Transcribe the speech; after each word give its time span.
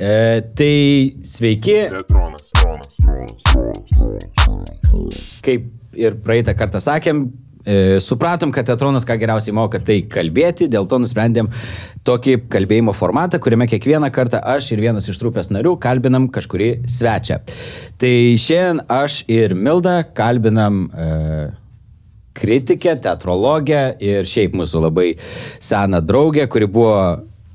E, 0.00 0.40
tai 0.56 1.16
sveiki, 1.22 1.74
Teatronas, 1.92 2.46
tronas, 2.54 2.88
tronas, 2.96 3.42
tronas, 3.44 3.82
tronas, 4.40 4.70
tronas. 4.80 5.18
kaip 5.44 5.66
ir 5.92 6.16
praeitą 6.24 6.54
kartą 6.56 6.80
sakėm, 6.80 7.26
e, 7.68 7.98
supratom, 8.00 8.48
kad 8.48 8.64
teatronas 8.64 9.04
ką 9.04 9.18
geriausiai 9.20 9.52
moka 9.58 9.76
tai 9.84 9.98
kalbėti, 10.08 10.70
dėl 10.72 10.88
to 10.88 11.02
nusprendėm 11.02 11.50
tokį 12.08 12.38
kalbėjimo 12.48 12.94
formatą, 12.96 13.42
kuriame 13.44 13.68
kiekvieną 13.68 14.08
kartą 14.08 14.40
aš 14.40 14.70
ir 14.72 14.80
vienas 14.86 15.10
iš 15.12 15.20
trupės 15.20 15.52
narių 15.52 15.76
kalbinam 15.84 16.30
kažkurį 16.32 16.70
svečią. 16.88 17.42
Tai 18.00 18.14
šiandien 18.40 18.80
aš 18.88 19.26
ir 19.28 19.52
Milda 19.52 19.98
kalbinam 20.16 20.86
e, 20.88 21.10
kritikę, 22.40 22.96
teatrologę 23.04 23.82
ir 24.00 24.24
šiaip 24.24 24.56
mūsų 24.56 24.80
labai 24.86 25.10
seną 25.60 26.00
draugę, 26.00 26.48
kuri 26.48 26.70
buvo 26.72 26.96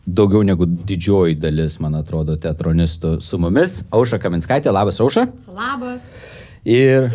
daugiau 0.06 0.44
negu 0.46 0.66
didžioji 0.66 1.38
dalis, 1.42 1.80
man 1.82 1.98
atrodo, 1.98 2.38
teatronistų 2.42 3.18
su 3.26 3.40
mumis. 3.42 3.82
Aušra 3.94 4.20
Kaminskaitė, 4.22 4.72
labas 4.74 5.02
Aušra. 5.02 5.26
Labas. 5.50 6.14
Ir, 6.66 7.12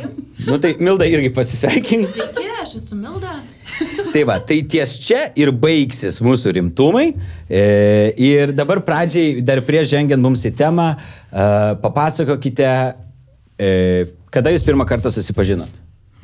nu 0.46 0.58
tai 0.62 0.76
Milda 0.78 1.06
irgi 1.10 1.30
pasisveikink. 1.34 2.10
Sveiki, 2.14 2.46
aš 2.62 2.76
esu 2.78 2.98
Milda. 2.98 3.34
Tai 4.12 4.22
va, 4.26 4.36
tai 4.42 4.60
ties 4.70 4.96
čia 5.02 5.24
ir 5.38 5.50
baigsis 5.54 6.20
mūsų 6.22 6.54
rimtumai. 6.58 7.08
E, 7.46 7.62
ir 8.18 8.54
dabar 8.54 8.82
pradžiai, 8.86 9.40
dar 9.46 9.62
prieš 9.66 9.92
žengiant 9.94 10.22
mums 10.22 10.42
į 10.46 10.54
temą, 10.58 10.92
e, 10.94 11.46
papasakokite, 11.82 12.70
e, 13.58 13.70
kada 14.34 14.54
jūs 14.54 14.66
pirmą 14.66 14.86
kartą 14.86 15.10
susipažinot? 15.14 15.70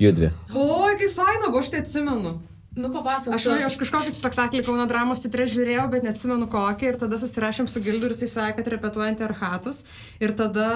Judvi. 0.02 0.30
Oi, 0.52 0.92
kaip 1.00 1.14
faina, 1.14 1.50
aš 1.50 1.70
tai 1.72 1.82
atsimenu. 1.82 2.36
Nu, 2.76 2.90
papasakok. 2.92 3.38
Aš, 3.38 3.46
aš 3.70 3.76
kažkokį 3.80 4.10
spektaklį 4.12 4.60
Kauno 4.66 4.84
dramos 4.84 5.22
teatre 5.24 5.46
žiūrėjau, 5.48 5.86
bet 5.94 6.04
neatsimenu 6.04 6.44
kokį. 6.52 6.90
Ir 6.90 6.98
tada 7.00 7.16
susirašėm 7.16 7.70
su 7.72 7.80
Gildu 7.80 8.10
ir 8.10 8.12
jisai 8.12 8.28
sakė, 8.28 8.58
kad 8.58 8.68
repetuojant 8.74 9.22
Arhatus. 9.24 9.86
Ir 10.20 10.34
tada 10.36 10.66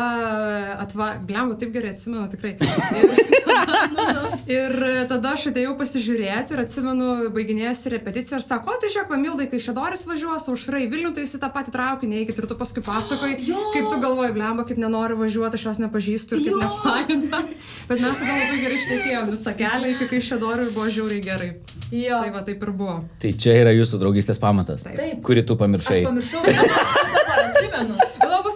atva... 0.81 1.13
Blemba, 1.21 1.59
taip 1.61 1.75
gerai 1.75 1.93
atsimenu, 1.93 2.25
tikrai. 2.33 2.55
Ir 2.57 3.51
tada, 3.59 4.23
ir 4.49 4.75
tada 5.11 5.35
aš 5.37 5.51
atėjau 5.51 5.75
pasižiūrėti 5.77 6.57
ir 6.57 6.63
atsimenu, 6.63 7.09
baiginėjasi 7.37 7.93
repeticija 7.93 8.39
ir 8.39 8.45
sako, 8.47 8.79
tai 8.81 8.91
žiūrėk, 8.93 9.11
pamildai, 9.11 9.49
kai 9.53 9.61
Šedoris 9.61 10.07
važiuos, 10.09 10.49
aušrai 10.53 10.87
Vilnių, 10.91 11.13
tai 11.17 11.27
visi 11.27 11.41
tą 11.43 11.51
patį 11.53 11.75
traukinį, 11.77 12.23
eikit 12.23 12.41
ir 12.41 12.49
tu 12.49 12.57
paskui 12.61 12.85
pasakoji, 12.87 13.53
kaip 13.75 13.91
tu 13.93 14.01
galvoji, 14.03 14.33
blemba, 14.37 14.65
kaip 14.69 14.81
nenori 14.81 15.19
važiuoti, 15.21 15.61
aš 15.61 15.69
jos 15.69 15.83
nepažįstu 15.85 16.39
ir 16.39 16.49
kaip 16.49 16.65
nefaina. 16.65 17.43
Bet 17.91 18.01
mes 18.01 18.23
tada 18.23 18.39
labai 18.39 18.63
gerai 18.63 18.81
išnekėjom 18.81 19.31
visą 19.35 19.57
kelią 19.61 19.95
iki 19.97 20.11
kai 20.15 20.23
Šedorių 20.31 20.69
ir 20.69 20.75
buvo 20.77 20.89
žiauriai 20.93 21.25
gerai. 21.25 21.53
Jo. 21.91 22.21
Tai 22.23 22.31
va 22.35 22.43
taip 22.47 22.63
ir 22.63 22.71
buvo. 22.77 23.01
Tai 23.23 23.33
čia 23.35 23.57
yra 23.65 23.75
jūsų 23.75 23.99
draugystės 24.03 24.39
pamatas. 24.43 24.87
Taip. 24.87 25.21
Kurį 25.27 25.47
tu 25.49 25.57
pamiršai. 25.61 26.03
Aš 26.05 26.11
pamiršau, 26.11 26.45
aš 26.47 27.47
atsimenu. 27.47 27.99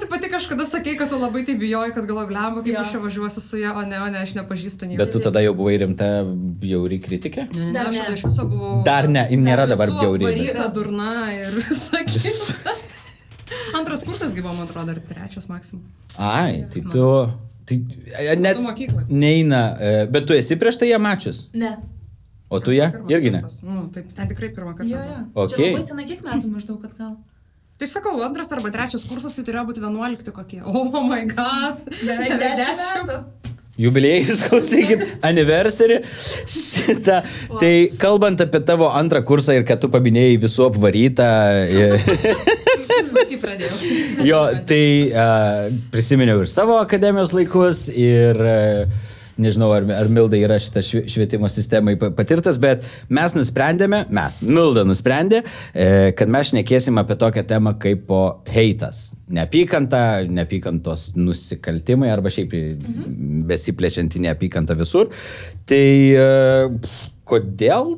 Tu 0.04 0.10
pati 0.10 0.28
kažkada 0.28 0.64
sakei, 0.68 0.96
kad 0.98 1.08
tu 1.08 1.16
labai 1.18 1.44
tai 1.46 1.54
bijojai, 1.58 1.92
kad 1.94 2.06
galvoji, 2.06 2.28
blemba, 2.28 2.62
kaip 2.62 2.74
Jo. 2.74 2.80
aš 2.82 2.90
čia 2.92 2.98
važiuosiu 3.00 3.40
su 3.40 3.58
ja, 3.58 3.72
o 3.72 3.82
ne, 3.88 4.00
o 4.02 4.08
ne, 4.12 4.20
aš 4.22 4.34
nepažįstu 4.36 4.88
nieko. 4.90 5.00
Bet 5.00 5.12
tu 5.14 5.20
tada 5.24 5.40
jau 5.40 5.54
buvai 5.56 5.78
rimta 5.80 6.08
bjauri 6.60 6.98
kritikė? 7.02 7.46
Ne, 7.54 7.70
ne, 7.70 7.72
Dar 7.72 7.88
aš 7.88 7.94
ne. 7.96 8.02
tada 8.04 8.18
iš 8.18 8.24
viso 8.28 8.44
buvau. 8.50 8.74
Dar 8.86 9.08
ne, 9.08 9.24
nėra 9.32 9.64
dabar 9.70 9.90
bjauri. 9.94 10.28
Varyta 10.28 10.68
durna 10.74 11.08
ir 11.32 11.56
kita. 12.10 12.76
Antras 13.80 14.04
kursas 14.04 14.36
gyvo, 14.36 14.52
man 14.52 14.68
atrodo, 14.68 14.92
ir 14.92 15.00
trečias 15.08 15.48
maksimum. 15.50 15.88
Ai, 16.18 16.66
tai 16.70 16.84
tu... 16.92 17.08
Tai 17.64 17.78
net 18.36 18.58
neina, 19.08 19.60
e, 19.80 19.92
bet 20.12 20.26
tu 20.28 20.34
esi 20.36 20.58
prieš 20.60 20.76
tai 20.82 20.90
ją 20.90 20.98
mačius. 21.00 21.46
Ne. 21.56 21.70
O 22.54 22.60
tu 22.62 22.74
ją? 22.74 22.90
Pirmas 22.94 23.14
Irgi 23.14 23.32
ne. 23.34 23.40
kartas. 23.42 23.60
Nu, 23.66 23.84
taip, 23.94 24.10
ten 24.16 24.30
tikrai 24.30 24.50
pirmą 24.54 24.74
kartą. 24.78 24.90
Jo, 24.90 25.00
jo. 25.02 25.22
Okei. 25.44 25.56
Čia 25.56 25.70
labai 25.72 25.86
senai 25.88 26.04
kiek 26.10 26.20
metų 26.26 26.50
maždaug, 26.52 26.78
kad 26.84 26.98
gal. 27.00 27.16
Tai 27.74 27.88
sakau, 27.90 28.14
antras 28.22 28.52
arba 28.54 28.70
trečias 28.70 29.02
kursas 29.10 29.34
tai 29.34 29.42
turėjo 29.48 29.64
būti 29.72 29.82
11 29.82 30.30
kokie. 30.36 30.62
Oh 30.62 31.02
my 31.02 31.24
god. 31.32 31.82
Beveik 31.90 32.38
dešimt 32.38 32.86
metų. 33.10 33.18
Jubiliejus, 33.74 34.44
klausykit, 34.46 35.00
anniversary. 35.26 35.96
Šitą. 36.46 37.24
Tai 37.58 37.72
kalbant 37.98 38.38
apie 38.44 38.60
tavo 38.62 38.86
antrą 38.94 39.24
kursą 39.26 39.56
ir 39.58 39.66
kad 39.66 39.82
tu 39.82 39.90
paminėjai 39.90 40.36
visų 40.46 40.68
apvarytą. 40.70 41.30
Jo, 44.24 44.40
tai 44.66 44.84
uh, 45.12 45.66
prisiminiau 45.92 46.40
ir 46.44 46.48
savo 46.50 46.78
akademijos 46.80 47.34
laikus 47.36 47.86
ir 47.92 48.38
uh, 48.40 49.10
nežinau, 49.40 49.70
ar, 49.74 49.86
ar 49.96 50.08
Milda 50.12 50.38
yra 50.38 50.58
švi- 50.62 51.04
švietimo 51.10 51.48
sistemai 51.50 51.96
pa- 52.00 52.10
patirtas, 52.14 52.58
bet 52.62 52.84
mes 53.08 53.34
nusprendėme, 53.36 54.04
mes, 54.14 54.40
Milda 54.46 54.84
nusprendė, 54.86 55.42
e, 55.74 56.12
kad 56.18 56.30
mes 56.30 56.52
šnekėsim 56.52 56.98
apie 57.00 57.16
tokią 57.20 57.44
temą 57.50 57.74
kaip 57.82 58.06
po 58.08 58.20
heitas. 58.54 59.14
Neapykanta, 59.34 60.04
neapykantos 60.28 61.14
nusikaltimai 61.16 62.12
arba 62.12 62.30
šiaip 62.32 62.54
mhm. 62.54 63.42
besiplečianti 63.50 64.22
neapykanta 64.24 64.76
visur. 64.78 65.10
Tai 65.66 65.84
e, 66.20 66.30
kodėl? 67.28 67.96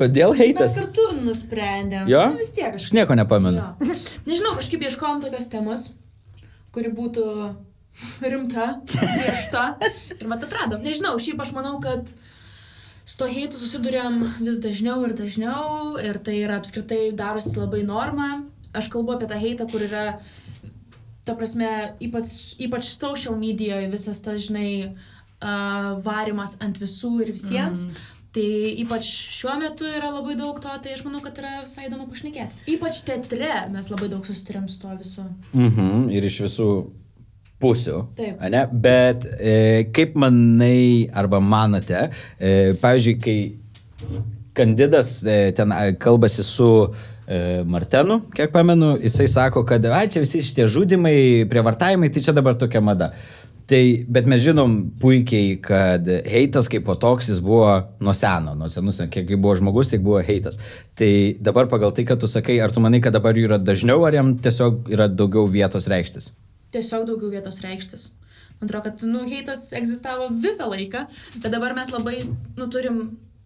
Kodėl 0.00 0.32
Mes 0.32 0.40
heitas? 0.40 0.76
kartu 0.78 1.08
nusprendėm. 1.26 2.06
Jo? 2.08 2.28
Nu, 2.32 2.38
vis 2.40 2.52
tiek 2.56 2.70
Aš 2.70 2.86
kažkaip. 2.86 2.94
nieko 3.00 3.16
nepamenu. 3.18 3.60
Jo. 3.60 3.96
Nežinau, 4.28 4.54
kažkaip 4.56 4.86
ieškojom 4.86 5.18
tokios 5.26 5.50
temos, 5.52 5.88
kuri 6.72 6.92
būtų 6.94 7.24
rimta, 8.32 8.80
griežta. 8.90 9.64
Ir 10.18 10.28
mat 10.30 10.44
atradom. 10.46 10.82
Nežinau, 10.84 11.16
šiaip 11.20 11.40
aš 11.42 11.54
manau, 11.56 11.78
kad 11.82 12.10
su 13.04 13.18
to 13.18 13.28
heitu 13.30 13.58
susidurėm 13.58 14.22
vis 14.40 14.60
dažniau 14.62 15.04
ir 15.08 15.16
dažniau. 15.18 15.96
Ir 16.02 16.20
tai 16.24 16.40
yra 16.44 16.60
apskritai 16.60 17.10
darosi 17.16 17.56
labai 17.58 17.82
norma. 17.86 18.44
Aš 18.76 18.90
kalbu 18.92 19.16
apie 19.16 19.26
tą 19.30 19.38
heitą, 19.40 19.66
kur 19.70 19.82
yra, 19.82 20.04
ta 21.26 21.34
prasme, 21.38 21.70
ypač, 22.02 22.54
ypač 22.62 22.92
social 22.92 23.34
medijoje 23.40 23.90
visas 23.90 24.22
tas, 24.22 24.44
žinai, 24.46 24.94
uh, 25.42 25.98
varimas 26.06 26.54
ant 26.62 26.78
visų 26.78 27.16
ir 27.24 27.34
visiems. 27.34 27.88
Mm. 27.88 28.08
Tai 28.30 28.46
ypač 28.78 29.08
šiuo 29.34 29.56
metu 29.58 29.88
yra 29.90 30.12
labai 30.14 30.36
daug 30.38 30.60
to, 30.62 30.70
tai 30.84 30.92
aš 30.94 31.02
manau, 31.02 31.18
kad 31.24 31.34
yra 31.42 31.64
visai 31.64 31.88
įdomu 31.88 32.06
pašnekėti. 32.12 32.62
Ypač 32.76 33.00
teatre 33.08 33.50
mes 33.72 33.90
labai 33.90 34.06
daug 34.12 34.22
susiturėm 34.22 34.68
su 34.70 34.78
tuo 34.84 34.94
visu. 34.94 35.24
Mhm, 35.50 36.04
ir 36.14 36.28
iš 36.28 36.44
visų 36.46 36.68
pusių. 37.60 38.02
Taip. 38.18 38.40
Ane? 38.46 38.64
Bet 38.72 39.26
e, 39.36 39.54
kaip 39.94 40.16
manai 40.20 41.08
arba 41.12 41.40
manote, 41.44 42.08
e, 42.38 42.52
pavyzdžiui, 42.80 43.16
kai 43.20 43.38
kandidas 44.56 45.20
e, 45.24 45.40
ten 45.56 45.74
kalbasi 46.00 46.44
su 46.46 46.70
e, 47.26 47.62
Martenu, 47.66 48.20
kiek 48.34 48.52
pamenu, 48.52 48.94
jisai 49.02 49.28
sako, 49.28 49.64
kad 49.68 49.84
ai, 49.92 50.08
čia 50.12 50.24
visi 50.24 50.42
šitie 50.44 50.68
žudimai, 50.68 51.46
prievartavimai, 51.50 52.10
tai 52.12 52.24
čia 52.24 52.36
dabar 52.36 52.58
tokia 52.58 52.82
mada. 52.84 53.12
Tai, 53.70 53.82
bet 54.10 54.26
mes 54.26 54.40
žinom 54.42 54.72
puikiai, 54.98 55.52
kad 55.62 56.08
heitas 56.26 56.66
kaip 56.66 56.82
po 56.88 56.96
toks 56.98 57.28
jis 57.30 57.38
buvo 57.44 57.68
nuo 58.02 58.14
seno, 58.18 58.56
nuo 58.58 58.66
senus, 58.72 58.98
kiek 59.14 59.30
buvo 59.36 59.54
žmogus, 59.60 59.92
tiek 59.92 60.02
buvo 60.02 60.18
heitas. 60.26 60.58
Tai 60.98 61.12
dabar 61.38 61.70
pagal 61.70 61.94
tai, 61.94 62.02
kad 62.08 62.18
tu 62.18 62.26
sakai, 62.26 62.58
ar 62.64 62.74
tu 62.74 62.82
manai, 62.82 62.98
kad 63.04 63.14
dabar 63.14 63.38
jų 63.38 63.46
yra 63.46 63.60
dažniau, 63.62 64.02
ar 64.08 64.18
jam 64.18 64.34
tiesiog 64.42 64.90
yra 64.90 65.06
daugiau 65.06 65.46
vietos 65.46 65.86
reikštis? 65.92 66.32
Tiesiog 66.74 67.06
daugiau 67.08 67.32
vietos 67.32 67.60
reikštis. 67.64 68.10
Man 68.60 68.68
atrodo, 68.68 68.84
kad, 68.90 69.02
nu, 69.08 69.24
heitas 69.24 69.70
egzistavo 69.76 70.28
visą 70.42 70.68
laiką, 70.68 71.06
bet 71.40 71.50
dabar 71.52 71.74
mes 71.76 71.90
labai, 71.94 72.18
nu, 72.58 72.68
turim 72.68 73.00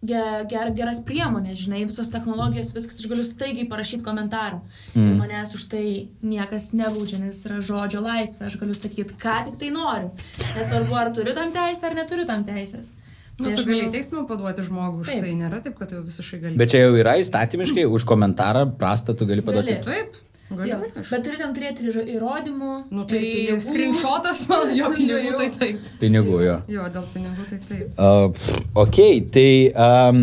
ge, 0.05 0.23
ger, 0.51 0.71
geras 0.75 0.99
priemonės, 1.07 1.61
žinai, 1.65 1.85
visos 1.87 2.11
technologijos, 2.13 2.73
viskas, 2.75 2.99
aš 2.99 3.07
galiu 3.11 3.23
staigiai 3.25 3.67
parašyti 3.71 4.03
komentarą. 4.05 4.59
Mm. 4.93 5.07
Ir 5.07 5.15
manęs 5.21 5.55
už 5.57 5.67
tai 5.71 5.85
niekas 6.25 6.71
nebaudžia, 6.77 7.21
nes 7.23 7.41
yra 7.47 7.61
žodžio 7.65 8.03
laisvė, 8.05 8.49
aš 8.49 8.59
galiu 8.61 8.75
sakyti, 8.77 9.17
ką 9.21 9.39
tik 9.49 9.57
tai 9.61 9.71
noriu. 9.75 10.11
Nesvarbu, 10.57 10.99
ar 10.99 11.11
turiu 11.15 11.35
tam 11.37 11.55
teisę, 11.55 11.87
ar 11.89 11.97
neturiu 11.97 12.27
tam 12.29 12.45
teisės. 12.47 12.93
Nu, 13.35 13.49
Tai 13.49 13.55
tu 13.59 13.65
gali 13.67 13.89
teismą 13.91 14.21
paduoti 14.29 14.63
žmogų 14.63 15.01
už 15.03 15.09
Taip. 15.11 15.25
tai, 15.25 15.31
nėra 15.35 15.57
taip, 15.63 15.73
kad 15.75 15.91
jau 15.91 15.99
visiškai 16.05 16.37
gali. 16.39 16.59
Bet 16.59 16.71
čia 16.71 16.85
jau 16.85 16.93
yra 16.95 17.17
įstatymiškai, 17.19 17.83
už 17.91 18.05
komentarą 18.07 18.61
prastą 18.79 19.15
tu 19.17 19.27
gali 19.27 19.43
paduoti. 19.43 19.75
Gali. 19.75 19.83
Taip. 19.83 20.21
Jo, 20.53 20.77
bet 21.09 21.23
turi 21.25 21.39
tam 21.39 21.53
turėti 21.57 21.87
ir 21.89 21.95
įrodymų. 22.19 22.71
Nu, 22.93 23.03
tai 23.09 23.17
pinigų. 23.21 23.59
screenshotas 23.65 24.43
man 24.51 24.75
jo 24.77 24.91
pinigų, 24.97 25.31
tai 25.39 25.47
taip. 25.57 25.87
Pinigų 26.01 26.41
jo. 26.45 26.57
Jo, 26.69 26.85
dėl 26.93 27.07
pinigų, 27.15 27.47
tai 27.49 27.59
taip. 27.65 27.97
Uh, 27.97 28.51
ok, 28.85 28.99
tai, 29.33 29.47
um, 29.73 30.19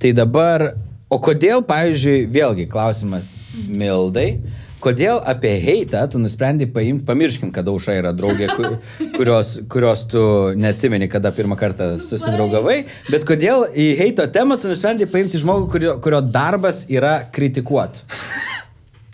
tai 0.00 0.14
dabar, 0.16 0.70
o 1.12 1.20
kodėl, 1.22 1.60
pavyzdžiui, 1.68 2.22
vėlgi 2.32 2.64
klausimas 2.72 3.34
Mildai, 3.68 4.38
kodėl 4.80 5.20
apie 5.28 5.52
heitą 5.60 6.06
tu 6.08 6.20
nusprendai 6.24 6.70
paimti, 6.72 7.04
pamirškim, 7.08 7.52
kad 7.52 7.68
auša 7.68 7.98
yra 8.00 8.14
draugė, 8.16 8.48
ku- 8.56 8.72
kurios, 9.18 9.58
kurios 9.72 10.06
tu 10.08 10.24
neatsimeni, 10.56 11.10
kada 11.12 11.34
pirmą 11.36 11.56
kartą 11.60 11.92
susidraugavai, 12.00 12.80
bet 13.12 13.28
kodėl 13.28 13.68
į 13.76 13.90
heito 14.00 14.24
temą 14.32 14.56
tu 14.62 14.72
nusprendai 14.72 15.08
paimti 15.12 15.44
žmogų, 15.44 15.68
kurio, 15.76 15.96
kurio 16.00 16.24
darbas 16.24 16.86
yra 16.88 17.18
kritikuoti. 17.28 18.06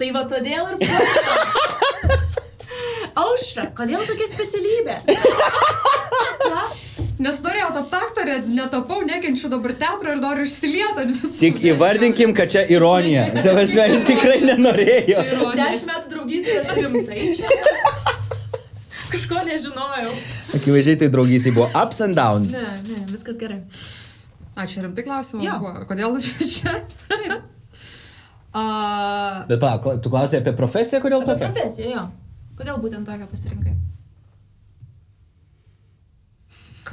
Tai 0.03 0.09
va 0.11 0.25
todėl 0.27 0.67
ir. 0.83 0.83
Aušra, 3.23 3.69
kodėl 3.77 4.01
tokia 4.09 4.27
specialybė? 4.27 4.97
Ką? 6.43 6.63
Nes 7.23 7.39
norėjau 7.45 7.69
tapti 7.77 7.99
aktorė, 8.01 8.39
netapau, 8.51 8.99
nekenčiu 9.07 9.47
dabar 9.53 9.77
teatro 9.79 10.11
ir 10.17 10.19
noriu 10.19 10.43
išsilieti 10.49 11.05
ant 11.05 11.15
visų. 11.21 11.37
Tik 11.39 11.61
įvardinkim, 11.71 12.33
kad 12.35 12.51
čia 12.51 12.65
ironija. 12.75 13.29
Tavas 13.45 13.71
tikrai 14.09 14.41
nenorėjo. 14.43 15.23
Čia 15.23 15.37
ironija. 15.37 15.69
Dešimt 15.71 15.93
metų 15.93 16.11
draugystė, 16.17 16.59
aš 16.65 16.75
rimtai 16.81 17.21
čia. 17.39 17.47
Kažko 19.13 19.39
nežinojau. 19.47 20.17
Akivaizdžiai 20.59 20.99
tai 21.05 21.13
draugystė 21.15 21.55
buvo 21.55 21.71
ups 21.79 22.03
and 22.03 22.19
downs. 22.19 22.51
Ne, 22.59 22.75
ne, 22.91 23.05
viskas 23.13 23.39
gerai. 23.39 23.61
A, 24.59 24.67
čia 24.67 24.83
rimtai 24.89 25.07
klausimas 25.07 25.47
Jo. 25.47 25.61
buvo. 25.63 25.87
Kodėl 25.93 26.19
aš 26.19 26.33
čia? 26.43 26.81
A, 28.53 29.45
Bet 29.49 29.61
pala, 29.61 29.97
tu 30.03 30.11
klausai 30.13 30.43
apie 30.43 30.53
profesiją, 30.57 31.01
kodėl 31.01 31.23
Apie 31.25 31.33
tokia? 31.33 31.49
profesiją, 31.49 31.95
jo. 31.97 32.05
Kodėl 32.59 32.79
būtent 32.83 33.09
tokią 33.09 33.29
pasirinkai? 33.31 33.73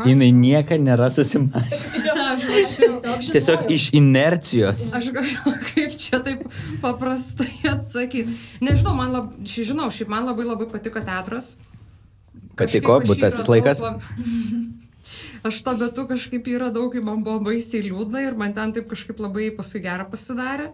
Jinai 0.08 0.30
niekada 0.32 0.80
nėra 0.80 1.10
susimažinęs. 1.12 2.78
Aš 3.20 3.32
tiesiog 3.34 3.66
iš 3.74 3.90
inercijos. 3.98 4.86
Aš 4.96 5.10
kažkaip 5.16 5.66
kaip 5.74 5.96
čia 6.00 6.20
taip 6.24 6.46
paprastai 6.84 7.50
atsakyti. 7.68 8.36
Nežinau, 8.64 8.94
man 8.96 9.12
labai, 9.12 9.44
žinau, 9.44 9.90
šiaip 9.92 10.12
man 10.14 10.30
labai 10.30 10.46
labai 10.48 10.70
patiko 10.72 11.04
teatras. 11.04 11.58
Aš 12.60 12.78
jį 12.78 12.84
būtasis 12.86 13.50
laikas. 13.52 13.84
Aš 15.48 15.62
to 15.64 15.74
metu 15.80 16.04
kažkaip 16.08 16.48
jį 16.48 16.58
radau, 16.60 16.90
kai 16.94 17.02
man 17.04 17.24
buvo 17.24 17.40
baisiai 17.50 17.86
liūdna 17.88 18.24
ir 18.28 18.36
man 18.40 18.54
ten 18.56 18.74
taip 18.76 18.90
kažkaip 18.92 19.20
labai 19.24 19.50
paskui 19.56 19.82
gera 19.84 20.06
pasidarė. 20.08 20.70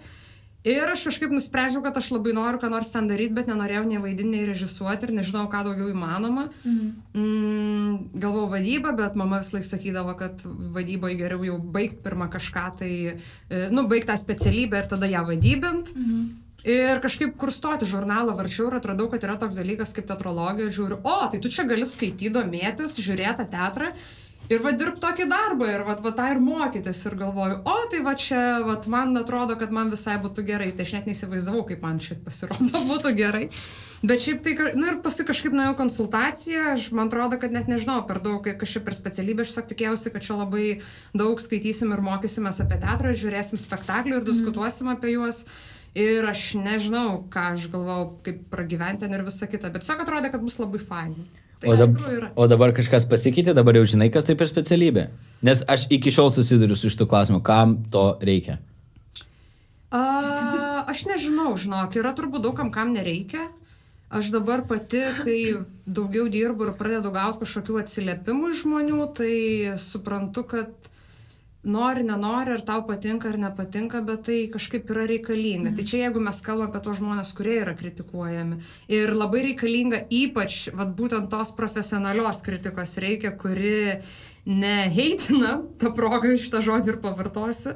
Ir 0.66 0.90
aš 0.90 1.04
kažkaip 1.12 1.30
nusprendžiau, 1.30 1.84
kad 1.86 1.98
aš 2.00 2.08
labai 2.16 2.32
noriu 2.34 2.58
ką 2.58 2.72
nors 2.74 2.90
ten 2.90 3.06
daryti, 3.06 3.36
bet 3.38 3.50
nenorėjau 3.52 3.84
nei 3.86 4.00
vaidinti, 4.02 4.32
nei 4.34 4.48
režisuoti 4.50 5.06
ir 5.06 5.14
nežinau, 5.14 5.44
ką 5.52 5.62
daugiau 5.68 5.92
įmanoma. 5.92 6.48
Mhm. 6.64 6.88
Mm, 7.14 8.00
galvojau 8.18 8.50
vadybą, 8.56 8.96
bet 8.98 9.20
mama 9.20 9.44
vis 9.44 9.54
laik 9.54 9.68
sakydavo, 9.68 10.16
kad 10.18 10.42
vadyboje 10.46 11.20
geriau 11.22 11.46
jau 11.46 11.60
baigti 11.60 12.02
pirmą 12.02 12.32
kažką, 12.34 12.66
tai, 12.82 12.94
e, 13.14 13.62
nu, 13.70 13.86
baigti 13.92 14.10
tą 14.10 14.18
specialybę 14.18 14.82
ir 14.82 14.90
tada 14.90 15.12
ją 15.12 15.22
vadybint. 15.30 15.94
Mhm. 15.94 16.26
Ir 16.66 16.98
kažkaip 16.98 17.36
kur 17.38 17.52
stoti 17.54 17.86
žurnalą 17.86 18.34
varčiau 18.34 18.72
ir 18.72 18.80
atradau, 18.80 19.06
kad 19.12 19.22
yra 19.22 19.36
toks 19.38 19.60
dalykas 19.62 19.94
kaip 19.94 20.08
teatrologija. 20.10 20.72
Žiūriu, 20.74 20.98
o, 21.06 21.18
tai 21.30 21.38
tu 21.38 21.52
čia 21.54 21.68
gali 21.70 21.86
skaityti, 21.86 22.34
domėtis, 22.34 22.98
žiūrėti 23.06 23.46
teatrą. 23.52 23.92
Ir 24.46 24.60
va 24.62 24.70
dirb 24.78 25.00
tokį 25.02 25.26
darbą 25.26 25.66
ir 25.74 25.82
va, 25.88 25.96
va 26.06 26.12
tą 26.14 26.28
ir 26.36 26.38
mokytis 26.44 27.00
ir 27.10 27.16
galvoju, 27.18 27.56
o 27.66 27.76
tai 27.90 28.02
va 28.06 28.12
čia, 28.14 28.42
va 28.62 28.76
man 28.94 29.18
atrodo, 29.18 29.56
kad 29.58 29.72
man 29.74 29.90
visai 29.90 30.20
būtų 30.22 30.44
gerai, 30.46 30.68
tai 30.78 30.86
aš 30.86 30.92
net 31.00 31.08
neįsivaizdavau, 31.10 31.64
kaip 31.66 31.82
man 31.82 31.98
šit 31.98 32.20
pasirodo 32.22 32.82
būtų 32.92 33.16
gerai. 33.18 33.48
Bet 34.06 34.22
šiaip 34.22 34.44
tai, 34.46 34.54
ka- 34.60 34.74
nu 34.78 34.86
ir 34.92 35.00
paskui 35.02 35.26
kažkaip 35.26 35.56
nuėjau 35.58 35.74
konsultaciją, 35.80 36.66
aš 36.76 36.92
man 36.94 37.10
atrodo, 37.10 37.40
kad 37.42 37.56
net 37.56 37.66
nežinau 37.72 38.04
per 38.06 38.20
daug, 38.22 38.44
kai 38.46 38.54
kažkaip 38.62 38.86
per 38.86 38.94
specialybę, 38.94 39.42
aš 39.48 39.56
tiesiog 39.56 39.72
tikėjausi, 39.72 40.12
kad 40.14 40.28
čia 40.28 40.38
labai 40.38 40.66
daug 41.18 41.42
skaitysim 41.42 41.96
ir 41.98 42.04
mokysimės 42.06 42.62
apie 42.62 42.78
teatrą, 42.84 43.16
žiūrėsim 43.18 43.58
spektaklių 43.64 44.20
ir 44.22 44.28
diskutuosim 44.30 44.92
apie 44.94 45.16
juos. 45.16 45.48
Ir 45.98 46.28
aš 46.28 46.44
nežinau, 46.60 47.24
ką 47.34 47.48
aš 47.56 47.66
galvau, 47.74 48.12
kaip 48.22 48.44
pragyventi 48.52 49.08
ten 49.08 49.16
ir 49.16 49.26
visa 49.26 49.48
kita, 49.50 49.72
bet 49.74 49.82
tiesiog 49.88 50.04
atrodė, 50.04 50.30
kad 50.34 50.44
bus 50.44 50.60
labai 50.60 50.84
fainai. 50.84 51.26
Tai 51.62 51.72
O, 51.72 51.76
dab 51.80 52.00
o 52.36 52.48
dabar 52.52 52.74
kažkas 52.76 53.06
pasikeitė, 53.08 53.54
dabar 53.56 53.78
jau 53.80 53.86
žinai, 53.96 54.10
kas 54.12 54.28
tai 54.28 54.36
per 54.36 54.50
specialybė. 54.50 55.08
Nes 55.46 55.64
aš 55.72 55.88
iki 55.94 56.12
šiol 56.12 56.32
susiduriu 56.34 56.76
su 56.76 56.92
šitų 56.92 57.08
klausimu, 57.12 57.40
kam 57.46 57.78
to 57.94 58.08
reikia. 58.26 58.58
A, 59.96 60.02
aš 60.92 61.06
nežinau, 61.08 61.54
žinok, 61.60 61.96
yra 61.96 62.12
turbūt 62.18 62.44
daugam, 62.44 62.74
kam 62.76 62.92
nereikia. 62.96 63.48
Aš 64.16 64.30
dabar 64.36 64.62
pati, 64.68 65.02
kai 65.24 65.40
daugiau 65.88 66.28
dirbu 66.32 66.68
ir 66.68 66.76
pradedu 66.78 67.10
gauti 67.16 67.42
kažkokių 67.42 67.80
atsiliepimų 67.82 68.52
iš 68.52 68.66
žmonių, 68.66 69.00
tai 69.18 69.34
suprantu, 69.82 70.44
kad 70.52 70.92
nori, 71.66 72.04
nenori, 72.06 72.54
ar 72.56 72.64
tau 72.66 72.84
patinka 72.88 73.30
ar 73.32 73.38
nepatinka, 73.42 74.02
bet 74.06 74.26
tai 74.30 74.38
kažkaip 74.54 74.90
yra 74.94 75.06
reikalinga. 75.10 75.74
Tai 75.76 75.86
čia 75.88 76.06
jeigu 76.06 76.22
mes 76.24 76.42
kalbame 76.46 76.70
apie 76.70 76.82
tos 76.86 77.00
žmonės, 77.02 77.34
kurie 77.38 77.58
yra 77.64 77.76
kritikuojami. 77.78 78.60
Ir 78.94 79.14
labai 79.18 79.44
reikalinga 79.50 80.06
ypač, 80.14 80.70
vad 80.78 80.96
būtent 80.98 81.30
tos 81.34 81.54
profesionalios 81.58 82.44
kritikos 82.46 82.98
reikia, 83.04 83.34
kuri 83.38 84.02
neheitina, 84.46 85.58
tą 85.82 85.94
progą 85.98 86.36
šitą 86.38 86.64
žodį 86.66 86.94
ir 86.96 87.02
pavartosiu, 87.04 87.76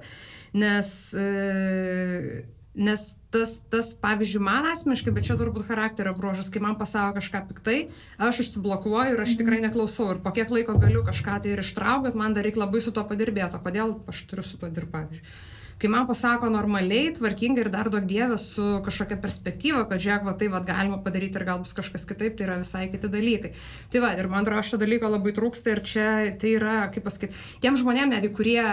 nes, 0.57 0.91
e, 1.17 2.45
nes 2.77 3.09
tas, 3.33 3.59
tas, 3.69 3.91
pavyzdžiui, 4.01 4.41
man 4.43 4.67
asmeniškai, 4.71 5.13
bet 5.13 5.27
čia 5.27 5.37
turbūt 5.39 5.67
charakterio 5.67 6.15
bruožas, 6.17 6.49
kai 6.53 6.61
man 6.63 6.77
pasako 6.79 7.19
kažką 7.19 7.43
piktai, 7.51 7.77
aš 8.17 8.41
užsiblokuoju 8.45 9.15
ir 9.15 9.23
aš 9.25 9.37
tikrai 9.39 9.61
neklausau. 9.65 10.09
Ir 10.15 10.23
po 10.23 10.33
kiek 10.35 10.51
laiko 10.53 10.77
galiu 10.81 11.05
kažką 11.05 11.39
tai 11.43 11.53
ir 11.53 11.63
ištraukti, 11.63 12.17
man 12.17 12.37
dar 12.37 12.47
reikia 12.47 12.65
labai 12.65 12.81
su 12.83 12.95
to 12.95 13.05
padirbėti. 13.05 13.59
O 13.59 13.63
kodėl 13.65 13.97
aš 14.09 14.25
turiu 14.31 14.45
su 14.45 14.61
to 14.61 14.71
dirbti, 14.73 14.93
pavyzdžiui. 14.97 15.57
Kai 15.79 15.87
man 15.87 16.03
pasako 16.09 16.49
normaliai, 16.51 17.13
tvarkingai 17.15 17.63
ir 17.63 17.69
dar 17.71 17.87
daug 17.91 18.03
dievė 18.03 18.35
su 18.41 18.63
kažkokia 18.83 19.15
perspektyva, 19.23 19.85
kad 19.87 20.01
žiūrėk, 20.03 20.25
va 20.27 20.33
tai 20.35 20.49
va 20.51 20.59
galima 20.67 20.97
padaryti 21.05 21.39
ir 21.39 21.45
gal 21.47 21.61
bus 21.63 21.71
kažkas 21.77 22.03
kitaip, 22.09 22.35
tai 22.35 22.49
yra 22.49 22.57
visai 22.59 22.89
kiti 22.91 23.07
dalykai. 23.13 23.53
Tai 23.93 24.01
va, 24.03 24.09
ir 24.19 24.27
man 24.27 24.43
atrodo, 24.43 24.65
šito 24.67 24.81
dalyko 24.81 25.11
labai 25.13 25.31
trūksta 25.37 25.71
ir 25.71 25.83
čia 25.87 26.09
tai 26.41 26.57
yra, 26.57 26.81
kaip 26.91 27.07
pasakyti, 27.07 27.39
tiem 27.63 27.79
žmonėm, 27.79 28.11
netgi 28.11 28.33
kurie 28.35 28.65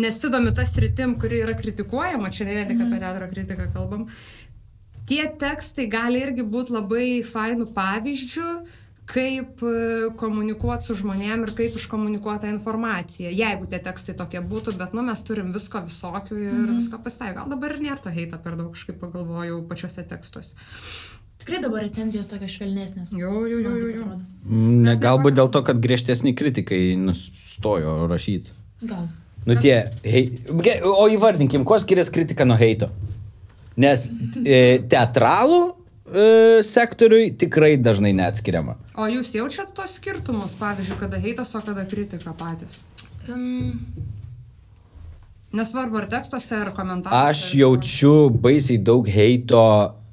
nesidomi 0.00 0.54
tas 0.56 0.72
rytim, 0.80 1.18
kuri 1.20 1.42
yra 1.44 1.58
kritikuojama, 1.60 2.32
čia 2.32 2.48
ne 2.48 2.56
vien 2.56 2.72
tik 2.72 2.80
apie 2.86 3.00
teatro 3.02 3.28
kritiką 3.28 3.68
kalbam, 3.76 4.06
tie 5.08 5.26
tekstai 5.44 5.90
gali 5.92 6.22
irgi 6.24 6.46
būti 6.48 6.72
labai 6.72 7.06
fainų 7.26 7.68
pavyzdžių, 7.76 8.48
kaip 9.10 9.62
e, 9.66 10.10
komunikuoti 10.18 10.86
su 10.86 10.96
žmonėm 11.00 11.46
ir 11.46 11.54
kaip 11.56 11.78
iškomunikuoti 11.78 12.46
tą 12.46 12.52
informaciją. 12.52 13.32
Jeigu 13.34 13.66
tie 13.70 13.80
tekstai 13.82 14.14
tokie 14.18 14.42
būtų, 14.46 14.76
bet 14.78 14.94
nu, 14.96 15.02
mes 15.06 15.24
turim 15.26 15.50
visko 15.54 15.82
visokių 15.86 16.36
ir 16.38 16.52
mm 16.52 16.66
-hmm. 16.66 16.78
visko 16.78 17.00
pasitaiko. 17.02 17.40
Gal 17.40 17.50
dabar 17.50 17.74
ir 17.74 17.82
nėra 17.82 17.98
to 18.02 18.10
heito 18.10 18.38
per 18.38 18.56
daug, 18.56 18.70
kažkaip 18.72 19.00
pagalvojau 19.00 19.62
pačiuose 19.68 20.06
tekstuose. 20.08 20.54
Tikrai 21.42 21.58
dabar 21.62 21.82
recenzijos 21.82 22.28
tokios 22.30 22.52
švelnesnės. 22.54 23.16
Jo, 23.18 23.46
jo, 23.46 23.58
jo, 23.58 23.70
jo, 23.76 23.88
jo. 23.88 24.02
atrodo. 24.04 24.20
Ne, 24.46 24.94
galbūt 24.94 25.34
dėl 25.34 25.50
to, 25.50 25.62
kad 25.66 25.80
griežtesni 25.82 26.34
kritikai 26.38 26.94
nustojo 26.96 28.06
rašyti. 28.06 28.50
Gal. 28.86 29.08
Nu 29.46 29.56
tie, 29.58 29.90
hei, 30.06 30.28
o 30.86 31.08
įvardinkim, 31.10 31.64
kuo 31.64 31.78
skiriasi 31.82 32.12
kritika 32.14 32.44
nuo 32.44 32.56
heito? 32.56 32.90
Nes 33.76 34.12
e, 34.46 34.78
teatralų 34.86 35.81
e, 36.14 36.62
sektoriui 36.66 37.32
tikrai 37.40 37.76
dažnai 37.80 38.12
neatskiriama. 38.16 38.76
O 39.00 39.08
jūs 39.10 39.32
jaučiat 39.36 39.72
tos 39.76 39.96
skirtumus, 39.98 40.54
pavyzdžiui, 40.60 40.98
kada 41.00 41.20
heitas, 41.22 41.54
o 41.56 41.62
kada 41.64 41.84
kritika 41.88 42.34
patys? 42.38 42.82
Um, 43.30 43.80
Nesvarbu, 45.52 45.98
ar 46.00 46.06
tekstuose, 46.08 46.56
ar 46.56 46.70
komentaruose. 46.76 47.32
Aš 47.32 47.42
ar- 47.50 47.58
jaučiu 47.60 48.14
baisiai 48.44 48.78
daug 48.80 49.08
heito 49.08 49.60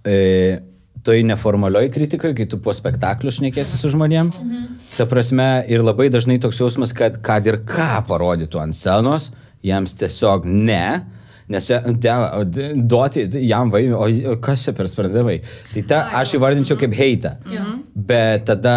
e, 0.04 0.60
toj 1.04 1.22
neformalioj 1.24 1.92
kritikoje, 1.96 2.36
kai 2.36 2.48
tu 2.51 2.60
po 2.60 2.74
spektaklių 2.75 3.31
šnekėsi 3.31 3.80
su 3.80 3.92
žmonėm. 3.94 4.34
Mhm. 4.36 4.65
Ta 4.98 5.08
prasme, 5.08 5.48
ir 5.72 5.84
labai 5.86 6.10
dažnai 6.12 6.39
toks 6.44 6.60
jausmas, 6.60 6.91
kad 6.96 7.22
kad 7.24 7.48
ir 7.48 7.62
ką 7.63 8.03
parodytų 8.10 8.60
ant 8.60 8.75
scenos, 8.75 9.32
jiems 9.63 9.96
tiesiog 10.00 10.48
ne. 10.50 11.06
Nes 11.50 11.65
jie- 11.70 11.82
te, 12.01 12.12
o, 12.13 12.44
d- 12.46 12.74
duoti 12.86 13.24
jam 13.48 13.72
vaidmenį, 13.74 14.25
o 14.29 14.36
kas 14.44 14.68
čia 14.68 14.74
per 14.77 14.86
sprendimai. 14.91 15.39
Tai 15.74 15.82
tą 15.89 16.01
aš 16.20 16.36
įvardinčiau 16.38 16.77
kaip 16.77 16.94
heitą. 16.94 17.32
Jo. 17.50 17.63
Bet 17.96 18.46
tada, 18.46 18.75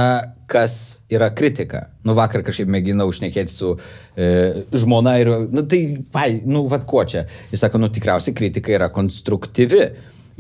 kas 0.49 1.03
yra 1.13 1.29
kritika? 1.37 1.87
Nu, 2.05 2.15
vakar 2.17 2.41
kažkaip 2.47 2.71
mėginau 2.73 3.11
užnekėti 3.13 3.53
su 3.53 3.75
e, 4.17 4.65
žmona 4.73 5.19
ir, 5.21 5.31
nu, 5.53 5.67
tai, 5.69 5.83
pai, 6.13 6.31
nu, 6.49 6.65
vad 6.73 6.87
ko 6.89 7.05
čia? 7.05 7.27
Jis 7.53 7.61
sako, 7.67 7.81
nu, 7.83 7.93
tikriausiai 7.93 8.35
kritika 8.41 8.73
yra 8.73 8.89
konstruktyvi. 8.93 9.85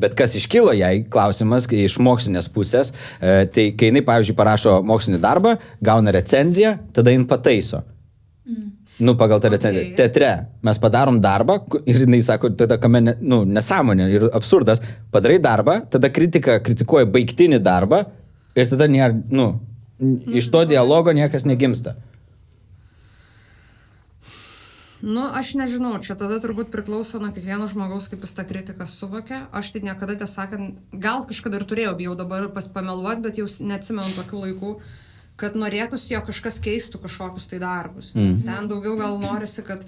Bet 0.00 0.16
kas 0.16 0.32
iškilo 0.40 0.72
jai, 0.72 1.02
klausimas 1.12 1.66
iš 1.68 1.98
mokslinės 2.00 2.48
pusės, 2.52 2.94
e, 3.20 3.44
tai 3.52 3.66
kai 3.76 3.90
jinai, 3.90 4.00
pavyzdžiui, 4.08 4.36
parašo 4.40 4.78
mokslinį 4.88 5.20
darbą, 5.20 5.58
gauna 5.84 6.14
recenziją, 6.16 6.78
tada 6.96 7.12
jin 7.12 7.28
pataiso. 7.28 7.84
Nu, 9.00 9.14
pagal 9.16 9.40
tą 9.40 9.48
Okay. 9.48 9.56
recenziją. 9.56 9.96
Teatre 9.96 10.30
mes 10.62 10.78
padarom 10.78 11.20
darbą 11.20 11.56
ir 11.86 11.96
jinai 12.04 12.20
sako, 12.22 12.50
tada 12.50 12.76
kame, 12.78 13.00
ne, 13.00 13.14
nu, 13.20 13.44
nesąmonė 13.44 14.10
ir 14.12 14.26
absurdas. 14.36 14.80
Padarai 15.10 15.38
darbą, 15.42 15.80
tada 15.90 16.10
kritika 16.10 16.60
kritikuoja 16.60 17.06
baigtinį 17.06 17.58
darbą 17.64 18.04
ir 18.54 18.68
tada 18.68 18.86
nėra, 18.86 19.16
nu, 19.30 19.60
n- 20.00 20.20
iš 20.36 20.50
to 20.52 20.64
dialogo 20.68 21.10
niekas 21.12 21.44
negimsta. 21.48 21.96
Nu, 25.02 25.24
aš 25.34 25.56
nežinau, 25.58 25.96
čia 25.98 26.14
tada 26.14 26.36
turbūt 26.38 26.68
priklauso 26.70 27.18
nuo 27.18 27.32
kiekvieno 27.34 27.66
žmogaus, 27.66 28.06
kaip 28.06 28.22
jis 28.22 28.36
tą 28.38 28.44
kritiką 28.46 28.86
suvokia. 28.86 29.48
Aš 29.50 29.72
tai 29.74 29.80
niekada, 29.82 30.14
tiesą 30.14 30.44
sakant, 30.46 30.76
gal 30.94 31.24
kažkada 31.26 31.58
ir 31.58 31.64
turėjau, 31.66 31.96
bijau 31.98 32.14
dabar 32.14 32.46
paspameluoti, 32.54 33.24
bet 33.24 33.40
jau 33.40 33.48
neatsimenu 33.66 34.12
tokių 34.20 34.42
laikų, 34.44 34.70
kad 35.40 35.56
norėtųsi, 35.58 36.12
jog 36.14 36.26
kažkas 36.28 36.60
keistų 36.62 37.02
kažkokius 37.02 37.48
tai 37.50 37.60
darbus. 37.62 38.12
Mm. 38.14 38.30
Nes 38.30 38.42
ten 38.46 38.68
daugiau 38.70 38.96
gal 39.00 39.18
norisi, 39.20 39.64
kad 39.66 39.84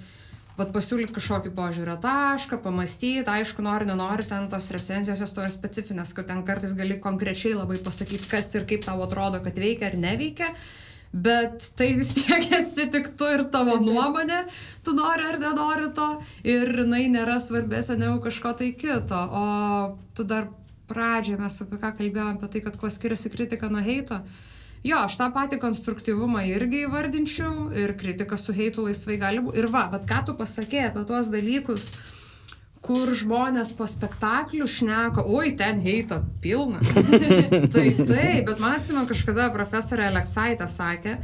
vat, 0.57 0.71
pasiūlyt 0.75 1.13
kažkokį 1.15 1.51
požiūrio 1.55 1.97
tašką, 2.03 2.59
pamastyti, 2.63 3.27
aišku, 3.29 3.63
nori, 3.65 3.87
nenori, 3.89 4.25
ten 4.27 4.49
tos 4.51 4.71
recenzijos 4.75 5.21
jos 5.23 5.35
to 5.35 5.45
ir 5.45 5.53
specifinės, 5.53 6.15
kad 6.17 6.29
ten 6.31 6.41
kartais 6.47 6.75
gali 6.77 6.97
konkrečiai 7.01 7.55
labai 7.57 7.79
pasakyti, 7.83 8.29
kas 8.31 8.51
ir 8.55 8.65
kaip 8.69 8.87
tau 8.87 9.03
atrodo, 9.05 9.43
kad 9.45 9.59
veikia 9.59 9.91
ar 9.91 9.99
neveikia. 9.99 10.51
Bet 11.15 11.69
tai 11.79 11.93
vis 11.95 12.09
tiek 12.17 12.49
esi 12.57 12.89
tik 12.91 13.13
tu 13.15 13.27
ir 13.31 13.45
tavo 13.51 13.77
nuomonė, 13.79 14.41
tu 14.83 14.91
nori 14.97 15.29
ar 15.29 15.37
nenori 15.39 15.87
to 15.95 16.09
ir 16.43 16.73
jinai 16.81 17.05
nėra 17.13 17.37
svarbesnė 17.39 18.01
negu 18.01 18.19
kažko 18.25 18.51
tai 18.59 18.73
kito, 18.75 19.15
o 19.15 19.45
tu 20.17 20.25
dar 20.27 20.49
pradžioje 20.89 21.39
mes 21.39 21.55
apie 21.63 21.79
ką 21.79 21.93
kalbėjome, 22.01 22.35
apie 22.35 22.51
tai, 22.51 22.65
kad 22.67 22.75
kuo 22.81 22.91
skiriasi 22.91 23.31
kritika 23.31 23.71
nuo 23.71 23.83
heito. 23.85 24.19
Jo, 24.85 24.99
aš 25.07 25.15
tą 25.17 25.31
patį 25.33 25.57
konstruktyvumą 25.63 26.43
irgi 26.45 26.83
įvardinčiau 26.85 27.71
ir 27.73 27.95
kritika 27.97 28.37
su 28.37 28.53
heitu 28.53 28.83
laisvai 28.85 29.17
gali 29.17 29.41
būti. 29.41 29.57
Ir 29.57 29.69
va, 29.73 29.87
bet 29.89 30.05
ką 30.09 30.19
tu 30.27 30.35
pasakė 30.37 30.83
apie 30.91 31.01
tuos 31.09 31.31
dalykus, 31.33 31.87
kur 32.85 33.09
žmonės 33.17 33.71
po 33.79 33.87
spektaklių 33.89 34.67
šneka, 34.69 35.23
oi, 35.25 35.55
ten 35.57 35.81
heito 35.81 36.19
pilna. 36.43 36.83
tai 37.73 37.87
taip, 37.97 38.45
bet 38.45 38.61
man 38.61 38.77
atsimenu 38.77 39.09
kažkada 39.09 39.49
profesorė 39.55 40.05
Aleksaitė 40.11 40.67
sakė, 40.69 41.15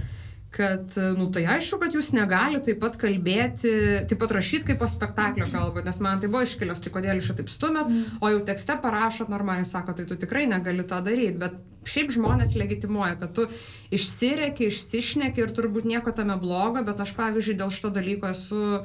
kad, 0.52 0.98
nu 1.20 1.30
tai 1.30 1.46
aišku, 1.54 1.78
kad 1.84 1.94
jūs 1.94 2.10
negalite 2.18 2.72
taip 2.72 2.82
pat 2.82 2.98
kalbėti, 3.00 3.76
taip 4.10 4.20
pat 4.24 4.34
rašyti 4.40 4.72
kaip 4.72 4.82
po 4.82 4.90
spektaklio 4.90 5.46
kalbą, 5.54 5.86
nes 5.86 6.02
man 6.02 6.18
tai 6.24 6.32
buvo 6.34 6.42
iškelios, 6.48 6.82
tai 6.82 6.96
kodėl 6.98 7.22
jūs 7.22 7.30
čia 7.30 7.38
taip 7.38 7.54
stumėt, 7.54 7.94
o 8.18 8.34
jau 8.34 8.42
tekste 8.50 8.82
parašot 8.82 9.30
normaliai, 9.30 9.70
sako, 9.70 9.96
tai 10.00 10.10
tu 10.10 10.18
tikrai 10.20 10.48
negali 10.50 10.84
to 10.88 10.98
daryti, 11.06 11.38
bet 11.46 11.62
šiaip 11.88 12.12
žmonės 12.14 12.56
legitimuoja, 12.60 13.16
kad 13.22 13.34
tu 13.38 13.48
išsireki, 13.94 14.70
išsišneki 14.70 15.42
ir 15.44 15.56
turbūt 15.56 15.88
nieko 15.90 16.14
tame 16.16 16.38
blogo, 16.42 16.84
bet 16.86 17.02
aš 17.02 17.16
pavyzdžiui 17.18 17.58
dėl 17.62 17.74
šito 17.74 17.92
dalyko 17.94 18.30
esu 18.32 18.84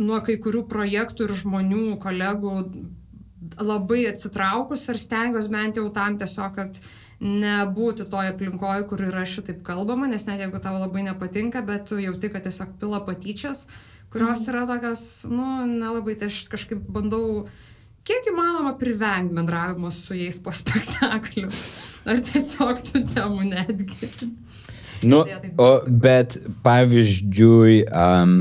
nuo 0.00 0.22
kai 0.24 0.38
kurių 0.40 0.64
projektų 0.70 1.28
ir 1.28 1.36
žmonių, 1.42 1.84
kolegų 2.00 2.54
labai 3.60 4.06
atsitraukus 4.10 4.86
ir 4.92 4.98
stengiuosi 5.00 5.52
bent 5.52 5.78
jau 5.80 5.86
tam 5.92 6.18
tiesiog, 6.20 6.56
kad 6.56 6.80
nebūti 7.20 8.06
toje 8.08 8.32
aplinkoje, 8.32 8.86
kur 8.88 9.02
yra 9.04 9.26
šitaip 9.28 9.60
kalbama, 9.64 10.08
nes 10.08 10.24
net 10.28 10.40
jeigu 10.40 10.60
tau 10.64 10.78
labai 10.78 11.04
nepatinka, 11.04 11.60
bet 11.68 11.90
tu 11.90 12.00
jauti, 12.00 12.30
kad 12.32 12.46
tiesiog 12.46 12.78
pila 12.80 13.02
patyčias, 13.04 13.66
kurios 14.12 14.46
yra 14.48 14.64
tokios, 14.68 15.02
nu, 15.28 15.66
nelabai, 15.68 16.16
tai 16.20 16.30
aš 16.32 16.46
kažkaip 16.52 16.80
bandau 16.88 17.44
kiek 18.06 18.30
įmanoma 18.32 18.74
privengti 18.80 19.36
bendravimo 19.36 19.90
su 19.94 20.16
jais 20.18 20.40
po 20.42 20.54
spektaklių. 20.54 21.50
Ar 22.08 22.22
tiesiog 22.24 22.80
tų 22.86 23.04
temų 23.12 23.50
netgi. 23.50 24.08
Nu, 25.02 25.24
o, 25.56 25.68
bet 25.86 26.36
pavyzdžiui, 26.64 27.84
um, 27.88 28.34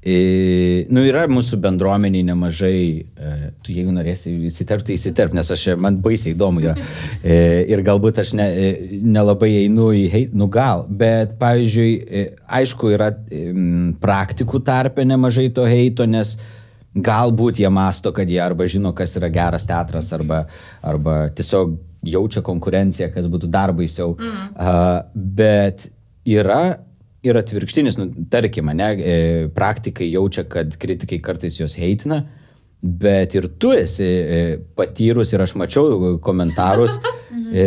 e, 0.00 0.86
nu, 0.88 1.02
yra 1.04 1.26
mūsų 1.28 1.58
bendruomeniai 1.60 2.24
nemažai, 2.30 2.84
e, 3.04 3.32
tu 3.60 3.74
jeigu 3.76 3.92
norėsi 3.92 4.32
įsiterpti, 4.48 4.96
įsiterp, 4.96 5.36
nes 5.36 5.52
aš, 5.52 5.66
man 5.80 5.98
baisiai 6.00 6.32
įdomu 6.32 6.64
yra. 6.64 6.76
E, 7.20 7.36
ir 7.68 7.84
galbūt 7.84 8.22
aš 8.22 8.32
ne, 8.40 8.46
e, 8.48 9.00
nelabai 9.04 9.52
einu 9.66 9.90
į 9.96 10.06
hate, 10.12 10.40
nu 10.40 10.48
gal, 10.52 10.86
bet 10.88 11.36
pavyzdžiui, 11.40 11.90
e, 12.00 12.24
aišku, 12.60 12.94
yra 12.96 13.12
em, 13.28 13.92
praktikų 14.00 14.64
tarpe 14.64 15.04
nemažai 15.04 15.50
to 15.52 15.68
heito, 15.68 16.08
nes 16.08 16.38
galbūt 16.94 17.60
jie 17.62 17.70
masto, 17.70 18.12
kad 18.12 18.28
jie 18.30 18.40
arba 18.42 18.66
žino, 18.70 18.92
kas 18.96 19.14
yra 19.20 19.30
geras 19.32 19.66
teatras, 19.68 20.10
arba, 20.16 20.44
arba 20.82 21.22
tiesiog 21.36 21.76
jaučia 22.10 22.42
konkurenciją, 22.42 23.10
kas 23.14 23.28
būtų 23.30 23.50
dar 23.52 23.74
baisiau. 23.76 24.16
Mm. 24.18 24.46
Uh, 24.56 25.02
bet 25.14 25.86
yra 26.26 26.80
ir 27.22 27.36
atvirkštinis, 27.36 27.98
nu, 28.00 28.08
tarkim, 28.32 28.70
ne, 28.76 28.90
e, 28.96 29.16
praktikai 29.54 30.08
jaučia, 30.08 30.46
kad 30.48 30.76
kritikai 30.80 31.20
kartais 31.20 31.58
juos 31.60 31.76
heitina, 31.76 32.22
bet 32.80 33.34
ir 33.36 33.50
tu 33.60 33.74
esi 33.76 34.06
e, 34.08 34.38
patyrus 34.76 35.34
ir 35.34 35.44
aš 35.44 35.52
mačiau 35.60 36.14
komentarus 36.24 36.96
e, 37.52 37.66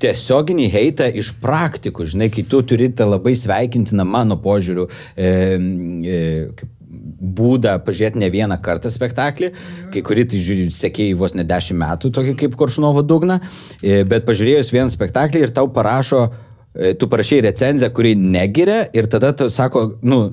tiesioginį 0.00 0.70
heitą 0.72 1.10
iš 1.20 1.34
praktikų, 1.42 2.06
žinai, 2.14 2.30
kai 2.32 2.46
tu 2.48 2.62
turi 2.64 2.88
tą 2.96 3.10
labai 3.10 3.34
sveikintiną 3.36 4.06
mano 4.08 4.38
požiūrių 4.40 4.88
e, 4.88 5.28
e, 5.28 6.22
kaip 6.56 6.73
būdą 7.20 7.76
pažiūrėti 7.86 8.22
ne 8.22 8.30
vieną 8.32 8.58
kartą 8.64 8.90
spektaklį, 8.92 9.52
kai 9.94 10.02
kuri 10.06 10.26
tai 10.30 10.40
žiūri, 10.44 10.70
sekėjai 10.74 11.18
vos 11.18 11.36
ne 11.38 11.44
dešimt 11.48 11.80
metų, 11.82 12.12
tokį 12.14 12.34
kaip 12.40 12.56
Koršnovo 12.60 13.04
dugną, 13.06 13.40
e, 13.82 14.02
bet 14.08 14.26
pažiūrėjus 14.28 14.72
vieną 14.74 14.90
spektaklį 14.94 15.46
ir 15.46 15.54
tau 15.56 15.68
parašo, 15.72 16.26
e, 16.74 16.94
tu 16.98 17.08
parašai 17.08 17.44
recenziją, 17.48 17.92
kuri 17.94 18.14
negiria 18.18 18.84
ir 18.92 19.10
tada 19.10 19.32
tu 19.32 19.50
sako, 19.50 19.94
nu, 20.02 20.24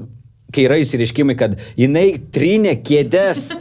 kai 0.52 0.66
yra 0.68 0.80
įsireiškimai, 0.82 1.38
kad 1.40 1.56
jinai 1.80 2.08
trynė 2.34 2.76
kėdės, 2.86 3.52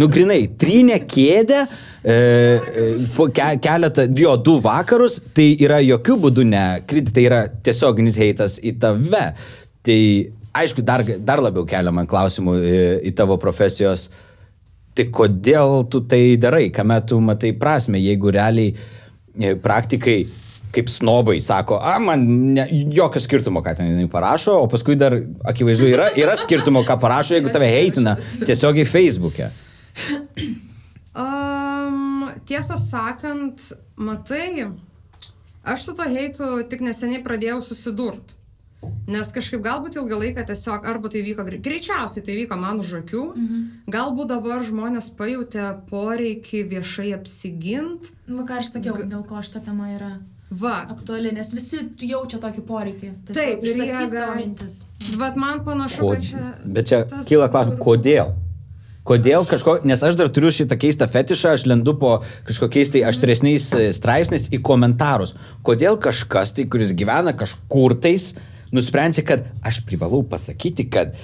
nu 0.00 0.08
grinai, 0.12 0.40
trynė 0.60 1.00
kėdę, 1.08 1.62
e, 2.02 2.16
e, 2.16 3.28
ke, 3.34 3.48
keletą, 3.64 4.08
jo, 4.16 4.34
du 4.40 4.58
vakarus, 4.64 5.20
tai 5.36 5.50
yra 5.60 5.80
jokių 5.84 6.18
būdų 6.24 6.46
ne 6.48 6.66
tai 6.86 7.24
yra 7.26 7.44
tiesioginis 7.48 8.18
heitas 8.20 8.58
į 8.62 8.78
tave. 8.82 9.24
Tai 9.86 10.00
aišku, 10.62 10.84
dar, 10.86 11.04
dar 11.04 11.42
labiau 11.42 11.66
kelia 11.68 11.92
man 11.94 12.08
klausimų 12.10 12.56
į, 12.58 12.80
į 13.10 13.14
tavo 13.18 13.38
profesijos. 13.40 14.08
Tai 14.98 15.06
kodėl 15.14 15.84
tu 15.92 16.02
tai 16.10 16.36
darai, 16.40 16.68
kame 16.74 16.98
tu 17.06 17.20
matai 17.22 17.52
prasme, 17.56 18.00
jeigu 18.02 18.32
realiai 18.34 18.74
e, 18.74 19.54
praktikai 19.62 20.20
kaip 20.74 20.90
snobai 20.92 21.38
sako, 21.40 21.78
a, 21.80 21.96
man 22.02 22.24
ne, 22.54 22.66
jokio 22.92 23.22
skirtumo, 23.24 23.62
ką 23.64 23.72
ten 23.78 23.92
jinai 23.92 24.08
parašo, 24.12 24.58
o 24.64 24.68
paskui 24.70 24.98
dar 25.00 25.16
akivaizdu 25.48 25.88
yra, 25.88 26.10
yra 26.18 26.36
skirtumo, 26.36 26.84
ką 26.86 26.98
parašo, 27.00 27.38
jeigu 27.38 27.52
tave 27.54 27.70
heitina 27.72 28.18
tiesiogiai 28.44 28.88
Facebook'e. 28.88 29.52
Um, 31.18 32.28
tiesą 32.46 32.76
sakant, 32.78 33.72
matai, 33.98 34.68
aš 35.66 35.88
su 35.88 35.94
to 35.98 36.04
heitu 36.06 36.50
tik 36.70 36.84
neseniai 36.86 37.24
pradėjau 37.24 37.58
susidurti. 37.64 38.37
Nes 39.08 39.30
kažkaip 39.34 39.62
galbūt 39.64 39.96
ilgą 39.98 40.18
laiką 40.20 40.44
tiesiog, 40.46 40.84
arba 40.86 41.08
tai 41.10 41.22
vyko, 41.26 41.42
grei- 41.48 41.60
greičiausiai 41.64 42.22
tai 42.24 42.36
vyko 42.38 42.58
man 42.60 42.78
už 42.82 42.92
akių, 43.02 43.22
mhm. 43.34 43.62
galbūt 43.90 44.28
dabar 44.30 44.62
žmonės 44.62 45.10
pajutė 45.18 45.70
poreikį 45.90 46.60
viešai 46.74 47.12
apsigint. 47.16 48.12
Nu, 48.28 48.44
ką 48.46 48.60
aš 48.62 48.74
sakiau, 48.76 49.00
dėl 49.02 49.24
ko 49.26 49.40
šita 49.42 49.64
tema 49.66 49.90
yra 49.96 50.18
Va, 50.48 50.86
aktuali, 50.88 51.28
nes 51.36 51.50
visi 51.52 51.82
jaučia 52.08 52.38
tokį 52.40 52.62
poreikį. 52.64 53.08
Taip, 53.28 53.58
ir 53.60 53.66
jie 53.68 53.72
išsakyti 53.74 54.14
savo 54.16 54.32
gali- 54.32 54.44
mintis. 54.46 54.76
bet 55.20 55.36
man 55.36 55.60
panašu, 55.66 55.98
Ko, 56.00 56.12
kad 56.14 56.22
čia... 56.24 56.44
bet 56.64 56.88
čia 56.88 57.00
kyla 57.28 57.50
klausimas, 57.52 57.76
kur- 57.76 57.98
kodėl? 57.98 58.30
Kodėl 59.08 59.44
kažko, 59.48 59.74
nes 59.88 60.00
aš 60.04 60.16
dar 60.20 60.28
turiu 60.32 60.48
šitą 60.52 60.76
keistą 60.80 61.06
fetišą, 61.08 61.52
aš 61.56 61.66
lendu 61.68 61.94
po 62.00 62.18
kažkokiais 62.48 62.92
tai 62.92 63.02
aštresniais 63.08 63.68
e, 63.76 63.86
straipsniais 63.96 64.48
į 64.52 64.60
komentarus. 64.64 65.34
Kodėl 65.64 65.96
kažkas 66.00 66.52
tai, 66.56 66.64
kuris 66.68 66.92
gyvena 66.96 67.32
kažkur 67.36 67.96
tais, 68.04 68.34
nusprendžia, 68.74 69.24
kad 69.26 69.46
aš 69.66 69.82
privalau 69.86 70.22
pasakyti, 70.28 70.88
kad 70.90 71.14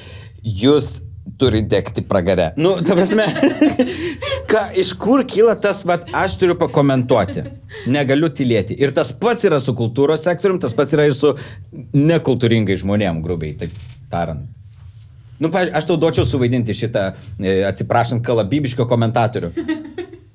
jūs 0.45 1.01
turi 1.41 1.63
degti 1.67 2.03
pragare. 2.05 2.51
Nu, 2.61 2.75
ta 2.85 2.95
prasme, 2.97 3.25
ka, 4.51 4.67
iš 4.77 4.93
kur 5.01 5.25
kyla 5.29 5.55
tas, 5.61 5.83
vad, 5.89 6.09
aš 6.13 6.37
turiu 6.41 6.57
pakomentuoti. 6.61 7.47
Negaliu 7.91 8.29
tylėti. 8.31 8.77
Ir 8.81 8.93
tas 8.95 9.13
pats 9.19 9.47
yra 9.49 9.59
su 9.63 9.75
kultūros 9.77 10.25
sektorium, 10.27 10.61
tas 10.63 10.77
pats 10.77 10.95
yra 10.95 11.09
ir 11.09 11.17
su 11.17 11.33
nekultūringai 11.97 12.77
žmonėm, 12.81 13.23
grubiai, 13.25 13.57
taip 13.65 13.73
tariant. 14.13 14.45
Nu, 15.41 15.51
pavyzdžiui, 15.51 15.75
aš 15.75 15.89
tau 15.89 15.97
duočiau 15.99 16.29
suvaidinti 16.29 16.77
šitą, 16.77 17.09
e, 17.43 17.57
atsiprašant, 17.67 18.23
kalabybiško 18.25 18.87
komentatorių. 18.87 19.51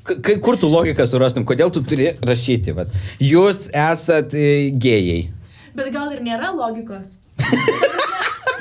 Kai- 0.10 0.40
kur 0.44 0.58
tu 0.60 0.68
logiką 0.68 1.06
surastum, 1.08 1.46
kodėl 1.48 1.72
tu 1.72 1.84
turi 1.86 2.12
rašyti? 2.26 2.74
Vat. 2.76 2.92
Jūs 3.22 3.70
esat 3.72 4.34
e, 4.34 4.72
gėjai. 4.76 5.30
Bet 5.78 5.92
gal 5.94 6.12
ir 6.16 6.22
nėra 6.26 6.52
logikos. 6.56 7.18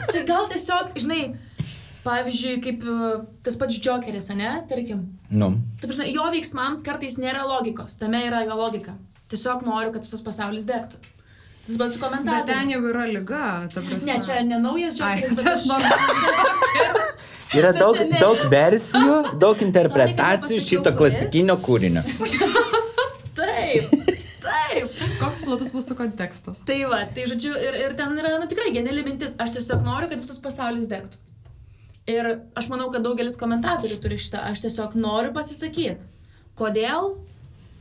Čia 0.09 0.23
gal 0.29 0.49
tiesiog, 0.49 0.95
žinai, 0.97 1.23
pavyzdžiui, 2.05 2.57
kaip 2.65 2.85
e, 2.89 3.11
tas 3.45 3.59
pats 3.61 3.79
Jokeris, 3.85 4.31
ne, 4.39 4.55
tarkim. 4.71 5.05
Nu. 5.29 5.51
Ta 5.81 5.91
prasme, 5.91 6.09
jo 6.15 6.25
veiksmams 6.33 6.83
kartais 6.87 7.19
nėra 7.21 7.45
logikos, 7.49 7.99
tame 8.01 8.23
yra 8.29 8.45
jo 8.49 8.57
logika. 8.59 8.95
Tiesiog 9.29 9.65
noriu, 9.67 9.93
kad 9.93 10.07
visas 10.07 10.23
pasaulis 10.25 10.69
degtų. 10.69 11.01
Tas 11.69 11.77
pats 11.77 11.99
su 11.99 12.01
Bet 12.01 12.07
komentaru. 12.07 12.47
ten 12.49 12.71
jau 12.73 12.81
yra 12.89 13.05
lyga, 13.11 13.43
ta 13.69 13.83
prasme. 13.85 14.09
Ne, 14.09 14.21
čia 14.25 14.41
ne 14.49 14.61
naujas 14.63 14.97
Ai, 15.05 15.19
Jokeris, 15.21 15.37
bet 15.37 15.45
tas 15.51 15.67
normalus. 15.69 17.27
Yra 17.59 17.73
daug, 17.77 17.97
daug 18.21 18.41
versijų, 18.53 19.19
daug 19.41 19.61
interpretacijų 19.65 20.61
šito 20.65 20.93
klasikinio 20.97 21.57
kūrinio. 21.65 22.03
Taip, 23.39 23.93
taip. 25.29 25.37
Koks 25.37 25.45
platus 25.47 25.73
mūsų 25.77 25.97
kontekstas? 26.01 26.65
Tai 26.69 26.79
va, 26.91 27.01
tai 27.15 27.29
žodžiu, 27.31 27.55
ir, 27.69 27.79
ir 27.87 27.97
ten 27.99 28.17
yra, 28.19 28.35
nu 28.43 28.49
tikrai 28.51 28.73
geniali 28.75 29.05
mintis, 29.07 29.37
aš 29.41 29.55
tiesiog 29.59 29.85
noriu, 29.87 30.11
kad 30.13 30.25
visas 30.25 30.41
pasaulis 30.45 30.89
degtų. 30.91 31.21
Ir 32.09 32.31
aš 32.57 32.71
manau, 32.73 32.89
kad 32.93 33.05
daugelis 33.05 33.37
komentatorių 33.41 33.99
turi 34.01 34.17
šitą, 34.17 34.41
aš 34.49 34.65
tiesiog 34.65 34.95
noriu 34.97 35.35
pasisakyti. 35.37 36.09
Kodėl? 36.57 37.13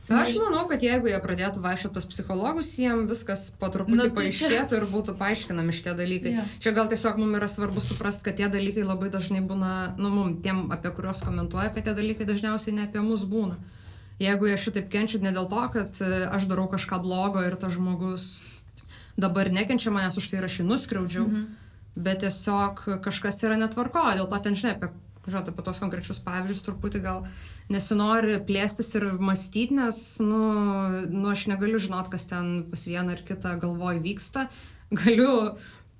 Aš 0.08 0.38
manau, 0.40 0.62
kad 0.68 0.80
jeigu 0.80 1.10
jie 1.10 1.18
pradėtų 1.20 1.60
vaikščioti 1.60 1.96
pas 1.98 2.06
psichologus, 2.08 2.70
jiems 2.80 3.10
viskas 3.10 3.42
po 3.60 3.68
truputį 3.72 3.96
Nu, 3.98 4.06
tai 4.08 4.30
čia- 4.32 4.48
paaiškėtų 4.48 4.78
ir 4.78 4.86
būtų 4.88 5.14
paaiškinami 5.20 5.74
šitie 5.76 5.92
dalykai. 5.98 6.32
Yeah. 6.32 6.46
Čia 6.64 6.72
gal 6.72 6.88
tiesiog 6.88 7.18
mums 7.20 7.36
yra 7.36 7.48
svarbu 7.48 7.80
suprasti, 7.84 8.24
kad 8.24 8.36
tie 8.40 8.48
dalykai 8.48 8.86
labai 8.88 9.10
dažnai 9.12 9.42
būna, 9.44 9.98
nu, 10.00 10.08
mum, 10.08 10.30
tiem, 10.40 10.70
apie 10.72 10.92
kuriuos 10.96 11.20
komentuoja, 11.26 11.74
kad 11.74 11.84
tie 11.84 11.92
dalykai 11.98 12.24
dažniausiai 12.24 12.72
ne 12.78 12.86
apie 12.88 13.04
mus 13.04 13.26
būna. 13.28 13.56
Jeigu 14.18 14.50
jie 14.50 14.58
šitaip 14.58 14.88
kenčia 14.90 15.22
ne 15.22 15.32
dėl 15.34 15.46
to, 15.50 15.64
kad 15.74 16.00
e, 16.02 16.24
aš 16.26 16.48
darau 16.50 16.66
kažką 16.70 17.00
blogo 17.04 17.42
ir 17.46 17.54
tas 17.60 17.76
žmogus 17.76 18.40
dabar 19.18 19.50
nekenčia 19.50 19.92
manęs 19.94 20.18
už 20.18 20.30
tai 20.30 20.40
ir 20.40 20.48
aš 20.48 20.60
jį 20.60 20.68
nuskriaudžiau, 20.68 21.26
mhm. 21.26 21.44
bet 21.98 22.24
tiesiog 22.24 22.82
kažkas 23.04 23.42
yra 23.46 23.58
netvarko, 23.60 24.06
dėl 24.18 24.30
to 24.30 24.42
ten, 24.42 24.58
žinai, 24.58 24.76
apie 24.78 24.90
žinot, 25.28 25.50
apie 25.50 25.64
tos 25.64 25.80
konkrečius 25.82 26.20
pavyzdžius 26.24 26.64
truputį 26.66 27.02
gal 27.04 27.24
nesinori 27.72 28.38
plėstis 28.48 28.94
ir 28.98 29.10
mąstyti, 29.20 29.76
nes, 29.76 29.98
nu, 30.24 30.40
nu, 31.12 31.26
aš 31.32 31.48
negaliu 31.52 31.80
žinot, 31.82 32.10
kas 32.12 32.28
ten 32.30 32.64
pas 32.70 32.86
vieną 32.88 33.16
ar 33.16 33.24
kitą 33.28 33.58
galvoj 33.60 34.00
vyksta. 34.04 34.48
Galiu, 34.88 35.58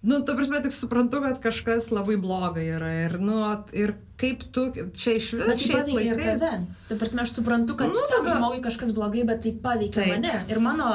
nu, 0.09 0.21
ta 0.25 0.35
prasme, 0.39 0.61
tik 0.65 0.73
suprantu, 0.75 1.21
kad 1.27 1.39
kažkas 1.45 1.91
labai 1.95 2.17
blogai 2.23 2.65
yra. 2.79 2.91
Ir, 3.07 3.19
nu, 3.21 3.39
ir 3.77 3.95
kaip 4.19 4.43
tu 4.55 4.69
čia 4.97 5.19
iš 5.21 5.31
Bet 5.39 5.53
vis 5.53 5.63
tai 5.63 5.69
šiais 5.69 5.93
laikais. 5.95 6.45
Tai 6.89 6.97
prasme, 6.99 7.23
aš 7.27 7.37
suprantu, 7.39 7.77
kad 7.79 7.93
Nu, 7.93 8.03
tada- 8.15 8.35
žmogui 8.39 8.63
kažkas 8.65 8.93
blogai, 8.97 9.25
bet 9.29 9.43
tai 9.45 9.53
paveikia 9.53 10.03
Taip. 10.03 10.15
mane. 10.17 10.33
Ir 10.51 10.61
mano 10.65 10.89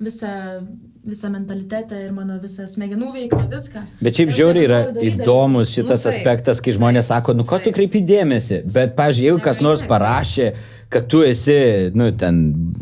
visą, 0.00 0.30
visą 1.04 1.28
mentalitetą, 1.32 1.96
ir 2.06 2.12
mano 2.16 2.38
visą 2.40 2.64
smegenų 2.68 3.10
veiklą, 3.16 3.42
viską. 3.52 3.82
Bet 4.00 4.16
šiaip 4.20 4.30
žiauriai 4.36 4.64
yra 4.68 4.78
įdomus 5.08 5.72
šitas 5.74 6.04
Nu, 6.04 6.10
taip. 6.10 6.14
aspektas, 6.14 6.60
kai 6.64 6.72
žmonės 6.76 7.08
sako, 7.12 7.34
nu 7.36 7.44
ko 7.44 7.58
tu 7.58 7.64
Taip. 7.70 7.74
kreipi 7.80 8.00
dėmesį, 8.08 8.62
bet, 8.72 8.94
pažiūrėjau, 8.96 9.36
jeigu 9.36 9.42
kas 9.44 9.60
nors 9.60 9.82
parašė, 9.82 10.54
kad 10.90 11.06
tu 11.06 11.20
esi, 11.22 11.54
nu, 11.94 12.08
ten, 12.18 12.38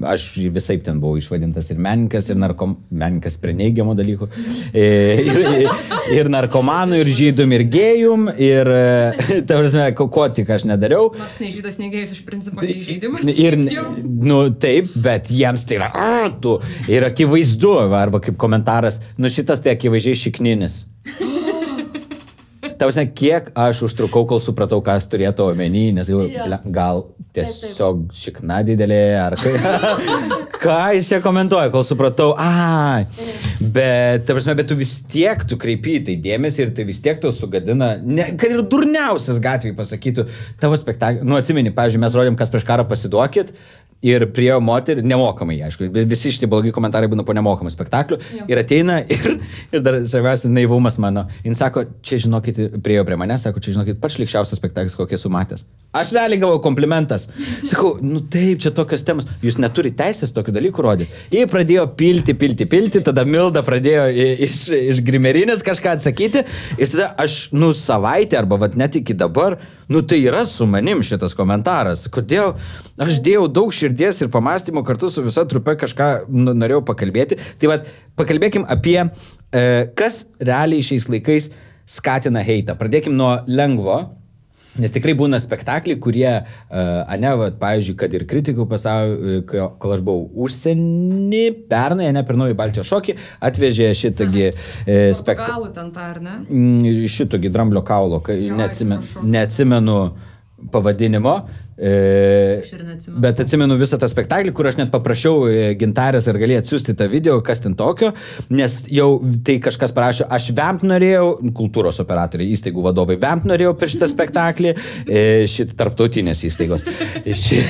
aš 0.08 0.30
visai 0.54 0.78
ten 0.80 0.96
buvau 1.02 1.18
išvadintas 1.20 1.68
ir 1.74 1.80
menininkas, 1.84 2.30
ir 2.32 2.38
narkom, 2.40 2.78
menininkas 2.88 3.36
prie 3.42 3.52
neigiamų 3.58 3.94
dalykų, 3.98 4.28
e, 4.72 4.86
ir, 5.20 5.40
ir, 5.58 5.74
ir 6.16 6.30
narkomanų, 6.32 7.02
ir 7.02 7.12
žydum, 7.18 7.52
ir 7.52 7.66
gėjum, 7.68 8.24
ir, 8.32 8.72
e, 8.72 9.40
ta 9.48 9.60
prasme, 9.60 9.90
ko, 9.98 10.08
ko 10.14 10.24
tik 10.32 10.48
aš 10.56 10.64
nedariau. 10.70 11.12
Nors 11.20 11.36
nei 11.42 11.52
žydas, 11.52 11.76
nei 11.82 11.92
gėjus 11.92 12.16
iš 12.16 12.24
principo 12.24 12.64
neįžeidimas. 12.64 13.28
Ir, 13.28 13.60
šiaip 13.60 13.76
jau. 13.76 13.86
nu, 14.24 14.40
taip, 14.56 14.88
bet 15.04 15.28
jiems 15.28 15.68
tai 15.68 15.82
yra, 15.82 15.92
a, 15.92 16.30
tu, 16.32 16.56
ir 16.88 17.04
akivaizdu, 17.10 17.74
va, 17.92 18.06
arba 18.06 18.24
kaip 18.24 18.40
komentaras, 18.40 19.02
nu 19.20 19.28
šitas 19.32 19.60
tai 19.60 19.76
akivaizdžiai 19.76 20.24
šikninis. 20.24 20.86
Tavas, 22.78 22.98
kiek 23.18 23.48
aš 23.58 23.80
užtrukau, 23.88 24.22
kol 24.30 24.38
supratau, 24.42 24.78
kas 24.84 25.08
turėtų 25.10 25.48
omeny, 25.50 25.88
nes 25.96 26.10
jau, 26.10 26.20
ble, 26.30 26.58
gal 26.74 27.00
taip. 27.34 27.48
tiesiog 27.48 28.04
šikna 28.14 28.60
didelė, 28.68 29.00
ar 29.18 29.34
ką, 29.40 29.52
ką 30.62 30.76
jis 30.94 31.10
čia 31.10 31.18
komentuoja, 31.24 31.72
kol 31.74 31.82
supratau, 31.86 32.28
a, 32.38 33.02
bet, 33.58 34.28
ta 34.28 34.36
prasme, 34.36 34.54
bet 34.60 34.70
tu 34.70 34.78
vis 34.78 34.94
tiek, 35.10 35.42
tu 35.50 35.58
kreipi 35.58 35.98
tai 36.06 36.14
dėmesį 36.22 36.64
ir 36.68 36.72
tai 36.76 36.86
vis 36.86 37.02
tiek 37.02 37.18
tau 37.22 37.34
sugadina, 37.34 37.96
ne, 37.98 38.30
kad 38.38 38.54
ir 38.54 38.62
durniausias 38.62 39.42
gatvėje 39.42 39.74
pasakytų, 39.78 40.28
tavo 40.62 40.78
spektaklį, 40.78 41.26
nu 41.26 41.40
atsimeni, 41.40 41.74
pavyzdžiui, 41.74 42.04
mes 42.06 42.18
rodėm, 42.20 42.38
kas 42.38 42.54
prieš 42.54 42.68
karą 42.68 42.86
pasiduokit. 42.86 43.50
Ir 44.06 44.22
prie 44.30 44.52
moterį, 44.62 45.02
nemokamai, 45.10 45.56
aišku, 45.66 45.88
visi 45.90 46.30
šitie 46.30 46.46
blogi 46.50 46.70
komentarai 46.74 47.08
būna 47.10 47.24
po 47.26 47.34
nemokamų 47.34 47.72
spektaklių. 47.74 48.18
Jo. 48.36 48.44
Ir 48.46 48.60
ateina 48.60 49.00
ir, 49.14 49.40
ir 49.74 49.82
dar 49.82 49.96
svarbiausia, 50.06 50.50
naivumas 50.54 51.00
mano. 51.02 51.24
Jis 51.42 51.58
sako, 51.58 51.82
čia 52.06 52.20
žinokit, 52.22 52.60
priejo 52.84 53.02
prie 53.08 53.18
manęs, 53.18 53.42
sako, 53.48 53.58
čia 53.64 53.74
žinokit, 53.74 53.98
pats 53.98 54.14
šlikščiausias 54.14 54.60
spektaklis, 54.60 54.94
kokį 54.98 55.18
esu 55.18 55.32
matęs. 55.34 55.64
Aš 55.98 56.12
realiai 56.14 56.38
gavau 56.38 56.60
komplimentas. 56.62 57.26
Sakau, 57.66 57.96
nu 58.04 58.22
taip, 58.30 58.60
čia 58.62 58.70
tokios 58.76 59.02
temos. 59.08 59.26
Jūs 59.42 59.58
neturite 59.58 59.98
teisės 59.98 60.30
tokių 60.36 60.54
dalykų 60.54 60.84
rodyti. 60.84 61.24
Jie 61.34 61.42
pradėjo 61.50 61.88
pilti, 61.98 62.36
pilti, 62.38 62.68
pilti, 62.70 63.02
tada 63.02 63.24
Milda 63.26 63.64
pradėjo 63.66 64.04
iš, 64.46 64.60
iš 64.92 65.02
grimerinės 65.02 65.66
kažką 65.66 65.96
atsakyti. 65.98 66.44
Ir 66.78 66.94
tada 66.94 67.10
aš, 67.18 67.48
nu, 67.56 67.72
savaitę 67.74 68.38
arba 68.38 68.60
vat, 68.62 68.78
net 68.78 69.00
iki 69.00 69.16
dabar, 69.18 69.58
nu 69.88 70.02
tai 70.02 70.20
yra 70.26 70.44
su 70.46 70.66
manim 70.68 71.00
šitas 71.04 71.34
komentaras. 71.36 72.06
Kodėl 72.12 72.54
aš 73.00 73.20
dėjau 73.24 73.46
daug 73.52 73.72
širdies 73.74 74.20
ir 74.22 74.32
pamastymų 74.32 74.84
kartu 74.86 75.10
su 75.12 75.24
visa 75.24 75.46
trupe 75.48 75.76
kažką 75.80 76.10
nu, 76.28 76.52
norėjau 76.52 76.82
pakalbėti. 76.88 77.38
Tai 77.60 77.72
vad, 77.72 77.88
pakalbėkim 78.20 78.66
apie, 78.68 78.98
e, 79.04 79.64
kas 79.98 80.26
realiai 80.40 80.84
šiais 80.84 81.08
laikais 81.08 81.50
skatina 81.88 82.44
heitą. 82.44 82.76
Pradėkim 82.78 83.16
nuo 83.16 83.38
lengvo. 83.48 84.02
Nes 84.82 84.94
tikrai 84.94 85.14
būna 85.18 85.40
spektakliai, 85.42 85.98
kurie, 86.02 86.28
uh, 86.30 86.88
ane, 87.10 87.32
va, 87.40 87.50
pavyzdžiui, 87.60 87.96
kad 87.98 88.14
ir 88.14 88.26
kritikų 88.30 88.66
pasaulyje, 88.70 89.42
kol 89.82 89.94
aš 89.96 90.04
buvau 90.06 90.28
užsienį, 90.46 91.44
pernai, 91.70 92.10
ne 92.14 92.24
per 92.26 92.38
naują 92.38 92.56
Baltijos 92.58 92.90
šokį, 92.90 93.16
atvežė 93.48 93.90
šitągi 93.98 94.44
e, 94.48 94.98
spektaklį 95.18 95.72
ten 95.76 95.92
ta, 95.94 96.10
ar 96.14 96.20
ne? 96.24 96.36
mm, 96.46 97.06
šitogi 97.10 97.50
dramblio 97.52 97.82
kaulo, 97.86 98.20
kai 98.24 98.38
neatsimenu, 98.54 99.24
neatsimenu 99.28 99.98
pavadinimo. 100.72 101.38
E, 101.78 102.60
bet 103.22 103.38
atsimenu 103.38 103.76
visą 103.78 104.00
tą 104.02 104.08
spektaklį, 104.10 104.50
kur 104.56 104.66
aš 104.66 104.80
net 104.80 104.88
paprašiau 104.90 105.44
e, 105.46 105.58
gintarės, 105.78 106.26
ar 106.26 106.38
galėjo 106.40 106.62
atsiųsti 106.64 106.94
tą 106.98 107.06
video, 107.12 107.36
kas 107.46 107.62
ten 107.62 107.76
tokio, 107.78 108.10
nes 108.50 108.80
jau 108.90 109.20
tai 109.46 109.60
kažkas 109.62 109.94
parašė, 109.94 110.26
aš 110.26 110.48
vemt 110.58 110.82
norėjau, 110.90 111.28
kultūros 111.54 112.00
operatoriai, 112.02 112.50
įstaigų 112.56 112.82
vadovai 112.88 113.14
vemt 113.22 113.46
norėjau 113.46 113.76
per 113.78 113.92
šitą 113.92 114.08
spektaklį, 114.10 114.72
e, 115.06 115.22
šitą 115.50 115.76
tarptautinės 115.78 116.42
įstaigos. 116.48 116.82
Ši, 117.44 117.60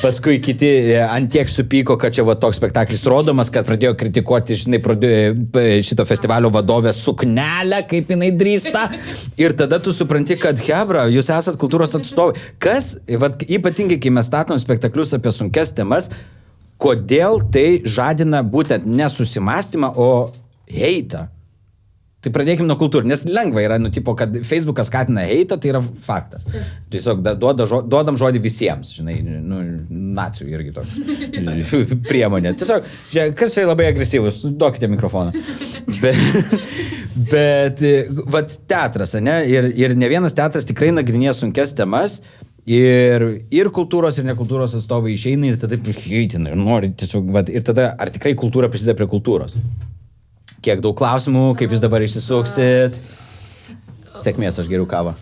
paskui 0.00 0.38
kiti 0.44 0.72
e, 0.94 0.96
antiek 1.04 1.52
supyko, 1.52 1.98
kad 2.00 2.16
čia 2.16 2.24
va 2.24 2.38
toks 2.40 2.62
spektaklis 2.62 3.04
rodomas, 3.10 3.52
kad 3.52 3.68
pradėjo 3.68 3.92
kritikuoti, 4.00 4.56
žinai, 4.64 4.80
šito 5.84 6.08
festivalio 6.08 6.48
vadovę 6.54 6.94
suknelę, 6.96 7.84
kaip 7.92 8.08
jinai 8.14 8.32
drįsta. 8.32 8.86
Ir 9.40 9.52
tada 9.58 9.82
tu 9.84 9.92
supranti, 9.92 10.40
kad 10.40 10.56
Hebra, 10.64 11.04
jūs 11.12 11.28
esat 11.28 11.60
kultūros 11.60 11.92
atstovai. 11.98 12.40
Kas, 12.62 12.94
vat, 13.20 13.33
ypatingai, 13.42 13.98
kai 14.02 14.12
mes 14.14 14.30
statom 14.30 14.58
spektaklius 14.60 15.14
apie 15.16 15.32
sunkes 15.34 15.74
temas, 15.74 16.10
kodėl 16.80 17.42
tai 17.54 17.80
žadina 17.86 18.42
būtent 18.46 18.86
nesusimastymą, 18.86 19.94
o 19.96 20.10
heitą. 20.70 21.28
Tai 22.24 22.30
pradėkime 22.32 22.64
nuo 22.64 22.78
kultūrų, 22.80 23.04
nes 23.10 23.26
lengva 23.28 23.60
yra, 23.60 23.76
nu, 23.76 23.90
tipo, 23.92 24.14
kad 24.16 24.32
Facebookas 24.48 24.88
skatina 24.88 25.26
heitą, 25.28 25.58
tai 25.60 25.74
yra 25.74 25.82
faktas. 25.84 26.46
Tiesiog 26.92 27.20
da- 27.20 27.34
duoda, 27.36 27.66
žo, 27.68 27.82
duodam 27.84 28.16
žodį 28.16 28.40
visiems, 28.40 28.94
žinai, 28.96 29.18
nu, 29.44 29.58
nacijų 30.16 30.54
irgi 30.54 30.72
tokia 30.72 31.98
priemonė. 32.08 32.54
Tiesiog, 32.56 32.88
žiūrėk, 33.12 33.36
kas 33.42 33.58
čia 33.58 33.66
labai 33.68 33.90
agresyvus, 33.90 34.40
duokite 34.56 34.88
mikrofoną. 34.88 35.36
Bet, 36.00 36.56
bet 37.28 37.84
vat 38.32 38.56
teatras, 38.72 39.12
ne, 39.20 39.42
ir, 39.50 39.68
ir 39.84 39.92
ne 40.00 40.08
vienas 40.08 40.32
teatras 40.38 40.64
tikrai 40.70 40.94
nagrinėja 40.96 41.36
sunkes 41.42 41.76
temas. 41.76 42.22
Ir, 42.64 43.44
ir 43.52 43.68
kultūros, 43.76 44.16
ir 44.16 44.24
nekultūros 44.24 44.72
atstovai 44.78 45.12
išeina 45.12 45.50
ir 45.50 45.58
tada 45.60 45.76
heitina, 45.76 46.48
ir 46.48 46.56
nori 46.56 46.88
tiesiog, 46.96 47.26
vat, 47.34 47.50
ir 47.52 47.60
tada 47.66 47.90
ar 48.00 48.08
tikrai 48.14 48.32
kultūra 48.40 48.70
prisideda 48.72 48.96
prie 48.96 49.08
kultūros? 49.12 49.52
Kiek 50.64 50.80
daug 50.80 50.96
klausimų, 50.96 51.50
kaip 51.60 51.74
jūs 51.74 51.84
dabar 51.84 52.00
išsisuksit. 52.06 52.96
Sėkmės, 54.24 54.56
aš 54.62 54.70
geriau 54.70 54.88
kavą. 54.88 55.12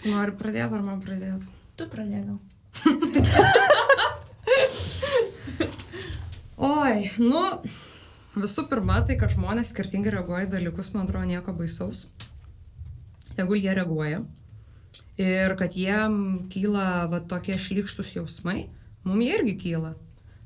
Tu 0.00 0.08
nori 0.08 0.32
pradėti 0.40 0.72
ar 0.72 0.80
man 0.80 1.04
pradėti? 1.04 1.52
Tu 1.76 1.84
pradėjau. 1.92 2.38
Oi, 6.58 7.10
nu, 7.20 7.44
visų 8.40 8.64
pirma, 8.72 9.04
tai 9.04 9.20
kad 9.20 9.30
žmonės 9.36 9.74
skirtingai 9.74 10.16
reaguoja 10.16 10.48
į 10.48 10.52
dalykus, 10.56 10.94
man 10.96 11.04
atrodo, 11.04 11.28
nieko 11.28 11.52
baisaus. 11.52 12.08
Tegul 13.36 13.60
jie 13.60 13.74
reaguoja. 13.76 14.24
Ir 15.18 15.54
kad 15.58 15.74
jiem 15.74 16.46
kyla 16.52 17.08
va, 17.10 17.18
tokie 17.18 17.56
šlikštus 17.58 18.14
jausmai, 18.14 18.68
mums 19.06 19.24
jie 19.26 19.38
irgi 19.40 19.56
kyla. 19.64 19.96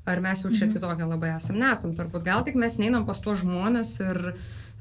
Ar 0.03 0.19
mes 0.19 0.41
jau 0.43 0.49
čia 0.51 0.67
kitokie 0.67 1.05
labai 1.07 1.29
esam? 1.37 1.55
Nesam 1.61 1.93
turbūt. 1.95 2.25
Gal 2.25 2.41
tik 2.43 2.57
mes 2.59 2.75
neinam 2.81 3.05
pas 3.07 3.21
tuos 3.23 3.39
žmonės 3.39 3.93
ir, 4.03 4.17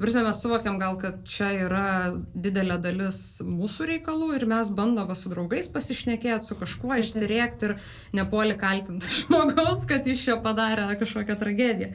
prasme, 0.00 0.24
mes 0.26 0.40
suvokiam 0.42 0.80
gal, 0.80 0.96
kad 0.98 1.20
čia 1.28 1.52
yra 1.68 1.90
didelė 2.34 2.80
dalis 2.82 3.20
mūsų 3.46 3.86
reikalų 3.92 4.32
ir 4.40 4.48
mes 4.50 4.72
bandome 4.74 5.14
su 5.14 5.30
draugais 5.30 5.70
pasišnekėti, 5.70 6.48
su 6.48 6.58
kažkuo 6.58 6.98
išsiriekti 6.98 7.68
ir 7.68 7.76
nepoli 8.18 8.58
kaltinti 8.58 9.14
žmogaus, 9.20 9.84
kad 9.86 10.10
jis 10.10 10.26
čia 10.26 10.40
padarė 10.42 10.90
kažkokią 10.98 11.38
tragediją. 11.38 11.92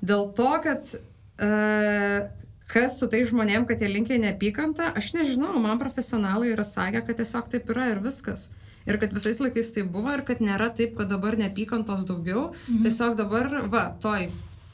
Dėl 0.00 0.30
to, 0.38 0.50
kad 0.64 0.94
e, 0.94 1.52
kas 2.68 2.98
su 3.00 3.08
tai 3.10 3.22
žmonėm, 3.28 3.64
kad 3.68 3.80
jie 3.80 3.88
linkia 3.90 4.18
neapykantą, 4.20 4.92
aš 4.98 5.12
nežinau, 5.16 5.54
man 5.62 5.80
profesionalai 5.80 6.52
yra 6.52 6.66
sakę, 6.68 7.02
kad 7.06 7.20
tiesiog 7.20 7.48
taip 7.52 7.70
yra 7.72 7.88
ir 7.94 8.02
viskas. 8.04 8.50
Ir 8.88 8.96
kad 9.00 9.12
visais 9.12 9.40
laikais 9.40 9.72
tai 9.74 9.84
buvo 9.84 10.12
ir 10.14 10.22
kad 10.24 10.40
nėra 10.44 10.70
taip, 10.76 10.94
kad 10.96 11.10
dabar 11.12 11.36
neapykantos 11.40 12.06
daugiau. 12.08 12.50
Mhm. 12.68 12.84
Tiesiog 12.86 13.16
dabar, 13.18 13.50
va, 13.72 13.88
toj 14.00 14.28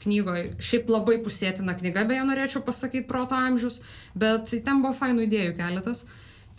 knygoje, 0.05 0.51
šiaip 0.61 0.91
labai 0.91 1.17
pusėtina 1.25 1.75
knyga, 1.77 2.05
beje, 2.07 2.23
norėčiau 2.27 2.61
pasakyti 2.65 3.07
proto 3.09 3.37
amžius, 3.39 3.81
bet 4.13 4.51
ten 4.53 4.83
buvo 4.83 4.93
fainų 4.95 5.25
idėjų 5.25 5.55
keletas. 5.57 6.05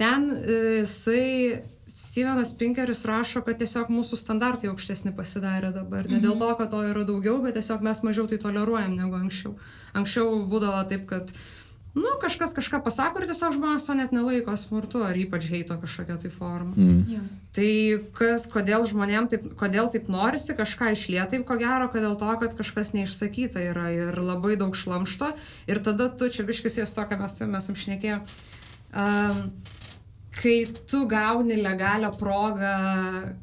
Ten 0.00 0.28
e, 0.32 0.56
jisai, 0.82 1.62
Stevenas 1.96 2.52
Pinkeris 2.58 3.06
rašo, 3.08 3.40
kad 3.40 3.56
tiesiog 3.56 3.88
mūsų 3.88 4.18
standartai 4.20 4.68
aukštesni 4.68 5.14
pasidarė 5.16 5.70
dabar. 5.72 6.04
Ne 6.12 6.18
dėl 6.20 6.34
to, 6.36 6.48
kad 6.58 6.68
to 6.74 6.82
yra 6.84 7.06
daugiau, 7.08 7.38
bet 7.40 7.54
tiesiog 7.56 7.80
mes 7.86 8.02
mažiau 8.04 8.26
tai 8.28 8.36
toleruojam 8.42 8.98
negu 8.98 9.16
anksčiau. 9.16 9.54
Anksčiau 9.96 10.42
būdavo 10.44 10.82
taip, 10.90 11.06
kad, 11.08 11.30
nu, 11.96 12.10
kažkas 12.20 12.52
kažką 12.58 12.82
pasako 12.84 13.22
ir 13.22 13.30
tiesiog 13.30 13.54
žmonės 13.56 13.88
to 13.88 13.96
net 13.96 14.12
nelaiko 14.12 14.52
smurtu 14.60 15.00
ar 15.06 15.16
ypač 15.16 15.46
heito 15.48 15.78
kažkokia 15.80 16.18
tai 16.20 16.32
forma. 16.34 16.74
Mm. 16.76 16.98
Jo. 17.14 17.22
Tai 17.56 17.70
kas, 18.20 18.44
kodėl 18.52 18.84
žmonėm 18.92 19.30
taip, 19.32 19.46
kodėl 19.56 19.88
taip 19.94 20.10
norisi 20.12 20.52
kažką 20.58 20.90
išlietai, 20.98 21.40
ko 21.48 21.56
gero, 21.56 21.88
kad 21.88 22.04
dėl 22.04 22.18
to, 22.20 22.34
kad 22.44 22.58
kažkas 22.60 22.92
neišsakyta 22.98 23.64
yra 23.70 23.86
ir 23.94 24.20
labai 24.20 24.58
daug 24.60 24.76
šlamšto 24.76 25.32
ir 25.64 25.80
tada 25.80 26.10
tu 26.12 26.28
čia 26.28 26.44
biškis 26.44 26.76
jas 26.82 26.92
to, 26.92 27.08
ką 27.08 27.22
mes, 27.24 27.40
mes 27.56 27.72
apšnekėjome. 27.72 28.44
Um, 28.92 29.40
kai 30.36 30.66
tu 30.90 31.06
gauni 31.08 31.56
legalią 31.56 32.10
progą 32.20 32.72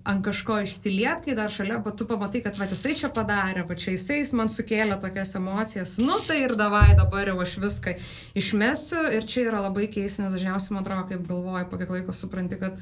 ant 0.05 0.23
kažko 0.25 0.59
išsiliet, 0.63 1.23
kai 1.25 1.35
dar 1.37 1.51
šalia, 1.51 1.79
bet 1.83 1.97
tu 1.97 2.07
pamatai, 2.09 2.43
kad 2.45 2.57
va 2.59 2.67
jisai 2.69 2.93
čia 2.99 3.09
padarė, 3.13 3.65
va 3.69 3.77
čia 3.79 3.95
jisai 3.95 4.21
man 4.37 4.51
sukėlė 4.53 4.99
tokias 5.01 5.33
emocijas, 5.39 5.97
nu 6.01 6.19
tai 6.27 6.43
ir 6.45 6.55
davai 6.59 6.93
dabar 6.99 7.33
jau 7.33 7.39
aš 7.41 7.57
viską 7.63 7.95
išmesiu. 8.39 9.07
Ir 9.17 9.25
čia 9.29 9.47
yra 9.49 9.63
labai 9.65 9.87
keista, 9.91 10.25
nes 10.25 10.37
dažniausiai 10.37 10.77
man 10.77 10.85
atrodo, 10.85 11.07
kaip 11.09 11.25
galvoji, 11.29 11.69
po 11.71 11.81
kiek 11.81 11.95
laiko 11.97 12.15
supranti, 12.15 12.61
kad 12.61 12.77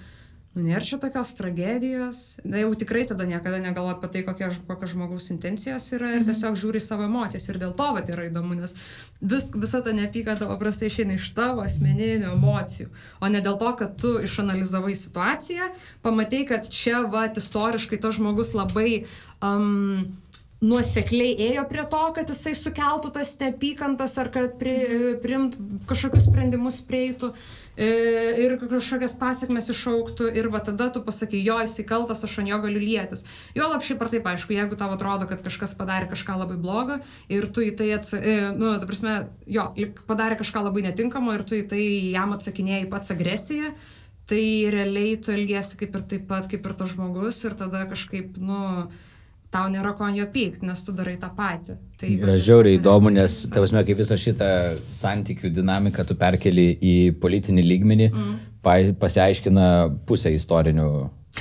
Nu, 0.51 0.65
nėra 0.65 0.83
čia 0.83 0.97
tokios 0.99 1.29
tragedijos. 1.39 2.21
Na, 2.43 2.59
jau 2.59 2.73
tikrai 2.75 3.05
tada 3.07 3.23
niekada 3.23 3.61
negalvoju 3.63 3.95
apie 3.95 4.09
tai, 4.11 4.23
kokie, 4.27 4.49
kokios 4.67 4.91
žmogaus 4.91 5.29
intencijos 5.31 5.85
yra 5.95 6.09
ir 6.17 6.25
tiesiog 6.27 6.57
žiūri 6.59 6.81
savo 6.83 7.05
emocijas. 7.07 7.45
Ir 7.47 7.59
dėl 7.61 7.71
to 7.77 7.87
vat, 7.95 8.11
yra 8.11 8.25
įdomu, 8.27 8.57
nes 8.59 8.75
vis, 9.23 9.47
visa 9.55 9.79
ta 9.85 9.93
neapykanta 9.95 10.49
paprastai 10.49 10.89
išeina 10.91 11.15
iš 11.15 11.29
tavo 11.37 11.63
asmeninių 11.63 12.33
emocijų. 12.33 12.89
O 13.23 13.31
ne 13.31 13.39
dėl 13.45 13.55
to, 13.61 13.71
kad 13.79 13.95
tu 14.01 14.17
išanalizavai 14.27 14.97
situaciją, 14.99 15.69
pamatai, 16.03 16.43
kad 16.51 16.67
čia, 16.67 17.05
va, 17.07 17.29
istoriškai 17.31 18.01
to 18.03 18.11
žmogus 18.19 18.51
labai... 18.57 19.05
Um, 19.39 20.11
nuosekliai 20.61 21.33
ėjo 21.49 21.63
prie 21.69 21.83
to, 21.89 22.01
kad 22.15 22.29
jisai 22.29 22.53
sukeltų 22.57 23.09
tas 23.15 23.33
neapykantas 23.41 24.13
ar 24.21 24.29
kad 24.33 24.59
pri, 24.61 24.75
priimt 25.23 25.57
kažkokius 25.89 26.27
sprendimus 26.27 26.77
prieitų 26.85 27.31
e, 27.31 27.37
ir 27.77 28.55
kažkokias 28.59 29.15
pasiekmes 29.19 29.69
išauktų 29.71 30.31
ir 30.37 30.49
va 30.51 30.59
tada 30.63 30.89
tu 30.93 31.01
pasakai, 31.05 31.39
jo 31.45 31.57
jisai 31.61 31.85
kaltas, 31.87 32.23
aš 32.27 32.39
ant 32.41 32.51
jo 32.51 32.59
galiu 32.63 32.81
lietis. 32.81 33.23
Jo 33.55 33.69
lab 33.71 33.85
šiaip 33.85 34.01
ar 34.03 34.11
taip, 34.11 34.27
aišku, 34.27 34.55
jeigu 34.55 34.77
tau 34.79 34.91
atrodo, 34.95 35.27
kad 35.29 35.43
kažkas 35.45 35.75
padarė 35.79 36.09
kažką 36.11 36.37
labai 36.41 36.59
blogo 36.61 36.99
ir 37.31 37.47
tu 37.47 37.63
į 37.65 37.71
tai, 37.79 37.91
ats... 37.95 38.13
e, 38.17 38.35
nu, 38.57 38.73
ta 38.79 38.89
prasme, 38.89 39.15
jo, 39.47 39.69
padarė 40.09 40.39
kažką 40.41 40.65
labai 40.67 40.85
netinkamo 40.89 41.37
ir 41.37 41.45
tu 41.47 41.57
į 41.59 41.65
tai 41.71 41.83
jam 42.11 42.35
atsakinėjai 42.35 42.89
pats 42.91 43.13
agresiją, 43.15 43.71
tai 44.31 44.43
realiai 44.71 45.15
tu 45.19 45.33
elgiesi 45.33 45.79
kaip 45.79 45.95
ir 45.95 46.03
taip 46.13 46.27
pat, 46.29 46.51
kaip 46.51 46.67
ir 46.67 46.75
tas 46.77 46.91
žmogus 46.93 47.39
ir 47.47 47.55
tada 47.59 47.85
kažkaip, 47.89 48.37
nu, 48.39 48.59
tau 49.51 49.67
nėra 49.71 49.91
ko 49.97 50.07
jo 50.15 50.25
pykti, 50.31 50.65
nes 50.67 50.83
tu 50.85 50.93
darai 50.95 51.17
tą 51.19 51.29
patį. 51.35 51.75
Tai 51.99 52.11
Yra 52.15 52.37
žiauriai 52.39 52.79
įdomu, 52.79 53.11
nes, 53.13 53.41
tavasme, 53.51 53.83
kaip 53.87 53.99
visą 53.99 54.17
šitą 54.19 54.47
santykių 54.95 55.51
dinamiką 55.53 56.05
tu 56.07 56.15
perkeli 56.19 56.69
į 56.79 56.95
politinį 57.21 57.65
lygmenį, 57.67 58.07
mm. 58.11 58.37
pa, 58.65 58.77
pasiaiškina 59.01 59.65
pusę 60.07 60.31
istorinių. 60.37 60.87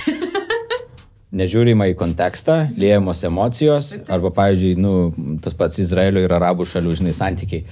Nežiūrima 1.41 1.87
į 1.87 1.95
kontekstą, 1.95 2.57
liejamos 2.75 3.23
emocijos, 3.23 3.93
arba, 4.11 4.33
pavyzdžiui, 4.35 4.73
nu, 4.83 5.37
tas 5.43 5.55
pats 5.55 5.79
Izraelio 5.79 6.25
ir 6.25 6.35
Arabų 6.35 6.67
šalių, 6.67 6.97
žinai, 6.99 7.15
santykiai. 7.15 7.63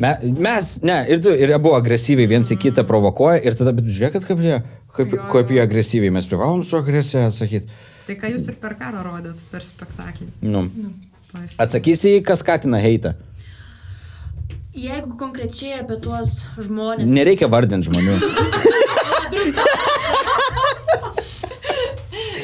Me, 0.00 0.10
mes, 0.42 0.72
ne, 0.82 0.96
ir 1.12 1.20
tu, 1.22 1.30
ir 1.30 1.52
abu 1.54 1.76
agresyviai 1.76 2.26
viens 2.30 2.50
į 2.50 2.58
kitą 2.58 2.82
provokuoja, 2.88 3.38
ir 3.46 3.54
tada, 3.54 3.74
bet 3.76 3.86
žiūrėkit, 3.86 4.26
kaip 4.26 4.42
jie, 4.42 4.58
kaip, 4.96 5.14
kaip 5.30 5.54
jie 5.54 5.62
agresyviai, 5.62 6.10
mes 6.16 6.26
privalom 6.26 6.64
su 6.66 6.78
agresija 6.80 7.28
atsakyti. 7.28 7.70
Tai 8.10 8.16
ką 8.18 8.28
jūs 8.32 8.48
ir 8.50 8.56
per 8.58 8.72
karą 8.74 9.04
rodėt, 9.06 9.38
per 9.52 9.62
spektaklį. 9.62 10.24
Nu. 10.42 10.64
Pas... 11.30 11.52
Atsakysi 11.62 12.16
kas 12.26 12.40
skatina 12.42 12.80
heitą. 12.82 13.12
Jeigu 14.74 15.14
konkrečiai 15.20 15.76
apie 15.84 15.94
tuos 16.02 16.40
žmonės. 16.58 17.06
Nereikia 17.06 17.46
vardinti 17.52 17.86
žmonių. 17.86 18.16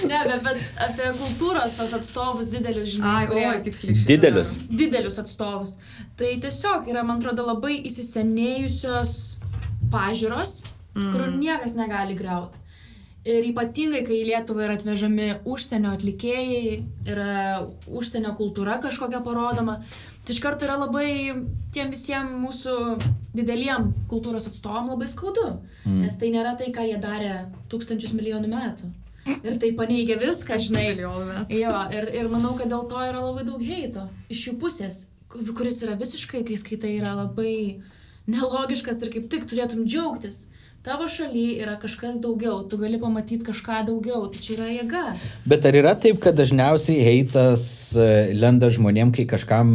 Ne, 0.07 0.21
bet, 0.23 0.39
bet 0.45 0.61
apie 0.85 1.09
kultūros 1.19 1.73
tos 1.81 1.91
atstovus 1.97 2.47
didelius, 2.53 2.93
žinai. 2.93 3.25
Ai, 3.27 3.49
oi, 3.49 3.57
tiksliai. 3.67 3.97
Didelius. 4.07 4.53
didelius 4.71 5.19
atstovus. 5.19 5.73
Tai 6.17 6.31
tiesiog 6.45 6.87
yra, 6.93 7.03
man 7.03 7.19
atrodo, 7.19 7.43
labai 7.49 7.81
įsisenėjusios 7.91 9.17
pažiūros, 9.91 10.61
mm. 10.95 11.11
kurių 11.11 11.33
niekas 11.41 11.75
negali 11.81 12.15
greuti. 12.17 12.63
Ir 13.27 13.43
ypatingai, 13.49 14.05
kai 14.07 14.21
į 14.21 14.27
Lietuvą 14.29 14.63
yra 14.69 14.77
atvežami 14.79 15.25
užsienio 15.51 15.91
atlikėjai, 15.97 16.77
yra 17.11 17.31
užsienio 17.91 18.31
kultūra 18.39 18.77
kažkokia 18.85 19.19
parodoma, 19.27 19.81
tai 20.23 20.35
iš 20.37 20.39
karto 20.45 20.63
yra 20.69 20.77
labai 20.79 21.09
tiem 21.75 21.91
visiems 21.91 22.37
mūsų 22.39 22.77
dideliem 23.35 23.89
kultūros 24.13 24.47
atstovam 24.47 24.93
labai 24.93 25.09
skaudu. 25.11 25.49
Mm. 25.89 26.05
Nes 26.05 26.21
tai 26.21 26.31
nėra 26.37 26.55
tai, 26.61 26.71
ką 26.77 26.87
jie 26.87 27.01
darė 27.03 27.35
tūkstančius 27.73 28.15
milijonų 28.15 28.53
metų. 28.55 28.93
Ir 29.43 29.59
tai 29.59 29.73
paneigia 29.75 30.15
viską, 30.23 30.55
žinai. 30.63 30.87
Jo, 31.51 31.75
ir, 31.99 32.07
ir 32.15 32.29
manau, 32.31 32.55
kad 32.55 32.71
dėl 32.71 32.87
to 32.87 33.03
yra 33.09 33.19
labai 33.25 33.43
daug 33.49 33.59
heito 33.67 34.07
iš 34.31 34.45
jų 34.53 34.55
pusės, 34.63 35.01
ku- 35.27 35.43
kuris 35.51 35.83
yra 35.83 35.99
visiškai, 35.99 36.45
kai 36.47 36.55
skaitai, 36.63 36.93
yra 37.01 37.17
labai 37.25 37.81
nelogiškas 38.31 39.03
ir 39.03 39.11
kaip 39.17 39.27
tik 39.35 39.49
turėtum 39.51 39.83
džiaugtis. 39.87 40.45
Tavo 40.87 41.09
šalyje 41.11 41.65
yra 41.65 41.73
kažkas 41.83 42.21
daugiau, 42.23 42.61
tu 42.71 42.77
gali 42.79 43.01
pamatyti 43.03 43.43
kažką 43.49 43.81
daugiau, 43.89 44.29
tai 44.31 44.39
čia 44.39 44.53
yra 44.55 44.69
jėga. 44.71 45.01
Bet 45.51 45.67
ar 45.67 45.75
yra 45.81 45.97
taip, 45.99 46.21
kad 46.23 46.39
dažniausiai 46.39 47.03
heitas 47.03 47.65
e, 47.99 48.07
lenda 48.39 48.71
žmonėm, 48.71 49.11
kai 49.17 49.25
kažkam 49.27 49.73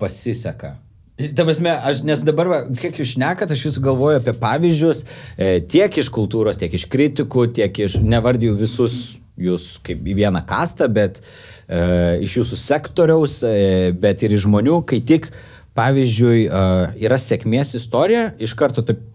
pasiseka? 0.00 0.78
Ta 1.20 1.44
prasme, 1.44 1.76
aš, 1.76 2.00
nes 2.08 2.24
dabar, 2.24 2.48
va, 2.48 2.62
kiek 2.80 2.96
jūs 2.96 3.12
šnekat, 3.18 3.52
aš 3.52 3.66
vis 3.68 3.78
galvoju 3.84 4.22
apie 4.22 4.32
pavyzdžius 4.46 5.04
e, 5.04 5.52
tiek 5.60 6.00
iš 6.00 6.08
kultūros, 6.16 6.56
tiek 6.64 6.72
iš 6.80 6.88
kritikų, 6.88 7.50
tiek 7.60 7.84
iš, 7.84 8.00
nevardiju 8.00 8.56
visus 8.64 9.18
jūs 9.36 9.82
kaip 9.84 10.00
į 10.00 10.16
vieną 10.24 10.46
kastą, 10.48 10.88
bet 10.88 11.20
e, 11.20 12.24
iš 12.24 12.40
jūsų 12.40 12.64
sektoriaus, 12.64 13.42
e, 13.44 13.92
bet 13.92 14.24
ir 14.24 14.32
iš 14.32 14.48
žmonių, 14.48 14.80
kai 14.88 15.04
tik, 15.04 15.28
pavyzdžiui, 15.76 16.46
e, 16.48 16.68
yra 17.04 17.20
sėkmės 17.20 17.76
istorija, 17.76 18.30
iš 18.40 18.56
karto 18.56 18.80
taip, 18.80 19.10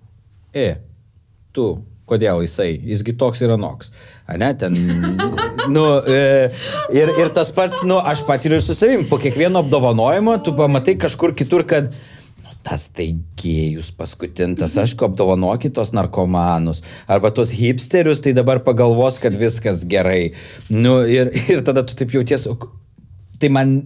e, 0.54 0.68
tu, 1.56 1.72
kodėl 2.10 2.42
jisai, 2.46 2.72
jisgi 2.90 3.14
toks 3.20 3.42
yra 3.46 3.58
noks. 3.60 3.92
A 4.30 4.38
ne, 4.38 4.52
ten, 4.58 4.74
nu, 5.70 5.84
e, 6.06 6.50
ir, 6.94 7.12
ir 7.22 7.30
tas 7.34 7.52
pats, 7.54 7.84
nu, 7.86 7.98
aš 8.02 8.24
patiriu 8.28 8.58
ir 8.60 8.64
su 8.66 8.76
savim, 8.78 9.04
po 9.10 9.18
kiekvieno 9.22 9.62
apdovanojimo 9.64 10.38
tu 10.46 10.54
pamatai 10.58 10.96
kažkur 11.02 11.34
kitur, 11.38 11.64
kad 11.70 11.92
nu, 12.44 12.54
tas 12.66 12.88
tai 12.94 13.12
gėjus 13.42 13.92
paskutintas, 13.98 14.78
aišku, 14.82 15.06
apdovanokit 15.10 15.74
tos 15.78 15.94
narkomanus, 15.98 16.84
arba 17.10 17.32
tos 17.34 17.54
hipsterius, 17.58 18.22
tai 18.26 18.34
dabar 18.38 18.62
pagalvos, 18.66 19.18
kad 19.22 19.38
viskas 19.38 19.86
gerai. 19.90 20.32
Nu, 20.70 21.00
ir, 21.10 21.30
ir 21.50 21.62
tada 21.66 21.86
tu 21.86 21.98
taip 21.98 22.14
jauties, 22.18 22.46
o 22.50 22.58
k- 22.58 22.70
tai 23.42 23.50
man, 23.54 23.78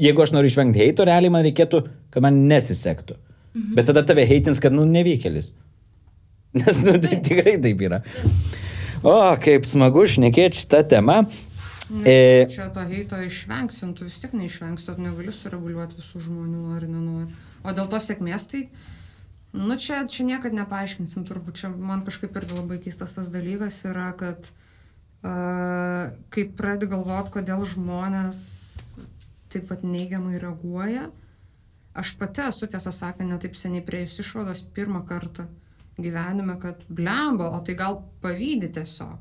jeigu 0.00 0.24
aš 0.24 0.32
noriu 0.36 0.52
išvengti 0.52 0.80
heito, 0.84 1.04
realiai 1.08 1.32
man 1.32 1.44
reikėtų, 1.46 1.84
kad 2.12 2.24
man 2.24 2.40
nesisektų. 2.50 3.16
Mhm. 3.54 3.74
Bet 3.76 3.86
tada 3.92 4.02
tave 4.04 4.24
heitins, 4.28 4.60
kad, 4.60 4.72
nu, 4.74 4.84
nevykėlis. 4.88 5.52
Nes, 6.58 6.82
nu, 6.86 6.98
tai 7.02 7.18
tikrai 7.18 7.56
taip 7.58 7.80
yra. 7.82 7.98
O, 9.02 9.14
kaip 9.42 9.66
smagu 9.66 10.04
šnekėti 10.06 10.62
šitą 10.62 10.84
temą. 10.86 11.24
E, 12.06 12.46
Čia 12.48 12.68
to 12.72 12.84
heito 12.86 13.18
išvengsim, 13.20 13.90
tu 13.98 14.06
vis 14.06 14.20
tiek 14.22 14.32
neišvengsi, 14.38 14.86
tu 14.86 14.94
negali 15.02 15.34
sureguliuoti 15.34 15.98
visų 15.98 16.22
žmonių, 16.28 16.60
nori, 16.70 16.88
nenori. 16.88 17.26
O 17.66 17.74
dėl 17.74 17.90
to 17.90 17.98
sėkmės, 18.00 18.46
tai, 18.52 18.62
nu 19.52 19.76
čia, 19.82 20.04
čia 20.06 20.28
niekada 20.28 20.62
nepaaiškinsim, 20.62 21.26
turbūt 21.26 21.58
čia 21.58 21.72
man 21.74 22.06
kažkaip 22.06 22.38
irgi 22.38 22.56
labai 22.56 22.78
keistas 22.86 23.16
tas 23.18 23.32
dalykas 23.34 23.80
yra, 23.90 24.12
kad 24.16 24.48
uh, 25.26 26.14
kai 26.32 26.46
pradedi 26.54 26.92
galvoti, 26.94 27.34
kodėl 27.34 27.66
žmonės 27.74 28.38
taip 29.52 29.66
pat 29.68 29.82
neigiamai 29.82 30.38
reaguoja, 30.38 31.10
aš 31.98 32.14
pati 32.22 32.46
esu 32.46 32.70
tiesą 32.70 32.94
sakant, 32.94 33.28
netaip 33.28 33.58
seniai 33.58 33.84
prieėjus 33.84 34.22
išvados 34.22 34.64
pirmą 34.78 35.02
kartą 35.10 35.50
gyvenime, 35.98 36.58
kad 36.60 36.82
blemba, 36.88 37.52
o 37.54 37.62
tai 37.64 37.76
gal 37.78 38.02
pavydį 38.24 38.72
tiesiog. 38.78 39.20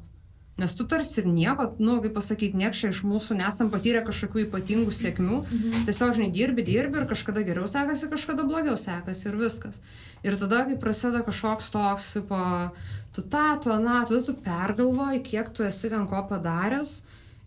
Nes 0.62 0.76
tu 0.78 0.86
tarsi 0.86 1.18
ir 1.24 1.26
nieko, 1.26 1.66
nu, 1.82 1.96
kaip 2.04 2.14
pasakyti, 2.14 2.58
nieks 2.62 2.84
čia 2.84 2.92
iš 2.94 3.00
mūsų 3.10 3.40
nesam 3.40 3.72
patyrę 3.74 4.04
kažkokių 4.06 4.44
ypatingų 4.44 4.92
sėkmių. 4.94 5.40
Mhm. 5.42 5.86
Tiesiog, 5.88 6.14
žinai, 6.14 6.30
dirbi, 6.36 6.66
dirbi 6.68 7.02
ir 7.02 7.08
kažkada 7.10 7.42
geriau 7.48 7.66
sekasi, 7.70 8.10
kažkada 8.12 8.46
blogiau 8.46 8.78
sekasi 8.78 9.32
ir 9.32 9.40
viskas. 9.40 9.82
Ir 10.22 10.38
tada, 10.38 10.62
kai 10.68 10.78
prasideda 10.78 11.24
kažkoks 11.26 11.72
toks, 11.74 12.12
tipo, 12.20 12.38
tu 13.18 13.26
tą, 13.26 13.48
tu 13.66 13.74
aną, 13.74 14.04
tada 14.06 14.22
tu 14.28 14.38
pergalvoji, 14.46 15.24
kiek 15.26 15.50
tu 15.50 15.66
esi 15.66 15.90
ten 15.90 16.06
ko 16.10 16.22
padaręs. 16.30 17.00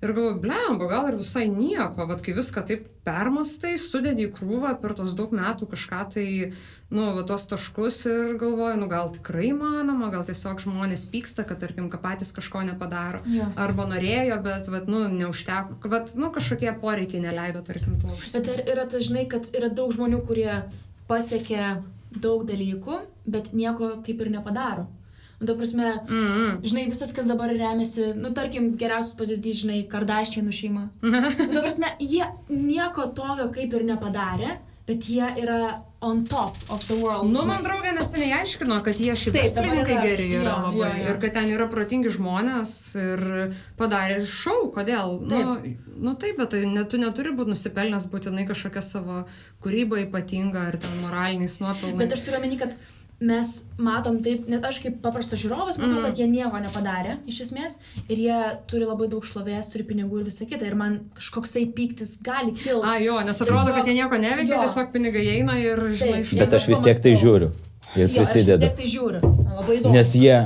Ir 0.05 0.13
galvoju, 0.13 0.41
blemba, 0.43 0.87
gal 0.91 1.07
ir 1.09 1.15
visai 1.17 1.47
nieko, 1.49 2.05
bet 2.05 2.21
kai 2.21 2.35
viską 2.37 2.63
taip 2.69 2.83
permastai, 3.07 3.79
sudedi 3.81 4.27
į 4.27 4.33
krūvą 4.37 4.75
per 4.83 4.93
tos 4.99 5.15
daug 5.17 5.31
metų 5.33 5.71
kažką 5.71 6.01
tai, 6.13 6.25
nu, 6.93 7.07
va 7.17 7.23
tos 7.25 7.47
taškus 7.49 8.03
ir 8.11 8.35
galvoju, 8.37 8.77
nu 8.83 8.91
gal 8.93 9.09
tikrai 9.15 9.55
manoma, 9.57 10.11
gal 10.13 10.27
tiesiog 10.29 10.61
žmonės 10.67 11.07
pyksta, 11.09 11.47
kad, 11.49 11.63
tarkim, 11.65 11.89
kad 11.89 12.05
patys 12.05 12.35
kažko 12.37 12.67
nepadaro. 12.69 13.23
Jo. 13.33 13.49
Arba 13.57 13.89
norėjo, 13.89 14.37
bet, 14.45 14.69
vat, 14.75 14.85
nu, 14.93 15.07
neužteko, 15.09 15.81
bet, 15.89 16.13
nu, 16.21 16.29
kažkokie 16.35 16.77
poreikiai 16.83 17.25
neleido, 17.25 17.65
tarkim, 17.65 17.97
to 18.03 18.13
Bet 18.13 18.19
užsiimti. 18.19 18.53
ar 18.53 18.65
yra 18.77 18.85
tas, 18.93 19.09
žinai, 19.09 19.25
kad 19.33 19.49
yra 19.57 19.73
daug 19.73 19.97
žmonių, 19.97 20.21
kurie 20.29 20.61
pasiekia 21.09 21.79
daug 22.13 22.45
dalykų, 22.49 23.01
bet 23.25 23.55
nieko 23.57 23.95
kaip 24.05 24.21
ir 24.21 24.35
nepadaro. 24.37 24.91
Nu, 25.39 25.47
ta 25.47 25.55
prasme, 25.55 25.99
mm 26.09 26.27
-hmm. 26.27 26.61
žinai, 26.65 26.87
visas, 26.89 27.13
kas 27.13 27.27
dabar 27.27 27.49
remiasi, 27.49 28.13
nu, 28.17 28.31
tarkim, 28.33 28.77
geriausias 28.77 29.17
pavyzdys, 29.17 29.57
žinai, 29.63 29.83
Kardaščianų 29.89 30.53
šeima. 30.53 30.89
nu, 31.03 31.53
ta 31.55 31.61
prasme, 31.61 31.87
jie 32.01 32.25
nieko 32.49 33.07
tokio 33.07 33.51
kaip 33.53 33.75
ir 33.75 33.85
nepadarė, 33.85 34.57
bet 34.87 35.09
jie 35.09 35.27
yra 35.43 35.83
on 36.01 36.25
top 36.25 36.57
of 36.69 36.87
the 36.87 36.95
world. 36.95 37.31
Nu, 37.33 37.43
man 37.49 37.65
draugė 37.65 37.93
neseniai 37.97 38.41
aiškino, 38.41 38.79
kad 38.85 39.01
jie 39.01 39.15
šiaip 39.17 39.35
Taip, 39.35 39.49
verslininkai 39.57 39.97
geri 40.05 40.29
yra 40.39 40.53
jo, 40.53 40.57
labai. 40.67 40.79
jo, 40.79 40.91
jo. 41.01 41.07
Ir 41.11 41.21
kad 41.23 41.33
ten 41.39 41.53
yra 41.55 41.69
protingi 41.73 42.13
žmonės 42.15 42.73
ir 43.01 43.25
padarė 43.81 44.21
šau, 44.31 44.69
kodėl. 44.75 45.17
Nu, 45.27 45.57
nu 45.97 46.15
taip, 46.21 46.37
bet 46.39 46.53
tai 46.55 46.63
net, 46.69 46.91
tu 46.93 47.01
neturi 47.03 47.33
būti 47.37 47.55
nusipelnęs 47.55 48.11
būtinai 48.13 48.47
kažkokią 48.51 48.85
savo 48.85 49.25
kūrybą 49.65 50.05
ypatingą 50.07 50.69
ar 50.71 50.79
ten 50.83 51.01
moraliniais 51.03 51.59
nuopelnais. 51.65 51.99
Bet 52.05 52.15
aš 52.15 52.29
turiu 52.29 52.41
omeny, 52.43 52.61
kad 52.61 52.77
mes 53.21 53.51
matom 53.81 54.19
taip, 54.25 54.45
net 54.51 54.65
aš 54.69 54.83
kaip 54.85 54.99
paprastas 55.05 55.41
žiūrovas 55.41 55.79
matau, 55.81 56.01
mm. 56.01 56.09
kad 56.09 56.19
jie 56.21 56.27
nieko 56.29 56.59
nepadarė 56.61 57.15
iš 57.31 57.39
esmės 57.47 57.79
ir 58.13 58.21
jie 58.21 58.41
turi 58.69 58.85
labai 58.85 59.09
daug 59.13 59.25
šlovės, 59.25 59.71
turi 59.73 59.87
pinigų 59.89 60.21
ir 60.21 60.27
visa 60.29 60.45
kita 60.49 60.69
ir 60.69 60.77
man 60.77 60.99
kažkoksai 61.17 61.65
pyktis 61.77 62.19
gali 62.27 62.53
kilti. 62.53 62.85
A, 62.85 62.99
jo, 63.01 63.17
nes 63.25 63.41
atrodo, 63.41 63.73
kad 63.73 63.89
jie 63.89 63.97
nieko 63.97 64.21
neveikia, 64.21 64.59
Jo. 64.59 64.61
tiesiog 64.67 64.93
pinigai 64.93 65.25
eina 65.39 65.57
ir, 65.63 65.81
žinai, 65.97 66.21
Taip. 66.21 66.29
iš... 66.29 66.35
Bet 66.43 66.59
aš 66.61 66.69
vis 66.75 66.85
tiek 66.85 67.03
tai 67.09 67.17
žiūriu 67.17 67.51
ir 67.97 68.05
Jo, 68.05 68.07
aš 68.07 68.13
vis 68.13 68.21
prisidedu. 68.21 68.69
tiek 68.69 68.79
tai 68.83 68.91
žiūriu. 68.93 69.33
Labai 69.57 69.81
įdomu. 69.81 69.97
Nes 69.97 70.15
jie 70.21 70.37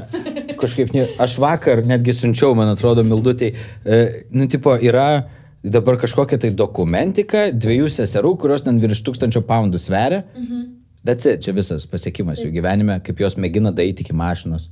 kažkaip, 0.61 0.94
ne, 0.94 1.09
aš 1.18 1.38
vakar 1.42 1.83
netgi 1.88 2.14
siunčiau, 2.14 2.54
man 2.59 2.70
atrodo, 2.70 3.02
mildutai, 3.06 3.54
e, 3.83 4.02
nu, 4.30 4.46
tipo, 4.50 4.76
yra 4.78 5.26
dabar 5.62 5.98
kažkokia 6.00 6.38
tai 6.40 6.52
dokumentika 6.56 7.48
dviejų 7.52 7.90
seserų, 7.92 8.37
kurios 8.40 8.62
ten 8.64 8.78
virš 8.80 9.02
tūkstančio 9.09 9.42
poundų 9.48 9.80
sveria. 9.83 10.22
Mhm. 10.38 10.68
Bet 11.04 11.24
čia 11.24 11.54
visas 11.56 11.86
pasiekimas 11.88 12.42
jų 12.44 12.50
gyvenime, 12.58 12.98
kaip 13.04 13.20
jos 13.22 13.38
mėgina 13.40 13.72
daryti 13.72 14.04
iki 14.04 14.16
mašinos. 14.16 14.68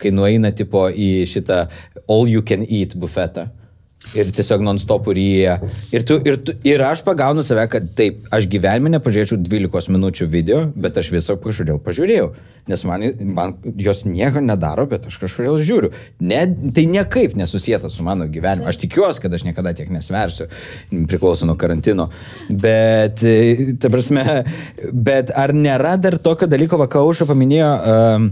Kai 0.00 0.10
nueina 0.12 0.50
tipo 0.52 0.86
į 0.90 1.24
šitą 1.30 1.64
all 2.10 2.28
you 2.28 2.42
can 2.44 2.66
eat 2.68 2.96
bufetą. 3.00 3.48
Ir 4.14 4.28
tiesiog 4.30 4.62
non-stop 4.62 5.08
ryja. 5.16 5.56
Ir, 5.94 6.04
tu, 6.06 6.20
ir, 6.22 6.36
tu, 6.44 6.54
ir 6.66 6.82
aš 6.86 7.02
pagaunu 7.06 7.42
save, 7.46 7.64
kad 7.72 7.86
taip, 7.98 8.20
aš 8.34 8.46
gyvenime 8.50 8.92
nepažiūrėčiau 8.94 9.40
12 9.42 9.90
minučių 9.94 10.28
video, 10.30 10.60
bet 10.76 11.00
aš 11.00 11.10
visą 11.14 11.34
kažkodėl 11.40 11.80
pažiūrėjau. 11.82 12.28
Nes 12.70 12.84
man, 12.88 13.02
man 13.36 13.56
jos 13.76 14.04
nieko 14.08 14.40
nedaro, 14.40 14.86
bet 14.88 15.04
aš 15.10 15.18
kažkodėl 15.20 15.58
žiūriu. 15.60 15.90
Ne, 16.24 16.44
tai 16.76 16.86
niekaip 16.88 17.34
nesusijęta 17.36 17.90
su 17.92 18.06
mano 18.06 18.28
gyvenimu. 18.30 18.68
Aš 18.70 18.78
tikiuosi, 18.84 19.20
kad 19.24 19.34
aš 19.36 19.44
niekada 19.48 19.74
tiek 19.76 19.90
nesversiu, 19.92 20.46
priklauso 21.10 21.48
nuo 21.48 21.58
karantino. 21.60 22.08
Bet, 22.48 23.20
e, 23.26 23.74
ta 23.80 23.90
prasme, 23.92 24.44
bet 24.94 25.34
ar 25.36 25.52
nėra 25.56 25.98
dar 26.00 26.16
tokio 26.22 26.48
dalyko, 26.48 26.80
va, 26.80 26.88
ką 26.88 27.02
Aušra 27.04 27.28
paminėjo, 27.28 27.72
um, 27.74 28.30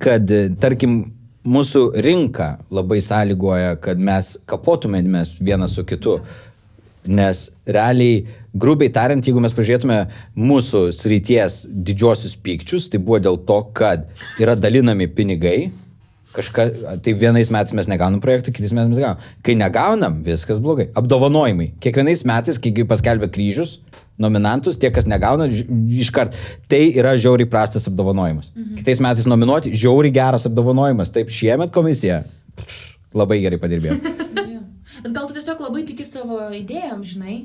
kad, 0.00 0.30
e, 0.30 0.46
tarkim, 0.60 1.02
mūsų 1.44 1.82
rinka 2.04 2.58
labai 2.70 3.00
sąlygoja, 3.04 3.76
kad 3.80 3.98
mes 3.98 4.36
kapotumėmės 4.48 5.38
vienas 5.44 5.76
su 5.76 5.84
kitu. 5.88 6.20
Nes 7.08 7.46
realiai, 7.64 8.26
grubiai 8.52 8.92
tariant, 8.92 9.24
jeigu 9.24 9.40
mes 9.40 9.54
pažiūrėtume 9.56 10.02
mūsų 10.36 10.90
srities 10.92 11.62
didžiosius 11.70 12.36
pykčius, 12.44 12.90
tai 12.92 13.00
buvo 13.00 13.22
dėl 13.24 13.40
to, 13.48 13.60
kad 13.72 14.04
yra 14.40 14.56
dalinami 14.56 15.08
pinigai. 15.08 15.70
Kažka, 16.30 16.68
tai 17.02 17.12
vienais 17.18 17.48
metais 17.50 17.74
mes 17.74 17.88
negaunam 17.90 18.20
projektų, 18.22 18.52
kitais 18.54 18.70
metais 18.76 18.92
mes 18.92 19.00
gaunam. 19.02 19.22
Kai 19.42 19.56
negaunam, 19.58 20.20
viskas 20.22 20.60
blogai. 20.62 20.86
Apdovanojimai. 20.94 21.72
Kiekvienais 21.82 22.22
metais, 22.28 22.60
kai 22.62 22.84
paskelbė 22.86 23.26
kryžius, 23.34 23.80
nominantus, 24.20 24.78
tie, 24.78 24.92
kas 24.94 25.08
negauna, 25.10 25.48
iškart. 25.50 26.36
Tai 26.70 26.80
yra 27.02 27.16
žiauriai 27.18 27.50
prastas 27.50 27.88
apdovanojimas. 27.90 28.52
Mhm. 28.54 28.78
Kitais 28.78 29.02
metais 29.02 29.26
nominuoti, 29.26 29.74
žiauriai 29.74 30.14
geras 30.14 30.46
apdovanojimas. 30.46 31.10
Taip, 31.16 31.34
šiemet 31.34 31.74
komisija 31.74 32.22
pš, 32.60 32.94
labai 33.14 33.42
gerai 33.42 33.60
padirbėjo. 33.62 33.98
Jo. 34.50 34.62
Bet 35.04 35.12
gal 35.14 35.26
tu 35.28 35.34
tiesiog 35.36 35.60
labai 35.62 35.82
tiki 35.88 36.04
savo 36.04 36.36
idėjom, 36.54 37.02
žinai? 37.06 37.36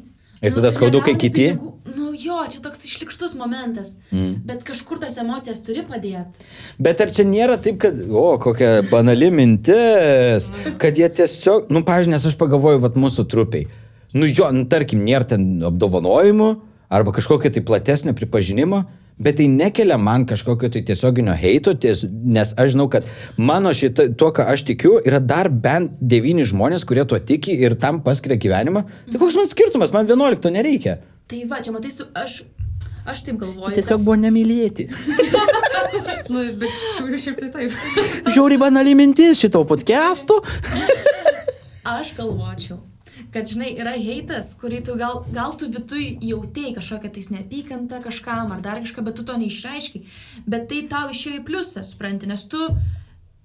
Ir 0.43 0.51
tada 0.55 0.71
skaudu, 0.75 0.99
kai 1.05 1.13
kiti- 1.15 1.51
Pinigų, 1.55 1.71
nu 1.95 2.11
jo, 2.19 2.37
čia 2.51 2.59
toks 2.63 2.83
išlikštus 2.87 3.35
momentas. 3.39 3.95
Mm. 4.11 4.33
Bet 4.45 4.63
kažkur 4.67 4.99
tas 4.99 5.15
emocijas 5.21 5.61
turi 5.63 5.83
padėti. 5.87 6.43
Bet 6.79 7.01
ar 7.01 7.11
čia 7.15 7.23
nėra 7.27 7.55
taip, 7.61 7.79
kad, 7.79 7.95
o, 8.11 8.37
kokia 8.41 8.81
banali 8.91 9.29
mintis, 9.31 10.51
kad 10.81 10.97
jie 10.99 11.07
tiesiog, 11.09 11.69
nu, 11.71 11.81
pažiūrėjau, 11.87 12.15
nes 12.17 12.27
aš 12.31 12.37
pagalvoju, 12.39 12.81
vat 12.83 12.99
mūsų 12.99 13.27
trupiai. 13.31 13.67
Nu 14.15 14.27
jo, 14.27 14.47
nu, 14.55 14.65
tarkim, 14.71 15.01
nėra 15.07 15.27
ten 15.27 15.63
apdovanojimų 15.71 16.49
arba 16.95 17.11
kažkokio 17.15 17.49
tai 17.51 17.63
platesnio 17.65 18.13
pripažinimo, 18.15 18.83
bet 19.17 19.37
tai 19.39 19.47
nekelia 19.51 19.97
man 20.01 20.25
kažkokio 20.27 20.69
tai 20.73 20.81
tiesioginio 20.87 21.35
heito, 21.39 21.73
ties, 21.79 22.03
nes 22.05 22.53
aš 22.59 22.73
žinau, 22.75 22.87
kad 22.91 23.07
mano 23.37 23.71
šitą, 23.75 24.09
tuo, 24.19 24.31
ką 24.35 24.47
aš 24.51 24.65
tikiu, 24.67 24.97
yra 25.07 25.21
dar 25.23 25.49
bent 25.49 25.95
devyni 26.01 26.45
žmonės, 26.47 26.85
kurie 26.87 27.05
tuo 27.07 27.19
tiki 27.19 27.55
ir 27.55 27.77
tam 27.79 28.01
paskiria 28.05 28.39
gyvenimą. 28.41 28.85
Tai 29.11 29.21
koks 29.21 29.39
man 29.39 29.49
skirtumas, 29.51 29.95
man 29.95 30.09
11 30.09 30.51
nereikia. 30.55 30.99
Tai 31.31 31.41
va, 31.49 31.61
čia 31.63 31.73
matai, 31.73 31.93
su, 31.95 32.07
aš, 32.13 32.43
aš 33.07 33.25
taip 33.27 33.39
galvoju. 33.41 33.73
Tiesiog 33.79 34.03
buvo 34.05 34.19
nemylėti. 34.27 34.89
Nu, 36.25 36.41
bet 36.57 36.73
žiūriu 36.97 37.19
šiaip 37.21 37.37
tai 37.37 37.49
taip. 37.53 37.75
Žiauriai 38.33 38.59
banali 38.59 38.95
mintis 38.97 39.37
šito 39.37 39.61
podcast'o. 39.69 40.39
Aš 41.85 42.15
galvočiau, 42.17 42.79
kad, 43.35 43.49
žinai, 43.51 43.73
yra 43.75 43.91
heitas, 43.99 44.53
kurį 44.55 44.79
tu 44.87 44.93
gal, 44.99 45.25
gal 45.35 45.57
tu 45.59 45.67
vidui 45.67 46.13
jautėjai 46.23 46.77
kažkokią 46.77 47.09
tais 47.17 47.31
neapykantą 47.33 47.99
kažkam 48.05 48.53
ar 48.55 48.61
dar 48.63 48.79
kažką, 48.79 49.03
bet 49.03 49.17
tu 49.19 49.25
to 49.27 49.35
neišreiškai. 49.41 50.05
Bet 50.47 50.69
tai 50.71 50.85
tau 50.91 51.11
išėjo 51.11 51.41
į 51.41 51.47
pliusą, 51.49 51.83
supranti, 51.83 52.29
nes 52.31 52.45
tu, 52.51 52.61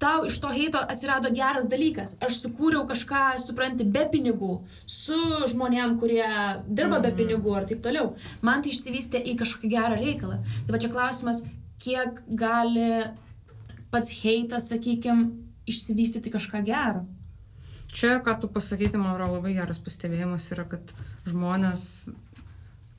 tau 0.01 0.23
iš 0.25 0.39
to 0.41 0.49
heito 0.55 0.79
atsirado 0.81 1.29
geras 1.35 1.67
dalykas. 1.69 2.15
Aš 2.23 2.39
sukūriau 2.45 2.87
kažką, 2.89 3.35
supranti, 3.43 3.83
be 3.85 4.07
pinigų, 4.13 4.61
su 4.87 5.19
žmonėm, 5.51 5.99
kurie 6.01 6.25
dirba 6.67 7.01
be 7.03 7.11
pinigų 7.19 7.59
ar 7.59 7.67
taip 7.69 7.83
toliau. 7.85 8.13
Man 8.41 8.63
tai 8.63 8.71
išsivystė 8.71 9.21
į 9.27 9.35
kažkokį 9.43 9.75
gerą 9.75 9.99
reikalą. 9.99 10.39
Tai 10.65 10.75
va 10.77 10.81
čia 10.81 10.93
klausimas, 10.93 11.43
kiek 11.83 12.23
gali 12.27 13.11
pats 13.91 14.15
heitas, 14.23 14.71
sakykime, 14.71 15.33
išsivystyti 15.69 16.31
kažką 16.33 16.63
gero. 16.65 17.03
Čia, 17.91 18.17
ką 18.23 18.37
tu 18.39 18.47
pasakyti, 18.47 18.99
man 18.99 19.17
yra 19.17 19.27
labai 19.27 19.55
geras 19.57 19.81
pastebėjimas, 19.83 20.47
yra, 20.55 20.63
kad 20.71 20.93
žmonės 21.27 21.83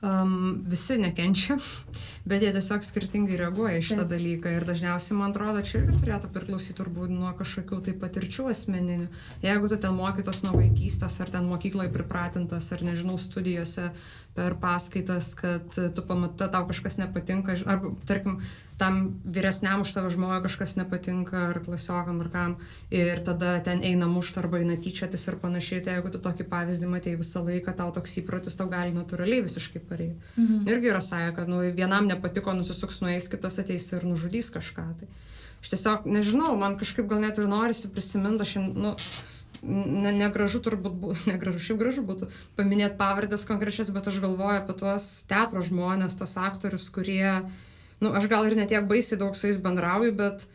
um, 0.03 0.63
visi 0.69 0.97
nekenčia, 1.01 1.57
bet 2.29 2.43
jie 2.43 2.51
tiesiog 2.53 2.85
skirtingai 2.85 3.39
reaguoja 3.39 3.79
į 3.79 3.85
šitą 3.87 4.05
dalyką. 4.11 4.53
Ir 4.53 4.67
dažniausiai, 4.67 5.17
man 5.17 5.33
atrodo, 5.33 5.63
čia 5.65 5.81
irgi 5.81 5.97
turėtų 6.01 6.29
priklausyti 6.35 6.77
turbūt 6.77 7.13
nuo 7.13 7.31
kažkokių 7.39 7.81
tai 7.87 7.95
patirčių 8.03 8.49
asmeninių. 8.53 9.07
Jeigu 9.45 9.71
tu 9.71 9.79
ten 9.81 9.97
mokytos 9.97 10.43
nuo 10.45 10.55
vaikystės, 10.59 11.19
ar 11.23 11.33
ten 11.33 11.47
mokykloje 11.49 11.93
pripratintas, 11.95 12.69
ar 12.75 12.85
nežinau, 12.85 13.17
studijose 13.21 13.89
per 14.33 14.55
paskaitas, 14.61 15.33
kad 15.37 15.73
tu 15.73 16.03
pamatai, 16.07 16.49
tau 16.53 16.65
kažkas 16.69 16.97
nepatinka, 16.97 17.53
ar 17.69 17.83
tarkim, 18.09 18.39
tam 18.81 19.19
vyresniam 19.23 19.83
už 19.83 19.93
tavo 19.93 20.09
žmogų 20.13 20.39
kažkas 20.47 20.73
nepatinka, 20.79 21.49
ar 21.51 21.59
klasiokam, 21.63 22.21
ar 22.23 22.29
kam, 22.33 22.55
ir 22.89 23.21
tada 23.25 23.55
ten 23.63 23.83
eina 23.85 24.07
mušti 24.09 24.41
arba 24.41 24.63
eina 24.63 24.77
tyčiotis 24.79 25.27
ir 25.29 25.37
panašiai, 25.41 25.83
tai 25.85 25.97
jeigu 25.97 26.11
tu 26.13 26.21
tokį 26.23 26.47
pavyzdį 26.49 26.89
matai 26.89 27.13
visą 27.19 27.43
laiką, 27.45 27.75
tau 27.77 27.93
toks 27.93 28.17
įprotis 28.23 28.57
tau 28.57 28.67
gali 28.71 28.95
natūraliai 28.95 29.45
visiškai 29.45 29.83
pareiti. 29.89 30.17
Mhm. 30.37 30.65
Irgi 30.71 30.89
yra 30.91 31.03
sąja, 31.03 31.35
kad 31.37 31.51
nu, 31.51 31.61
vienam 31.77 32.09
nepatiko, 32.09 32.55
nusisuks 32.57 33.03
nueis, 33.05 33.29
kitas 33.29 33.61
ateis 33.61 33.91
ir 33.93 34.07
nužudys 34.07 34.49
kažką. 34.55 34.87
Tai. 34.99 35.11
Aš 35.63 35.71
tiesiog 35.71 36.09
nežinau, 36.09 36.57
man 36.59 36.75
kažkaip 36.81 37.07
gal 37.07 37.21
net 37.23 37.37
ir 37.39 37.47
norisi 37.47 37.87
prisiminti, 37.93 38.43
aš, 38.43 38.57
nu, 38.73 38.97
ne, 39.63 40.11
negražu 40.15 40.61
turbūt 40.63 40.97
būtų, 41.01 41.19
negražu, 41.33 41.61
šiaip 41.63 41.79
gražu 41.81 42.03
būtų 42.07 42.29
paminėti 42.57 42.99
pavardės 42.99 43.47
konkrečias, 43.49 43.93
bet 43.95 44.09
aš 44.11 44.19
galvoju 44.23 44.59
apie 44.61 44.75
tuos 44.79 45.11
teatro 45.29 45.63
žmonės, 45.65 46.17
tos 46.19 46.35
aktorius, 46.39 46.89
kurie, 46.93 47.39
nu, 48.03 48.11
aš 48.11 48.27
gal 48.31 48.47
ir 48.47 48.57
netiek 48.59 48.87
baisiai 48.89 49.21
daug 49.21 49.37
su 49.37 49.47
jais 49.47 49.59
bendrauju, 49.63 50.15
bet, 50.19 50.47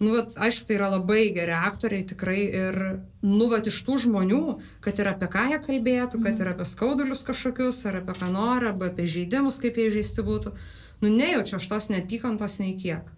nu, 0.00 0.12
vat, 0.16 0.36
aišku, 0.40 0.68
tai 0.68 0.76
yra 0.78 0.90
labai 0.96 1.30
geri 1.36 1.56
aktoriai 1.56 2.08
tikrai 2.12 2.40
ir, 2.48 2.80
nu, 3.24 3.48
vat, 3.52 3.70
iš 3.70 3.80
tų 3.86 4.00
žmonių, 4.06 4.42
kad 4.84 5.00
ir 5.00 5.12
apie 5.12 5.30
ką 5.32 5.46
jie 5.54 5.62
kalbėtų, 5.64 6.20
kad 6.26 6.42
ir 6.42 6.52
apie 6.52 6.68
skaudulius 6.68 7.24
kažkokius, 7.28 7.84
ar 7.90 8.02
apie 8.02 8.18
ką 8.20 8.28
nori, 8.34 8.72
arba 8.72 8.92
apie 8.92 9.08
žaidimus, 9.08 9.60
kaip 9.62 9.80
jie 9.80 9.88
žaisti 10.00 10.26
būtų, 10.26 10.54
nu, 11.00 11.14
nejaučiu 11.16 11.58
aš 11.60 11.72
tos 11.72 11.90
neapykantos 11.92 12.60
nei 12.62 12.76
kiek. 12.80 13.08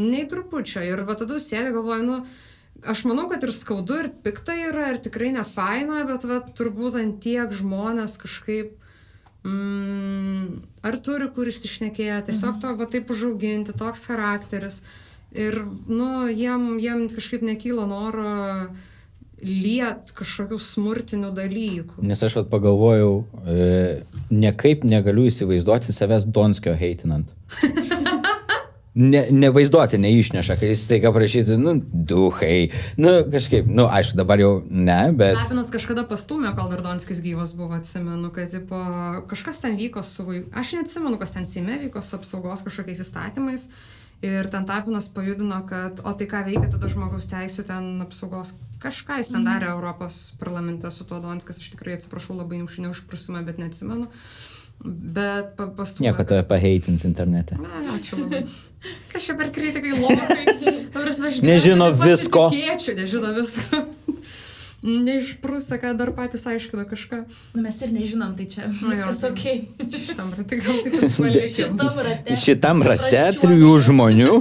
Nei 0.00 0.24
trupučio. 0.24 0.80
Ir 0.80 1.02
va 1.04 1.12
tada 1.20 1.36
sėdė 1.36 1.74
galvoju, 1.74 2.04
nu, 2.06 2.14
aš 2.86 3.04
manau, 3.08 3.28
kad 3.30 3.42
ir 3.44 3.52
skaudu, 3.54 3.98
ir 4.02 4.10
pikta 4.24 4.54
yra, 4.68 4.90
ir 4.92 5.00
tikrai 5.02 5.32
ne 5.34 5.44
faina, 5.46 6.02
bet 6.08 6.26
va, 6.28 6.40
turbūt 6.58 6.98
ant 7.00 7.18
tiek 7.22 7.52
žmonės 7.54 8.18
kažkaip, 8.22 8.74
mm, 9.46 10.62
ar 10.86 10.98
turi 11.04 11.30
kur 11.34 11.50
išsišnekėti, 11.50 12.30
tiesiog 12.30 12.60
to 12.62 12.74
va 12.78 12.88
taip 12.90 13.10
užauginti, 13.14 13.76
toks 13.78 14.06
charakteris. 14.10 14.82
Ir, 15.32 15.62
nu, 15.88 16.28
jiem, 16.28 16.74
jiem 16.82 17.06
kažkaip 17.12 17.44
nekyla 17.46 17.86
noro 17.88 18.32
liet 19.42 20.12
kažkokių 20.14 20.58
smurtinių 20.60 21.32
dalykų. 21.34 22.04
Nes 22.06 22.20
aš 22.22 22.42
vat 22.42 22.52
pagalvojau, 22.52 23.24
e, 23.42 24.02
niekaip 24.30 24.84
negaliu 24.86 25.26
įsivaizduoti 25.30 25.94
savęs 25.96 26.28
Donskio 26.30 26.76
heitinant. 26.78 27.32
ne, 28.94 29.22
nevaizduoti 29.30 29.98
neišneša, 30.00 30.56
kai 30.60 30.72
jis 30.72 30.84
taiga 30.90 31.12
prašytų, 31.14 31.56
nu, 31.60 31.74
duhai, 31.80 32.72
nu, 33.00 33.14
kažkaip, 33.32 33.70
nu, 33.70 33.86
aišku, 33.88 34.18
dabar 34.20 34.42
jau 34.42 34.52
ne, 34.68 35.00
bet... 35.16 35.36
Lapinas 35.38 35.72
kažkada 35.72 36.04
pastumė, 36.08 36.52
kol 36.58 36.68
dar 36.72 36.84
Donskis 36.84 37.22
gyvas 37.24 37.54
buvo, 37.56 37.78
atsimenu, 37.78 38.32
kad 38.34 38.52
tipo, 38.52 38.78
kažkas 39.32 39.62
ten 39.64 39.78
vyko 39.80 40.04
su 40.06 40.26
vaiku. 40.28 40.52
Aš 40.58 40.76
neatsimenu, 40.78 41.16
kas 41.20 41.34
ten 41.36 41.48
Seime 41.48 41.80
vyko 41.80 42.04
su 42.04 42.16
apsaugos 42.18 42.64
kažkokiais 42.66 43.02
įstatymais. 43.06 43.68
Ir 44.22 44.46
ten 44.46 44.62
Tapinas 44.68 45.08
pajudino, 45.10 45.56
kad, 45.66 45.98
o 46.06 46.12
tai 46.14 46.28
ką 46.30 46.44
veikia 46.46 46.68
tada 46.70 46.86
žmogaus 46.86 47.26
teisų 47.26 47.64
ten 47.66 47.96
apsaugos. 48.04 48.52
Kažką 48.82 49.16
jis 49.18 49.32
ten 49.34 49.42
darė 49.46 49.72
Europos 49.72 50.28
parlamente 50.38 50.92
su 50.94 51.06
tuo 51.08 51.18
Donskis, 51.22 51.58
aš 51.58 51.72
tikrai 51.74 51.96
atsiprašau 51.96 52.36
labai 52.38 52.60
už 52.62 52.78
neužprusimą, 52.84 53.42
bet 53.48 53.58
neatsimenu. 53.58 54.06
Bet 54.82 55.52
pa- 55.58 55.68
pastumė. 55.76 56.08
Nieko 56.08 56.24
tave 56.26 56.42
paheitins 56.48 57.04
internete. 57.06 57.58
Na, 57.62 57.82
ačiū 57.96 58.18
labai. 58.24 58.42
Kas 59.12 59.28
čia 59.28 59.36
per 59.38 59.52
kritikai 59.54 59.92
lokai? 59.94 61.42
Nežino 61.46 61.92
visko. 62.00 62.48
Kiečių, 62.54 62.96
nežino 62.98 63.30
visko. 63.36 63.84
Neišprūsa, 64.82 65.76
ką 65.78 65.92
dar 65.94 66.10
patys 66.16 66.42
aiškina 66.50 66.82
kažką. 66.90 67.20
Nu, 67.54 67.62
mes 67.62 67.76
ir 67.86 67.92
nežinom, 67.94 68.32
tai 68.34 68.48
čia 68.50 68.66
Nu 68.66 68.90
viskas 68.90 69.20
tai- 69.22 69.30
ok. 69.30 69.44
Šitam 69.94 70.32
ratai 70.34 70.58
gal 70.58 70.80
taip 70.82 70.96
ir 70.98 71.12
palikim. 71.20 71.78
Šitam 72.42 72.82
rate. 72.82 73.14
Rate 73.14 73.38
trijų 73.44 73.76
žmonių, 73.86 74.40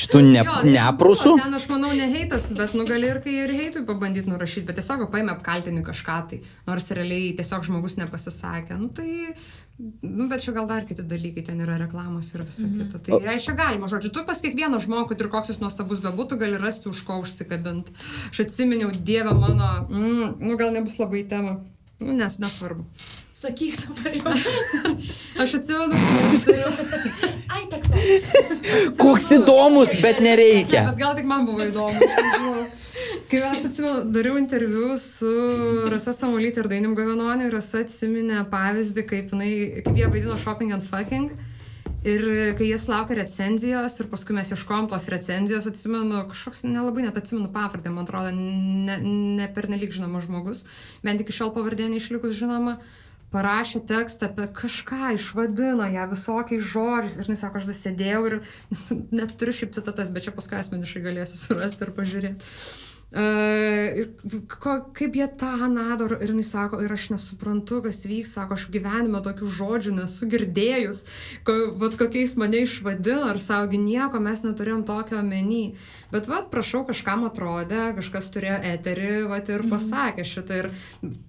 šitų 0.00 0.22
ne, 0.30 0.40
Jo, 0.48 0.54
neprusų. 0.78 1.34
Ten 1.42 1.58
aš 1.60 1.66
manau 1.74 1.92
ne 1.92 2.08
heitas, 2.08 2.48
bet 2.56 2.72
nu 2.72 2.86
gali 2.88 3.10
ir 3.12 3.20
kai 3.20 3.34
ir 3.44 3.52
heitui 3.52 3.84
pabandyti 3.84 4.32
nurašyti, 4.32 4.64
bet 4.70 4.80
tiesiog 4.80 5.04
paėmė 5.12 5.34
apkaltinį 5.36 5.84
kažką 5.90 6.16
tai, 6.32 6.40
nors 6.70 6.88
realiai 6.96 7.34
tiesiog 7.36 7.68
žmogus 7.68 8.00
nepasisakė. 8.00 8.80
Nu 8.80 8.88
tai, 8.88 9.34
nu 10.02 10.28
bet 10.30 10.44
čia 10.44 10.52
gal 10.54 10.68
dar 10.70 10.84
kiti 10.86 11.02
dalykai, 11.02 11.42
ten 11.46 11.60
yra 11.64 11.74
reklamos 11.80 12.28
ir 12.36 12.44
visa 12.46 12.68
kita. 12.70 13.00
Tai 13.02 13.18
reiškia 13.24 13.54
galima, 13.58 13.88
žodžiu, 13.90 14.12
tu 14.14 14.22
pas 14.28 14.38
kiekvieną 14.44 14.78
žmogų, 14.84 15.08
kad 15.12 15.24
ir 15.24 15.30
koks 15.32 15.50
jis 15.50 15.60
nuostabus 15.62 16.02
bebūtų, 16.04 16.38
gali 16.38 16.60
rasti 16.62 16.88
už 16.92 17.02
ko 17.08 17.18
užsikabinti. 17.24 17.94
Aš 18.30 18.44
atsiminiau, 18.46 18.92
dieve 18.94 19.34
mano, 19.34 19.70
mm, 19.90 20.36
nu 20.42 20.56
gal 20.60 20.70
nebus 20.76 20.98
labai 21.02 21.24
į 21.24 21.28
temą. 21.34 21.56
Nu, 22.02 22.14
nes 22.18 22.34
nesvarbu. 22.42 22.82
Sakyk 23.30 23.76
dabar 23.86 24.14
jau. 24.18 24.32
Aš 25.42 25.52
atsimenu, 25.60 25.94
Ai, 27.54 27.62
tak. 27.70 27.84
Koks 28.98 29.28
įdomus, 29.38 29.92
bet 30.02 30.18
Ne, 30.18 30.32
nereikia. 30.32 30.82
bet 30.90 30.98
gal 30.98 31.14
tik 31.18 31.28
man 31.30 31.46
buvo 31.46 31.62
įdomu. 31.62 31.94
Kai 33.30 33.40
mes 33.40 33.64
atsimenu, 33.64 34.02
dariau 34.12 34.36
interviu 34.36 34.92
su 35.00 35.30
Rasa 35.88 36.12
Samuolytė 36.16 36.60
ir 36.60 36.68
Dainim 36.68 36.96
Gavenoniu, 36.98 37.48
ir 37.48 37.56
Rasa 37.56 37.80
atsiminė 37.86 38.42
pavyzdį, 38.52 39.06
kaip, 39.08 39.32
jinai, 39.32 39.52
kaip 39.86 39.96
jie 39.96 40.10
vaidino 40.12 40.36
Shopping 40.40 40.74
and 40.76 40.84
Fucking. 40.84 41.32
Ir 42.02 42.24
kai 42.58 42.66
jie 42.66 42.76
sulaukė 42.82 43.14
recenzijos 43.14 44.00
ir 44.02 44.08
paskui 44.10 44.34
mes 44.34 44.50
ieškojom 44.50 44.88
tos 44.90 45.06
recenzijos, 45.12 45.68
atsimenu, 45.70 46.24
kažkoks 46.32 46.64
nelabai 46.66 47.04
net 47.06 47.20
atsimenu 47.20 47.46
pavardę, 47.54 47.92
man 47.94 48.08
atrodo, 48.08 48.32
ne, 48.34 48.96
ne 49.38 49.46
per 49.54 49.70
nelik 49.70 49.94
žinomas 49.94 50.26
žmogus, 50.26 50.64
bent 51.06 51.22
iki 51.22 51.36
šiol 51.36 51.54
pavardė 51.54 51.86
neišlikus 51.92 52.34
žinoma, 52.40 52.80
parašė 53.32 53.84
tekstą 53.88 54.32
apie 54.32 54.48
kažką, 54.58 55.14
išvadino 55.14 55.86
ją 55.94 56.08
visokiais 56.10 56.66
žodžiais 56.74 57.20
ir 57.22 57.30
jis 57.30 57.44
sako, 57.46 57.62
aš 57.62 57.68
dar 57.70 57.78
sėdėjau 57.78 58.22
ir 58.28 58.40
net 59.20 59.36
turiu 59.38 59.54
šiaip 59.60 59.76
citatas, 59.78 60.10
bet 60.10 60.26
čia 60.26 60.34
paskui 60.34 60.58
asmeniškai 60.58 61.04
galėsiu 61.06 61.38
surasti 61.38 61.86
ir 61.86 61.94
pažiūrėti. 61.96 62.50
Ko, 63.12 64.74
kaip 64.96 65.16
jie 65.18 65.26
tą 65.36 65.68
nadaro 65.68 66.16
ir 66.24 66.30
jis 66.32 66.52
sako, 66.54 66.80
ir 66.80 66.94
aš 66.94 67.10
nesuprantu, 67.12 67.82
kas 67.84 68.06
vyks, 68.08 68.32
sako, 68.38 68.56
aš 68.56 68.70
gyvenime 68.72 69.20
tokių 69.24 69.50
žodžių 69.58 69.92
nesu 69.98 70.28
girdėjus, 70.32 71.02
ko, 71.44 71.56
vat 71.82 71.98
kokiais 72.00 72.38
mane 72.40 72.62
išvadino, 72.64 73.28
ar 73.28 73.40
saugi 73.42 73.80
nieko, 73.82 74.20
mes 74.22 74.44
neturėjom 74.46 74.86
tokio 74.88 75.20
omeny. 75.20 75.74
Bet 76.12 76.28
vad, 76.28 76.48
prašau, 76.52 76.86
kažkam 76.88 77.26
atrodė, 77.28 77.90
kažkas 78.00 78.32
turėjo 78.32 78.58
eterį, 78.72 79.12
vad 79.28 79.52
ir 79.52 79.68
pasakė 79.68 80.24
šitą. 80.28 80.62
Ir 80.62 80.70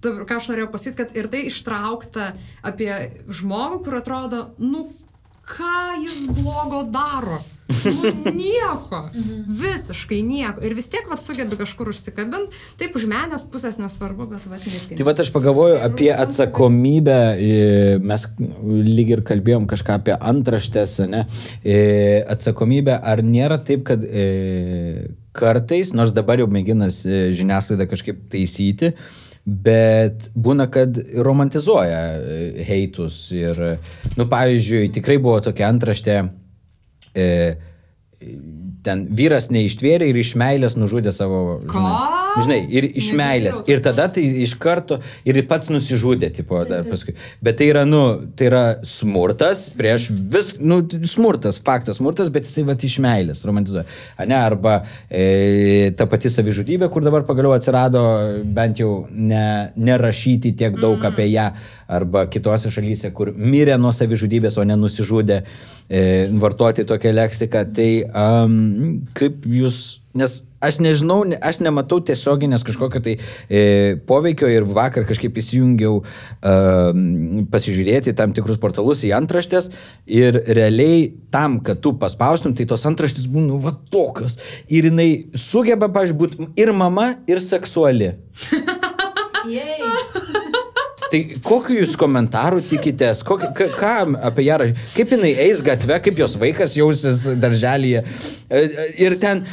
ta, 0.00 0.16
ką 0.24 0.40
aš 0.40 0.50
norėjau 0.52 0.72
pasakyti, 0.72 1.00
kad 1.02 1.16
ir 1.20 1.28
tai 1.32 1.46
ištraukta 1.50 2.32
apie 2.64 2.92
žmogų, 3.28 3.82
kur 3.84 4.00
atrodo, 4.00 4.46
nu 4.62 4.86
ką 5.48 6.02
jis 6.02 6.26
blogo 6.34 6.84
daro. 6.84 7.40
Nu, 7.68 8.10
nieko. 8.44 8.98
Visiškai 9.48 10.20
nieko. 10.22 10.60
Ir 10.64 10.74
vis 10.76 10.90
tiek, 10.92 11.06
vad, 11.08 11.22
sugebi 11.24 11.56
kažkur 11.56 11.88
užsikabinti. 11.92 12.58
Taip, 12.80 12.96
už 12.98 13.06
menės 13.08 13.46
pusės 13.50 13.78
nesvarbu, 13.80 14.26
bet, 14.34 14.44
vad, 14.50 14.64
netgi. 14.68 14.98
Tai 14.98 15.06
va 15.08 15.14
aš 15.24 15.32
pagalvoju 15.32 15.78
apie 15.86 16.10
atsakomybę, 16.12 17.18
mes 18.04 18.28
lyg 18.68 19.14
ir 19.16 19.24
kalbėjom 19.26 19.68
kažką 19.70 19.98
apie 20.00 20.16
antraštės, 20.18 20.98
ne? 21.08 21.24
E, 21.64 21.78
Atsakomybę, 22.34 22.98
ar 23.00 23.24
nėra 23.24 23.58
taip, 23.64 23.84
kad 23.88 24.04
kartais, 25.34 25.92
nors 25.96 26.12
dabar 26.16 26.40
jau 26.40 26.48
mėginas 26.50 27.02
žiniasklaida 27.04 27.88
kažkaip 27.90 28.20
taisyti, 28.32 28.92
bet 29.44 30.30
būna, 30.34 30.68
kad 30.72 30.96
romantizuoja 31.26 32.00
e, 32.16 32.64
heitus 32.64 33.18
ir, 33.36 33.60
nu, 34.16 34.26
pavyzdžiui, 34.30 34.88
tikrai 34.96 35.18
buvo 35.20 35.40
tokia 35.44 35.68
antraštė, 35.68 36.18
e, 37.12 37.28
ten 38.84 39.06
vyras 39.16 39.50
neištvėrė 39.52 40.08
ir 40.08 40.20
iš 40.20 40.34
meilės 40.40 40.78
nužudė 40.80 41.12
savo. 41.12 41.60
Ką? 41.68 41.82
Žinai, 41.84 42.23
žinai 42.42 42.60
ir 42.68 42.88
iš 42.88 43.10
Negirdėjau 43.12 43.20
meilės. 43.20 43.60
Ir 43.70 43.82
tada 43.84 44.06
tai 44.12 44.24
iš 44.44 44.56
karto 44.60 45.00
ir 45.26 45.40
pats 45.48 45.70
nusižudė, 45.72 46.30
tipo, 46.34 46.60
dar 46.68 46.86
paskui. 46.88 47.14
Bet 47.44 47.58
tai 47.60 47.70
yra, 47.72 47.84
nu, 47.88 48.02
tai 48.36 48.48
yra 48.50 48.64
smurtas 48.86 49.66
prieš 49.76 50.08
vis, 50.12 50.54
nu, 50.60 50.80
smurtas, 51.10 51.60
faktas 51.64 52.00
smurtas, 52.00 52.32
bet 52.34 52.48
jisai 52.48 52.66
va 52.68 52.76
iš 52.78 52.98
meilės 53.04 53.44
romantizuoja. 53.46 53.86
Ne, 54.28 54.38
arba 54.38 54.80
e, 55.08 55.92
ta 55.98 56.08
pati 56.10 56.32
savižudybė, 56.32 56.90
kur 56.92 57.04
dabar 57.06 57.26
pagaliau 57.28 57.54
atsirado 57.56 58.04
bent 58.44 58.82
jau 58.82 59.04
ne, 59.10 59.70
nerašyti 59.76 60.54
tiek 60.58 60.78
daug 60.80 60.98
mm. 60.98 61.10
apie 61.12 61.30
ją, 61.32 61.50
arba 61.88 62.24
kitose 62.30 62.72
šalyse, 62.72 63.10
kur 63.16 63.32
mirė 63.36 63.76
nuo 63.80 63.92
savižudybės, 63.94 64.58
o 64.60 64.64
ne 64.66 64.76
nusižudė, 64.80 65.40
e, 65.88 66.02
vartoti 66.40 66.86
tokią 66.88 67.12
leksiką. 67.14 67.64
Tai 67.76 67.90
um, 68.08 68.56
kaip 69.16 69.44
jūs, 69.48 69.84
nes 70.16 70.40
aš 70.64 70.80
nežinau, 70.84 71.20
ne- 71.28 71.38
aš 71.38 71.60
nematau 71.64 72.00
tiesioginės 72.04 72.64
kažkokio 72.66 73.02
tai 73.04 73.16
e, 73.48 73.62
poveikio 74.08 74.50
ir 74.50 74.66
vakar 74.66 75.06
kažkaip 75.08 75.36
įsijungiau 75.42 76.00
e, 76.00 76.54
pasižiūrėti 77.52 78.16
tam 78.18 78.34
tikrus 78.36 78.60
portalus 78.62 79.04
į 79.06 79.14
antraštės 79.18 79.70
ir 80.10 80.40
realiai 80.48 81.06
tam, 81.34 81.60
kad 81.64 81.82
tu 81.84 81.94
paspaustum, 82.00 82.54
tai 82.56 82.66
tos 82.70 82.86
antraštės 82.88 83.28
būna 83.30 83.60
va 83.62 83.74
tokios. 83.92 84.38
Ir 84.68 84.90
jinai 84.90 85.08
sugeba, 85.38 85.90
pažiūrėjau, 85.92 86.20
būti 86.20 86.50
ir 86.62 86.74
mama, 86.76 87.12
ir 87.30 87.42
seksuali. 87.44 88.14
Jei. 89.50 89.83
Tai 91.14 91.20
kokiu 91.46 91.76
jūs 91.78 91.92
komentarų 91.94 92.58
tikitės, 92.66 93.20
kokį, 93.22 93.50
ką, 93.54 93.66
ką 93.78 93.90
apie 94.26 94.48
ją 94.48 94.56
rašyti, 94.58 94.86
kaip 94.96 95.12
jinai 95.14 95.28
eis 95.44 95.60
gatve, 95.62 95.98
kaip 96.02 96.18
jos 96.18 96.34
vaikas 96.42 96.74
jausis 96.74 97.20
darželėje. 97.38 98.00
E, 98.02 98.62
e, 98.64 98.86
Ir 99.04 99.14
ten, 99.20 99.44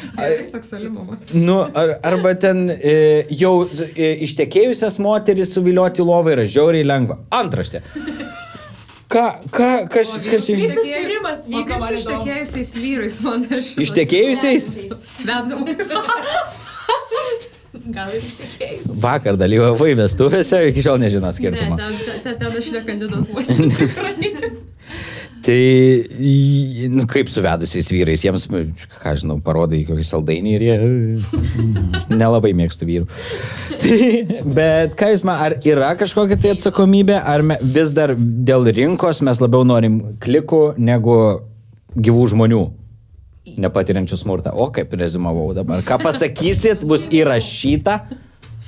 nu, 1.38 1.60
ar, 1.78 1.94
arba 2.08 2.34
ten 2.42 2.64
e, 2.74 2.96
jau 3.38 3.54
e, 3.68 4.10
ištekėjusias 4.26 4.98
moteris 5.06 5.54
suvilioti 5.54 6.02
lovą 6.02 6.34
yra 6.34 6.48
žiauriai 6.50 6.88
lengva. 6.88 7.20
Antraštė. 7.30 7.84
Ką, 9.12 9.28
ką, 9.54 9.70
kas, 9.92 10.16
kas 10.26 10.50
iš... 10.50 10.66
O 10.66 10.74
vyko, 11.52 11.78
su 11.84 11.94
ištekėjusiais 12.00 12.74
vyrais 12.82 13.22
man 13.28 13.46
aš. 13.54 13.74
Ištekėjusiais? 13.86 14.72
Bet 15.28 15.54
Gal 17.96 18.12
ir 18.16 18.24
ištekėjus. 18.26 18.90
Vakar 19.04 19.40
dalyvavai 19.40 19.94
vestuvėse, 20.00 20.64
iki 20.72 20.84
šiol 20.86 21.00
nežino 21.02 21.28
Ne, 21.28 21.36
skirtumo. 21.38 21.78
ten, 21.78 22.38
ten, 22.40 22.60
aš 22.62 22.72
nekandidatuosiu. 22.78 23.72
Tai, 25.42 25.58
nu, 26.94 27.08
kaip 27.10 27.30
su 27.34 27.42
vedusiais 27.42 27.88
vyrais, 27.90 28.22
jiems, 28.22 28.44
ką 29.02 29.14
žinau, 29.18 29.40
parodai 29.42 29.80
kokį 29.88 30.04
saldainį 30.06 30.52
ir 30.54 30.66
jie 30.68 30.76
nelabai 32.22 32.52
mėgstų 32.60 32.86
vyrų. 32.86 33.08
Tai, 33.82 33.98
bet 34.46 34.94
ką 35.00 35.10
jūs 35.16 35.24
man, 35.26 35.42
ar 35.48 35.56
yra 35.66 35.96
kažkokia 35.98 36.38
tai 36.44 36.54
atsakomybė, 36.54 37.18
ar 37.18 37.42
me, 37.42 37.58
vis 37.64 37.90
dar 37.98 38.14
dėl 38.18 38.70
rinkos 38.70 39.24
mes 39.26 39.42
labiau 39.42 39.66
norim 39.66 39.98
klikų 40.22 40.76
negu 40.78 41.18
gyvų 41.98 42.28
žmonių? 42.36 42.62
Nepatiriančių 43.46 44.18
smurtą. 44.22 44.52
O 44.54 44.68
kaip 44.74 44.92
rezumavau 44.94 45.48
dabar. 45.58 45.82
Ką 45.82 45.98
pasakysit, 46.04 46.84
bus 46.90 47.08
įrašyta. 47.10 47.96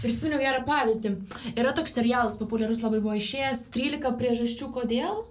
Prisiminiau 0.01 0.39
gerą 0.41 0.63
pavyzdį. 0.67 1.11
Yra 1.55 1.71
toks 1.77 1.93
serialas 1.95 2.39
populiarus 2.41 2.81
labai 2.83 2.99
buvo 3.03 3.13
išėjęs 3.19 3.67
13 3.75 4.17
priežasčių, 4.19 4.71
kodėl. 4.75 5.21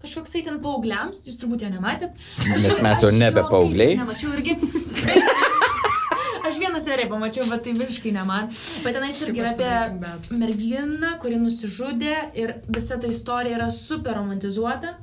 Kažkoksai 0.00 0.44
ten 0.46 0.60
paaugliams, 0.64 1.18
jūs 1.28 1.36
turbūt 1.40 1.64
jo 1.64 1.70
nematėt. 1.72 2.14
Aš- 2.44 2.62
Nes 2.68 2.78
mes 2.84 3.02
jau 3.04 3.10
nebe 3.12 3.42
paaugliai. 3.50 3.96
Nemačiau 3.98 4.32
irgi. 4.36 4.54
Aš 6.50 6.56
vieną 6.58 6.80
seriją 6.80 7.08
pamačiau, 7.12 7.44
bet 7.50 7.62
tai 7.66 7.72
visiškai 7.76 8.12
ne 8.14 8.22
man. 8.26 8.48
Bet 8.84 8.96
tenais 8.96 9.18
irgi 9.26 9.42
yra 9.42 9.50
apie 9.52 10.38
merginą, 10.40 11.12
kuri 11.22 11.36
nusižudė 11.38 12.14
ir 12.40 12.54
visa 12.74 12.96
ta 12.98 13.06
istorija 13.12 13.58
yra 13.58 13.68
super 13.74 14.16
romantizuota. 14.18 14.94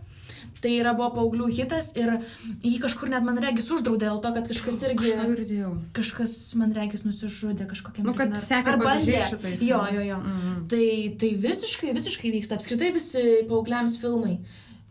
Tai 0.68 0.74
yra 0.76 0.92
buvo 0.98 1.08
paauglių 1.16 1.46
hitas 1.56 1.94
ir 1.96 2.10
jį 2.60 2.74
kažkur 2.84 3.08
net 3.14 3.24
man 3.24 3.38
regis 3.40 3.70
uždraudė 3.72 4.10
dėl 4.10 4.18
to, 4.20 4.32
kad 4.36 4.50
kažkas 4.52 4.82
irgi... 4.90 5.14
Kažką. 5.16 5.70
Kažkas, 5.96 6.34
man 6.60 6.74
regis, 6.76 7.06
nusižudė 7.08 7.70
kažkokia 7.72 8.04
Nu, 8.04 8.12
kad 8.18 8.36
sekė 8.36 8.74
Ar 8.74 8.80
bandė. 8.82 9.22
šitais, 9.30 9.64
Jo, 9.64 9.80
jo. 9.96 10.02
jo, 10.02 10.06
jo. 10.10 10.18
Tai, 10.68 10.84
tai 11.24 11.30
visiškai, 11.48 11.94
visiškai 11.96 12.34
vyksta. 12.36 12.60
Apskritai 12.60 12.92
visi 12.98 13.24
paaugliams 13.48 13.96
filmai. 14.02 14.36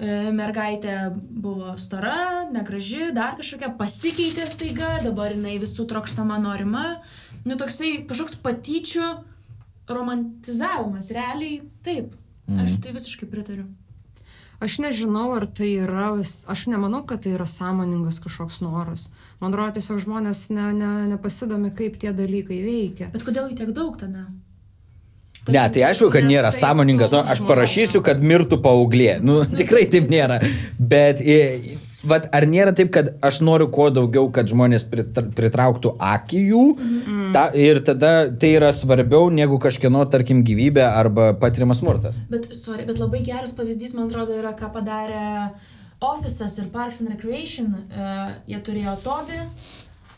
E, 0.00 0.16
Mergaitė 0.36 0.96
buvo 1.44 1.76
stora, 1.80 2.46
negraži, 2.52 3.10
dar 3.16 3.36
kažkokia 3.36 3.74
pasikeitė 3.76 4.48
staiga, 4.48 4.94
dabar 5.04 5.36
jinai 5.36 5.58
visų 5.60 5.84
trokštama 5.92 6.40
norima. 6.40 6.86
Nu, 7.44 7.60
toksai 7.60 7.98
kažkoks 8.08 8.40
patyčių 8.44 9.12
romantizavimas, 9.92 11.12
realiai 11.14 11.60
taip. 11.84 12.16
Aš 12.46 12.78
tai 12.80 12.92
visiškai 12.94 13.26
pritariu. 13.28 13.66
Aš 14.60 14.78
nežinau, 14.80 15.28
ar 15.36 15.44
tai 15.52 15.74
yra, 15.82 16.14
aš 16.48 16.64
nemanau, 16.72 17.02
kad 17.08 17.20
tai 17.24 17.34
yra 17.36 17.44
sąmoningas 17.48 18.22
kažkoks 18.24 18.62
noras. 18.64 19.10
Man 19.42 19.52
atrodo, 19.52 19.76
tiesiog 19.76 20.00
žmonės 20.06 20.46
ne, 20.56 20.70
ne, 20.78 20.92
nepasidomi, 21.12 21.74
kaip 21.76 21.98
tie 22.00 22.14
dalykai 22.16 22.62
veikia. 22.64 23.10
Bet 23.12 23.26
kodėl 23.26 23.50
jų 23.50 23.58
tiek 23.60 23.74
daug 23.76 23.98
tada? 24.00 24.24
Ne, 25.46 25.62
tai 25.70 25.84
aišku, 25.86 26.08
kad 26.10 26.24
nėra 26.26 26.50
tai 26.50 26.62
sąmoningas, 26.64 27.12
nu, 27.14 27.20
aš 27.34 27.44
parašysiu, 27.46 28.00
kad 28.06 28.24
mirtų 28.24 28.58
paauglė. 28.64 29.18
Nu, 29.22 29.42
tikrai 29.60 29.84
taip 29.92 30.08
nėra. 30.10 30.40
Bet, 30.78 31.20
vat, 32.08 32.28
ar 32.34 32.46
nėra 32.48 32.72
taip, 32.76 32.90
kad 32.94 33.12
aš 33.26 33.40
noriu 33.46 33.68
kuo 33.72 33.88
daugiau, 33.94 34.28
kad 34.32 34.48
žmonės 34.50 34.86
pritr- 34.90 35.30
pritrauktų 35.36 35.96
akį 35.98 36.42
jų 36.50 36.64
Mhm. 36.76 37.32
ta, 37.34 37.46
ir 37.54 37.80
tada 37.84 38.12
tai 38.30 38.54
yra 38.56 38.72
svarbiau 38.72 39.30
negu 39.30 39.58
kažkieno, 39.62 40.04
tarkim, 40.10 40.44
gyvybė 40.46 40.84
arba 40.86 41.32
patiriamas 41.34 41.80
smurtas. 41.82 42.20
Bet, 42.30 42.48
sorry, 42.54 42.84
bet 42.86 42.98
labai 42.98 43.22
geras 43.26 43.52
pavyzdys, 43.56 43.94
man 43.94 44.08
atrodo, 44.08 44.36
yra, 44.38 44.54
ką 44.56 44.72
padarė 44.72 45.50
Office'as 46.00 46.58
ir 46.60 46.66
Parks 46.72 47.00
and 47.00 47.10
Recreation. 47.10 47.72
Uh, 47.90 48.32
jie 48.46 48.58
turėjo 48.60 48.96
Toby, 49.02 49.38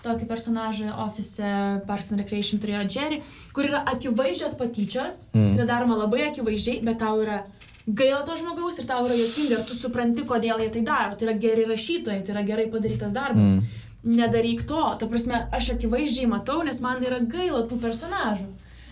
tokį 0.03 0.27
personažą, 0.31 0.91
Office 1.07 1.43
Parks 1.87 2.11
and 2.13 2.21
Recreation 2.23 2.61
turėjo 2.63 2.85
Jerry, 2.91 3.21
kur 3.55 3.65
yra 3.67 3.85
akivaizdžios 3.95 4.57
patyčios, 4.59 5.29
mm. 5.35 5.55
yra 5.59 5.67
daroma 5.67 5.99
labai 5.99 6.29
akivaizdžiai, 6.31 6.83
bet 6.87 6.99
tau 7.03 7.19
yra 7.23 7.43
gaila 7.89 8.23
to 8.27 8.37
žmogaus 8.37 8.79
ir 8.79 8.87
tau 8.89 9.07
yra 9.07 9.17
jokinga 9.17 9.63
tu 9.67 9.77
supranti, 9.77 10.27
kodėl 10.29 10.61
jie 10.63 10.71
tai 10.77 10.85
daro. 10.85 11.17
Tai 11.17 11.29
yra 11.29 11.37
geri 11.41 11.65
rašytojai, 11.69 12.23
tai 12.25 12.35
yra 12.37 12.45
gerai 12.47 12.69
padarytas 12.73 13.15
darbas. 13.17 13.55
Mm. 13.55 13.85
Nedaryk 14.19 14.65
to. 14.69 14.85
Ta 15.01 15.09
prasme, 15.11 15.41
aš 15.55 15.73
akivaizdžiai 15.77 16.29
matau, 16.31 16.61
nes 16.67 16.81
man 16.85 17.03
yra 17.05 17.21
gaila 17.25 17.65
tų 17.69 17.81
personažų. 17.83 18.49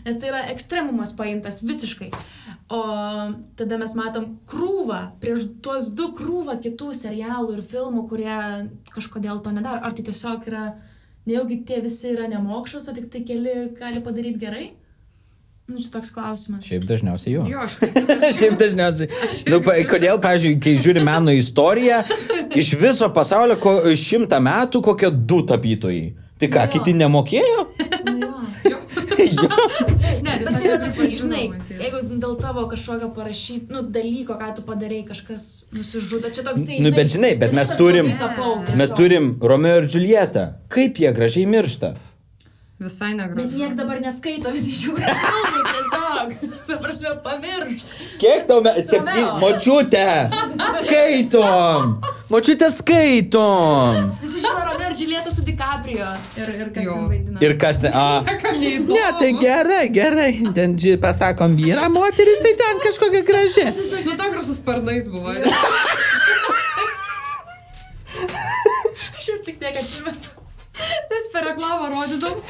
Nes 0.07 0.19
tai 0.23 0.31
yra 0.31 0.45
ekstremumas 0.53 1.13
paimtas 1.19 1.61
visiškai. 1.67 2.13
O 2.73 2.81
tada 3.59 3.79
mes 3.79 3.95
matom 3.99 4.27
krūvą, 4.51 5.01
prieš 5.23 5.49
tuos 5.63 5.91
du 5.95 6.09
krūvą 6.17 6.57
kitų 6.63 6.93
serialų 6.99 7.59
ir 7.59 7.63
filmų, 7.67 8.07
kurie 8.11 8.39
kažkodėl 8.95 9.43
to 9.43 9.53
nedaro. 9.55 9.83
Ar 9.83 9.95
tai 9.95 10.07
tiesiog 10.07 10.47
yra, 10.51 10.65
nejaugi 11.29 11.61
tie 11.69 11.83
visi 11.85 12.15
yra 12.15 12.31
nemokšus, 12.31 12.89
o 12.91 12.97
tik 12.97 13.11
tai 13.13 13.23
keli 13.27 13.57
gali 13.79 14.03
padaryti 14.03 14.43
gerai? 14.43 14.67
Nu, 15.67 15.81
čia 15.83 15.91
toks 15.97 16.13
klausimas. 16.15 16.63
Šiaip 16.63 16.85
dažniausiai 16.87 17.33
jo. 17.35 17.47
Jo, 17.51 17.65
aš 17.67 17.75
taip. 17.81 17.97
Šiaip 18.39 18.55
dažniausiai. 18.61 19.09
Nu, 19.51 19.59
pa, 19.67 19.75
kodėl, 19.91 20.21
pavyzdžiui, 20.23 20.61
kai 20.63 20.77
žiūri 20.85 21.03
meno 21.07 21.35
istoriją, 21.35 22.05
iš 22.55 22.71
viso 22.79 23.09
pasaulio 23.15 23.57
ko, 23.59 23.81
šimtą 23.99 24.39
metų 24.47 24.83
kokie 24.87 25.11
du 25.11 25.41
tapytojai. 25.49 26.13
Tai 26.39 26.51
ką, 26.53 26.67
Jo. 26.69 26.71
kiti 26.77 26.93
nemokėjo? 27.01 27.61
Nu, 28.13 28.31
jo. 28.69 28.79
jo. 29.41 29.49
Ne, 30.23 30.33
Bet 30.37 30.49
čia 30.61 30.69
yra 30.69 30.79
toksai, 30.85 31.09
žinai, 31.17 31.45
jeigu 31.81 32.03
dėl 32.21 32.35
tavo 32.43 32.67
kažkokio 32.71 33.09
parašyt, 33.17 33.71
nu, 33.73 33.83
dalyko, 33.95 34.37
ką 34.39 34.51
tu 34.59 34.65
padarai, 34.69 35.01
kažkas 35.09 35.47
nusižudo, 35.75 36.31
čia 36.37 36.45
toksai. 36.47 36.79
Nu, 36.85 36.93
bet 36.95 37.11
žinai, 37.15 37.33
bet 37.41 37.57
mes 37.57 37.73
turim, 37.79 38.13
mes 38.79 38.93
turim 38.99 39.33
Romeo 39.43 39.81
ir 39.83 39.89
Julietą. 39.91 40.53
Kaip 40.71 41.01
jie 41.03 41.11
gražiai 41.17 41.49
miršta? 41.51 41.95
Visai 42.79 43.15
Bet 43.15 43.17
negražu. 43.17 43.57
niekas 43.57 43.77
dabar 43.77 44.01
neskaito, 44.05 44.51
visi 44.53 44.75
žiūri 44.77 45.01
filmus 45.01 45.69
tiesiog. 45.73 46.29
Ta 46.69 46.77
prasme, 46.83 47.13
pamirš. 47.25 47.85
Kiek 48.21 48.45
tau 48.45 48.61
mes... 48.61 48.91
Romeo. 48.93 49.07
Septy... 49.07 49.23
Močiutė! 49.41 50.09
Skaitom! 50.83 51.95
Močiutė 52.29 52.69
skaitom! 52.77 54.13
Visi 54.21 54.45
žino 54.45 54.61
Romeo 54.69 54.91
ir 54.93 54.97
Julieta 55.01 55.33
su 55.33 55.41
DiCaprio. 55.49 56.11
Ir, 56.37 56.53
ir 56.67 56.69
kas 56.77 56.85
Jo. 56.85 56.93
ten 57.01 57.09
vaidina. 57.15 57.39
Ir 57.49 57.57
kas 57.65 57.81
ten... 57.81 57.97
A. 57.97 58.21
Ne, 58.93 59.07
tai 59.23 59.33
gerai, 59.41 59.85
gerai. 59.97 60.31
Ten 60.61 60.77
pasakom 61.01 61.57
vyrą, 61.57 61.89
moteris, 61.97 62.45
tai 62.45 62.55
ten 62.61 62.85
kažkokia 62.85 63.25
graži. 63.33 63.67
Nu, 64.05 64.13
ta 64.21 64.29
gražus 64.35 64.61
sparnais 64.61 65.09
buvo. 65.09 65.33
Aš 69.17 69.33
ir 69.33 69.41
tik 69.49 69.57
tiek 69.65 69.81
atsimenu. 69.81 70.36
Vis 71.13 71.27
per 71.33 71.45
reklamą 71.51 71.89
rodydom. 71.93 72.41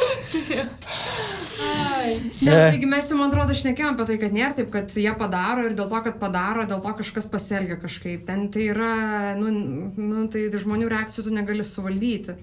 Ai. 1.66 2.14
Ne, 2.42 2.50
Ne. 2.50 2.70
taigi 2.70 2.86
mes 2.88 3.08
jau, 3.10 3.18
man 3.20 3.30
atrodo, 3.30 3.54
šnekėjom 3.56 3.94
apie 3.96 4.06
tai, 4.10 4.16
kad 4.22 4.34
nėra 4.36 4.54
taip, 4.58 4.68
kad 4.74 4.92
jie 4.94 5.12
padaro 5.18 5.64
ir 5.68 5.74
dėl 5.78 5.88
to, 5.90 6.00
kad 6.08 6.18
padaro, 6.22 6.66
dėl 6.68 6.82
to 6.84 6.92
kažkas 7.00 7.28
pasielgia 7.32 7.78
kažkaip. 7.82 8.26
Ten 8.28 8.48
tai 8.52 8.68
yra, 8.72 8.92
nu, 9.38 9.50
nu 9.96 10.26
tai 10.32 10.46
žmonių 10.52 10.90
reakcijų 10.92 11.26
tu 11.28 11.34
negali 11.34 11.64
suvaldyti. 11.66 12.36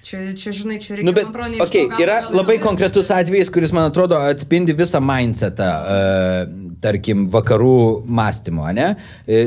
Čia, 0.00 0.30
čia 0.32 0.52
žinai, 0.56 0.78
čia 0.80 0.94
reikia, 0.96 1.04
Nu, 1.04 1.12
bet, 1.12 1.26
man 1.28 1.34
atrodo, 1.34 1.58
okay, 1.66 1.82
galo 1.90 2.00
yra 2.06 2.14
gal- 2.24 2.36
labai 2.38 2.54
konkretus 2.62 3.10
atvejis, 3.12 3.50
kuris, 3.52 3.72
man 3.76 3.90
atrodo, 3.90 4.16
atspindi 4.32 4.72
visą 4.72 4.96
mindsetą, 5.04 5.66
uh, 5.68 6.70
tarkim, 6.80 7.26
vakarų 7.28 7.74
mąstymo, 8.08 8.64
ne? 8.72 8.94
E, 9.28 9.42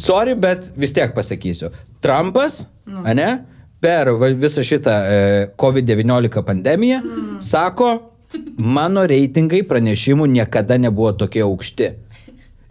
Sorry, 0.00 0.32
bet 0.40 0.70
vis 0.80 0.94
tiek 0.96 1.12
pasakysiu. 1.12 1.68
Trumpas, 2.00 2.62
Nu. 2.88 3.02
ne? 3.12 3.28
Per 3.82 4.10
visą 4.40 4.64
šitą 4.64 4.94
uh, 4.96 5.54
COVID-19 5.60 6.42
pandemiją 6.46 7.02
sako, 7.44 7.90
mano 8.56 9.04
reitingai 9.06 9.62
pranešimų 9.68 10.26
niekada 10.32 10.78
nebuvo 10.80 11.12
tokie 11.12 11.44
aukšti. 11.44 11.92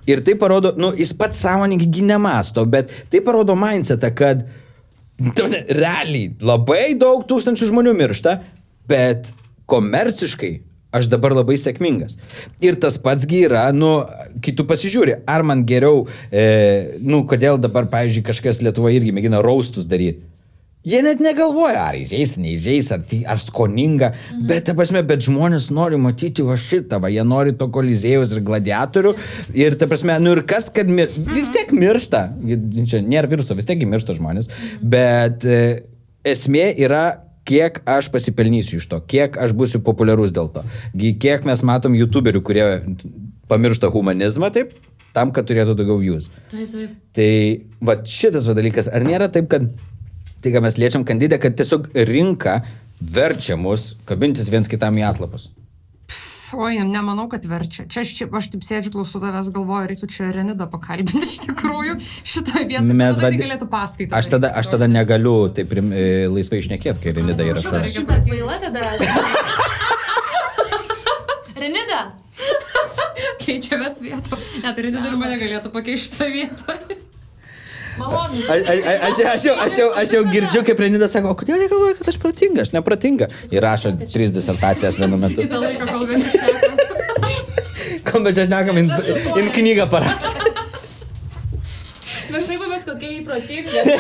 Ir 0.05 0.21
tai 0.25 0.35
parodo, 0.37 0.73
nu, 0.77 0.91
jis 0.93 1.13
pats 1.17 1.39
sąmoningai 1.41 2.03
nemasto, 2.05 2.65
bet 2.69 2.91
tai 3.09 3.23
parodo 3.25 3.55
mindsetą, 3.57 4.11
kad 4.13 4.43
ta 5.17 5.31
prasme, 5.39 5.63
realiai 5.73 6.35
labai 6.45 6.93
daug 6.99 7.25
tūkstančių 7.29 7.71
žmonių 7.71 7.95
miršta, 7.97 8.37
bet 8.89 9.31
komerciškai 9.69 10.53
aš 10.95 11.09
dabar 11.11 11.33
labai 11.35 11.57
sėkmingas. 11.59 12.15
Ir 12.63 12.77
tas 12.79 12.99
patsgi 13.01 13.41
yra, 13.47 13.65
nu, 13.75 13.97
kai 14.43 14.53
tu 14.55 14.67
pasižiūri, 14.69 15.17
ar 15.27 15.43
man 15.47 15.65
geriau, 15.67 16.05
e, 16.29 16.99
nu, 17.01 17.23
kodėl 17.27 17.59
dabar, 17.61 17.89
pavyzdžiui, 17.91 18.23
kažkas 18.29 18.61
Lietuvoje 18.63 19.01
irgi 19.01 19.15
mėgina 19.15 19.41
raustus 19.43 19.89
daryti. 19.91 20.23
Jie 20.85 21.01
net 21.01 21.21
negalvoja, 21.23 21.87
ar 21.89 21.97
įžeis, 21.97 22.35
neįžeis, 22.37 22.91
ar, 22.93 23.01
tai, 23.09 23.23
ar 23.25 23.39
skoninga, 23.41 24.11
mhm. 24.13 24.45
bet, 24.51 24.67
ta 24.67 24.75
prasme, 24.77 25.01
bet 25.07 25.25
žmonės 25.25 25.71
nori 25.73 25.97
matyti 26.01 26.45
va 26.45 26.57
šitą, 26.61 26.99
va, 27.01 27.09
jie 27.13 27.25
nori 27.25 27.55
to 27.57 27.67
kolizėjus 27.73 28.35
ir 28.35 28.43
gladiatorių. 28.45 29.15
Ir, 29.57 29.77
ta 29.81 29.89
prasme, 29.89 30.19
nu 30.21 30.35
ir 30.37 30.43
kas, 30.45 30.69
kad 30.73 30.89
mir... 30.89 31.09
vis 31.09 31.49
tiek 31.55 31.73
miršta, 31.73 32.27
čia 32.85 33.01
nėra 33.01 33.31
viruso, 33.31 33.57
vis 33.57 33.65
tiek 33.65 33.81
miršta 33.89 34.17
žmonės, 34.19 34.51
bet 34.81 35.47
e, 35.49 35.61
esmė 36.35 36.69
yra 36.85 37.05
kiek 37.45 37.81
aš 37.89 38.09
pasipelnysiu 38.13 38.79
iš 38.81 38.89
to, 38.89 38.99
kiek 39.09 39.37
aš 39.41 39.53
būsiu 39.57 39.81
populiarus 39.85 40.33
dėl 40.35 40.49
to. 40.53 40.65
Kiek 41.21 41.45
mes 41.49 41.61
matom 41.65 41.97
youtuberių, 41.97 42.41
kurie 42.45 42.67
pamiršta 43.49 43.91
humanizmą, 43.93 44.49
taip, 44.53 44.73
tam, 45.15 45.33
kad 45.33 45.47
turėtų 45.49 45.77
daugiau 45.77 45.99
views. 46.01 46.29
Taip, 46.51 46.69
taip. 46.73 46.95
Tai 47.15 47.29
va 47.89 47.99
šitas 48.09 48.49
va 48.49 48.57
dalykas, 48.57 48.89
ar 48.89 49.05
nėra 49.05 49.29
taip, 49.33 49.49
kad 49.51 49.69
tai, 50.45 50.53
ką 50.53 50.61
mes 50.61 50.77
liečiam 50.77 51.05
kandidę, 51.07 51.41
kad 51.41 51.57
tiesiog 51.57 51.89
rinka 52.07 52.59
verčia 53.01 53.57
mus 53.57 53.95
kabintis 54.05 54.51
viens 54.53 54.69
kitam 54.71 54.97
į 55.01 55.07
atlapus. 55.09 55.49
Oi, 56.55 56.77
nemanau, 56.87 57.25
kad 57.27 57.43
verčia. 57.49 57.83
Čia 57.89 58.03
aš, 58.05 58.11
čia, 58.15 58.25
aš 58.37 58.47
taip 58.53 58.63
sėdžiu, 58.63 58.91
klausau 58.93 59.19
tavęs, 59.19 59.49
galvoju, 59.51 59.89
reiktų 59.89 60.07
čia 60.13 60.27
Renidą 60.31 60.67
pakalbinti 60.71 61.19
iš 61.25 61.39
tikrųjų 61.47 61.95
šitoje 62.21 62.67
vietoje. 62.69 62.93
Mes 62.93 63.17
tada 63.17 63.25
vadi- 63.25 63.39
vadi... 63.39 63.41
galėtų 63.41 63.67
paskaitą. 63.71 64.19
Aš 64.21 64.29
tada, 64.35 64.51
aš 64.61 64.69
tada 64.71 64.87
negaliu 64.87 65.33
taip 65.57 65.73
rim, 65.75 65.89
e, 65.91 66.29
laisvai 66.31 66.61
išnekėti, 66.61 67.01
kai 67.01 67.15
Renida 67.17 67.49
yra 67.49 67.63
šalia. 67.65 67.81
aš 67.89 67.97
super 67.97 68.21
kvaila 68.23 68.61
tada. 68.61 68.93
Renida, 71.65 72.03
Keičiamės 73.41 73.99
vietą. 74.05 74.37
Net 74.63 74.79
Renida 74.85 75.09
ir 75.09 75.17
mane 75.19 75.41
galėtų 75.41 75.73
pakeisti 75.73 76.13
šitą 76.13 76.29
vietą. 76.33 76.77
Malonu. 77.99 78.41
Aš, 78.49 79.21
aš, 79.33 79.45
jau, 79.47 79.55
aš, 79.65 79.77
jau, 79.79 79.89
aš 80.01 80.15
jau 80.17 80.23
girdžiu, 80.29 80.63
kaip 80.67 80.81
Renida 80.85 81.09
sako, 81.11 81.33
o 81.33 81.39
kodėl 81.39 81.63
jie 81.63 81.69
galvoja, 81.71 81.97
kad 81.99 82.11
aš 82.13 82.19
protinga, 82.21 82.65
aš 82.65 82.73
neprotinga. 82.75 83.29
Ir 83.53 83.65
rašo 83.65 83.93
tris 84.05 84.33
disertacijas 84.35 84.99
vienu 85.01 85.19
metu. 85.21 85.41
Kitą 85.43 85.61
laiką, 85.63 85.89
kol 85.91 86.07
vieni 86.09 86.31
šneka. 86.33 86.71
Kom, 88.05 88.25
bet 88.25 88.37
aš 88.37 88.51
nekam, 88.51 88.77
in, 88.81 88.91
in 89.41 89.51
knygą 89.55 89.89
parašė. 89.91 90.53
Mes 92.35 92.47
šaipomės 92.49 92.85
kokia 92.87 93.11
įprotinga. 93.21 93.97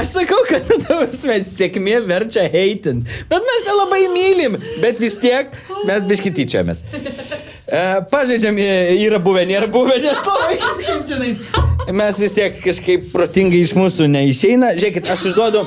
Aš 0.00 0.12
sakau, 0.12 0.38
kad 0.48 0.66
ta 0.68 0.98
prasme, 1.00 1.40
sėkmė 1.48 2.00
verčia 2.06 2.44
heitin. 2.52 3.04
Bet 3.30 3.46
mes 3.46 3.68
ją 3.68 3.76
labai 3.78 4.02
mylim. 4.12 4.58
Bet 4.82 5.00
vis 5.02 5.16
tiek 5.22 5.50
mes 5.88 6.06
biški 6.10 6.32
tyčiamės. 6.36 6.84
E, 7.70 7.80
pažaidžiam, 8.10 8.56
e, 8.58 8.96
yra 9.06 9.18
buvę, 9.22 9.44
nėra 9.46 9.68
buvę, 9.70 9.96
nes 10.02 10.18
labai 10.26 10.56
kaip 10.58 11.04
čionais. 11.06 11.42
Mes 11.94 12.18
vis 12.18 12.34
tiek 12.34 12.56
kažkaip 12.64 13.08
protingai 13.12 13.60
iš 13.66 13.76
mūsų 13.78 14.08
neišeina. 14.10 14.72
Žiūrėkit, 14.78 15.10
aš 15.14 15.28
išduodu. 15.30 15.62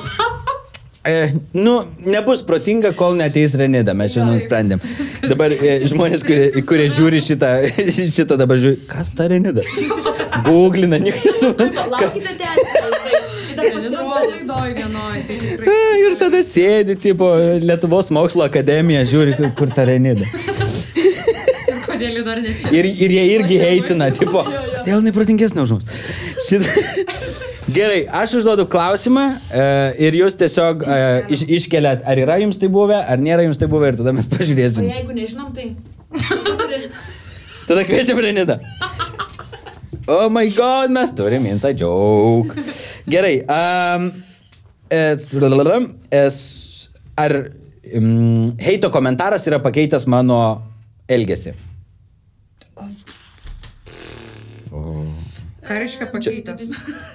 E, 1.08 1.34
nu, 1.56 1.78
nebus 2.08 2.44
protinga, 2.48 2.94
kol 2.96 3.16
neteis 3.20 3.56
Renida, 3.60 3.92
mes 3.96 4.14
šiandien 4.16 4.38
nusprendėm. 4.40 4.84
Dabar 5.28 5.52
e, 5.56 5.74
žmonės, 5.92 6.24
kurie, 6.28 6.64
kurie 6.68 6.86
žiūri 6.96 7.20
šitą, 7.24 7.50
šitą 8.16 8.38
dabar 8.40 8.60
žiūri, 8.60 8.80
kas 8.88 9.12
ta 9.18 9.28
Renida? 9.32 9.64
Googlina, 10.48 11.00
niekas 11.04 11.26
nesupranta. 11.28 11.88
Laukite. 11.92 12.32
Ir 13.54 14.74
vienoj, 14.76 15.20
tai 15.28 15.36
E. 15.64 15.76
Ir 16.04 16.16
tada 16.20 16.40
sėdi, 16.44 16.96
tipo, 17.00 17.28
Lietuvos 17.64 18.10
mokslo 18.16 18.44
akademija, 18.48 19.04
žiūri, 19.08 19.36
kur- 19.38 19.52
kur 19.60 19.72
ta 19.76 19.86
Renida. 19.88 20.26
Kodėl 21.94 22.20
ji 22.20 22.26
dar 22.26 22.42
ne 22.42 22.54
čia? 22.58 22.72
Ir, 22.74 22.90
ir 22.90 23.14
jie 23.14 23.24
irgi 23.36 23.58
heitina, 23.62 24.10
tipo, 24.16 24.44
dėl 24.88 25.04
neprotingesnė 25.06 25.66
už 25.66 25.78
mus. 25.78 25.84
Šit... 26.48 26.66
Gerai, 27.74 28.02
aš 28.12 28.34
užduodu 28.42 28.66
klausimą 28.68 29.22
e, 29.32 29.66
ir 30.04 30.18
jūs 30.18 30.36
tiesiog 30.36 30.84
e, 30.84 30.98
iš, 31.32 31.46
iškeliat, 31.62 32.04
ar 32.10 32.20
yra 32.20 32.36
jums 32.42 32.60
tai 32.60 32.68
buvę, 32.74 32.98
ar 33.00 33.22
nėra 33.24 33.46
jums 33.46 33.62
tai 33.62 33.70
buvę 33.72 33.94
ir 33.94 34.00
tada 34.02 34.12
mes 34.16 34.28
O 34.28 34.36
pažiūrėsim. 34.36 34.90
jeigu 34.92 35.16
nežinom, 35.16 35.54
tai... 35.56 35.72
Tada 37.70 37.86
kviečiam 37.88 38.20
Renidą. 38.20 38.58
Oh 40.12 40.28
my 40.28 40.50
god, 40.52 40.92
mes 40.92 41.14
turim 41.16 41.46
inside 41.48 41.80
joke. 41.80 42.60
Gerai, 43.08 43.38
um, 43.48 44.10
es, 44.92 45.30
es, 46.12 46.38
ar 47.16 47.38
um, 47.96 48.52
heito 48.60 48.92
komentaras 48.92 49.48
yra 49.48 49.64
pakeitęs 49.64 50.10
mano 50.12 50.42
elgesį? 51.08 51.56
Ką 55.64 55.80
reiškia 55.80 56.08
pakeitęs? 56.12 56.72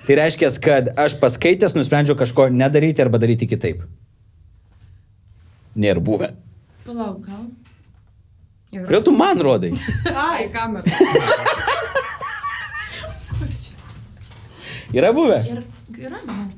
Tai 0.07 0.18
reiškia, 0.22 0.51
kad 0.64 0.92
aš 0.96 1.18
paskaitęs 1.20 1.76
nusprendžiau 1.76 2.16
kažko 2.18 2.49
nedaryti 2.53 3.05
arba 3.05 3.20
daryti 3.20 3.49
kitaip. 3.51 3.82
Nėra 5.78 6.01
buvę. 6.03 6.32
Palauk, 6.86 7.26
gal. 7.28 7.44
Kodėl 8.72 9.05
tu 9.05 9.12
man 9.16 9.40
rodai? 9.44 9.72
Ai, 10.28 10.49
kamerą. 10.53 10.84
Yra 14.96 15.12
buvę. 15.12 15.42
Ir 15.44 15.61
yra, 16.09 16.18
manau. 16.24 16.49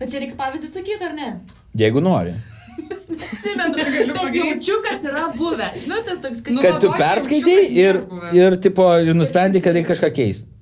Bet 0.00 0.10
čia 0.10 0.22
reiks 0.22 0.36
pavyzdį 0.38 0.68
sakyti, 0.70 1.04
ar 1.04 1.12
ne? 1.16 1.28
Jeigu 1.76 2.00
nori. 2.04 2.32
Atsimenu, 2.74 3.76
bet 3.76 4.34
jaučiu, 4.34 4.78
kad 4.86 5.04
yra 5.04 5.28
buvę. 5.36 5.68
Žinau, 5.82 6.00
tas 6.06 6.22
toks, 6.24 6.40
kad... 6.46 6.56
Nu, 6.56 6.64
Kad 6.64 6.80
tu 6.82 6.90
perskaitai 6.96 7.60
ir, 7.76 8.00
ir, 8.34 8.56
tipo, 8.64 8.88
ir 9.04 9.14
nusprendai, 9.16 9.62
kad 9.64 9.76
reikia 9.76 9.92
kažką 9.92 10.10
keisti. 10.16 10.53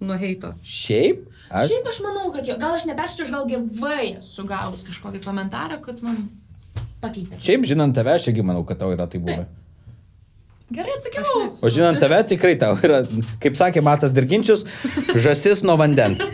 Nuo 0.00 0.16
heito. 0.20 0.52
Šiaip? 0.64 1.22
Aš? 1.48 1.70
Šiaip 1.70 1.86
aš 1.88 2.00
manau, 2.04 2.26
kad 2.34 2.48
jo, 2.48 2.56
gal 2.60 2.74
aš 2.76 2.84
neperščiau, 2.88 3.24
aš 3.24 3.32
gal 3.32 3.46
gyvai 3.48 4.16
esu 4.18 4.44
gavus 4.48 4.82
kažkokį 4.88 5.22
komentarą, 5.24 5.78
kad 5.84 6.02
man 6.04 6.18
pakeitė. 7.00 7.38
Šiaip 7.40 7.64
žinant 7.68 7.96
tave, 7.96 8.16
aš 8.18 8.28
irgi 8.32 8.44
manau, 8.44 8.64
kad 8.68 8.80
tau 8.82 8.90
yra 8.92 9.06
tai 9.08 9.22
buvę. 9.22 9.46
Gerai 10.76 10.96
atsakiau. 10.98 11.46
O 11.62 11.70
žinant 11.70 12.00
tave, 12.02 12.18
tikrai 12.26 12.56
tau 12.60 12.74
yra, 12.84 13.04
kaip 13.40 13.56
sakė 13.56 13.84
Matas 13.86 14.12
Dirginčius, 14.16 14.66
žasis 15.14 15.62
nuo 15.64 15.78
vandens. 15.80 16.24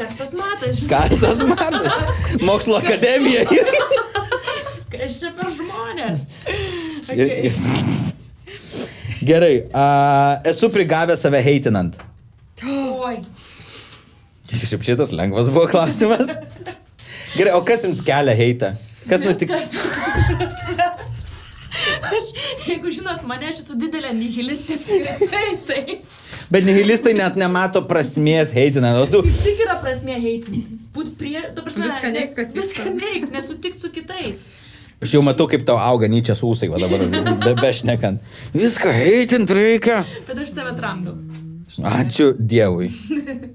Kas 0.00 0.14
tas 0.18 0.36
matas? 0.36 0.84
Kas 0.90 1.16
tas 1.22 1.42
Matas? 1.48 2.38
Mokslo 2.44 2.78
akademija. 2.78 3.46
Kas 4.92 5.16
čia 5.22 5.32
per 5.34 5.48
žmonės? 5.50 6.28
Okay. 7.10 7.50
Gerai, 9.24 9.54
a, 9.72 9.84
esu 10.48 10.70
prigavęs 10.72 11.24
save 11.24 11.40
heitinant. 11.44 11.96
Oi. 12.66 13.16
Šiaip 14.50 14.82
šitas 14.84 15.14
lengvas 15.14 15.48
buvo 15.52 15.68
klausimas. 15.70 16.32
Gerai, 17.36 17.54
o 17.54 17.62
kas 17.64 17.84
jums 17.86 18.02
kelia 18.04 18.34
heitą? 18.36 18.72
Kas 19.08 19.22
nutik? 19.24 19.52
Viskas. 19.54 21.06
Aš, 22.10 22.32
jeigu 22.66 22.90
žinot, 22.92 23.22
mane 23.30 23.46
aš 23.48 23.62
esu 23.62 23.76
didelė 23.78 24.10
nihilistė 24.16 24.76
apskritai, 24.76 25.50
tai 25.68 25.84
Bet 26.50 26.66
nihilistai 26.66 27.12
net 27.14 27.36
nemato 27.38 27.84
prasmės 27.86 28.50
heitinant. 28.50 28.98
O 28.98 29.06
tu... 29.06 29.20
kaip 29.22 29.36
tik 29.44 29.60
yra 29.62 29.76
prasmė 29.78 30.16
heitinti. 30.18 30.80
Būt 30.96 31.12
prie, 31.20 31.36
prasme, 31.54 31.86
Viską 31.86 32.10
nes- 32.16 32.32
kas. 32.34 32.50
Viską 32.56 32.88
neigt, 32.96 33.30
nesutikti 33.30 33.84
su 33.84 33.92
kitais. 33.94 34.48
Aš 35.00 35.14
jau 35.14 35.22
matau, 35.24 35.46
kaip 35.48 35.62
tau 35.64 35.78
auga 35.80 36.10
nyčia 36.10 36.34
sūsai, 36.36 36.68
va 36.72 36.80
dabar 36.82 37.06
be, 37.46 37.54
bešnekant. 37.62 38.18
Viską 38.52 38.90
heitint 38.92 39.54
reikia. 39.54 40.02
Bet 40.26 40.42
aš 40.42 40.50
save 40.58 40.74
tramdau. 40.76 41.14
Ačiū 41.78 42.32
Dievui. 42.38 42.88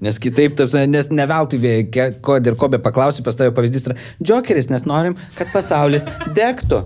Nes 0.02 0.18
kitaip, 0.24 0.56
taps, 0.58 0.74
nes 0.88 1.10
ne 1.12 1.26
veltui, 1.30 1.60
vė- 1.62 1.88
ke- 1.92 2.12
ko 2.24 2.38
ir 2.40 2.56
ko 2.56 2.70
be 2.72 2.80
paklausiu, 2.80 3.24
pas 3.28 3.36
tavę 3.36 3.52
pavyzdys 3.58 3.86
yra 3.90 3.98
Džokeris, 4.24 4.70
nes 4.72 4.86
norim, 4.88 5.18
kad 5.38 5.52
pasaulis 5.54 6.08
degtų. 6.38 6.86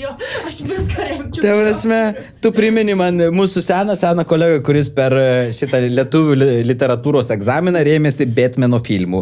Jo, 0.00 0.10
aš 0.48 0.56
viską 0.66 1.04
remčiau. 1.06 1.42
Tai 1.44 1.52
prasme, 1.60 1.98
tu 2.42 2.50
primeni 2.54 2.94
man 2.98 3.20
mūsų 3.36 3.62
seną, 3.62 3.94
seną 3.98 4.24
kolegą, 4.28 4.58
kuris 4.66 4.88
per 4.96 5.14
e, 5.16 5.26
šitą 5.54 5.78
lietuvių 5.94 6.34
li- 6.40 6.64
literatūros 6.72 7.30
egzaminą 7.36 7.82
rėmėsi 7.86 8.26
Batmano 8.34 8.80
filmų. 8.82 9.20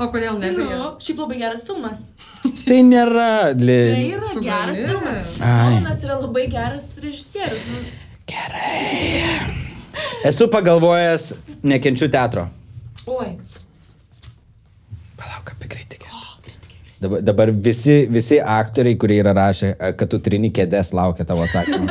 O 0.00 0.06
kodėl 0.12 0.38
ne? 0.40 0.52
Nu, 0.56 0.64
beje? 0.68 0.84
šiaip 1.06 1.18
labai 1.24 1.40
geras 1.42 1.64
filmas. 1.68 2.04
Tai 2.64 2.78
nėra. 2.88 3.26
Li... 3.58 3.80
Tai 3.90 4.04
yra 4.14 4.30
geras 4.46 4.84
filmas. 4.86 5.34
Ai. 5.42 5.74
Nolanas 5.74 6.04
yra 6.06 6.20
labai 6.22 6.46
geras 6.52 6.86
režisierius. 7.04 7.66
Nu, 7.74 7.82
Gerai. 8.40 9.40
Esu 10.24 10.48
pagalvojęs, 10.48 11.34
nekenčiu 11.62 12.08
teatro. 12.08 12.46
oi. 13.06 13.26
Palauk, 15.16 15.52
apie 15.52 15.68
kritikę. 15.68 16.06
Dabar, 17.00 17.22
dabar 17.22 17.50
visi, 17.52 18.06
visi 18.12 18.40
aktoriai, 18.40 18.96
kurie 18.96 19.20
yra 19.22 19.32
rašę, 19.32 19.74
e, 19.78 19.92
kad 19.96 20.08
tu 20.12 20.18
trini 20.20 20.50
kėdės, 20.52 20.92
laukia 20.92 21.24
tavo 21.24 21.44
atsakymą. 21.44 21.86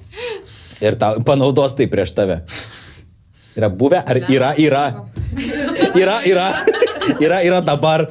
Ir 0.86 0.96
tau 0.98 1.20
panaudos 1.24 1.76
tai 1.78 1.86
prieš 1.86 2.14
tave. 2.16 2.40
Yra 3.56 3.68
buvę, 3.68 4.00
ar 4.08 4.16
yra, 4.28 4.54
yra. 4.58 4.86
Yra, 6.02 6.20
yra. 6.26 6.48
Yra, 7.24 7.42
yra 7.44 7.60
dabar. 7.60 8.06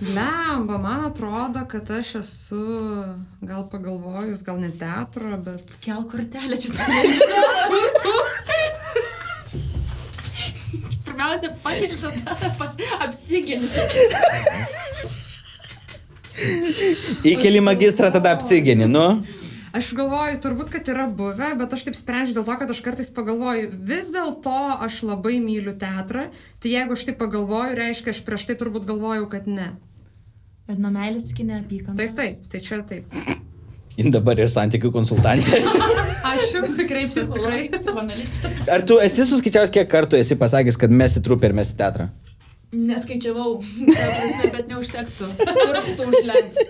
Lemba, 0.00 0.78
man 0.78 1.04
atrodo, 1.04 1.66
kad 1.68 1.90
aš 1.90 2.14
esu, 2.14 3.04
gal 3.40 3.70
pagalvojus, 3.70 4.42
gal 4.42 4.60
ne 4.60 4.70
teatro, 4.70 5.36
bet... 5.36 5.76
Kel 5.84 6.02
kortelę 6.10 6.56
čia 6.58 6.70
turi. 6.74 7.14
Pirmiausia, 11.04 11.50
pakeičiu 11.62 12.10
tada 12.26 12.48
pats 12.58 12.76
apsigini. 13.06 13.68
Įkeli 17.30 17.60
magistrą, 17.62 18.10
tada 18.10 18.34
apsigini, 18.34 18.90
nu. 18.90 19.22
Aš 19.74 19.88
galvoju, 19.98 20.36
turbūt, 20.38 20.68
kad 20.70 20.86
yra 20.86 21.08
buvę, 21.10 21.48
bet 21.58 21.72
aš 21.74 21.88
taip 21.88 21.96
sprendžiu 21.98 22.36
dėl 22.36 22.44
to, 22.46 22.54
kad 22.60 22.70
aš 22.70 22.80
kartais 22.84 23.08
pagalvoju, 23.10 23.72
vis 23.88 24.12
dėlto 24.14 24.54
aš 24.86 25.00
labai 25.08 25.40
myliu 25.42 25.72
teatrą, 25.78 26.28
tai 26.62 26.74
jeigu 26.76 26.94
aš 26.94 27.08
taip 27.08 27.16
pagalvoju, 27.18 27.74
reiškia, 27.80 28.12
aš 28.14 28.20
prieš 28.22 28.44
tai 28.46 28.54
turbūt 28.60 28.86
galvojau, 28.86 29.24
kad 29.32 29.48
ne. 29.50 29.72
Bet 30.68 30.78
nuo 30.78 30.92
meilės 30.94 31.26
iki 31.32 31.46
neapykantos. 31.48 31.98
Taip, 31.98 32.14
taip, 32.20 32.44
tai 32.52 32.60
čia 32.62 32.78
taip. 32.86 33.16
Jin 33.98 34.14
dabar 34.14 34.38
ir 34.38 34.52
santykių 34.52 34.92
konsultantė. 34.94 35.58
Ačiū, 36.34 36.62
kreipsiuos 36.78 37.32
tikrai. 37.34 37.64
Ar 38.70 38.84
tu 38.86 39.00
esi 39.02 39.26
suskaičiavęs, 39.26 39.72
kiek 39.74 39.90
kartų 39.90 40.20
esi 40.22 40.38
pasakęs, 40.38 40.78
kad 40.78 40.94
mes 40.94 41.18
į 41.18 41.24
trupę 41.26 41.50
ir 41.50 41.56
mes 41.58 41.74
į 41.74 41.80
teatrą? 41.82 42.06
Neskaičiavau, 42.74 43.58
prasme, 43.90 44.52
bet 44.54 44.70
neužtektų. 44.70 45.32
Pirktų 45.42 46.08
užlenkti. 46.12 46.68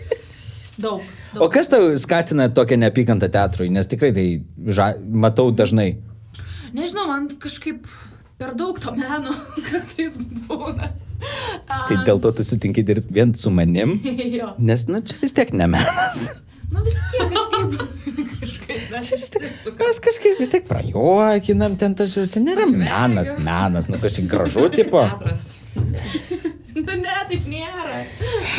Daug. 0.81 1.05
O 1.41 1.49
kas 1.51 1.69
tau 1.73 1.93
skatina 1.99 2.49
tokią 2.55 2.79
neapykantą 2.83 3.29
teatrui? 3.33 3.71
Nes 3.73 3.89
tikrai 3.91 4.13
tai 4.15 4.27
ža... 4.67 4.95
matau 5.01 5.51
dažnai. 5.51 5.97
Nežinau, 6.75 7.07
man 7.11 7.29
kažkaip 7.41 7.87
per 8.39 8.55
daug 8.59 8.79
to 8.83 8.95
meno 8.95 9.35
kartais 9.69 10.19
būna. 10.21 10.91
Tai 11.65 11.99
dėl 12.05 12.21
to 12.21 12.33
tu 12.37 12.45
sutinki 12.47 12.85
dirbti 12.87 13.15
vien 13.17 13.35
su 13.39 13.53
manim? 13.55 13.99
Jo. 14.39 14.55
Nes, 14.59 14.89
nu, 14.91 15.01
čia 15.07 15.21
vis 15.23 15.37
tiek 15.37 15.55
ne 15.57 15.71
menas. 15.77 16.27
Nu 16.75 16.81
vis 16.83 16.97
tiek 17.13 17.29
kažkaip. 17.31 17.75
kažkaip 18.41 18.95
aš 18.99 19.11
išsisuku. 19.15 19.77
Mes 19.79 19.99
kažkaip 20.03 20.41
vis 20.41 20.51
tiek 20.51 20.65
prajuokinam 20.67 21.77
ten 21.79 21.95
tas, 21.95 22.17
čia 22.33 22.43
nėra 22.43 22.65
menas, 22.73 23.31
menas, 23.45 23.91
nu 23.93 24.01
kažkaip 24.03 24.27
gražu, 24.33 24.65
tipo. 24.73 25.05
Teatras. 25.05 25.45
Nu 26.75 26.83
ne, 26.83 27.19
taip 27.31 27.47
nėra. 27.53 28.01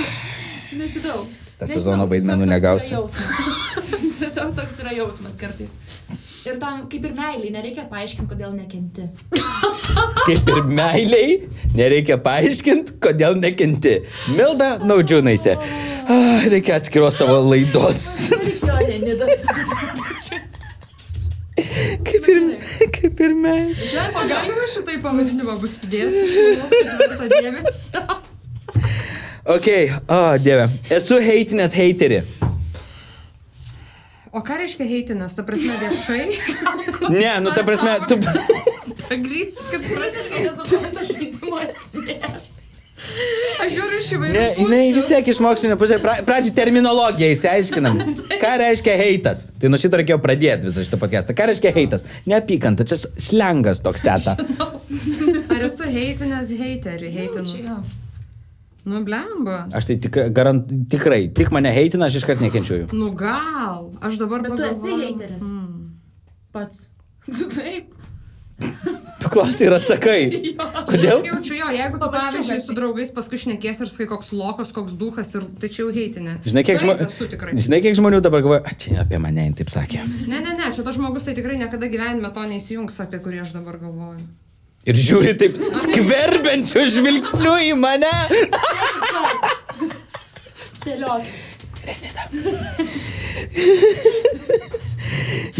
Nežinau. 0.79 1.25
Ta 1.55 1.63
Nežinau, 1.63 1.79
sezono 1.79 2.05
vaidmenų 2.11 2.47
negausi. 2.49 2.95
Tiesiog 4.17 4.55
toks 4.57 4.81
yra 4.83 4.95
jausmas 4.95 5.37
kartais. 5.39 5.75
Ir 6.45 6.59
tam, 6.61 6.83
kaip 6.91 7.05
ir 7.07 7.13
meiliai, 7.17 7.49
nereikia 7.55 7.87
paaiškinti, 7.89 8.29
kodėl 8.29 8.51
nekenti. 8.53 9.07
Kaip 10.25 10.49
ir 10.51 10.59
meiliai, 10.69 11.37
nereikia 11.77 12.19
paaiškinti, 12.21 12.99
kodėl 13.01 13.37
nekenti. 13.39 13.95
Milda 14.33 14.75
Naudžiūnaitė. 14.85 15.55
Ah, 16.05 16.45
reikia 16.51 16.77
atskiros 16.77 17.17
tavo 17.17 17.39
laidos. 17.47 18.03
Kaip 22.05 22.29
ir, 22.29 22.39
kaip 22.93 23.25
ir 23.25 23.35
meilė. 23.41 24.05
O 24.13 24.27
galima 24.29 24.69
šitai 24.69 24.99
pavadinimą 25.01 25.57
bus 25.61 25.79
sudėti? 25.81 26.45
Dėmesio. 27.33 28.05
Ok, 29.45 29.67
o 30.09 30.15
oh, 30.15 30.31
dieve. 30.41 30.65
Esu 30.89 31.19
heitinės 31.21 31.75
heiterį. 31.77 32.23
O 34.33 34.41
ką 34.43 34.55
reiškia 34.57 34.87
heitinas? 34.89 35.35
Ta 35.37 35.45
prasme 35.45 35.77
viešai? 35.83 36.23
Ne, 37.13 37.29
nu 37.43 37.51
ta 37.53 37.61
prasme, 37.61 37.93
tu... 38.09 38.17
Pagrys, 39.05 39.59
kad 39.69 39.83
Visiškai 39.85 40.45
nesuprantu 40.47 41.03
žaidimo 41.11 41.59
esmės. 41.61 42.47
aš 43.61 43.75
žiūriu 43.75 43.99
iš 43.99 44.07
įvairių. 44.15 44.33
Ne, 44.39 44.45
jinai 44.63 44.79
vis 44.95 45.05
tiek 45.11 45.29
iš 45.29 45.41
mokslinio 45.45 45.77
pusės. 45.77 46.01
Pra, 46.01 46.15
pradžiai 46.25 46.55
terminologiją 46.57 47.35
įsiaiškinam. 47.35 47.99
Ką 48.43 48.53
reiškia 48.63 48.95
heitas? 48.97 49.43
Tai 49.61 49.69
nuo 49.69 49.77
šito 49.81 49.99
reikėjo 50.01 50.17
pradėti 50.23 50.71
visą 50.71 50.87
šitą 50.87 50.99
pakestą. 51.03 51.35
Ką 51.37 51.51
reiškia 51.51 51.75
heitas? 51.75 52.07
Neapykanta, 52.25 52.87
čia 52.89 52.97
slengas 52.97 53.83
toks 53.85 54.01
teta. 54.07 54.33
Ar 54.39 55.67
esu 55.69 55.85
heitinęs 55.85 56.55
heiterį, 56.63 57.13
heitinus? 57.19 57.59
jo. 57.61 57.77
Nu, 58.85 59.01
blemba. 59.05 59.63
Aš 59.73 59.87
tai 59.89 59.95
tik, 59.97 60.17
garant, 60.35 60.67
tikrai, 60.93 61.23
tik 61.33 61.49
mane 61.55 61.71
heitina, 61.73 62.05
aš 62.05 62.19
iškart 62.21 62.43
nekenčiu 62.45 62.83
jų. 62.83 62.89
Nu, 62.93 63.11
gal. 63.17 63.87
Aš 64.05 64.19
dabar 64.21 64.43
Bet 64.45 64.53
tu 64.59 64.63
esi 64.67 64.91
pagalvojau. 64.91 65.13
hateris. 65.15 65.47
Pats. 66.53 66.83
Tu 67.25 67.47
taip. 67.57 67.95
Tu 69.19 69.29
klausai 69.33 69.65
ir 69.67 69.73
atsakai. 69.75 70.19
Kodėl? 70.91 71.25
Jaučiu 71.25 71.57
jo, 71.57 71.71
jeigu 71.75 71.97
tu 71.99 72.07
pavyzdžiui 72.13 72.59
su 72.63 72.75
draugais 72.77 73.09
paskui 73.17 73.39
šnekės 73.41 73.81
ir 73.83 73.89
sakai 73.91 74.07
koks 74.13 74.29
lokas, 74.37 74.71
koks 74.77 74.93
duhas 75.01 75.33
ir 75.35 75.43
tai 75.59 75.67
čia 75.73 75.81
jau 75.81 75.89
heitinė. 75.97 76.37
Žinai, 76.45 76.63
kiek, 76.69 76.79
Taip, 76.85 77.09
žmo... 77.09 77.57
Žinai, 77.65 77.81
kiek 77.83 77.97
žmonių 77.99 78.21
dabar 78.23 78.45
galvoja, 78.45 78.61
"A, 78.69 78.77
čia 78.79 79.01
apie 79.01 79.17
mane 79.19 79.49
jin 79.49 79.57
taip 79.59 79.73
sakė. 79.73 80.05
Ne, 80.29 80.39
ne, 80.45 80.53
ne, 80.61 80.69
šitas 80.77 80.95
žmogus 80.95 81.25
tai 81.27 81.33
tikrai 81.35 81.57
niekada 81.59 81.89
gyvenime 81.91 82.31
to 82.37 82.45
neįsijungs, 82.53 83.01
apie 83.03 83.19
kurį 83.25 83.41
aš 83.43 83.57
dabar 83.57 83.81
galvoju. 83.81 84.23
Ir 84.85 84.99
žiūri 85.01 85.33
taip 85.41 85.55
skverbiančių 85.57 86.83
žvilgsnių 86.93 87.53
į 87.69 87.73
mane. 87.79 88.11
Spėliok. 90.75 91.23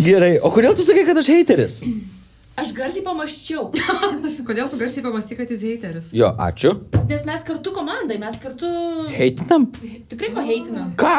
Gerai, 0.05 0.35
o 0.41 0.51
kodėl 0.53 0.75
tu 0.77 0.85
sakai, 0.85 1.05
kad 1.07 1.17
aš 1.21 1.29
heiteris? 1.33 1.79
Aš 2.55 2.69
garsiai 2.75 3.03
pamaščiau. 3.03 3.65
Kodėl 4.47 4.69
tu 4.71 4.77
garsiai 4.79 5.03
pamastyk, 5.03 5.41
kad 5.41 5.49
jis 5.51 5.63
heiteris? 5.67 6.11
Jo, 6.15 6.29
ačiū. 6.39 6.71
Nes 7.09 7.25
mes 7.27 7.41
kartu 7.47 7.73
komandai, 7.75 8.15
mes 8.21 8.37
kartu 8.39 8.69
Heitinam? 9.11 9.65
tikrai 10.07 10.29
paheitinam. 10.37 10.93
Ką? 11.01 11.17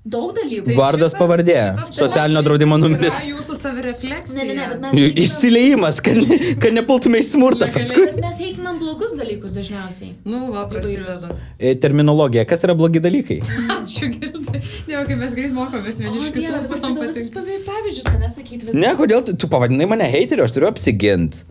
Daug 0.00 0.30
dalykų. 0.32 0.64
Tai 0.64 0.74
Vardas, 0.78 1.12
šitas- 1.12 1.20
pavardė, 1.20 1.54
šitas 1.60 1.90
socialinio 1.98 2.40
draudimo 2.42 2.78
numeris. 2.80 3.12
Jūsų 3.20 3.56
savirefleksija. 3.58 4.38
Ne, 4.38 4.44
ne, 4.48 4.54
ne, 4.56 4.68
bet 4.70 4.80
mes 4.80 5.18
Išsileimas, 5.26 5.98
kad, 6.00 6.16
ne- 6.16 6.54
kad 6.56 6.72
nepultumai 6.72 7.20
į 7.20 7.26
smurtą 7.28 7.68
paskui. 7.74 8.06
Bet 8.08 8.16
mes 8.24 8.38
heitinam 8.40 8.78
blogus 8.80 9.12
dalykus 9.18 9.52
dažniausiai. 9.58 10.14
Nu, 10.24 10.46
va, 10.54 10.64
prasideda. 10.72 11.36
E, 11.60 11.74
Terminologija, 11.76 12.46
kas 12.48 12.64
yra 12.64 12.74
blogi 12.74 12.98
dalykai? 13.04 13.40
Ačiū, 13.76 14.08
girdai. 14.16 14.62
Ne, 14.88 15.04
kai 15.04 15.14
mes 15.20 15.36
greit 15.36 15.52
mokomės 15.52 16.00
vieni 16.00 16.16
iš 16.16 16.32
kitų. 16.32 16.48
dabar 16.56 16.80
čia 16.80 16.96
visus 17.04 17.30
pavyzdžius, 17.68 18.10
nesakyti 18.24 18.70
visą. 18.70 18.80
Ne, 18.80 18.94
kodėl 18.96 19.20
tu, 19.28 19.36
tu 19.36 19.52
pavadinai 19.52 19.84
mane 19.86 20.08
heiteriu, 20.08 20.48
aš 20.48 20.56
turiu 20.56 20.72
apsiginti. 20.72 21.44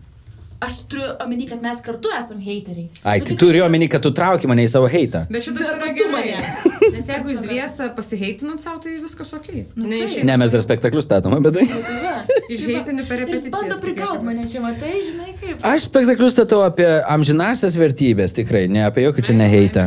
Aš 0.60 0.82
turiu 0.90 1.06
omeny, 1.24 1.46
kad 1.48 1.62
mes 1.64 1.78
kartu 1.80 2.10
esam 2.18 2.42
heiteriai. 2.44 2.90
Ai, 3.06 3.20
Nu, 3.22 3.30
tai 3.30 3.36
turiu 3.40 3.62
omeny, 3.64 3.86
kad 3.88 4.02
tu 4.04 4.10
trauki 4.12 4.50
mane 4.50 4.66
į 4.66 4.68
savo 4.74 4.90
heitą. 4.92 5.22
Bet 5.30 5.46
šitas 5.46 5.70
yra 5.72 5.86
tu 5.86 5.94
gerai. 6.02 6.34
Nes 7.00 7.08
jeigu 7.08 7.30
jūs 7.32 7.38
dviese 7.40 7.86
pasiheitinat 7.96 8.60
savo, 8.60 8.76
tai 8.84 8.98
viskas 9.00 9.30
ok. 9.32 9.46
Nu, 9.72 9.86
ne, 9.88 10.02
taip. 10.02 10.10
iš 10.18 10.24
Ne, 10.28 10.34
mes 10.42 10.50
dar 10.52 10.60
spektaklius 10.60 11.06
statome, 11.08 11.38
bet 11.40 11.56
tai. 11.56 11.64
Tai. 11.66 12.10
Išheitini 12.54 13.06
per 13.08 13.22
Jis 13.24 13.46
bando 13.48 13.62
repeticijas. 13.72 13.80
prikaut 13.86 14.24
mane 14.26 14.44
čia, 14.50 14.60
matai, 14.60 14.98
žinai 15.06 15.32
kaip. 15.40 15.64
Aš 15.64 15.86
spektaklius 15.88 16.36
statau 16.36 16.60
apie 16.66 16.88
amžinasias 17.08 17.78
vertybės, 17.80 18.34
tikrai, 18.36 18.66
ne 18.68 18.84
apie 18.84 19.06
jokį 19.06 19.24
čia 19.30 19.36
neheitą. 19.38 19.86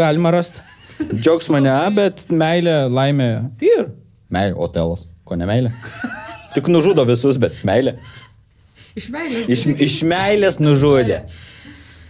Galima 0.00 0.32
rasti. 0.34 0.58
Džiaugsmą 1.14 1.62
ne, 1.64 1.74
bet 1.96 2.26
meilė, 2.34 2.74
laimė 2.92 3.28
ir 3.64 3.86
meilė, 4.32 4.56
otelas. 4.60 5.06
Ko 5.24 5.38
ne 5.38 5.46
meilė? 5.48 5.70
Tik 6.56 6.66
nužudo 6.72 7.06
visus, 7.08 7.38
bet 7.40 7.62
meilė. 7.64 7.94
Iš 8.98 9.06
meilės. 9.14 9.46
Iš, 9.54 9.64
iš 9.86 10.00
meilės 10.10 10.58
nužudė. 10.60 11.22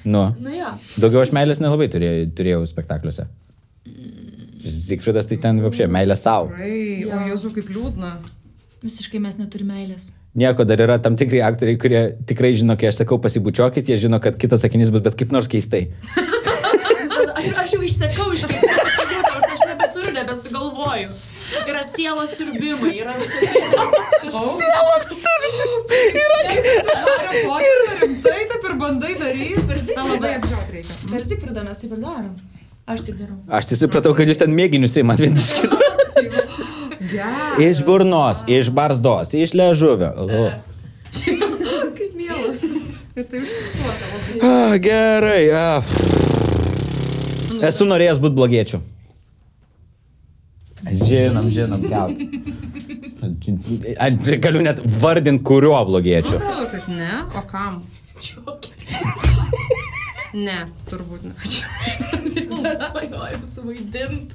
Nu, 0.09 0.31
Nu 0.41 0.49
jo. 0.55 0.71
daugiau 0.97 1.21
aš 1.21 1.35
meilės 1.37 1.61
nelabai 1.61 1.91
turėjau, 1.93 2.25
turėjau 2.39 2.63
spektakliuose. 2.71 3.27
Zigfridas 4.71 5.29
tai 5.31 5.39
ten 5.43 5.61
apšė, 5.67 5.89
meilė 5.91 6.17
savo. 6.19 6.51
Tikrai, 6.53 7.11
o 7.11 7.21
Jėzu 7.31 7.53
kaip 7.57 7.71
liūdna. 7.75 8.15
Visiškai 8.81 9.21
mes 9.21 9.37
neturime 9.41 9.77
meilės. 9.77 10.11
Nieko, 10.41 10.65
dar 10.65 10.81
yra 10.81 10.97
tam 11.03 11.17
tikri 11.19 11.43
aktoriai, 11.43 11.79
kurie 11.81 12.03
tikrai 12.27 12.53
žino, 12.57 12.77
kai 12.79 12.89
aš 12.93 13.03
sakau 13.03 13.19
pasibučiuokit, 13.23 13.91
jie 13.91 13.99
žino, 14.07 14.21
kad 14.23 14.39
kitas 14.41 14.63
sakinys 14.65 14.93
bus 14.95 15.03
bet 15.05 15.19
kaip 15.19 15.35
nors 15.35 15.51
keistai. 15.51 15.89
Aš, 17.41 17.47
aš 17.57 17.73
jau 17.73 17.81
išsekau 17.85 18.27
iš 18.37 18.43
keistų 18.51 18.69
atsiliepimų, 18.83 19.49
aš 19.55 19.63
nebeturiu, 19.71 20.11
nebesugalvoju. 20.19 21.13
Yra 21.71 21.81
sielos 21.87 22.35
sirbimai, 22.37 22.91
yra 23.01 23.15
visokie. 23.17 23.63
Sielos 24.21 25.07
Hario 27.01 27.43
Poterio 27.49 27.97
rimtai 28.03 28.43
taip 28.51 28.67
ir 28.69 28.77
bandai 28.81 29.15
daryti. 29.21 29.65
Per 31.11 31.25
Zigfridą 31.27 31.65
mes 31.67 31.83
taip 31.83 31.97
ir 31.97 32.03
darom. 32.05 32.35
Aš 32.87 33.05
taip 33.07 33.19
darau. 33.21 33.37
Aš 33.49 33.71
tai 33.71 33.79
supratau, 33.81 34.15
kad 34.17 34.31
jūs 34.31 34.41
ten 34.41 34.55
mėginius 34.57 34.97
įmat 35.01 35.21
vienas 35.23 35.51
iš 35.51 35.61
kito. 35.61 35.79
Gerai. 37.11 37.71
Iš 37.71 37.83
burnos, 37.87 38.45
iš 38.47 38.71
barzdos, 38.75 39.35
iš 39.35 39.55
ležuvio. 39.59 40.13
Kaip 41.99 42.13
miela. 42.15 42.53
Ir 43.17 43.27
tai 43.27 43.41
užfiksuota 43.43 44.05
labai. 44.13 44.39
Ah, 44.47 44.77
gerai. 44.79 45.43
Ah. 45.51 45.83
Esu 47.67 47.85
norėjęs 47.91 48.23
būti 48.23 48.39
blogiečiu. 48.39 48.81
Žinom, 50.81 51.51
žinom, 51.53 51.83
gal. 51.91 52.15
Galiu 54.41 54.63
net 54.65 54.81
vardinti, 55.03 55.45
kuriuo 55.45 55.83
blogiečiu. 55.91 56.39
Atrodo, 56.39 56.71
kad 56.73 56.89
ne, 56.89 57.11
o 57.37 57.45
kam? 57.51 57.83
Ne, 60.33 60.63
turbūt 60.89 61.27
ne. 61.27 61.35
Visada 62.61 62.85
svajojam 62.91 63.47
suvaidint. 63.47 64.33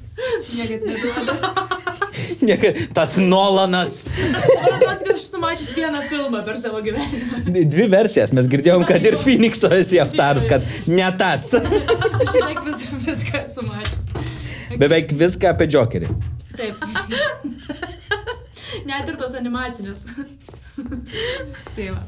Niekad 0.58 0.80
neduoda. 0.86 1.54
Nieka, 2.46 2.72
tas 2.94 3.16
Nolanas. 3.16 4.06
Man 4.06 4.34
atrodo, 4.34 5.04
kad 5.04 5.16
aš 5.16 5.22
esu 5.22 5.38
matęs 5.40 5.76
vieną 5.76 6.00
filmą 6.08 6.44
per 6.44 6.60
savo 6.60 6.80
gyvenimą. 6.82 7.42
Dvi 7.70 7.88
versijas. 7.92 8.32
Mes 8.36 8.48
girdėjom, 8.50 8.86
kad 8.88 9.04
ir 9.04 9.18
Phoenixo 9.20 9.70
esi 9.76 10.00
aptarus, 10.02 10.46
kad 10.48 10.64
ne 10.88 11.10
tas. 11.18 11.52
Aš 12.22 12.32
beveik 12.32 12.62
vis, 12.66 12.86
viską 13.04 13.42
esu 13.42 13.66
matęs. 13.68 14.10
Beveik 14.80 15.12
viską 15.12 15.52
apie 15.52 15.68
Jokerį. 15.76 16.10
Taip. 16.56 16.80
Net 18.86 19.08
ir 19.08 19.20
tos 19.20 19.36
animacinius. 19.38 20.06
tai 21.76 21.92
va. 21.92 22.02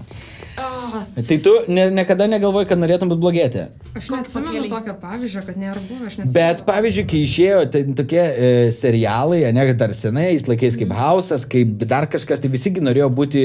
Oh, 0.59 0.97
Tai 1.28 1.39
tu 1.45 1.53
ne, 1.70 1.89
niekada 1.95 2.26
negalvoji, 2.30 2.66
kad 2.70 2.80
norėtum 2.80 3.11
būti 3.12 3.22
blogietė. 3.22 3.64
Aš 3.99 4.11
neatsimenu 4.14 4.68
tokio 4.70 4.95
pavyzdžio, 4.99 5.43
kad 5.47 5.59
nėra 5.61 5.82
buvę. 5.86 6.26
Bet 6.34 6.62
pavyzdžiui, 6.66 7.05
kai 7.11 7.22
išėjo 7.26 7.64
tai, 7.74 7.82
tokie 7.99 8.20
e, 8.20 8.53
serialai, 8.74 9.43
ne, 9.55 9.66
dar 9.78 9.95
senais 9.99 10.49
laikais 10.51 10.78
kaip 10.80 10.95
Hausas, 10.99 11.47
kaip 11.51 11.76
dar 11.86 12.09
kažkas, 12.11 12.43
tai 12.43 12.51
visigi 12.53 12.82
norėjo 12.82 13.11
būti 13.14 13.45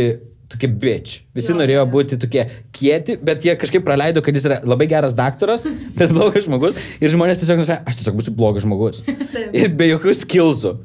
tokie 0.53 0.69
bitch. 0.69 1.23
Visi 1.35 1.51
Jo, 1.51 1.57
norėjo 1.59 1.81
jo. 1.81 1.89
būti 1.93 2.19
tokie 2.21 2.45
kieti, 2.75 3.17
bet 3.21 3.45
jie 3.45 3.55
kažkaip 3.59 3.85
praleido, 3.85 4.21
kad 4.25 4.35
jis 4.37 4.47
yra 4.49 4.59
labai 4.67 4.87
geras 4.91 5.17
daktaras, 5.17 5.65
bet 5.97 6.13
blogas 6.13 6.47
žmogus. 6.47 6.77
Ir 7.01 7.13
žmonės 7.13 7.41
tiesiog 7.41 7.61
nusprendė, 7.63 7.81
aš 7.89 8.01
tiesiog 8.01 8.19
būsiu 8.19 8.35
blogas 8.37 8.65
žmogus. 8.67 9.03
ir 9.59 9.73
be 9.73 9.89
jokių 9.93 10.15
skilsų. 10.23 10.75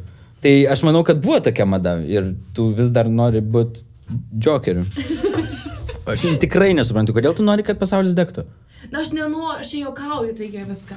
Tai 0.44 0.54
aš 0.72 0.84
manau, 0.86 1.02
kad 1.06 1.20
buvo 1.20 1.40
tokia 1.42 1.66
mada 1.66 1.96
ir 2.06 2.32
tu 2.54 2.70
vis 2.76 2.92
dar 2.94 3.10
nori 3.10 3.42
būti 3.42 3.84
jokeriu. 4.44 4.86
Aš 6.08 6.22
tikrai 6.40 6.70
nesuprantu, 6.76 7.12
kodėl 7.16 7.34
tu 7.36 7.44
nori, 7.44 7.64
kad 7.66 7.78
pasaulis 7.80 8.14
degtų. 8.16 8.46
na 8.92 9.02
aš 9.02 9.10
nenoriu, 9.16 9.58
aš 9.60 9.72
juokauju, 9.82 10.32
taigi 10.38 10.62
viską. 10.68 10.96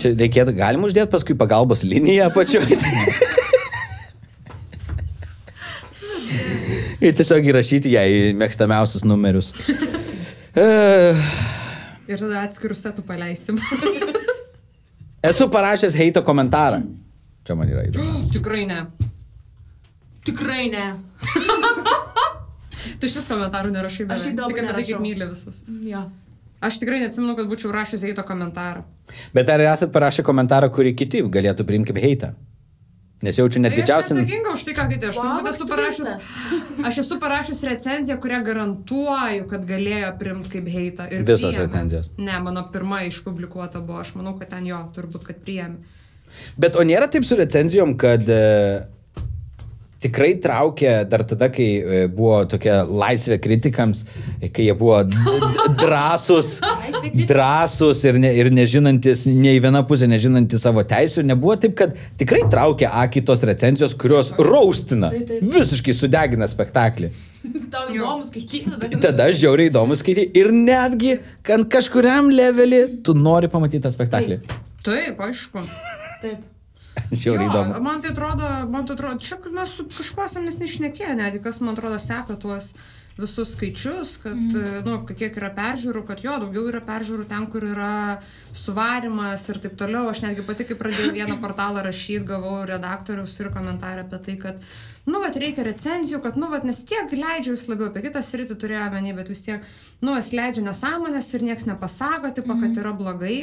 Čia 0.00 0.12
reikėtų, 0.18 0.54
galim 0.56 0.84
uždėti 0.88 1.10
paskui 1.12 1.36
pagalbos 1.38 1.82
liniją 1.84 2.30
apačioje. 2.30 2.78
Ir 7.02 7.16
tiesiog 7.18 7.46
įrašyti 7.50 7.90
ją 7.96 8.02
į 8.06 8.18
mėgstamiausius 8.38 9.02
numerius. 9.08 9.48
E, 10.54 10.66
Ir 12.12 12.18
tada 12.20 12.42
atskirų 12.44 12.76
setų 12.78 13.02
paleisim. 13.08 13.58
Esu 15.24 15.48
parašęs 15.50 15.96
heito 15.98 16.22
komentarą. 16.26 16.82
Čia 17.46 17.56
man 17.58 17.70
yra 17.72 17.86
įdomu. 17.88 18.22
Tikrai 18.36 18.64
ne. 18.70 18.80
Tikrai 20.26 20.68
ne. 20.70 20.86
Tu 23.00 23.08
iš 23.10 23.16
vis 23.20 23.28
komentarų 23.30 23.72
nerašai, 23.74 24.06
bet 24.08 24.16
Aš 24.18 24.26
šiaip 24.28 24.38
daug 24.40 24.52
tik 24.52 24.62
apie 24.62 24.76
tai, 24.78 24.84
kaip 24.90 25.02
myli 25.04 25.28
visus. 25.30 25.62
Jo. 25.88 26.04
Aš 26.62 26.78
tikrai 26.78 27.00
neatsimenu, 27.02 27.34
kad 27.38 27.48
būčiau 27.50 27.72
rašęs 27.74 28.04
eito 28.06 28.22
komentarą. 28.26 28.84
Bet 29.34 29.48
ar 29.50 29.60
esat 29.72 29.90
parašę 29.94 30.22
komentarą, 30.26 30.68
kurį 30.74 30.92
kiti 31.00 31.22
galėtų 31.26 31.66
priimti 31.66 31.90
kaip 31.92 32.02
heitą? 32.04 32.32
Nes 33.22 33.36
jaučiu 33.38 33.60
net 33.62 33.70
Tai 33.70 33.78
aš 33.78 33.82
didžiausią... 33.86 34.14
neatsakinga 34.18 34.52
už 34.56 34.62
tai, 34.66 34.72
ką 34.74 34.84
kiti. 34.90 35.06
Aš 35.12 35.18
koks 35.22 35.50
esu 35.52 35.66
parašius. 35.70 36.08
tvistas. 36.10 36.30
Aš 36.88 36.96
esu 37.04 37.18
parašius 37.22 37.60
recenziją, 37.68 38.16
kurią 38.22 38.40
garantuoju, 38.48 39.44
kad 39.50 39.66
galėjo 39.68 40.08
primti 40.18 40.50
kaip 40.56 40.70
heitą. 40.74 41.06
ir 41.06 41.22
Visos 41.28 41.52
priėmė. 41.54 41.66
recenzijos. 41.68 42.08
Ne, 42.18 42.38
mano 42.42 42.64
pirma 42.74 43.02
išpublikuota 43.06 43.78
buvo. 43.80 44.00
Aš 44.02 44.14
manau, 44.18 44.34
kad 44.40 44.50
ten 44.50 44.66
jo, 44.66 44.80
turbūt, 44.96 45.22
kad 45.28 45.38
priėmė. 45.46 45.78
Bet 46.58 46.74
o 46.74 46.82
nėra 46.82 47.06
taip 47.12 47.22
su 47.28 47.38
recenzijom, 47.38 47.94
kad 48.00 48.26
e, 48.26 48.40
tikrai 50.02 50.32
traukė 50.42 50.92
dar 51.10 51.24
tada, 51.28 51.48
kai 51.52 51.66
e, 51.78 52.02
buvo 52.12 52.42
tokia 52.50 52.82
laisvė 52.88 53.38
kritikams, 53.42 54.04
kai 54.52 54.68
jie 54.68 54.76
buvo 54.78 55.02
drąsus, 55.80 56.54
drąsus 57.30 58.02
ir, 58.08 58.20
ne, 58.22 58.32
ir 58.38 58.50
nežinantis, 58.54 59.24
nei 59.30 59.60
viena 59.62 59.84
pusė 59.88 60.08
nežinantis 60.10 60.64
savo 60.66 60.84
teisų. 60.88 61.26
Nebuvo 61.32 61.56
taip, 61.62 61.76
kad 61.78 61.98
tikrai 62.20 62.44
traukė 62.52 62.88
akį 63.04 63.24
tos 63.28 63.44
recenzijos, 63.48 63.96
kurios 63.98 64.34
raustina, 64.38 65.12
Taip, 65.14 65.28
taip. 65.30 65.52
visiškai 65.56 65.96
sudegina 65.96 66.48
spektaklį. 66.50 67.12
Tau 67.72 67.88
įdomu 67.90 68.26
skaityti 68.26 68.70
tada. 68.70 69.00
Tada 69.02 69.28
žiauriai 69.34 69.70
įdomu 69.70 69.96
skaityti 69.98 70.38
ir 70.38 70.52
netgi, 70.54 71.16
kad 71.46 71.64
kažkuriam 71.70 72.30
levelį 72.32 72.84
tu 73.06 73.16
nori 73.18 73.50
pamatyti 73.52 73.82
tą 73.86 73.94
spektaklį. 73.94 74.42
Taip, 74.86 75.20
aišku. 75.26 75.62
Taip. 76.22 76.48
Žiauriai 77.22 77.50
įdomu. 77.50 77.84
man 77.84 78.02
tai 78.04 78.14
atrodo, 78.14 78.48
man 78.72 78.88
tai 78.88 78.96
atrodo, 78.96 79.20
čia 79.20 79.38
mes 79.52 79.76
su 79.76 79.86
kažkuo 79.90 80.26
esame 80.26 80.48
nes 80.48 80.58
neišnekėję, 80.62 81.14
netgi 81.18 81.42
kas 81.44 81.60
man 81.60 81.76
atrodo 81.76 82.00
seka 82.00 82.38
tuos 82.40 82.72
visus 83.18 83.52
skaičius, 83.52 84.16
kad, 84.22 84.36
mm. 84.36 84.86
nu, 84.86 84.94
kiek 85.04 85.34
yra 85.36 85.50
peržiūrų, 85.52 86.02
kad 86.08 86.22
jo, 86.24 86.32
daugiau 86.40 86.64
yra 86.70 86.80
peržiūrų 86.84 87.26
ten, 87.28 87.44
kur 87.52 87.66
yra 87.68 88.20
suvarimas 88.56 89.44
ir 89.52 89.60
taip 89.62 89.76
toliau. 89.80 90.06
Aš 90.10 90.22
netgi 90.24 90.44
pati, 90.46 90.64
kai 90.68 90.78
pradėjau 90.80 91.12
vieną 91.18 91.36
portalą 91.44 91.84
rašyti, 91.84 92.24
gavau 92.30 92.62
redaktoriaus 92.68 93.36
ir 93.40 93.52
komentarą 93.52 94.06
apie 94.06 94.22
tai, 94.28 94.38
kad, 94.46 94.64
nu, 95.04 95.20
vat 95.24 95.36
reikia 95.36 95.66
recenzijų, 95.68 96.22
kad, 96.24 96.40
nu, 96.40 96.48
vat 96.52 96.64
nes 96.68 96.80
tiek 96.88 97.12
leidžia 97.12 97.52
jūs 97.52 97.68
labiau 97.68 97.90
apie 97.90 98.06
kitą 98.08 98.24
sritį 98.24 98.56
turėjo 98.64 98.88
menį, 98.96 99.14
bet 99.20 99.34
vis 99.34 99.44
tiek, 99.44 99.68
nu, 100.00 100.16
jis 100.16 100.32
leidžia 100.38 100.64
nesąmonės 100.70 101.34
ir 101.36 101.46
niekas 101.50 101.68
nepasako, 101.68 102.32
tipo, 102.40 102.56
kad 102.64 102.80
yra 102.80 102.96
blogai. 102.96 103.36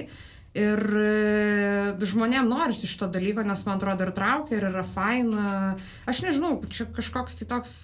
Ir 0.57 0.81
e, 0.81 2.07
žmonėm 2.09 2.47
norisi 2.49 2.89
šito 2.89 3.09
dalyko, 3.13 3.43
nes 3.45 3.61
man 3.67 3.77
atrodo 3.77 4.07
ir 4.07 4.13
traukia, 4.17 4.57
ir 4.57 4.65
yra 4.71 4.81
faina. 4.87 5.75
Aš 6.09 6.23
nežinau, 6.25 6.57
čia 6.73 6.87
kažkoks 6.95 7.37
tai 7.39 7.49
toks... 7.51 7.75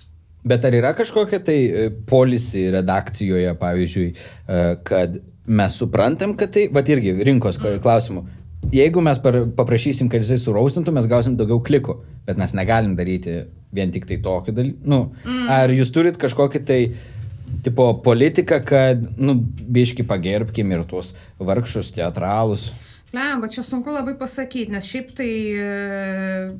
Bet 0.46 0.66
ar 0.66 0.74
yra 0.78 0.94
kažkokia 0.98 1.42
tai 1.46 1.60
e, 1.66 1.86
policy 2.10 2.68
redakcijoje, 2.74 3.54
pavyzdžiui, 3.62 4.08
e, 4.14 4.64
kad 4.86 5.20
mes 5.46 5.78
suprantam, 5.78 6.34
kad 6.38 6.54
tai, 6.58 6.68
bet 6.74 6.90
irgi 6.90 7.14
rinkos 7.26 7.62
ko- 7.62 7.78
klausimų. 7.82 8.26
Jeigu 8.74 9.02
mes 9.06 9.20
paprašysim, 9.22 10.10
kad 10.10 10.26
jisai 10.26 10.40
suraustintų, 10.42 10.94
mes 10.96 11.10
gausim 11.10 11.36
daugiau 11.38 11.62
klikų, 11.62 12.00
bet 12.26 12.40
mes 12.42 12.56
negalim 12.58 12.96
daryti 12.98 13.44
vien 13.76 13.92
tik 13.94 14.08
tai 14.10 14.18
tokį 14.26 14.56
dalyką. 14.58 14.90
Nu, 14.90 15.00
mm. 15.22 15.50
Ar 15.54 15.74
jūs 15.74 15.92
turit 15.94 16.18
kažkokį 16.22 16.62
tai 16.66 16.80
tipo 17.66 17.88
politiką, 18.06 18.60
kad, 18.66 19.06
nu, 19.18 19.38
biški 19.46 20.06
pagerbkim 20.08 20.72
ir 20.76 20.84
tuos 20.90 21.14
vargšus 21.40 21.94
teatralus? 21.96 22.70
Lemba, 23.16 23.48
čia 23.48 23.64
sunku 23.64 23.94
labai 23.94 24.16
pasakyti, 24.20 24.74
nes 24.74 24.88
šiaip 24.90 25.14
tai 25.16 25.30
e, 25.56 25.70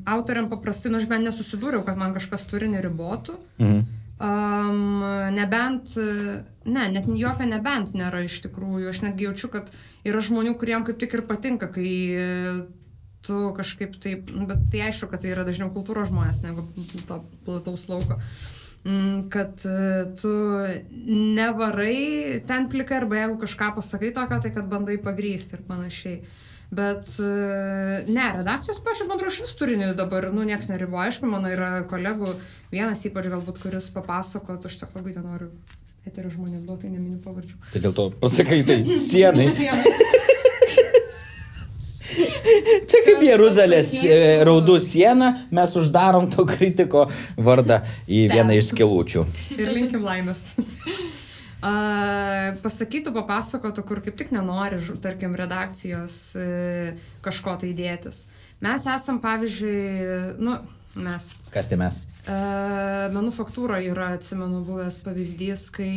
autoriam 0.08 0.48
paprastai, 0.48 0.92
nu 0.92 1.00
aš 1.00 1.08
bent 1.10 1.26
nesusidūriau, 1.26 1.84
kad 1.84 1.98
man 2.00 2.14
kažkas 2.16 2.48
turi 2.50 2.70
neribotų. 2.72 3.36
Mhm. 3.60 3.86
Um, 4.16 5.02
nebent, 5.36 5.92
e, 6.00 6.38
ne, 6.64 6.86
net 6.94 7.04
jokio 7.20 7.44
nebent 7.50 7.92
nėra 7.98 8.22
iš 8.24 8.38
tikrųjų. 8.46 8.88
Aš 8.88 9.02
netgi 9.04 9.28
jaučiu, 9.28 9.50
kad 9.52 9.68
yra 10.08 10.22
žmonių, 10.24 10.54
kuriem 10.56 10.86
kaip 10.88 10.96
tik 11.02 11.18
ir 11.18 11.26
patinka, 11.28 11.68
kai 11.74 11.92
e, 12.16 12.28
tu 13.26 13.50
kažkaip 13.58 13.98
taip, 14.00 14.32
nu, 14.32 14.48
bet 14.48 14.64
tai 14.72 14.86
aišku, 14.88 15.10
kad 15.12 15.20
tai 15.20 15.34
yra 15.34 15.44
dažniau 15.44 15.68
kultūros 15.74 16.08
žmonės 16.08 16.44
negu 16.46 16.64
to 17.10 17.20
plataus 17.44 17.90
lauko. 17.90 18.16
Mm, 18.16 18.55
Kad 19.32 19.62
e, 19.66 20.04
tu 20.20 20.32
nevarai 21.06 22.40
ten 22.46 22.68
plikai 22.70 23.00
arba 23.00 23.22
jeigu 23.22 23.38
kažką 23.42 23.72
pasakai 23.78 24.12
tokio, 24.14 24.38
tai 24.42 24.52
kad 24.54 24.68
bandai 24.70 24.98
pagrysti 25.02 25.58
ir 25.58 25.64
panašiai. 25.66 26.20
Bet 26.76 27.10
e, 27.22 27.32
ne, 28.10 28.28
redakcijos 28.38 28.78
pačiu, 28.84 29.08
man 29.08 29.18
atrodo, 29.18 29.34
šis 29.34 29.54
turinį 29.58 29.92
dabar, 29.98 30.28
nu, 30.34 30.46
nieks 30.46 30.70
neribo. 30.70 30.98
Aišku, 31.02 31.28
mano 31.30 31.50
yra 31.50 31.82
kolegų, 31.90 32.34
vienas 32.74 33.04
ypač 33.06 33.30
galbūt, 33.32 33.60
kuris 33.62 33.90
papasako, 33.94 34.58
aš 34.66 34.80
tik 34.82 34.94
labai 34.98 35.14
nenoriu 35.14 35.50
eterio 36.06 36.30
žmonėm 36.30 36.66
duoti, 36.66 36.90
neminiu 36.90 37.18
pavardžių. 37.24 37.58
Tai 37.72 37.84
dėl 37.88 37.94
to 37.94 38.10
pasakai 38.22 38.62
tai 38.66 38.80
sienai. 38.86 39.50
Čia 42.90 43.02
kaip 43.06 43.22
Jeruzalės 43.24 43.92
e, 44.06 44.18
raudų 44.46 44.78
siena, 44.82 45.32
mes 45.54 45.76
uždarom 45.78 46.30
to 46.32 46.46
kritiko 46.48 47.06
vardą 47.36 47.82
į 48.06 48.26
vieną 48.32 48.56
iš 48.60 48.72
skilučių. 48.72 49.26
Ir 49.58 49.72
linkim 49.74 50.06
laimės. 50.06 50.52
A, 51.66 51.72
pasakytų, 52.62 53.14
papasakotų, 53.16 53.84
kur 53.88 54.02
kaip 54.04 54.18
tik 54.18 54.32
nenori, 54.34 54.78
tarkim, 55.02 55.34
redakcijos 55.38 56.18
e, 56.38 56.48
kažko 57.24 57.56
tai 57.62 57.72
dėtis. 57.76 58.26
Mes 58.62 58.86
esam, 58.92 59.18
pavyzdžiui, 59.24 60.36
nu, 60.40 60.58
mes. 61.00 61.32
Kas 61.54 61.70
tai 61.70 61.80
mes? 61.80 62.02
E, 62.26 62.36
manufaktūra 63.14 63.80
yra, 63.84 64.12
atsimenu, 64.18 64.62
buvęs 64.68 65.00
pavyzdys, 65.04 65.68
kai 65.74 65.90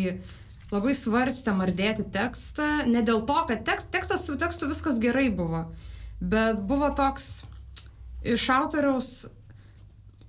labai 0.73 0.95
svarstėm 0.97 1.61
ar 1.65 1.73
dėti 1.75 2.07
tekstą, 2.13 2.69
ne 2.89 3.03
dėl 3.05 3.23
to, 3.27 3.37
kad 3.49 3.63
tekst, 3.67 3.91
tekstas 3.93 4.25
su 4.27 4.37
tekstu 4.39 4.69
viskas 4.69 4.99
gerai 5.01 5.29
buvo, 5.33 5.65
bet 6.19 6.61
buvo 6.67 6.89
toks 6.95 7.43
iš 8.23 8.49
autoriaus 8.49 9.27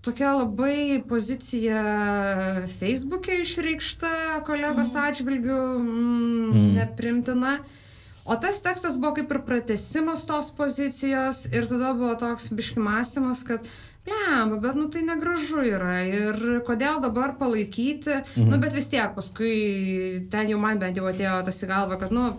tokia 0.00 0.32
labai 0.38 1.02
pozicija 1.08 1.82
Facebook'e 2.78 3.42
išreikšta 3.42 4.40
kolegos 4.46 4.94
atžvilgių 4.96 5.60
mm, 5.82 6.64
neprimtina. 6.78 7.58
O 8.30 8.36
tas 8.40 8.60
tekstas 8.62 8.96
buvo 9.00 9.16
kaip 9.18 9.32
ir 9.32 9.42
pratesimas 9.44 10.26
tos 10.28 10.50
pozicijos 10.56 11.46
ir 11.50 11.66
tada 11.68 11.92
buvo 11.98 12.14
toks 12.20 12.50
biškimastymas, 12.56 13.44
kad 13.48 13.64
Blemba, 14.00 14.56
bet 14.56 14.78
nu 14.80 14.86
tai 14.88 15.02
negražu 15.04 15.60
yra 15.60 15.98
ir 16.08 16.38
kodėl 16.64 17.02
dabar 17.04 17.34
palaikyti, 17.36 18.22
mhm. 18.22 18.48
nu 18.48 18.60
bet 18.62 18.72
vis 18.72 18.88
tiek 18.88 19.12
paskui 19.16 20.28
ten 20.32 20.48
jau 20.48 20.60
man 20.62 20.80
bent 20.80 20.96
jau 20.96 21.04
atėjo 21.10 21.42
tas 21.44 21.60
į 21.60 21.68
galvą, 21.68 21.98
kad 22.00 22.14
nu 22.16 22.30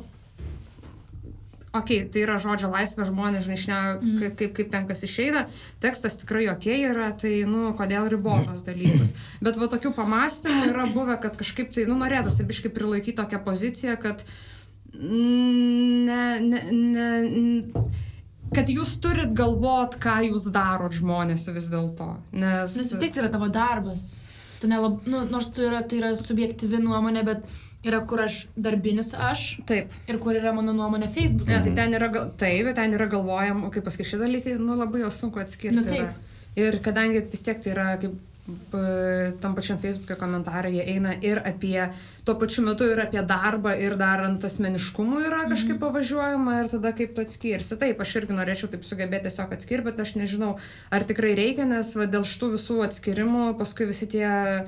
Ok, 1.72 1.92
tai 2.12 2.26
yra 2.26 2.36
žodžio 2.42 2.68
laisvė, 2.68 3.06
žmonės, 3.08 3.46
žinai, 3.46 3.58
šne, 3.62 3.76
kaip, 4.20 4.34
kaip, 4.42 4.52
kaip 4.58 4.72
ten 4.74 4.88
kas 4.90 5.06
išeina, 5.08 5.46
tekstas 5.80 6.18
tikrai 6.20 6.50
ok 6.52 6.68
yra, 6.68 7.06
tai, 7.16 7.46
nu, 7.48 7.70
kodėl 7.80 8.10
ribotas 8.12 8.66
dalykas. 8.66 9.14
Bet 9.40 9.56
va 9.56 9.70
tokių 9.72 9.94
pamastymų 9.96 10.66
yra 10.74 10.84
buvę, 10.92 11.16
kad 11.24 11.40
kažkaip 11.40 11.72
tai, 11.72 11.86
nu, 11.88 11.96
norėtųsi 12.02 12.44
biškai 12.50 12.74
prilaikyti 12.76 13.16
tokią 13.22 13.40
poziciją, 13.48 13.96
kad 14.04 14.26
ne, 15.00 16.24
ne, 16.44 16.62
ne, 16.76 17.08
n- 17.32 17.88
kad 18.52 18.68
jūs 18.68 18.98
turit 19.00 19.32
galvot, 19.32 19.96
ką 20.04 20.18
jūs 20.28 20.50
darot 20.52 20.92
žmonės 21.00 21.48
vis 21.56 21.72
dėlto. 21.72 22.18
Nes... 22.36 22.76
Nes 22.76 22.92
vis 22.92 23.00
tiek 23.00 23.16
tai 23.16 23.24
yra 23.24 23.32
tavo 23.32 23.48
darbas. 23.48 24.10
Tu 24.60 24.68
nelab, 24.70 25.00
nu, 25.08 25.24
nors 25.32 25.48
tu 25.56 25.64
yra, 25.66 25.80
tai 25.88 26.04
yra 26.04 26.12
subjektyvi 26.20 26.84
nuomonė, 26.84 27.24
bet 27.26 27.48
yra 27.86 28.00
kur 28.06 28.22
aš 28.22 28.48
darbinis 28.56 29.14
aš 29.18 29.60
Taip. 29.66 29.90
ir 30.08 30.18
kur 30.22 30.34
yra 30.38 30.54
mano 30.54 30.74
nuomonė 30.74 31.08
Facebook'e. 31.10 31.50
Ne, 31.50 31.62
tai 31.66 31.76
ten 31.76 31.94
yra, 31.98 32.10
taip, 32.38 32.74
ten 32.78 32.94
yra 32.94 33.08
galvojama, 33.10 33.72
kaip 33.74 33.84
pasakyti, 33.88 34.10
šie 34.14 34.20
dalykai, 34.22 34.58
nu, 34.60 34.76
labai 34.78 35.02
jos 35.02 35.18
sunku 35.24 35.40
atskirti. 35.42 35.76
Nu, 35.80 35.84
taip. 35.88 36.06
yra. 36.06 36.14
Ir 36.62 36.78
kadangi 36.84 37.24
vis 37.32 37.42
tiek 37.42 37.62
tai 37.64 37.72
yra, 37.74 37.96
kaip 38.02 38.20
tam 39.40 39.54
pačiam 39.56 39.78
Facebook'e 39.80 40.16
komentarai, 40.20 40.72
jie 40.74 40.84
eina 40.96 41.14
ir 41.24 41.40
apie, 41.46 41.86
tuo 42.26 42.34
pačiu 42.42 42.64
metu 42.66 42.84
ir 42.90 43.00
apie 43.00 43.22
darbą, 43.24 43.72
ir 43.80 43.96
dar 43.96 44.24
ant 44.26 44.44
asmeniškumų 44.44 45.22
yra 45.28 45.44
kažkaip 45.48 45.78
Mhm. 45.78 45.80
pavažiuojama 45.84 46.56
ir 46.64 46.68
tada 46.74 46.92
kaip 46.98 47.16
tu 47.16 47.22
atskirsi. 47.22 47.78
Taip, 47.80 48.02
aš 48.02 48.16
irgi 48.20 48.34
norėčiau 48.36 48.70
taip 48.74 48.84
sugebėti 48.84 49.30
tiesiog 49.30 49.54
atskirti, 49.56 49.84
bet 49.86 50.00
aš 50.00 50.16
nežinau, 50.16 50.58
ar 50.92 51.02
tikrai 51.04 51.36
reikia, 51.38 51.66
nes 51.70 51.94
va, 51.96 52.06
dėl 52.06 52.24
šitų 52.28 52.52
visų 52.58 52.82
atskirimų 52.90 53.58
paskui 53.58 53.88
visi 53.88 54.08
tie 54.08 54.26
at- 54.26 54.68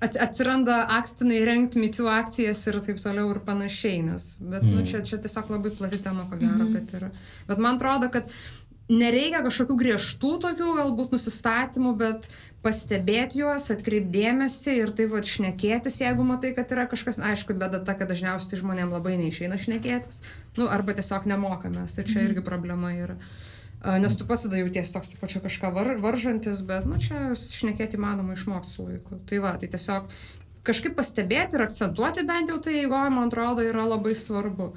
atsiranda 0.00 0.80
akstinai 0.98 1.42
rengti 1.46 1.80
mitų 1.82 2.08
akcijas 2.12 2.64
ir 2.70 2.80
taip 2.86 3.00
toliau 3.04 3.30
ir 3.34 3.40
panašiai, 3.46 4.02
nes, 4.06 4.26
bet, 4.42 4.64
mm. 4.64 4.74
nu, 4.74 4.84
čia, 4.88 5.04
čia 5.06 5.20
tiesiog 5.22 5.52
labai 5.54 5.72
plati 5.74 6.00
tema, 6.02 6.26
ko 6.30 6.40
gero, 6.40 6.66
mm. 6.66 6.76
kad 6.76 7.00
yra. 7.00 7.10
Bet 7.48 7.62
man 7.62 7.78
atrodo, 7.78 8.10
kad 8.14 8.30
nereikia 8.92 9.40
kažkokių 9.44 9.76
griežtų 9.80 10.32
tokių 10.42 10.74
galbūt 10.80 11.14
nusistatymų, 11.16 11.94
bet 12.00 12.28
pastebėti 12.64 13.40
juos, 13.42 13.70
atkreipdėmėsi 13.72 14.76
ir 14.80 14.92
tai 14.96 15.08
va 15.12 15.22
šnekėtis, 15.24 16.00
jeigu 16.04 16.26
matai, 16.28 16.52
kad 16.56 16.72
yra 16.72 16.86
kažkas, 16.90 17.20
aišku, 17.32 17.56
bėda 17.60 17.80
ta, 17.84 17.96
kad 17.96 18.12
dažniausiai 18.12 18.60
žmonėm 18.60 18.92
labai 18.92 19.16
neišeina 19.20 19.60
šnekėtis, 19.60 20.22
nu, 20.60 20.68
arba 20.72 20.96
tiesiog 20.96 21.28
nemokamės, 21.28 21.98
ir 22.00 22.08
čia 22.12 22.24
irgi 22.28 22.44
problema 22.44 22.92
yra. 22.96 23.18
A, 23.20 23.43
Nes 23.84 24.16
tu 24.16 24.24
pats 24.24 24.46
tada 24.46 24.56
jauties 24.62 24.92
toks, 24.94 25.16
pačiu 25.20 25.42
kažką 25.44 25.70
var, 25.74 25.90
varžantis, 26.00 26.62
bet, 26.64 26.86
nu, 26.88 26.96
čia 27.02 27.34
šnekėti 27.36 27.98
įmanoma 27.98 28.36
išmokti 28.36 28.70
su 28.70 28.86
laiku. 28.86 29.18
Tai 29.28 29.40
va, 29.44 29.54
tai 29.60 29.68
tiesiog 29.74 30.08
kažkaip 30.64 30.94
pastebėti 30.96 31.58
ir 31.58 31.66
akcentuoti 31.66 32.24
bent 32.24 32.52
jau 32.52 32.56
tai, 32.64 32.78
jeigu, 32.78 32.96
man 33.12 33.28
atrodo, 33.28 33.64
yra 33.66 33.84
labai 33.90 34.14
svarbu. 34.16 34.72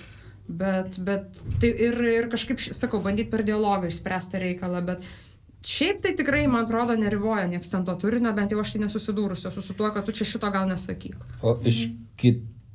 Bet, 0.48 1.00
bet 1.04 1.40
tai 1.60 1.72
ir, 1.72 1.98
ir 2.08 2.28
kažkaip, 2.32 2.60
sakau, 2.60 3.02
bandyti 3.04 3.32
per 3.32 3.44
dialogą 3.48 3.90
išspręsti 3.92 4.44
reikalą, 4.44 4.84
bet 4.88 5.08
šiaip 5.68 6.00
tai 6.04 6.14
tikrai, 6.16 6.46
man 6.52 6.64
atrodo, 6.64 6.96
neriboja 7.00 7.48
nieks 7.52 7.72
ten 7.72 7.84
to 7.88 7.96
turinio, 8.00 8.32
bent 8.36 8.56
jau 8.56 8.62
aš 8.64 8.76
tai 8.76 8.84
nesusidūrusiu 8.86 9.52
esu 9.52 9.64
su 9.64 9.76
tuo, 9.76 9.92
kad 9.96 10.08
tu 10.08 10.16
čia 10.16 10.28
šito 10.28 10.52
gal 10.52 10.68
nesakyk. 10.70 11.20
O 11.44 11.58
iš 11.68 11.90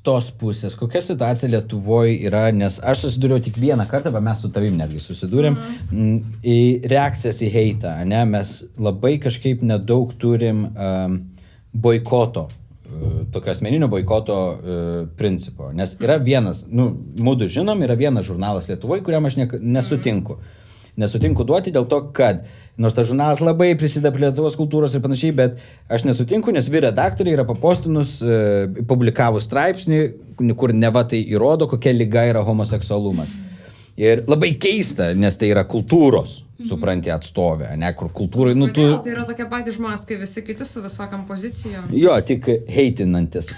kitos 0.03 0.33
pusės, 0.35 0.75
kokia 0.75 0.99
situacija 1.03 1.49
Lietuvoje 1.53 2.17
yra, 2.27 2.49
nes 2.51 2.81
aš 2.83 3.05
susidūriau 3.05 3.39
tik 3.43 3.55
vieną 3.55 3.85
kartą, 3.87 4.11
bet 4.11 4.25
mes 4.27 4.41
su 4.43 4.49
tavim 4.51 4.75
netgi 4.75 4.99
susidūrėm, 4.99 5.59
mm. 5.93 6.17
į 6.43 6.57
reakcijas 6.91 7.39
į 7.47 7.51
heitą, 7.55 7.93
ne, 8.11 8.25
mes 8.27 8.65
labai 8.83 9.21
kažkaip 9.23 9.63
nedaug 9.63 10.11
turim 10.19 10.65
um, 10.75 11.15
boikoto, 11.73 12.49
uh, 12.49 13.21
tokio 13.31 13.55
asmeninio 13.55 13.87
boikoto 13.93 14.39
uh, 14.51 14.91
principo, 15.19 15.71
nes 15.71 15.95
yra 16.03 16.19
vienas, 16.19 16.65
nu, 16.67 16.89
mūdu 17.23 17.47
žinom, 17.47 17.87
yra 17.87 17.95
vienas 17.95 18.27
žurnalas 18.27 18.67
Lietuvoje, 18.73 19.05
kuriam 19.07 19.31
aš 19.31 19.39
ne, 19.39 19.49
nesutinku. 19.79 20.41
Nesutinku 21.01 21.45
duoti 21.49 21.73
dėl 21.73 21.87
to, 21.89 22.03
kad 22.13 22.43
nors 22.81 22.97
tas 22.97 23.07
žurnalas 23.09 23.41
labai 23.41 23.71
prisideda 23.81 24.13
prie 24.13 24.27
Lietuvos 24.27 24.59
kultūros 24.61 24.93
ir 24.93 25.01
panašiai, 25.05 25.33
bet 25.37 25.63
aš 25.93 26.05
nesutinku, 26.09 26.53
nes 26.53 26.69
vyr 26.73 26.87
redaktoriai 26.89 27.39
yra 27.39 27.47
papostinus, 27.49 28.19
e, 28.21 28.67
publikavus 28.89 29.49
straipsnį, 29.49 30.03
kur 30.61 30.75
neva 30.77 31.05
tai 31.09 31.23
įrodo, 31.25 31.69
kokia 31.71 31.95
lyga 31.97 32.27
yra 32.29 32.45
homoseksualumas. 32.45 33.33
Ir 34.01 34.25
labai 34.29 34.55
keista, 34.61 35.11
nes 35.17 35.37
tai 35.37 35.51
yra 35.53 35.67
kultūros, 35.69 36.39
supranti, 36.69 37.13
atstovė, 37.13 37.75
ne 37.81 37.91
kur 37.97 38.13
kultūrai, 38.13 38.55
nu 38.57 38.71
tu... 38.73 38.85
Tai 39.05 39.13
yra 39.13 39.25
tokie 39.29 39.49
patys 39.51 39.77
žmonės, 39.77 40.07
kaip 40.09 40.23
visi 40.25 40.45
kiti 40.47 40.69
su 40.69 40.85
visokiam 40.85 41.27
pozicijom. 41.29 41.89
Jo, 41.97 42.17
tik 42.25 42.49
heitinantis. 42.73 43.53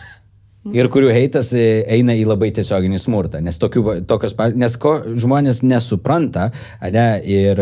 Ir 0.72 0.88
kurių 0.88 1.10
heitas 1.12 1.50
e, 1.52 1.82
eina 1.92 2.14
į 2.16 2.22
labai 2.24 2.48
tiesioginį 2.56 2.96
smurtą. 3.02 3.42
Nes, 3.44 3.58
tokių, 3.60 3.82
tokios, 4.08 4.32
nes 4.56 4.76
ko 4.80 4.94
žmonės 5.20 5.60
nesupranta, 5.66 6.46
ne, 6.94 7.04
ir 7.28 7.60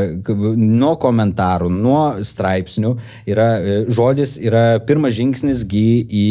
nuo 0.56 0.92
komentarų, 1.02 1.70
nuo 1.74 2.04
straipsnių 2.22 2.94
yra 3.32 3.48
e, 3.58 3.76
žodis, 3.90 4.36
yra 4.38 4.78
pirmas 4.86 5.16
žingsnis 5.18 5.64
gy 5.66 5.84
į 6.06 6.24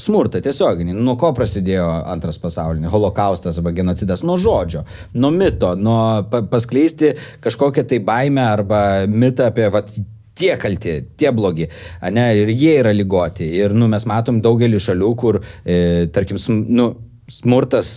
smurtą 0.00 0.40
tiesioginį. 0.44 0.96
Nuo 0.96 1.18
ko 1.20 1.34
prasidėjo 1.36 1.84
antras 2.08 2.40
pasaulinis, 2.40 2.88
holokaustas 2.94 3.60
arba 3.60 3.76
genocidas? 3.76 4.24
Nuo 4.24 4.40
žodžio, 4.40 4.86
nuo 5.20 5.34
mito, 5.36 5.74
nuo 5.76 6.00
pa- 6.32 6.46
paskleisti 6.48 7.12
kažkokią 7.44 7.84
tai 7.92 8.00
baimę 8.00 8.46
arba 8.56 8.82
mitą 9.04 9.50
apie 9.52 9.68
vat, 9.74 9.92
tie 10.36 10.56
kalti, 10.60 10.98
tie 11.18 11.32
blogi, 11.34 11.68
ne, 12.12 12.26
ir 12.36 12.52
jie 12.52 12.76
yra 12.82 12.92
lygoti. 12.94 13.48
Ir 13.60 13.74
nu, 13.76 13.88
mes 13.92 14.06
matom 14.08 14.42
daugelį 14.44 14.80
šalių, 14.82 15.14
kur, 15.18 15.40
e, 15.64 15.78
tarkim, 16.12 16.38
sm, 16.40 16.64
nu, 16.76 16.90
smurtas, 17.32 17.94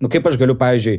nu, 0.00 0.08
kaip 0.12 0.26
aš 0.26 0.38
galiu, 0.40 0.56
pavyzdžiui, 0.60 0.96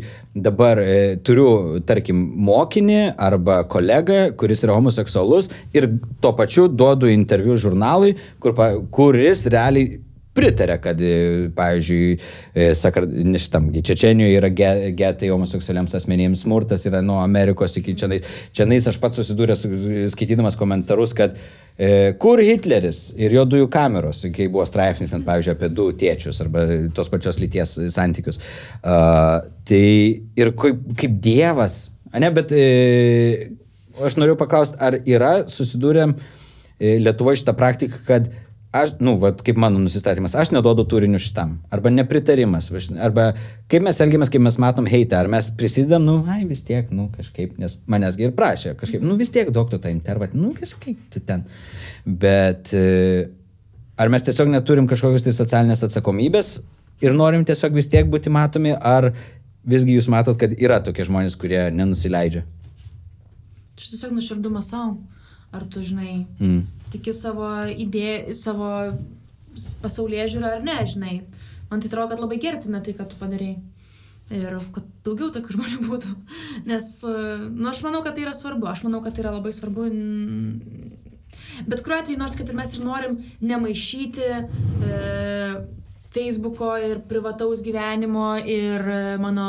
dabar 0.48 0.80
e, 0.82 1.18
turiu, 1.26 1.82
tarkim, 1.88 2.22
mokinį 2.48 3.02
arba 3.20 3.62
kolegą, 3.72 4.22
kuris 4.40 4.64
yra 4.66 4.78
homoseksualus 4.78 5.52
ir 5.76 5.90
tuo 6.24 6.36
pačiu 6.38 6.70
duodu 6.70 7.12
interviu 7.12 7.58
žurnalui, 7.60 8.16
kur, 8.40 8.56
kuris 8.96 9.48
realiai 9.52 10.00
pritarė, 10.38 10.78
kad, 10.82 11.02
e, 11.04 11.50
pavyzdžiui, 11.56 12.12
e, 12.56 12.68
sakar, 12.78 13.08
ne 13.08 13.40
šitam, 13.42 13.68
gi 13.74 13.84
Čečenijoje 13.90 14.38
yra 14.40 14.50
ge- 14.56 14.92
getai 14.98 15.32
homoseksualiams 15.32 15.96
asmenėms 15.98 16.46
smurtas, 16.46 16.86
yra 16.88 17.02
nuo 17.04 17.20
Amerikos 17.24 17.76
iki 17.78 17.96
čianais. 18.00 18.24
Čianais 18.56 18.88
aš 18.88 19.00
pats 19.02 19.20
susidūręs 19.20 19.66
skaitydamas 20.14 20.56
komentarus, 20.60 21.14
kad 21.18 21.36
e, 21.78 22.14
kur 22.22 22.40
Hitleris 22.40 23.10
ir 23.20 23.36
jo 23.36 23.46
dujų 23.46 23.68
kameros, 23.74 24.24
kai 24.36 24.48
buvo 24.48 24.66
straipsnis, 24.70 25.12
ten, 25.12 25.26
pavyzdžiui, 25.28 25.56
apie 25.58 25.72
du 25.76 25.90
tėčius 26.00 26.40
arba 26.46 26.68
tos 26.96 27.12
pačios 27.12 27.40
lyties 27.42 27.76
santykius. 27.92 28.40
Uh, 28.82 29.42
tai 29.68 29.86
ir 30.40 30.54
kaip, 30.58 30.80
kaip 31.00 31.18
dievas, 31.24 31.90
ne, 32.16 32.30
bet 32.32 32.54
e, 32.56 33.52
aš 34.00 34.16
noriu 34.20 34.38
paklausti, 34.40 34.80
ar 34.80 35.02
yra 35.04 35.42
susidūrėm 35.52 36.16
Lietuvoje 36.82 37.44
šitą 37.44 37.54
praktiką, 37.54 38.00
kad 38.08 38.32
aš, 38.72 38.94
nu, 39.04 39.16
va, 39.20 39.34
kaip 39.36 39.60
mano 39.60 39.80
nusistatymas, 39.84 40.36
aš 40.40 40.54
neduodu 40.56 40.86
turinių 40.88 41.20
šitam, 41.22 41.58
arba 41.74 41.92
nepritarimas, 41.92 42.70
arba 43.04 43.32
kaip 43.72 43.84
mes 43.84 44.00
elgiamės, 44.04 44.32
kai 44.32 44.40
mes 44.44 44.58
matom 44.64 44.88
heitą, 44.88 45.20
ar 45.20 45.30
mes 45.32 45.50
prisidedam, 45.60 46.06
nu, 46.08 46.16
ai 46.32 46.46
vis 46.48 46.64
tiek, 46.68 46.88
nu, 46.96 47.10
kažkaip, 47.16 47.58
nes 47.62 47.80
manęsgi 47.92 48.30
ir 48.30 48.36
prašė, 48.38 48.74
kažkaip, 48.80 49.04
nu, 49.04 49.18
vis 49.20 49.34
tiek 49.36 49.52
duok 49.52 49.74
tu 49.74 49.82
tą 49.82 49.92
intervatą, 49.92 50.40
nu, 50.40 50.54
kažkaip 50.58 51.20
ten. 51.28 51.44
Bet 52.08 52.72
e, 52.78 53.28
ar 54.00 54.14
mes 54.14 54.24
tiesiog 54.28 54.54
neturim 54.56 54.88
kažkokios 54.90 55.28
tai 55.28 55.36
socialinės 55.36 55.84
atsakomybės 55.90 56.56
ir 57.04 57.16
norim 57.18 57.44
tiesiog 57.48 57.76
vis 57.76 57.92
tiek 57.92 58.08
būti 58.10 58.32
matomi, 58.32 58.72
ar 58.74 59.12
visgi 59.68 60.00
jūs 60.00 60.08
matot, 60.10 60.40
kad 60.40 60.56
yra 60.56 60.80
tokie 60.82 61.06
žmonės, 61.06 61.36
kurie 61.38 61.68
nenusileidžia? 61.76 62.48
Čia 63.76 63.98
tiesiog 63.98 64.16
nuširdumas 64.16 64.72
savo. 64.72 65.02
Ar 65.52 65.66
tu, 65.68 65.82
žinai, 65.84 66.26
Mm. 66.40 66.62
tiki 66.94 67.12
savo 67.14 67.50
idėją, 67.72 68.34
savo 68.36 68.70
pasaulyje 69.84 70.30
žiūrą 70.36 70.52
ar 70.58 70.64
ne, 70.64 70.78
žinai. 70.88 71.22
Man 71.72 71.80
tai 71.84 71.90
atrodo, 71.92 72.10
kad 72.14 72.20
labai 72.24 72.38
gerbtina 72.40 72.80
tai, 72.84 72.94
ką 72.96 73.10
tu 73.10 73.16
padarėjai. 73.20 73.60
Ir 74.32 74.56
kad 74.72 74.86
daugiau 75.04 75.28
tokių 75.36 75.54
žmonių 75.58 75.80
būtų. 75.90 76.14
Nes, 76.70 76.88
nu, 77.04 77.68
aš 77.72 77.82
manau, 77.84 78.00
kad 78.06 78.16
tai 78.16 78.24
yra 78.26 78.34
svarbu. 78.36 78.70
Aš 78.72 78.86
manau, 78.88 79.02
kad 79.04 79.16
tai 79.16 79.26
yra 79.26 79.34
labai 79.36 79.52
svarbu. 79.56 79.90
Bet 81.68 81.84
kuriuo 81.84 82.00
atveju, 82.00 82.18
nors 82.20 82.36
kad 82.40 82.48
ir 82.50 82.56
mes 82.58 82.72
ir 82.78 82.86
norim 82.88 83.18
nemaišyti 83.44 84.28
e, 84.32 85.56
Facebooko 86.12 86.74
ir 86.80 87.00
privataus 87.08 87.62
gyvenimo 87.64 88.34
ir 88.44 88.82
e, 88.88 89.02
mano 89.22 89.46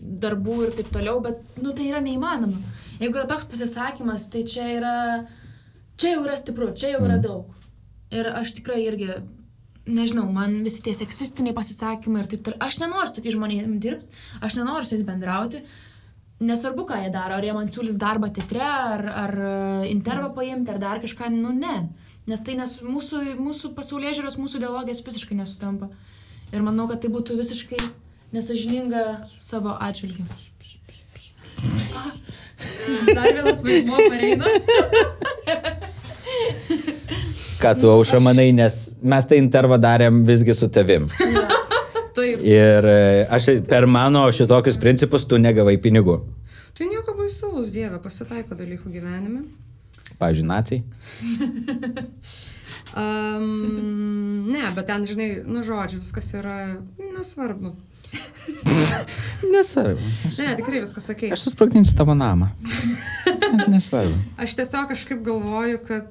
darbų 0.00 0.56
ir 0.66 0.74
taip 0.78 0.90
toliau, 0.94 1.20
bet, 1.24 1.40
nu, 1.62 1.72
tai 1.74 1.88
yra 1.90 2.02
neįmanoma. 2.04 2.58
Jeigu 3.00 3.18
yra 3.18 3.26
toks 3.28 3.48
pasisakymas, 3.50 4.28
tai 4.32 4.44
čia 4.48 4.66
yra, 4.78 4.96
čia 6.00 6.14
jau 6.14 6.22
yra 6.24 6.36
stipru, 6.38 6.70
čia 6.76 6.94
jau 6.94 7.02
yra 7.04 7.18
daug. 7.20 7.50
Ir 8.14 8.28
aš 8.30 8.54
tikrai 8.56 8.78
irgi, 8.86 9.10
nežinau, 9.86 10.26
man 10.32 10.62
visi 10.64 10.82
tie 10.84 10.94
seksistiniai 10.96 11.54
pasisakymai 11.56 12.22
ir 12.22 12.30
taip 12.30 12.46
toliau. 12.46 12.62
Aš 12.64 12.80
nenoriu 12.80 13.10
su 13.10 13.18
tokiais 13.18 13.36
žmonėmis 13.36 13.82
dirbti, 13.82 14.24
aš 14.46 14.56
nenoriu 14.60 14.88
su 14.88 14.96
jais 14.96 15.04
bendrauti. 15.06 15.62
Nesvarbu, 16.46 16.84
ką 16.88 17.00
jie 17.00 17.12
daro, 17.12 17.36
ar 17.38 17.44
jie 17.44 17.52
man 17.56 17.70
siūlys 17.72 17.96
darbą 18.00 18.28
teatre, 18.36 18.60
ar, 18.64 19.06
ar 19.24 19.32
e, 19.40 19.52
intervą 19.88 20.34
paimti, 20.36 20.68
ar 20.72 20.80
dar 20.82 21.00
kažką, 21.00 21.30
nu 21.32 21.54
ne. 21.56 21.76
Nes 22.28 22.42
tai 22.44 22.58
nes, 22.58 22.74
mūsų, 22.84 23.22
mūsų 23.40 23.72
pasaulyje 23.76 24.18
žiūros, 24.18 24.36
mūsų 24.42 24.60
ideologijos 24.60 25.00
visiškai 25.06 25.38
nesutampa. 25.38 25.88
Ir 26.52 26.60
manau, 26.66 26.90
kad 26.90 27.00
tai 27.00 27.12
būtų 27.14 27.38
visiškai 27.40 27.80
nesažininga 28.36 29.02
savo 29.40 29.78
atžvilgiu. 29.80 30.28
Dar 33.14 33.28
vienas 33.32 33.62
vaidmuo 33.64 33.98
pareina. 34.08 34.44
Ką 37.60 37.74
tu 37.80 37.90
auša 37.92 38.20
manai, 38.24 38.50
nes 38.56 38.74
mes 39.02 39.28
tą 39.28 39.38
intervą 39.40 39.78
darėm 39.80 40.24
visgi 40.28 40.54
su 40.56 40.68
tavim. 40.72 41.08
Taip. 42.16 42.40
Ir 42.48 42.88
e, 42.88 43.26
aš 43.36 43.50
per 43.68 43.84
mano 43.90 44.24
šitokius 44.32 44.78
principus 44.80 45.26
tu 45.28 45.36
negavai 45.40 45.76
pinigų. 45.80 46.16
Tai 46.76 46.88
nieko 46.88 47.12
baisaus, 47.16 47.72
Dieve, 47.72 48.00
pasitaiko 48.04 48.56
dalykų 48.56 48.92
gyvenime. 48.92 49.44
Pavyzdžiui, 50.20 50.48
nacijai. 50.48 50.82
Um, 52.96 54.46
ne, 54.48 54.62
bet 54.72 54.86
ten, 54.88 55.04
žinai, 55.04 55.42
nu 55.44 55.60
žodžiu, 55.66 56.00
viskas 56.00 56.30
yra 56.38 56.78
nesvarbu. 56.96 57.74
Nesvarbu. 59.54 60.08
Ne, 60.38 60.56
tikrai 60.56 60.80
viskas 60.82 61.10
ok. 61.12 61.28
Aš 61.36 61.46
susprogdinsiu 61.48 61.96
tavo 61.98 62.14
namą. 62.14 62.50
Nesvarbu. 63.72 64.16
Aš 64.42 64.56
tiesiog 64.58 64.90
kažkaip 64.92 65.22
galvoju, 65.26 65.80
kad... 65.86 66.10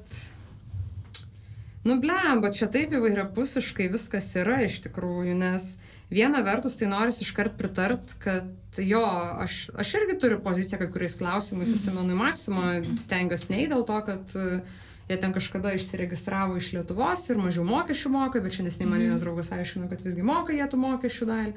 Nu, 1.86 2.00
blemba, 2.02 2.50
čia 2.50 2.66
taip 2.66 2.96
įvairiapusiškai 2.98 3.86
viskas 3.92 4.32
yra 4.40 4.56
iš 4.64 4.80
tikrųjų, 4.88 5.36
nes 5.38 5.76
viena 6.10 6.40
vertus 6.42 6.74
tai 6.80 6.88
noris 6.90 7.20
iškart 7.22 7.54
pritart, 7.60 8.16
kad 8.18 8.80
jo, 8.82 9.04
aš, 9.44 9.68
aš 9.78 9.92
irgi 10.00 10.16
turiu 10.24 10.40
poziciją 10.42 10.80
kai 10.80 10.88
kuriais 10.90 11.14
klausimais, 11.20 11.70
atsimenu 11.76 12.16
į 12.16 12.18
maksimą, 12.18 12.72
stengiuosi 12.98 13.52
nei 13.54 13.68
dėl 13.70 13.86
to, 13.86 14.00
kad 14.08 14.34
e, 14.34 14.58
jie 15.06 15.20
ten 15.22 15.36
kažkada 15.36 15.76
išsiregistravo 15.78 16.58
iš 16.58 16.72
Lietuvos 16.74 17.22
ir 17.30 17.38
mažiau 17.38 17.62
mokesčių 17.68 18.12
moka, 18.16 18.42
bet 18.42 18.58
šiandien 18.58 18.82
nei 18.82 18.90
man 18.90 19.04
vienas 19.06 19.22
draugas 19.22 19.52
aiškino, 19.54 19.86
kad 19.92 20.02
visgi 20.02 20.26
moka 20.26 20.58
jie 20.58 20.66
tų 20.66 20.82
mokesčių 20.82 21.30
dalį. 21.30 21.54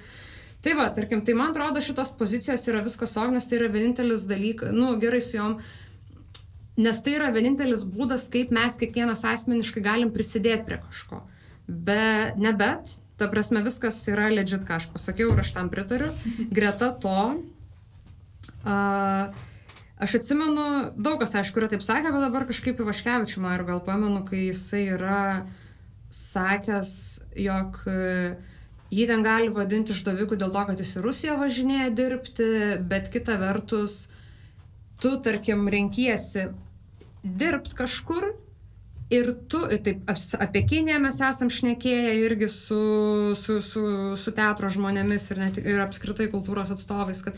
Tai 0.63 0.73
va, 0.75 0.89
tarkim, 0.95 1.21
tai 1.23 1.35
man 1.39 1.53
atrodo 1.53 1.81
šitos 1.83 2.11
pozicijos 2.19 2.65
yra 2.67 2.81
viskas 2.83 3.15
ok, 3.17 3.31
nes 3.31 3.47
tai 3.47 3.61
yra 3.61 3.69
vienintelis 3.71 4.25
dalykas, 4.27 4.73
nu 4.75 4.91
gerai 4.99 5.21
su 5.23 5.37
jom, 5.37 5.59
Nes 6.79 7.01
tai 7.03 7.17
yra 7.17 7.27
vienintelis 7.35 7.81
būdas, 7.91 8.29
kaip 8.31 8.53
mes 8.55 8.77
kiekvienas 8.79 9.25
asmeniškai 9.27 9.81
galim 9.83 10.13
prisidėti 10.15 10.63
prie 10.69 10.77
kažko. 10.79 11.17
Be, 11.67 12.31
ne 12.39 12.53
bet, 12.55 12.93
ta 13.19 13.27
prasme, 13.27 13.59
viskas 13.65 13.97
yra 14.07 14.29
legit, 14.31 14.63
ką 14.63 14.77
aš 14.77 14.87
pasakiau 14.93 15.33
ir 15.33 15.41
aš 15.43 15.51
tam 15.57 15.67
pritariu. 15.73 16.13
Greta 16.55 16.93
to, 17.03 17.19
a, 18.63 18.77
Aš 19.99 20.13
atsimenu, 20.15 20.93
daug 20.95 21.17
kas, 21.19 21.33
aišku, 21.35 21.59
yra 21.59 21.67
taip 21.67 21.81
sakę, 21.83 22.13
bet 22.15 22.21
dabar 22.23 22.45
kažkaip 22.47 22.77
Ivaškevičių 22.79 23.41
man 23.43 23.57
ir 23.57 23.65
gal 23.67 23.81
pamenu, 23.83 24.21
kai 24.23 24.45
jisai 24.45 24.85
yra 24.93 25.23
sakęs, 26.15 26.93
jog 27.35 27.81
e, 27.83 28.37
jį 28.93 29.05
ten 29.09 29.23
gali 29.25 29.51
vadinti 29.53 29.93
išdaviku 29.93 30.37
dėl 30.39 30.53
to, 30.53 30.65
kad 30.71 30.81
jis 30.81 30.95
į 30.97 31.05
Rusiją 31.05 31.37
važinėja 31.39 31.89
dirbti, 31.95 32.49
bet 32.89 33.09
kita 33.13 33.37
vertus, 33.41 34.07
tu, 35.01 35.15
tarkim, 35.23 35.67
renkiesi 35.69 36.49
dirbti 37.23 37.75
kažkur 37.77 38.31
ir 39.09 39.31
tu, 39.49 39.61
taip, 39.83 40.03
apie 40.39 40.61
Kiniją 40.69 40.99
mes 41.01 41.17
esam 41.25 41.49
šnekėję 41.53 42.13
irgi 42.23 42.49
su, 42.53 42.81
su, 43.37 43.57
su, 43.65 43.81
su 44.17 44.33
teatro 44.37 44.69
žmonėmis 44.69 45.31
ir, 45.33 45.41
net, 45.41 45.57
ir 45.63 45.81
apskritai 45.83 46.29
kultūros 46.31 46.71
atstovais, 46.75 47.23
kad 47.25 47.37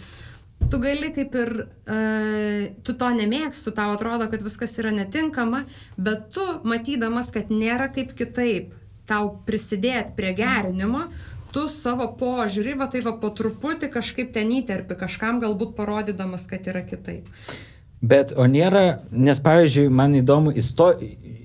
tu 0.71 0.81
gali 0.83 1.09
kaip 1.15 1.35
ir, 1.39 1.53
uh, 1.63 2.67
tu 2.85 2.95
to 2.99 3.09
nemėgsti, 3.15 3.73
tau 3.77 3.95
atrodo, 3.95 4.27
kad 4.31 4.43
viskas 4.45 4.75
yra 4.83 4.91
netinkama, 4.95 5.63
bet 5.97 6.29
tu, 6.35 6.45
matydamas, 6.67 7.31
kad 7.33 7.51
nėra 7.53 7.89
kaip 7.95 8.13
kitaip 8.19 8.75
tau 9.09 9.33
prisidėti 9.47 10.15
prie 10.15 10.35
gerinimo, 10.37 11.07
tu 11.53 11.67
savo 11.71 12.07
požiūrį, 12.19 12.77
va 12.79 12.87
tai 12.91 13.03
va 13.05 13.13
po 13.19 13.31
truputį 13.35 13.91
kažkaip 13.93 14.31
ten 14.35 14.51
įterpi, 14.55 14.97
kažkam 14.99 15.41
galbūt 15.43 15.75
parodydamas, 15.77 16.47
kad 16.51 16.67
yra 16.71 16.83
kitaip. 16.87 17.27
Bet, 18.01 18.33
o 18.33 18.47
nėra, 18.49 19.03
nes 19.13 19.39
pavyzdžiui, 19.45 19.91
man 19.93 20.15
įdomu, 20.17 20.53
isto, 20.57 20.89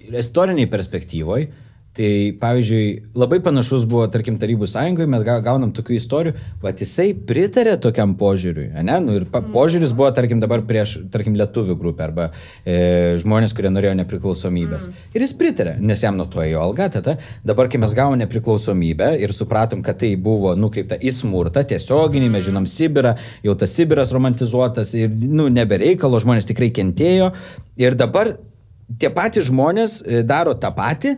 istoriniai 0.08 0.70
perspektyvoje, 0.72 1.50
tai 1.96 2.10
pavyzdžiui, 2.40 3.14
labai 3.16 3.38
panašus 3.44 3.86
buvo, 3.88 4.04
tarkim, 4.12 4.36
Tarybų 4.40 4.68
sąjungoje, 4.68 5.08
mes 5.08 5.22
ga- 5.24 5.38
gaunam 5.44 5.72
tokių 5.72 5.96
istorijų, 5.96 6.34
va 6.62 6.72
jisai 6.76 7.08
pritarė 7.28 7.76
tokiam 7.80 8.12
požiūriui, 8.20 8.68
ne? 8.84 8.98
Nu, 9.00 9.14
ir 9.16 9.24
pa, 9.32 9.40
požiūris 9.40 9.94
buvo, 9.96 10.10
tarkim, 10.16 10.40
dabar 10.42 10.60
prieš, 10.68 10.98
tarkim, 11.12 11.36
lietuvių 11.38 11.76
grupę 11.80 12.04
arba 12.04 12.26
e, 12.64 13.16
žmonės, 13.22 13.54
kurie 13.56 13.72
norėjo 13.72 13.94
nepriklausomybės. 14.02 14.90
Ir 15.16 15.24
jis 15.24 15.32
pritarė, 15.40 15.76
nes 15.80 16.04
jam 16.04 16.18
nuo 16.20 16.28
to 16.32 16.44
jo 16.44 16.60
alga, 16.62 16.90
tada 16.98 17.16
dabar, 17.46 17.70
kai 17.72 17.80
mes 17.80 17.94
gavome 17.96 18.20
nepriklausomybę 18.24 19.14
ir 19.22 19.32
supratom, 19.36 19.84
kad 19.86 20.00
tai 20.02 20.12
buvo 20.20 20.52
nukreipta 20.58 20.98
į 21.00 21.14
smurtą, 21.16 21.64
tiesioginį, 21.72 22.28
mes 22.34 22.44
žinom 22.50 22.68
Sibirą, 22.68 23.14
jau 23.46 23.56
tas 23.56 23.72
Sibiras 23.72 24.12
romantizuotas 24.12 24.92
ir, 24.98 25.08
nu, 25.08 25.48
nebereikalo, 25.52 26.20
žmonės 26.20 26.48
tikrai 26.50 26.68
kentėjo. 26.76 27.32
Ir 27.80 27.96
dabar 27.96 28.34
tie 29.00 29.10
patys 29.10 29.48
žmonės 29.50 29.98
e, 30.04 30.22
daro 30.26 30.54
tą 30.60 30.70
patį 30.76 31.16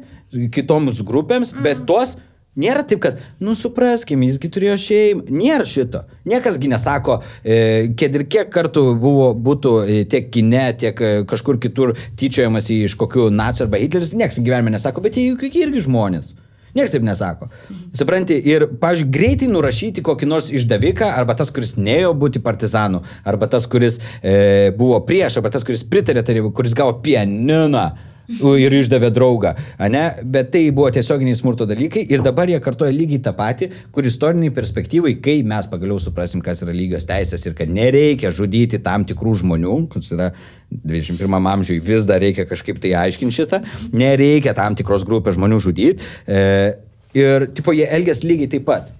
kitoms 0.55 1.03
grupėms, 1.07 1.55
bet 1.65 1.85
tos 1.89 2.19
nėra 2.59 2.83
taip, 2.87 3.01
kad, 3.05 3.21
nu 3.43 3.55
supraskim, 3.59 4.25
jisgi 4.27 4.51
turėjo 4.53 4.77
šeimą. 4.83 5.27
Nėra 5.31 5.67
šito. 5.69 6.03
Niekasgi 6.29 6.73
nesako, 6.73 7.21
e, 7.45 7.61
kad 7.99 8.19
ir 8.19 8.27
kiek 8.31 8.51
kartų 8.55 8.85
buvo, 8.99 9.31
būtų 9.35 9.77
e, 9.85 10.03
tiek 10.11 10.29
kine, 10.35 10.67
tiek 10.81 10.99
e, 11.01 11.15
kažkur 11.29 11.61
kitur 11.63 11.95
tyčiojamas 12.19 12.73
iš 12.75 12.99
kokių 12.99 13.31
nacijų 13.35 13.69
arba 13.69 13.81
Hitleris, 13.85 14.17
niekas 14.19 14.43
gyvenime 14.43 14.75
nesako, 14.75 15.05
bet 15.07 15.19
jie 15.19 15.31
juk 15.31 15.49
irgi 15.49 15.87
žmonės. 15.87 16.35
Niekas 16.77 16.93
taip 16.93 17.03
nesako. 17.07 17.49
Supranti, 17.97 18.37
ir, 18.45 18.67
pavyzdžiui, 18.81 19.09
greitai 19.11 19.49
nurašyti 19.51 20.05
kokį 20.05 20.29
nors 20.29 20.51
išdaviką, 20.55 21.09
arba 21.17 21.35
tas, 21.39 21.51
kuris 21.55 21.79
neėjo 21.81 22.13
būti 22.19 22.43
partizanu, 22.45 23.01
arba 23.27 23.49
tas, 23.51 23.67
kuris 23.71 23.99
e, 24.21 24.69
buvo 24.77 25.01
prieš, 25.09 25.41
arba 25.41 25.51
tas, 25.55 25.65
kuris 25.67 25.87
pritarė 25.89 26.23
tarybai, 26.27 26.53
kuris 26.55 26.77
gavo 26.79 26.99
pianiną 27.03 27.89
ir 28.29 28.75
išdavė 28.77 29.09
draugą, 29.15 29.55
ane? 29.81 30.03
bet 30.25 30.51
tai 30.53 30.67
buvo 30.75 30.91
tiesioginiai 30.93 31.37
smurto 31.39 31.67
dalykai 31.69 32.05
ir 32.13 32.23
dabar 32.25 32.51
jie 32.51 32.59
kartoja 32.61 32.93
lygiai 32.93 33.23
tą 33.25 33.33
patį, 33.37 33.71
kur 33.95 34.07
istoriniai 34.09 34.53
perspektyvai, 34.55 35.15
kai 35.25 35.39
mes 35.49 35.69
pagaliau 35.71 35.97
suprasim, 36.03 36.43
kas 36.45 36.61
yra 36.67 36.75
lygios 36.77 37.09
teisės 37.09 37.47
ir 37.49 37.57
kad 37.59 37.73
nereikia 37.73 38.33
žudyti 38.35 38.83
tam 38.85 39.07
tikrų 39.09 39.39
žmonių, 39.43 39.79
kas 39.95 40.13
yra 40.13 40.29
21 40.69 41.49
amžiui 41.55 41.81
vis 41.85 42.05
dar 42.09 42.21
reikia 42.21 42.45
kažkaip 42.49 42.81
tai 42.83 42.93
aiškinti 43.01 43.39
šitą, 43.39 43.63
nereikia 43.97 44.53
tam 44.57 44.77
tikros 44.77 45.07
grupės 45.09 45.39
žmonių 45.39 45.63
žudyti. 45.65 46.05
E, 46.29 46.77
ir, 47.17 47.49
tipo, 47.57 47.73
jie 47.73 47.89
elgės 47.89 48.21
lygiai 48.27 48.53
taip 48.53 48.69
pat. 48.69 48.93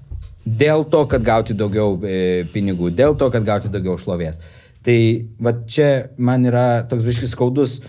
Dėl 0.49 0.87
to, 0.89 1.05
kad 1.11 1.21
gauti 1.21 1.53
daugiau 1.53 1.99
e, 2.01 2.47
pinigų, 2.55 2.89
dėl 2.97 3.19
to, 3.21 3.29
kad 3.35 3.45
gauti 3.45 3.69
daugiau 3.69 3.99
šlovės. 4.01 4.41
Tai 4.81 4.99
va 5.45 5.53
čia 5.69 6.09
man 6.17 6.47
yra 6.49 6.87
toks 6.89 7.05
biškis 7.05 7.35
skaudus 7.35 7.83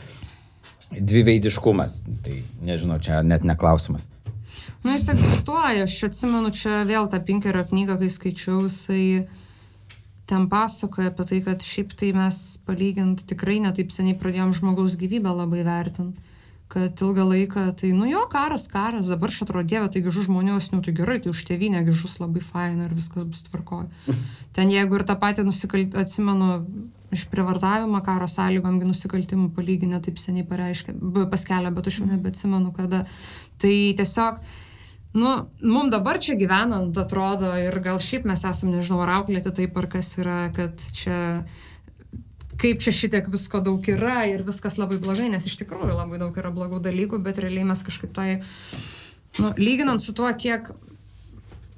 dviveidiškumas. 0.96 2.04
Tai 2.26 2.40
nežinau, 2.66 3.00
čia 3.04 3.22
net 3.24 3.46
neklausimas. 3.48 4.08
Nu, 4.84 4.94
jis 4.94 5.10
egzistuoja, 5.12 5.84
aš 5.84 5.98
atsimenu 6.08 6.54
čia 6.56 6.84
vėl 6.88 7.10
tą 7.12 7.20
Pinkerio 7.24 7.66
knygą, 7.68 7.98
kai 8.00 8.10
skaičiau, 8.12 8.64
jisai 8.70 9.28
ten 10.30 10.48
pasakoja 10.50 11.12
apie 11.12 11.26
tai, 11.28 11.40
kad 11.44 11.66
šiaip 11.66 11.94
tai 12.00 12.14
mes 12.16 12.38
palygint 12.68 13.26
tikrai 13.28 13.60
netaip 13.64 13.92
seniai 13.92 14.18
pradėjom 14.20 14.54
žmogaus 14.56 14.96
gyvybę 15.00 15.34
labai 15.36 15.66
vertinti. 15.68 16.28
Kad 16.70 17.02
ilgą 17.02 17.24
laiką, 17.26 17.64
tai, 17.74 17.90
nu 17.98 18.06
jo, 18.06 18.22
karas, 18.30 18.68
karas, 18.70 19.08
dabar 19.10 19.34
atrodo, 19.34 19.66
dieve, 19.66 19.88
tai 19.90 20.04
gižus 20.06 20.28
žmonės, 20.28 20.68
nu 20.70 20.84
tai 20.86 20.94
gerai, 20.94 21.18
tai 21.18 21.32
už 21.34 21.42
tėvynę 21.48 21.82
gižus 21.88 22.20
labai 22.22 22.44
faina 22.46 22.86
ir 22.86 22.94
viskas 22.94 23.26
bus 23.26 23.42
tvarkoja. 23.48 23.90
Ten 24.56 24.70
jeigu 24.70 25.00
ir 25.00 25.06
tą 25.10 25.16
patį 25.18 25.48
nusikaltimą, 25.50 26.04
atsimenu, 26.04 26.52
išprivartavimą 27.16 28.02
karo 28.06 28.28
sąlygomgi 28.30 28.88
nusikaltimų 28.90 29.52
palyginę 29.58 30.02
taip 30.06 30.20
seniai 30.22 30.48
pareiškė, 30.48 30.96
paskelbė, 31.32 31.74
bet 31.78 31.90
aš 31.92 32.02
jau 32.02 32.10
nebeatsimenu 32.10 32.74
kada. 32.76 33.06
Tai 33.62 33.74
tiesiog, 34.00 34.44
nu, 35.18 35.32
mums 35.64 35.94
dabar 35.94 36.22
čia 36.22 36.38
gyvenant 36.40 36.98
atrodo 37.02 37.52
ir 37.62 37.80
gal 37.86 38.02
šiaip 38.04 38.28
mes 38.30 38.46
esame, 38.46 38.78
nežinau, 38.78 39.02
ar 39.06 39.16
auklėti 39.20 39.56
taip 39.62 39.78
ar 39.82 39.90
kas 39.92 40.14
yra, 40.22 40.44
kad 40.56 40.78
čia 40.96 41.20
kaip 42.60 42.82
čia 42.84 42.92
šitiek 42.92 43.28
visko 43.32 43.62
daug 43.64 43.86
yra 43.88 44.26
ir 44.28 44.44
viskas 44.48 44.78
labai 44.80 45.00
blogai, 45.00 45.30
nes 45.32 45.46
iš 45.48 45.56
tikrųjų 45.62 45.96
labai 45.96 46.20
daug 46.20 46.36
yra 46.38 46.52
blogų 46.52 46.82
dalykų, 46.84 47.22
bet 47.24 47.40
realiai 47.40 47.68
mes 47.70 47.84
kažkaip 47.88 48.12
tai, 48.16 48.42
nu, 49.40 49.54
lyginant 49.58 50.04
su 50.04 50.16
tuo, 50.18 50.28
kiek 50.36 50.68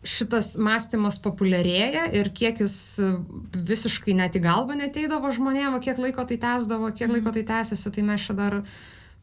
šitas 0.02 0.56
mąstymas 0.58 1.20
populiarėja 1.22 2.08
ir 2.18 2.32
kiek 2.34 2.64
jis 2.64 2.76
e, 3.02 3.12
visiškai 3.54 4.16
net 4.18 4.38
į 4.38 4.43
galvą 4.47 4.78
neteidavo 4.80 5.30
žmonėm, 5.36 5.78
kiek 5.84 6.02
laiko 6.02 6.26
tai 6.26 6.39
tęsdavo, 6.41 6.89
kiek 6.97 7.12
laiko 7.14 7.34
tai 7.36 7.45
tęsiasi, 7.45 7.93
tai 7.93 8.06
mes 8.08 8.26
čia 8.26 8.36
dar 8.38 8.60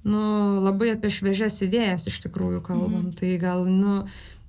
nu, 0.07 0.22
labai 0.62 0.93
apie 0.95 1.11
šviežias 1.11 1.59
idėjas 1.66 2.07
iš 2.11 2.20
tikrųjų 2.29 2.62
kalbam. 2.66 3.11
Tai 3.18 3.31
gal, 3.43 3.64
nu, 3.66 4.05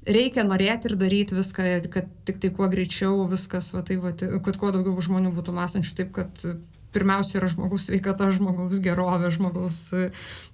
reikia 0.05 0.45
norėti 0.45 0.91
ir 0.91 0.97
daryti 1.01 1.37
viską, 1.37 1.69
kad 1.93 2.11
tik 2.29 2.41
tai 2.43 2.51
kuo 2.53 2.69
greičiau 2.69 3.25
viskas, 3.29 3.71
va, 3.73 3.81
tai, 3.85 3.97
va, 4.01 4.13
kad 4.13 4.59
kuo 4.59 4.69
daugiau 4.75 5.01
žmonių 5.01 5.33
būtų 5.37 5.55
mąstančių 5.57 5.95
taip, 5.97 6.13
kad 6.19 6.45
pirmiausia 6.93 7.39
yra 7.39 7.49
žmogaus 7.49 7.89
sveikata, 7.89 8.29
žmogaus 8.33 8.81
gerovė, 8.85 9.33
žmogaus 9.33 9.81
e, 9.93 10.11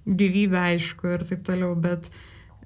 gyvybė, 0.08 0.62
aišku, 0.72 1.12
ir 1.16 1.24
taip 1.28 1.44
toliau, 1.48 1.74
bet, 1.80 2.10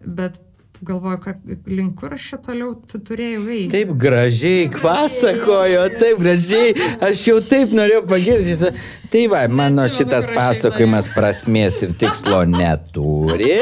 bet 0.02 0.38
galvoju, 0.80 1.18
kad 1.24 1.36
link 1.66 1.98
kur 2.00 2.14
aš 2.14 2.28
čia 2.30 2.38
toliau 2.44 2.74
tu 2.88 3.00
turėjau 3.04 3.42
eiti. 3.48 3.70
Taip 3.74 3.92
gražiai 4.00 4.70
pasakojo, 4.74 5.84
taip 6.00 6.22
gražiai, 6.22 6.72
aš 7.04 7.26
jau 7.28 7.36
taip 7.44 7.74
norėjau 7.76 8.06
pagirti. 8.08 8.72
Tai 9.10 9.24
va, 9.26 9.40
mano 9.50 9.82
Neatsimenu, 9.82 9.96
šitas 9.96 10.28
pasakojimas 10.36 11.08
prasmės 11.10 11.80
ir 11.82 11.94
tikslo 11.98 12.44
neturi, 12.46 13.56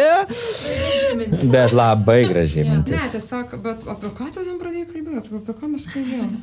bet 1.49 1.73
labai 1.73 2.19
gražiai 2.29 2.67
mintis. 2.69 2.99
Ne, 2.99 3.11
tiesiog, 3.15 3.55
bet 3.65 3.87
apie 3.89 4.13
ką 4.19 4.29
tu 4.29 4.45
ten 4.45 4.59
pradėjai 4.61 4.89
kalbėti, 4.93 5.39
apie 5.41 5.57
ką 5.63 5.73
mes 5.73 5.87
kalbėjom? 5.95 6.35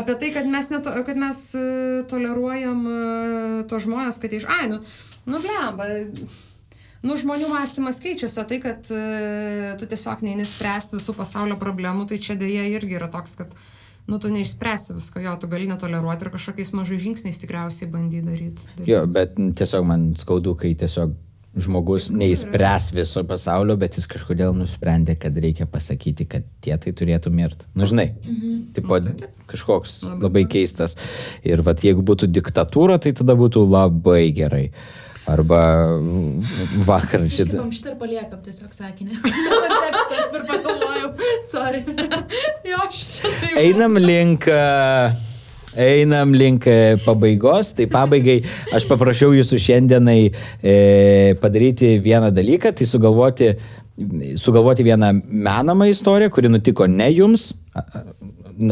apie 0.00 0.18
tai, 0.22 0.30
kad 0.38 0.48
mes, 0.56 0.70
neto, 0.72 0.94
kad 1.06 1.20
mes 1.20 1.42
e, 1.52 1.66
toleruojam 2.10 2.86
e, 2.88 3.00
to 3.68 3.82
žmonės, 3.84 4.20
kad 4.22 4.32
iš, 4.40 4.48
ai, 4.48 4.70
nu, 4.72 4.80
nu, 5.28 5.42
blemba, 5.44 5.90
nu, 7.06 7.16
žmonių 7.20 7.50
mąstymas 7.52 8.00
keičiasi, 8.02 8.40
o 8.42 8.46
tai, 8.48 8.60
kad 8.62 8.90
e, 8.92 9.74
tu 9.80 9.88
tiesiog 9.90 10.24
neini 10.26 10.46
spręsti 10.48 10.98
visų 10.98 11.16
pasaulio 11.18 11.56
problemų, 11.60 12.08
tai 12.10 12.20
čia 12.22 12.36
dėja 12.40 12.66
irgi 12.74 12.98
yra 12.98 13.08
toks, 13.12 13.38
kad, 13.40 13.56
nu, 14.10 14.20
tu 14.20 14.32
neišspręsi 14.34 14.98
visko, 14.98 15.22
jo, 15.24 15.34
tu 15.40 15.50
gali 15.50 15.70
netoleruoti 15.70 16.26
ir 16.26 16.34
kažkokiais 16.34 16.74
mažais 16.76 17.02
žingsniais 17.06 17.40
tikriausiai 17.42 17.90
bandyti 17.92 18.28
daryti. 18.28 18.70
Jo, 18.90 19.06
bet 19.10 19.38
tiesiog 19.38 19.88
man 19.88 20.12
skaudu, 20.20 20.56
kai 20.60 20.74
tiesiog 20.78 21.16
žmogus 21.58 22.10
neįspręs 22.14 22.92
viso 22.94 23.24
pasaulio, 23.26 23.74
bet 23.78 23.96
jis 23.98 24.06
kažkodėl 24.10 24.54
nusprendė, 24.54 25.16
kad 25.18 25.34
reikia 25.34 25.66
pasakyti, 25.70 26.26
kad 26.30 26.46
tie 26.62 26.76
tai 26.78 26.92
turėtų 26.94 27.32
mirti. 27.34 27.66
Nu, 27.74 27.88
žinai, 27.90 28.12
mhm. 28.22 28.60
tipo, 28.76 29.00
kažkoks 29.50 29.96
labai 30.12 30.44
keistas. 30.50 30.94
Ir 31.46 31.64
vat, 31.66 31.82
jeigu 31.82 32.04
būtų 32.06 32.30
diktatūra, 32.30 33.00
tai 33.02 33.14
tada 33.18 33.34
būtų 33.38 33.64
labai 33.66 34.28
gerai. 34.36 34.68
Arba 35.30 35.62
vakar 36.86 37.24
šitą. 37.30 37.54
Šitam 37.54 37.72
šitą 37.74 37.92
ir 37.92 37.98
paliekam 38.00 38.42
tiesiog 38.44 38.74
sakinį. 38.74 39.18
ir 40.36 40.46
pagalvojau, 40.48 41.10
sorry. 41.46 41.82
jo, 42.66 42.84
aš 42.86 43.02
taip. 43.22 43.58
Einam 43.62 43.98
link. 44.00 44.48
a, 44.50 45.12
Einam 45.78 46.32
link 46.34 46.66
e, 46.66 46.96
pabaigos, 47.04 47.68
tai 47.78 47.84
pabaigai 47.86 48.40
aš 48.74 48.88
paprašiau 48.90 49.36
jūsų 49.36 49.58
šiandienai 49.62 50.18
e, 50.26 50.72
padaryti 51.38 51.92
vieną 52.02 52.32
dalyką, 52.34 52.72
tai 52.74 52.88
sugalvoti, 52.90 53.52
sugalvoti 54.34 54.86
vieną 54.88 55.12
menamą 55.30 55.86
istoriją, 55.92 56.32
kuri 56.34 56.50
nutiko 56.50 56.90
ne 56.90 57.06
jums, 57.14 57.52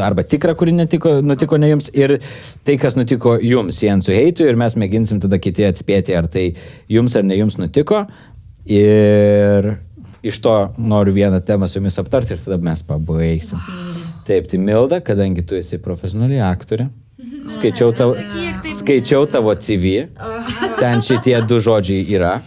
arba 0.05 0.23
tikrą, 0.23 0.55
kuri 0.59 0.73
netiko, 0.77 1.17
nutiko 1.25 1.57
ne 1.61 1.71
jums, 1.71 1.89
ir 1.97 2.17
tai, 2.67 2.77
kas 2.81 2.97
nutiko 2.99 3.37
jums, 3.41 3.79
siejant 3.81 4.05
su 4.05 4.13
heitu, 4.15 4.45
ir 4.47 4.59
mes 4.59 4.77
mėginsim 4.79 5.21
tada 5.23 5.39
kiti 5.41 5.65
atspėti, 5.67 6.15
ar 6.17 6.29
tai 6.31 6.51
jums 6.91 7.17
ar 7.17 7.25
ne 7.27 7.39
jums 7.39 7.57
nutiko. 7.61 8.05
Ir 8.69 9.73
iš 10.23 10.39
to 10.43 10.55
noriu 10.77 11.13
vieną 11.15 11.41
temą 11.45 11.67
su 11.67 11.79
jumis 11.79 11.97
aptarti 11.99 12.35
ir 12.35 12.43
tada 12.43 12.59
mes 12.61 12.83
pabaigsim. 12.85 13.59
Taip, 14.27 14.47
tai 14.51 14.59
Milda, 14.61 14.99
kadangi 15.01 15.41
tu 15.47 15.57
esi 15.57 15.79
profesionali 15.81 16.37
aktorė, 16.43 16.89
skaičiau 17.49 17.95
tavo, 17.97 18.13
taip. 18.13 18.69
skaičiau 18.81 19.25
tavo 19.31 19.55
CV, 19.55 20.05
ten 20.77 21.01
šitie 21.05 21.39
du 21.49 21.57
žodžiai 21.63 22.05
yra. 22.13 22.37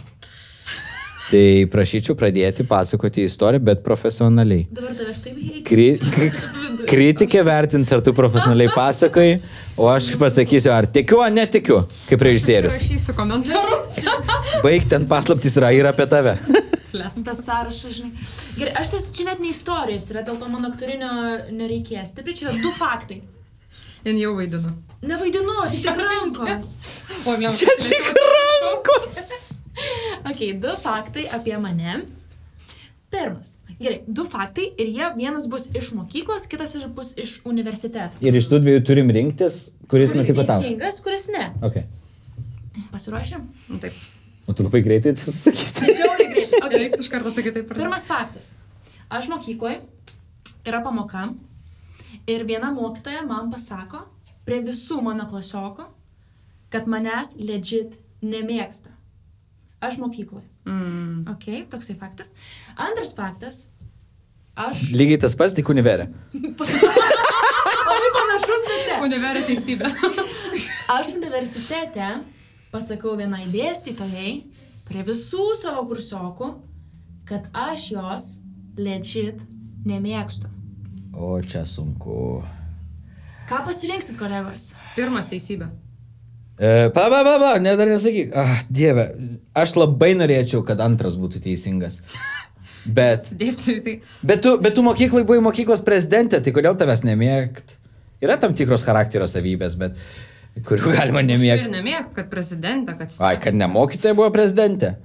Tai 1.33 1.45
prašyčiau 1.73 2.13
pradėti 2.21 2.65
pasakoti 2.69 3.25
istoriją, 3.25 3.65
bet 3.65 3.81
profesionaliai. 3.87 4.67
Dabar 4.69 4.93
tave 4.93 5.15
aš 5.15 5.23
taip 5.25 5.39
heitiu. 5.41 5.63
Kri 5.65 5.87
kri 5.97 6.29
kritikė 6.89 7.43
vertins, 7.47 7.91
ar 7.95 8.03
tu 8.05 8.15
profesionaliai 8.17 8.71
pasakai, 8.75 9.29
o 9.77 9.89
aš 9.91 10.13
pasakysiu, 10.21 10.73
ar 10.75 10.89
tikiu, 10.91 11.21
ar 11.25 11.33
netikiu, 11.35 11.83
kaip 12.09 12.25
režisierius. 12.29 12.79
Rašysiu 12.81 13.17
komentarus. 13.19 13.95
Baig 14.65 14.89
ten 14.91 15.07
paslaptys 15.11 15.59
yra 15.61 15.73
ir 15.77 15.89
apie 15.91 16.09
tave. 16.11 16.37
Tas 16.93 17.39
sąrašas, 17.47 17.93
žinai. 17.97 18.27
Gerai, 18.59 18.73
aš 18.83 18.91
tas, 18.93 19.07
čia 19.17 19.31
net 19.31 19.41
ne 19.41 19.49
istorijos 19.53 20.11
yra, 20.13 20.25
dėl 20.27 20.37
to 20.41 20.49
mano 20.53 20.69
aktorinio 20.73 21.13
nereikės. 21.55 22.13
Taip, 22.19 22.29
čia 22.37 22.51
yra 22.51 22.59
du 22.61 22.73
faktai. 22.77 23.23
Jin 24.03 24.19
jau 24.19 24.35
vaidino. 24.37 24.75
Nevaidinu, 25.07 25.57
tik 25.71 25.87
tik 25.87 26.05
rankos. 26.09 26.77
O, 27.27 27.37
vėl 27.39 27.55
Čia 27.55 27.75
tik 27.81 28.13
rankos. 28.19 29.25
Ok, 30.29 30.41
du 30.61 30.75
faktai 30.77 31.25
apie 31.33 31.57
mane. 31.59 32.03
Pirmas. 33.13 33.62
Gerai, 33.83 33.99
du 34.07 34.25
faktai 34.29 34.69
ir 34.79 34.91
jie 34.95 35.09
vienas 35.17 35.49
bus 35.51 35.69
iš 35.75 35.93
mokyklos, 35.99 36.47
kitas 36.51 36.77
bus 36.95 37.13
iš 37.19 37.41
universiteto. 37.49 38.21
Ir 38.23 38.37
iš 38.39 38.47
tų 38.51 38.61
dviejų 38.63 38.83
turim 38.87 39.11
rinktis, 39.15 39.73
kuris 39.91 40.13
Kuris 40.13 40.21
nutiko 40.21 40.45
tau. 40.47 40.63
teisingas, 40.63 41.01
kuris 41.03 41.27
ne. 41.35 41.49
Okay. 41.67 41.89
Pasiruošėm? 42.93 43.43
Nu, 43.73 43.81
taip. 43.83 43.97
O 44.47 44.55
tu 44.55 44.65
labai 44.67 44.83
greitai 44.87 45.15
čia 45.19 45.35
sakysi. 45.35 45.97
Žiauriai 45.99 46.29
greitai. 46.31 46.41
Okay. 46.63 46.79
Reiks 46.85 47.01
iš 47.03 47.09
karto 47.11 47.31
sakyti 47.33 47.59
taip. 47.59 47.73
Pirmas 47.75 48.05
faktas. 48.07 48.53
Aš 49.13 49.27
mokykloje 49.33 49.81
yra 50.69 50.79
pamoka 50.85 51.27
ir 52.31 52.45
viena 52.49 52.71
mokytoja 52.73 53.25
man 53.27 53.51
pasako 53.53 54.05
prie 54.47 54.61
visų 54.65 55.01
mano 55.05 55.27
klasiokų, 55.31 55.85
kad 56.73 56.89
manęs 56.91 57.35
legit 57.41 57.99
nemėgsta. 58.23 58.95
Aš 59.83 59.99
mokykloje. 60.03 60.47
Mm. 60.69 61.25
Ok, 61.33 61.47
toksai 61.71 61.97
faktas. 61.99 62.35
Antras 62.77 63.15
faktas. 63.19 63.63
Aš. 64.55 64.91
Lygiai 64.93 65.21
tas 65.23 65.35
pats, 65.39 65.55
tik 65.57 65.71
univerė. 65.73 66.07
Labai 67.89 68.11
panašus, 68.19 68.67
bet 68.69 68.91
ne. 68.91 68.99
Univerė 69.09 69.45
teisybė. 69.49 69.89
Aš 70.97 71.15
universitete 71.17 72.11
pasakau 72.73 73.17
vienai 73.21 73.47
dėstytojai 73.53 74.33
prie 74.89 75.05
visų 75.07 75.53
savo 75.57 75.85
kursiokų, 75.89 76.49
kad 77.29 77.49
aš 77.57 77.85
jos 77.95 78.27
legit 78.77 79.45
nemėgstu. 79.89 80.51
O 81.13 81.37
čia 81.45 81.65
sunku. 81.69 82.43
Ką 83.49 83.61
pasirinksit, 83.67 84.17
kolegos? 84.21 84.73
Pirmas 84.97 85.29
teisybė. 85.33 85.69
E, 86.59 86.91
pa, 86.95 87.09
pa, 87.11 87.23
pa, 87.25 87.37
pa, 87.41 87.53
ne, 87.63 87.73
dar 87.79 87.89
nesakyk. 87.89 88.35
Ah, 88.37 88.61
dieve, 88.71 89.09
aš 89.57 89.75
labai 89.81 90.13
norėčiau, 90.19 90.61
kad 90.67 90.81
antras 90.85 91.17
būtų 91.21 91.43
teisingas. 91.49 92.03
Bet, 92.83 93.29
bet, 94.27 94.41
tu, 94.43 94.57
bet 94.59 94.75
tu 94.75 94.83
mokyklai 94.83 95.21
buvai 95.23 95.39
mokyklos 95.45 95.85
prezidentė, 95.87 96.41
tai 96.43 96.51
kodėl 96.51 96.75
tavęs 96.75 97.05
nemėgt? 97.07 97.77
Yra 98.23 98.35
tam 98.43 98.57
tikros 98.59 98.83
charakterio 98.83 99.29
savybės, 99.31 99.77
bet 99.79 99.95
kurių 100.67 100.91
galima 100.97 101.23
Ir 101.23 101.29
nemėgti. 101.29 101.71
nemėgt, 101.71 102.11
kad 102.17 102.27
prezidentą, 102.33 102.97
kad... 102.99 103.15
Ai, 103.23 103.37
kad 103.39 103.55
ne 103.55 103.69
mokytoja 103.71 104.17
buvo 104.19 104.27
prezidentė. 104.35 104.97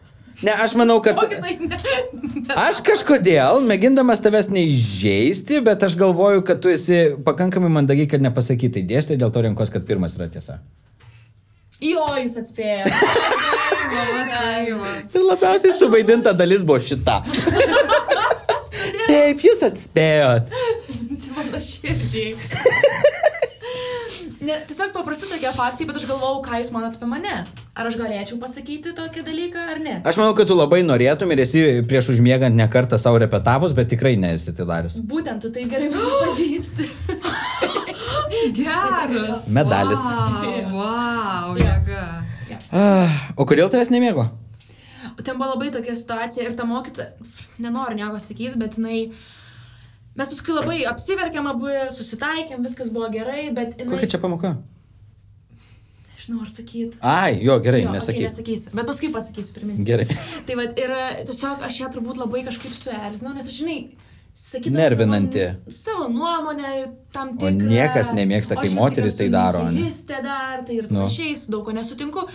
Ne, 0.41 0.56
aš 0.58 0.74
manau, 0.78 0.98
kad... 1.06 1.22
Aš 2.66 2.82
kažkodėl, 2.86 3.62
mėgindamas 3.70 4.26
tavęs 4.26 4.50
neižeisti, 4.54 5.62
bet 5.66 5.82
aš 5.86 5.98
galvoju, 6.00 6.41
kad 6.50 6.62
tu 6.64 6.74
esi 6.74 7.12
pakankamai 7.26 7.70
mandagiai, 7.78 8.10
kad 8.10 8.26
nepasakytai 8.26 8.82
dėstė, 8.89 9.18
dėl 9.22 9.34
to 9.36 9.45
rinkos, 9.45 9.70
kad 9.74 9.86
pirmas 9.86 10.18
yra 10.18 10.30
tiesa. 10.34 10.62
Jo, 11.84 12.05
jūs 12.17 12.38
atspėjote. 12.41 12.95
Ir 15.17 15.23
labiausiai 15.23 15.73
suvaidinta 15.78 16.34
dalis 16.38 16.63
buvo 16.65 16.80
šita. 16.84 17.19
Taip, 19.07 19.43
jūs 19.45 19.61
atspėjot. 19.67 20.49
Čia 21.17 21.30
mano 21.38 21.59
širdžiai. 21.61 22.34
Ne, 24.47 24.55
tiesiog 24.63 24.93
paprasti 24.95 25.28
tokie 25.28 25.49
faktai, 25.51 25.84
bet 25.89 25.97
aš 25.99 26.05
galvojau, 26.07 26.38
ką 26.45 26.59
jūs 26.61 26.69
manot 26.71 26.93
apie 26.95 27.07
mane. 27.09 27.34
Ar 27.78 27.86
aš 27.89 27.97
galėčiau 27.99 28.38
pasakyti 28.39 28.93
tokį 28.95 29.23
dalyką 29.28 29.65
ar 29.73 29.82
ne? 29.84 29.95
Aš 30.07 30.19
manau, 30.21 30.34
kad 30.38 30.47
tu 30.49 30.55
labai 30.55 30.80
norėtum 30.88 31.34
ir 31.36 31.41
esi 31.43 31.59
prieš 31.89 32.13
užmiegant 32.15 32.55
ne 32.55 32.67
kartą 32.71 32.97
savo 33.01 33.19
repetavus, 33.21 33.75
bet 33.78 33.88
tikrai 33.91 34.15
nesi 34.19 34.53
tai 34.55 34.65
darius. 34.69 34.95
Būtent 35.03 35.43
tu 35.43 35.51
tai 35.53 35.63
gerai 35.67 35.89
pažįsti. 35.93 36.88
Geras. 38.57 39.47
Medalis. 39.55 40.01
Wow, 40.01 40.73
wow 40.75 41.57
jėga. 41.61 42.03
Ah, 42.71 43.17
o 43.38 43.47
kodėl 43.47 43.71
tavęs 43.71 43.91
nemėgo? 43.93 44.28
Ten 45.23 45.39
buvo 45.39 45.53
labai 45.53 45.71
tokia 45.73 45.95
situacija 45.97 46.45
ir 46.45 46.55
ta 46.55 46.65
mokytoja, 46.67 47.09
nenoriu 47.63 47.97
nieko 47.97 48.19
sakyti, 48.21 48.57
bet 48.59 48.78
jinai... 48.78 49.07
Mes 50.17 50.30
paskui 50.32 50.55
labai 50.55 50.80
apsiverkėm 50.89 51.45
abu, 51.49 51.69
susitaikėm, 51.93 52.63
viskas 52.65 52.89
buvo 52.93 53.09
gerai, 53.13 53.51
bet 53.53 53.78
jinai... 53.78 53.93
Kokia 53.93 54.09
čia 54.15 54.19
pamoka? 54.21 54.55
Nežinau, 56.15 56.41
ar 56.41 56.49
sakyti. 56.51 56.97
Ai, 57.05 57.38
jo, 57.45 57.57
gerai, 57.63 57.84
Jo, 57.86 57.93
nesakyk. 57.93 58.23
Okay, 58.23 58.32
nesakysiu, 58.32 58.73
bet 58.78 58.89
paskui 58.89 59.11
pasakysiu 59.13 59.57
pirminį. 59.59 59.86
Gerai. 59.88 60.07
Tai 60.47 60.57
va, 60.59 60.65
ir 60.84 60.95
tiesiog 61.30 61.63
aš 61.69 61.80
ją 61.84 61.91
turbūt 61.93 62.19
labai 62.19 62.41
kažkaip 62.49 62.73
suerzinau, 62.75 63.36
nes 63.38 63.47
aš 63.47 63.61
žinai, 63.61 63.78
sakydavau 64.38 64.77
Nervinanti. 64.83 65.43
Savo, 65.67 65.71
savo 65.71 66.07
nuomonę 66.13 66.71
tam 67.11 67.31
O 67.33 67.38
tikrą. 67.41 67.67
niekas 67.71 68.11
nemėgsta, 68.13 68.53
o 68.53 68.61
kai 68.61 68.69
tik 68.69 69.17
tai 69.17 69.27
daro, 69.33 69.63
ane? 69.65 69.73
nihilistė 69.79 70.19
dar, 70.23 70.61
tai 70.67 70.75
ir 70.77 70.85
Nu. 70.91 70.99
panašiai, 71.01 71.38
su 71.38 71.51
daug 71.51 71.65
ko 71.65 71.73
nesutinku. 71.73 72.27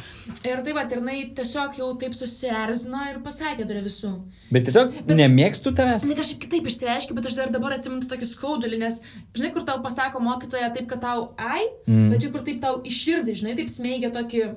Ir 0.45 0.65
tai 0.67 0.75
va, 0.75 0.83
ir 0.83 0.99
jinai 0.99 1.19
tiesiog 1.37 1.79
jau 1.79 1.93
taip 2.03 2.17
susierzino 2.19 3.05
ir 3.11 3.23
pasakė 3.23 3.69
prie 3.71 3.85
visų. 3.87 4.13
Bet 4.51 4.67
tiesiog 4.67 4.99
nemėgstu 5.07 5.75
tavęs. 5.79 6.03
Jis 6.03 6.19
kažkaip 6.19 6.43
kitaip 6.43 6.67
išsireiškia, 6.67 7.15
bet 7.15 7.31
aš 7.31 7.39
dar 7.39 7.55
dabar 7.55 7.79
atsimenu 7.79 8.03
tokį 8.11 8.27
skaudulį, 8.35 8.83
nes, 8.83 8.99
žinai, 9.39 9.53
kur 9.55 9.63
tau 9.63 9.79
pasako 9.83 10.19
mokytoja 10.21 10.75
taip, 10.75 10.91
kad 10.91 11.01
tau 11.07 11.31
ai, 11.39 11.63
mm. 11.87 12.11
bet 12.11 12.21
čia 12.27 12.33
kur 12.35 12.43
taip 12.43 12.61
tau 12.61 12.83
iširdai, 12.83 13.39
žinai, 13.39 13.55
taip 13.55 13.71
smeigia 13.71 14.11
tokį, 14.11 14.57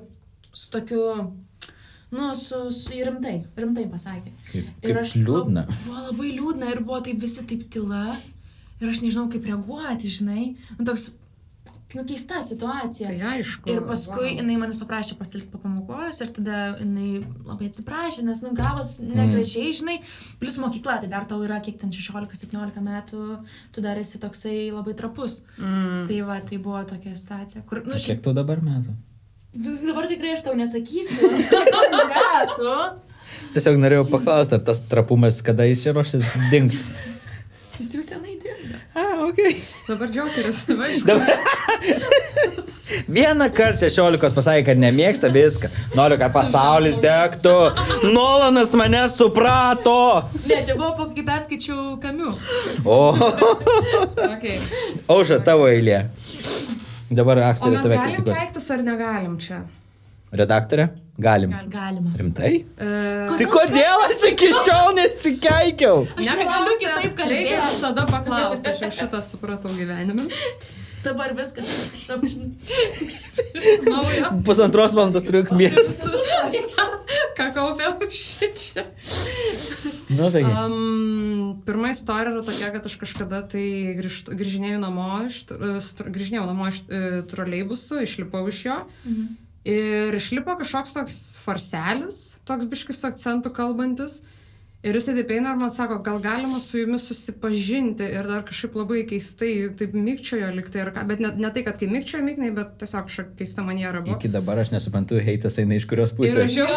su 0.52 0.70
tokiu, 0.74 1.30
nu, 2.14 2.30
su, 2.38 2.70
su 2.70 3.02
rimtai, 3.08 3.40
rimtai 3.58 3.88
pasakė. 3.90 4.32
Kaip- 4.52 4.64
ir 4.64 4.88
kaip 4.88 5.02
aš 5.02 5.18
liūdna. 5.18 5.66
Buvo 5.84 6.06
labai 6.08 6.32
liūdna 6.38 6.72
ir 6.72 6.82
buvo 6.86 7.02
taip 7.04 7.20
visi 7.22 7.44
taip 7.46 7.68
tyla 7.72 8.16
ir 8.80 8.90
aš 8.90 9.04
nežinau, 9.04 9.28
kaip 9.32 9.46
reaguoti, 9.48 10.10
žinai, 10.12 10.50
nu, 10.76 10.84
toks, 10.84 11.08
nu, 11.96 12.04
keista 12.08 12.42
situacija. 12.44 13.08
Tai 13.08 13.32
aišku. 13.36 13.70
Ir 13.72 13.80
paskui 13.88 14.28
wow. 14.28 14.36
jinai 14.40 14.58
manęs 14.60 14.80
paprašė 14.82 15.16
pasilikti 15.18 15.50
po 15.52 15.60
pamokos 15.62 16.20
ir 16.24 16.32
tada 16.36 16.60
jinai 16.82 17.22
labai 17.46 17.70
atsiprašė, 17.70 18.26
nes, 18.26 18.42
nu, 18.44 18.52
gavos 18.58 18.96
negražiai, 19.00 19.72
žinai, 19.80 19.96
plus 20.42 20.60
mokykla, 20.62 21.00
tai 21.02 21.10
dar 21.12 21.28
tau 21.30 21.40
yra 21.46 21.62
kiek 21.64 21.80
ten 21.80 21.94
16-17 21.94 22.84
metų, 22.84 23.24
tu 23.74 23.84
dar 23.84 23.98
esi 24.02 24.20
toksai 24.22 24.70
labai 24.74 24.96
trapus. 24.98 25.40
Mm. 25.58 26.06
Tai 26.10 26.22
va, 26.28 26.40
tai 26.44 26.60
buvo 26.62 26.84
tokia 26.88 27.16
situacija, 27.16 27.64
kur, 27.68 27.84
nu, 27.88 27.96
šiaip, 27.96 28.20
Kiek 28.20 28.26
tu 28.28 28.36
dabar 28.36 28.62
metų? 28.64 28.94
Tu 29.64 29.74
dabar 29.86 30.06
tikrai 30.10 30.34
aš 30.36 30.44
tau 30.46 30.54
nesakysiu. 30.58 31.30
metų. 32.12 32.76
Tiesiog 33.56 33.78
norėjau 33.80 34.06
paklausti, 34.10 34.58
ar 34.58 34.64
tas 34.66 34.82
trapumas, 34.90 35.38
kada 35.44 35.64
jis 35.68 35.84
čia 35.86 35.94
ruošis 35.96 36.26
dingti. 36.52 36.78
Jis 37.76 37.90
jau 37.98 38.02
senai 38.04 38.34
dirba. 38.40 38.78
A, 38.96 39.02
ok. 39.26 39.40
Dabar 39.88 40.08
džiaugiuosi. 40.08 40.76
Dabar. 41.08 41.36
Vieną 43.12 43.48
kartą 43.52 43.88
16 43.92 44.32
pasakė, 44.36 44.62
kad 44.70 44.80
nemėgsta 44.80 45.28
viską. 45.34 45.68
Noriu, 45.98 46.16
kad 46.20 46.32
pasaulis 46.32 46.96
degtų. 47.02 47.54
Nolanas 48.14 48.72
mane 48.78 49.02
suprato. 49.12 49.96
Ne, 50.46 50.60
čia 50.64 50.76
buvo, 50.78 50.92
po- 51.00 51.08
kai 51.16 51.24
perskaičiau 51.26 51.96
kamiu. 52.02 52.32
O, 52.84 53.00
Okay. 54.36 54.56
auža 55.12 55.40
tavo 55.44 55.66
eilė. 55.68 56.06
Dabar 57.10 57.38
aktorė 57.52 57.82
tave 57.82 57.96
galim 57.96 58.14
kritikuos. 58.16 58.38
keiktis 58.38 58.70
ar 58.74 58.80
negalim 58.86 59.36
čia? 59.38 59.60
Redaktorė? 60.36 60.88
Galim. 61.16 61.52
Galima. 61.72 62.10
Rimtai? 62.18 62.50
Uh, 62.76 63.30
Tai 63.38 63.46
kodėl 63.52 64.02
aš 64.08 64.24
iki 64.32 64.50
šiol 64.52 64.90
nesikeikiau? 64.98 66.02
Aš 66.18 66.32
negaliu 66.34 66.74
kitaip 66.82 67.14
kalbėti. 67.16 67.46
Reikia 67.46 67.60
visada 67.70 68.04
paklausti, 68.10 68.72
aš 68.72 68.82
jau 68.84 68.90
šitą 68.98 69.22
supratau 69.24 69.72
gyvenime. 69.78 70.26
Dabar 71.06 71.36
viskas. 71.38 71.68
Pusantros 74.46 74.96
valandos 74.96 75.26
turiu 75.26 75.44
kvies. 75.46 76.00
Ką 77.36 77.50
kaupiau 77.54 77.92
šičia. 78.10 78.86
Nu, 80.10 80.30
taigi. 80.30 80.50
Um, 80.50 81.62
pirma 81.66 81.90
istorija 81.92 82.34
yra 82.34 82.44
tokia, 82.46 82.70
kad 82.74 82.86
aš 82.88 82.96
kažkada 83.00 83.42
tai 83.50 83.64
grįžtu, 83.98 84.34
grįžinėjau 84.38 84.80
namo 84.82 85.08
iš, 85.26 85.42
grįžinėjau 86.02 86.46
namo 86.46 86.68
iš 86.70 86.82
e, 86.86 87.02
troleibusų, 87.30 88.02
išlipau 88.06 88.46
iš 88.50 88.62
jo. 88.68 88.78
Mhm. 89.04 89.26
Ir 89.66 90.14
išlipo 90.14 90.54
kažkoks 90.60 90.94
toks 90.94 91.14
farselis, 91.42 92.36
toks 92.46 92.68
biškis 92.70 93.00
su 93.02 93.08
akcentu 93.08 93.50
kalbantis. 93.54 94.20
Ir 94.86 94.94
jisai 94.94 95.16
taip 95.16 95.30
eina 95.34 95.50
ir 95.50 95.58
man 95.58 95.70
sako, 95.72 95.96
gal 96.06 96.20
galima 96.22 96.60
su 96.62 96.78
jumis 96.78 97.08
susipažinti 97.10 98.06
ir 98.06 98.28
dar 98.28 98.44
kažkaip 98.46 98.76
labai 98.78 99.00
keistai, 99.10 99.52
taip 99.78 99.96
mikčiojo 99.98 100.52
liktai 100.54 100.84
ir 100.84 100.90
ką, 100.94 101.02
bet 101.08 101.22
ne, 101.24 101.32
ne 101.42 101.50
tai, 101.50 101.64
kad 101.66 101.80
kai 101.80 101.88
mikčiojo 101.90 102.22
miknai, 102.26 102.52
bet 102.54 102.76
tiesiog 102.82 103.08
kažkokia 103.08 103.38
keista 103.40 103.64
maniera 103.66 104.02
buvo. 104.04 104.14
Iki 104.20 104.30
dabar 104.36 104.60
aš 104.62 104.70
nesuprantu, 104.76 105.18
heitas 105.26 105.58
eina 105.58 105.74
iš 105.80 105.88
kurios 105.90 106.14
Ir 106.14 106.20
pusės. 106.20 106.38
aš 106.44 106.56
jau 106.60 106.68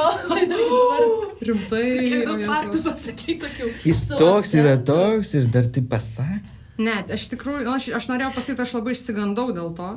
rimtai. 1.49 1.83
Tiek 1.85 2.25
daug 2.27 2.45
faktų 2.49 2.81
pasakai 2.87 3.35
tokių. 3.43 3.69
Jis 3.87 4.01
toks 4.19 4.55
yra 4.57 4.75
toks 4.89 5.33
ir 5.39 5.49
dar 5.53 5.69
tai 5.69 5.85
pasakė. 5.93 6.55
Ne, 6.79 6.95
aš 7.11 7.25
tikrųjų, 7.33 7.65
nu, 7.67 7.73
aš, 7.75 7.89
aš 7.97 8.05
norėjau 8.07 8.31
pasakyti, 8.37 8.63
aš 8.63 8.73
labai 8.77 8.93
išsigandau 8.95 9.49
dėl 9.55 9.73
to. 9.75 9.89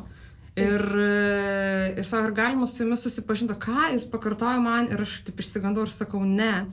Ir 0.59 0.83
e, 1.01 1.93
jis 1.97 2.09
sako, 2.13 2.27
ar 2.29 2.33
galima 2.37 2.67
su 2.69 2.83
jumis 2.83 3.05
susipažinti, 3.07 3.55
ką 3.63 3.93
jis 3.95 4.05
pakartojo 4.13 4.61
man 4.61 4.91
ir 4.93 5.01
aš 5.05 5.21
taip 5.29 5.39
išsigandau 5.41 5.87
ir 5.87 5.93
sakau, 5.95 6.25
ne. 6.29 6.67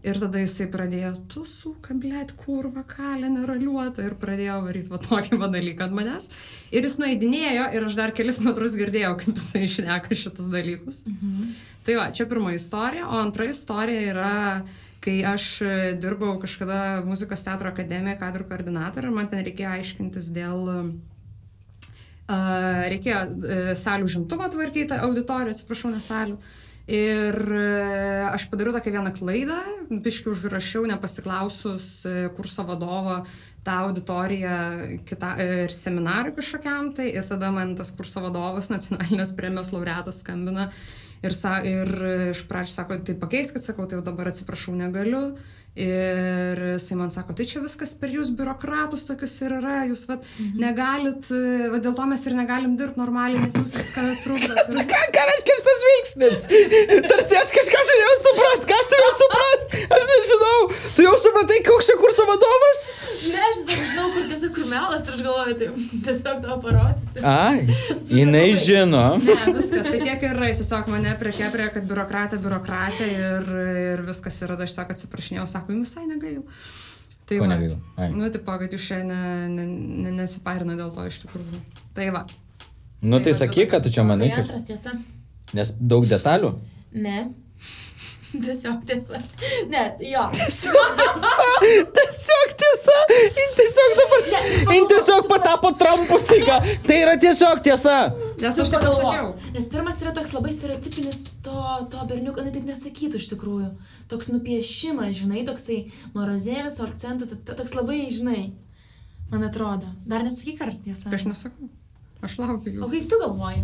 Ir 0.00 0.16
tada 0.16 0.40
jisai 0.40 0.64
pradėjo, 0.72 1.10
tu 1.28 1.42
suka, 1.44 1.92
blėt, 1.92 2.30
kurva, 2.40 2.86
kalė, 2.88 3.28
neraliuota. 3.28 4.00
Ir 4.06 4.14
pradėjo 4.20 4.54
varyti 4.64 4.88
va 4.88 5.00
tokį 5.04 5.36
va 5.42 5.50
dalyką 5.52 5.84
ant 5.84 5.96
manęs. 5.98 6.30
Ir 6.72 6.86
jis 6.88 6.96
nueidinėjo 7.02 7.66
ir 7.76 7.84
aš 7.84 7.96
dar 7.98 8.14
kelis 8.16 8.40
metrus 8.40 8.78
girdėjau, 8.80 9.12
kaip 9.20 9.36
jisai 9.36 9.66
išneka 9.66 10.16
šitus 10.16 10.48
dalykus. 10.52 11.02
Mhm. 11.10 11.50
Tai 11.84 11.98
va, 11.98 12.06
čia 12.16 12.24
pirma 12.30 12.54
istorija. 12.56 13.10
O 13.12 13.20
antra 13.20 13.44
istorija 13.50 14.06
yra, 14.14 14.32
kai 15.04 15.18
aš 15.28 15.50
e, 15.64 15.76
dirbau 16.00 16.32
kažkada 16.40 16.80
muzikos 17.04 17.44
teatro 17.44 17.68
akademijoje 17.68 18.16
kadrų 18.20 18.48
koordinatorė 18.48 19.08
ir 19.10 19.16
man 19.16 19.28
ten 19.28 19.44
reikėjo 19.44 19.76
aiškintis 19.76 20.32
dėl... 20.36 20.66
Uh, 22.30 22.84
reikėjo 22.86 23.20
uh, 23.26 23.70
salių 23.74 24.06
žimtuvą 24.06 24.46
tvarkyti, 24.52 24.94
auditorijų, 25.02 25.50
atsiprašau, 25.56 25.88
ne 25.90 25.98
salių. 26.04 26.36
Ir 26.90 27.36
e, 27.54 27.66
aš 28.32 28.48
padariau 28.50 28.74
tokią 28.74 28.90
vieną 28.96 29.12
klaidą, 29.14 29.58
biški 30.02 30.32
užrašiau, 30.32 30.88
nepasiklausus 30.90 31.84
e, 32.02 32.14
kurso 32.34 32.64
vadovo 32.66 33.20
tą 33.62 33.76
auditoriją 33.84 34.56
kita, 35.06 35.36
e, 35.38 35.46
ir 35.68 35.74
seminarui 35.76 36.34
kažkokiam 36.34 36.90
tai. 36.96 37.12
Ir 37.14 37.28
tada 37.28 37.52
man 37.54 37.76
tas 37.78 37.92
kurso 37.94 38.24
vadovas, 38.24 38.72
nacionalinės 38.74 39.36
premijos 39.38 39.70
laureatas 39.76 40.18
skambina 40.24 40.66
ir, 41.22 41.36
sa, 41.36 41.60
ir 41.62 41.94
iš 42.32 42.42
pradžių 42.50 42.74
sako, 42.74 42.98
tai 43.06 43.14
pakeiskit, 43.22 43.62
sakau, 43.62 43.86
tai 43.86 44.00
jau 44.00 44.06
dabar 44.10 44.32
atsiprašau, 44.32 44.74
negaliu. 44.74 45.36
Ir 45.78 46.58
jisai 46.72 46.96
man 46.98 47.12
sako, 47.14 47.36
tai 47.38 47.44
čia 47.46 47.60
viskas 47.62 47.92
per 47.98 48.10
jūs 48.10 48.32
biurokratus 48.34 49.04
tokius 49.06 49.36
ir 49.46 49.52
yra, 49.60 49.84
jūs 49.86 50.02
vat, 50.10 50.24
mhm. 50.26 50.58
negalit, 50.58 51.28
e, 51.30 51.68
va, 51.70 51.78
dėl 51.78 51.94
to 51.94 52.06
mes 52.10 52.24
ir 52.26 52.34
negalim 52.34 52.74
dirbti 52.78 52.98
normaliai, 52.98 53.38
nes 53.38 53.54
jūs 53.54 53.76
viską 53.78 54.06
trukdot. 54.24 54.58
Ir... 54.66 54.82
Ką, 54.90 55.02
ką 55.14 55.26
reiškia 55.30 55.58
šitas 55.60 55.84
veiksnis? 55.86 56.48
Tarsi 57.06 57.38
aš 57.38 57.54
kažką 57.54 57.84
turėjau 57.92 58.16
suprast, 58.24 58.66
ką 58.66 58.80
aš 58.82 58.90
turėjau 58.90 59.12
suprast. 59.20 59.76
Aš 59.90 60.08
nežinau. 60.10 60.58
Tu 60.96 61.06
jau 61.06 61.14
supratai, 61.22 61.60
koks 61.66 61.88
čia 61.88 61.96
kurso 62.02 62.26
vadovas? 62.28 62.82
Ne, 63.30 63.40
aš 63.46 63.62
tiesiog 63.62 63.86
žinau, 63.92 64.08
kur 64.16 64.26
tiesiog 64.30 64.52
kur 64.56 64.68
melas 64.70 65.06
ir 65.06 65.14
aš 65.14 65.22
galvoju, 65.26 65.56
tai 65.60 65.70
tiesiog 66.08 66.42
tau 66.44 66.58
parodysiu. 66.66 67.24
Ai, 67.30 67.62
jinai 68.18 68.44
žino. 68.58 69.04
Ne, 69.22 69.38
viskas, 69.54 69.86
tai 69.86 70.02
tiek 70.02 70.26
ir 70.26 70.34
yra, 70.34 70.50
jis 70.50 70.64
tiesiog 70.64 70.90
mane 70.92 71.14
prie, 71.22 71.34
kad 71.76 71.86
biurokratė, 71.86 72.42
biurokratė 72.42 73.10
ir, 73.14 73.50
ir 73.94 74.04
viskas 74.10 74.42
yra, 74.46 74.58
aš 74.58 74.74
tiesiog 74.74 74.94
atsiprašinėjau, 74.96 75.48
sako, 75.60 75.76
jums 75.76 75.92
visai 75.92 76.06
negaila. 76.10 76.42
Tai 77.30 77.38
Ko 77.38 77.46
va, 77.46 77.50
negaila? 77.52 77.78
Ai. 78.02 78.10
Nu, 78.16 78.28
tipo, 78.34 78.56
kad 78.58 78.74
jūs 78.74 78.86
šiandien 78.88 79.10
ne, 79.14 79.48
ne, 79.54 79.66
ne, 80.06 80.14
nesiparina 80.18 80.74
dėl 80.78 80.90
to 80.94 81.06
iš 81.06 81.20
tikrųjų. 81.22 81.60
Tai 81.94 82.08
va. 82.16 82.24
Nu 83.00 83.20
tai 83.22 83.36
sakyk, 83.36 83.70
kad 83.72 83.86
tu 83.86 83.92
čia 83.94 84.02
manai. 84.04 84.28
Tai 84.32 84.42
antras 84.44 84.66
tiesa. 84.68 84.96
Nes 85.56 85.72
daug 85.80 86.04
detalių. 86.10 86.52
Ne. 86.92 87.30
Tiesiog 88.46 88.84
tiesa. 88.86 89.18
Ne, 89.72 89.82
jo. 90.06 90.22
Tiesiog 91.96 92.52
tiesa. 92.60 92.96
Jin 93.10 93.50
tiesiog 93.58 93.96
dabar. 93.98 94.20
Jin 94.74 94.86
tiesiog 94.92 95.28
patapo 95.30 95.72
Trumpu 95.80 96.18
staiga. 96.22 96.60
Tai 96.86 96.98
yra 97.02 97.16
tiesiog 97.22 97.62
tiesa. 97.66 97.96
Nes 98.40 98.58
aš 98.62 98.70
taip 98.72 98.84
pasakiau. 98.86 99.32
Nes 99.56 99.68
pirmas 99.72 100.00
yra 100.04 100.14
toks 100.16 100.32
labai 100.36 100.52
stereotipinis 100.54 101.20
to, 101.44 101.56
to 101.92 102.06
berniuko, 102.10 102.44
na 102.46 102.54
taip 102.54 102.66
nesakytų 102.70 103.20
iš 103.20 103.28
tikrųjų. 103.34 103.70
Toks 104.12 104.30
nupiešimas, 104.32 105.12
žinai, 105.20 105.42
toksai 105.48 105.80
marozėlis, 106.16 106.78
ta- 106.80 107.56
toks 107.58 107.74
labai, 107.76 108.00
žinai, 108.14 108.42
man 109.32 109.44
atrodo. 109.50 109.90
Dar 110.08 110.24
nesakyk, 110.26 110.62
ar 110.64 110.72
tiesa. 110.86 111.10
Aš 111.14 111.26
nesakau. 111.28 111.68
Aš 112.22 112.38
laukiu 112.40 112.70
O 112.70 112.84
jūsų. 112.84 112.90
kaip 112.94 113.10
tu 113.10 113.18
galvoji? 113.22 113.62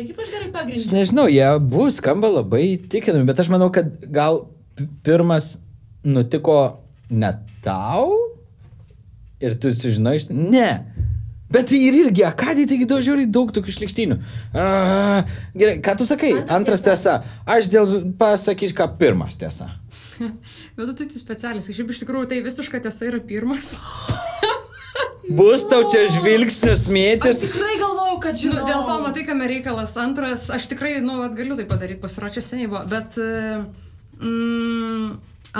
Tai 0.00 0.06
kaip 0.08 0.20
aš 0.24 0.30
gerai 0.32 0.46
Aš 0.48 0.52
pagrindžiu? 0.54 0.92
nežinau, 0.96 1.26
jie 1.28 1.42
abu 1.44 1.90
skamba 1.92 2.30
labai 2.32 2.78
tikinami, 2.90 3.26
bet 3.28 3.42
aš 3.44 3.50
manau, 3.52 3.68
kad 3.74 3.90
gal 4.08 4.46
pirmas 5.04 5.58
nutiko 6.08 6.56
ne 7.12 7.34
tau 7.60 8.14
ir 9.44 9.58
tu 9.60 9.68
sužinai 9.76 10.14
iš... 10.16 10.30
Ne. 10.32 10.70
Bet 11.50 11.66
tai 11.68 11.80
ir 11.82 11.96
irgi, 11.98 12.22
akadai, 12.24 12.64
taigi 12.70 12.86
daug 12.88 13.02
žiūri 13.02 13.24
daug 13.28 13.50
tokių 13.52 13.72
šlikštinių. 13.74 14.16
A, 14.54 14.64
gerai, 15.58 15.76
ką 15.82 15.96
tu 15.98 16.06
sakai? 16.06 16.30
Antras 16.54 16.84
tiesa. 16.86 17.16
Aš 17.50 17.66
dėl 17.72 17.96
pasakysiu, 18.20 18.76
ką 18.78 18.86
pirmas 19.00 19.34
tiesa. 19.40 19.66
Bet 20.78 20.84
tu 20.86 20.94
tai 20.94 21.08
specialis. 21.10 21.66
Šiaip 21.74 21.90
iš 21.90 22.04
tikrųjų 22.04 22.30
tai 22.30 22.38
visiška 22.46 22.80
tiesa 22.86 23.08
yra 23.10 23.18
pirmas. 23.26 23.72
Bus 25.30 25.66
tau 25.70 25.82
čia 25.90 26.06
žvilgsnius 26.14 26.86
Aš 26.86 26.94
mėtis. 26.94 27.36
tikrai 27.44 27.74
galvojau, 27.78 27.89
kad 28.22 28.36
Nu, 28.36 28.40
žinau. 28.40 28.66
dėl 28.68 28.84
to 28.86 28.98
matai, 29.02 29.24
kam 29.26 29.42
reikalas. 29.42 29.96
Antras, 30.00 30.48
aš 30.50 30.68
tikrai, 30.72 31.00
nu, 31.04 31.18
vat, 31.22 31.34
galiu 31.36 31.56
tai 31.58 31.66
padaryti, 31.68 32.00
pasiruošęs 32.02 32.52
seniai 32.52 32.70
buvo. 32.70 32.84
Bet 32.90 33.18
e, 33.18 33.64
mm, 34.20 35.10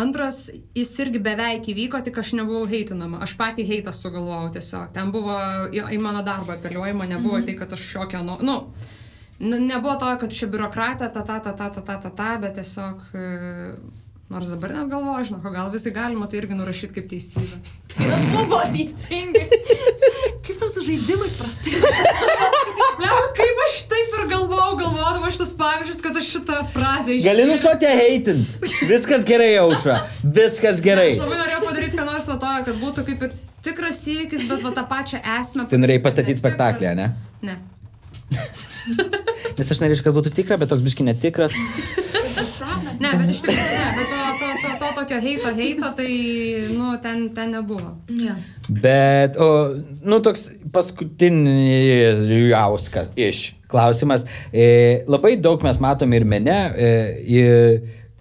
antras, 0.00 0.42
jis 0.76 0.92
irgi 1.04 1.22
beveik 1.24 1.70
įvyko, 1.72 2.02
tik 2.06 2.20
aš 2.22 2.34
nebuvau 2.38 2.68
heitinama. 2.70 3.22
Aš 3.26 3.36
patį 3.40 3.66
heitą 3.68 3.94
sugalvojau 3.96 4.52
tiesiog. 4.56 4.92
Ten 4.96 5.12
buvo 5.14 5.36
į, 5.72 5.86
į 5.96 6.00
mano 6.02 6.22
darbą 6.26 6.58
apeliuojama, 6.58 7.06
nebuvo 7.06 7.38
mm 7.38 7.42
-hmm. 7.42 7.46
tai, 7.46 7.56
kad 7.58 7.72
aš 7.72 7.86
šiokia, 7.92 8.22
nu, 8.22 8.38
nu, 8.40 8.58
nebuvo 9.40 9.96
to, 9.96 10.16
kad 10.20 10.32
čia 10.32 10.46
biurokratė, 10.48 11.12
ta, 11.12 11.24
ta, 11.24 11.40
ta, 11.40 11.52
ta, 11.52 11.70
ta, 11.70 11.80
ta, 11.80 11.96
ta, 11.96 12.10
ta, 12.10 12.36
bet 12.38 12.54
tiesiog... 12.54 13.02
E, 13.14 14.00
Nors 14.30 14.46
dabar 14.46 14.70
net 14.70 14.86
galvoju, 14.92 15.24
žinau, 15.26 15.50
gal 15.50 15.70
visai 15.72 15.90
galima 15.90 16.28
tai 16.30 16.38
irgi 16.38 16.54
nurašyti 16.54 16.94
kaip 17.00 17.06
teisybę. 17.10 17.56
Tai 17.96 18.18
buvo 18.30 18.60
teisingai. 18.70 19.46
Kaip 20.46 20.60
tau 20.60 20.68
su 20.70 20.84
žaidimais 20.86 21.32
prastais? 21.34 21.82
Ne, 23.00 23.08
kaip 23.34 23.62
aš 23.64 23.80
taip 23.90 24.14
ir 24.20 24.28
galvojau, 24.30 24.76
galvodavau 24.84 25.32
šitus 25.34 25.50
pavyzdžius, 25.58 25.98
kad 26.04 26.20
aš 26.20 26.28
šitą 26.36 26.60
frazę 26.70 27.16
išgirdau. 27.16 27.26
Gali 27.26 27.46
nustoti 27.50 27.90
heitint. 27.90 28.68
Viskas 28.92 29.26
gerai, 29.26 29.48
aušra. 29.64 29.96
Viskas 30.38 30.78
gerai. 30.84 31.08
Aš 31.16 31.24
labai 31.24 31.40
norėjau 31.40 31.64
padaryti, 31.64 31.98
ką 31.98 32.06
nors 32.06 32.30
va 32.30 32.36
to, 32.44 32.52
kad 32.68 32.78
būtų 32.84 33.06
kaip 33.08 33.24
ir 33.26 33.34
tikras 33.66 33.98
įvykis, 34.14 34.46
bet 34.52 34.62
va 34.68 34.72
tą 34.78 34.84
pačią 34.92 35.24
esmę. 35.40 35.66
Tai 35.72 35.82
norėjai 35.82 36.04
pastatyti 36.06 36.38
spektaklį, 36.38 36.92
ane? 36.92 37.10
Ne. 37.42 37.58
Nes 39.58 39.74
aš 39.74 39.82
norėčiau, 39.82 40.06
kad 40.06 40.16
būtų 40.20 40.36
tikra, 40.38 40.60
bet 40.60 40.70
toks 40.70 40.86
biški 40.86 41.08
netikras. 41.10 41.56
Ne, 43.00 43.12
bet 43.16 43.30
iš 43.32 43.40
tikrųjų, 43.44 43.68
ne, 43.74 43.92
bet 43.96 44.10
to, 44.10 44.24
to, 44.40 44.48
to, 44.62 44.72
to 44.80 44.90
tokio 44.98 45.20
heito, 45.24 45.52
heito, 45.56 45.92
tai, 45.96 46.10
nu, 46.74 46.90
ten, 47.02 47.22
ten 47.36 47.54
nebuvo. 47.56 47.94
Ne. 48.12 48.34
Bet, 48.68 49.38
o, 49.40 49.46
nu, 50.04 50.20
toks 50.24 50.50
paskutinis 50.74 52.28
iš 53.16 53.40
klausimas. 53.70 54.26
E, 54.52 55.02
labai 55.10 55.36
daug 55.40 55.64
mes 55.64 55.80
matom 55.82 56.12
ir 56.18 56.28
mene. 56.28 56.58
E, 56.76 56.92
ir, 57.38 57.80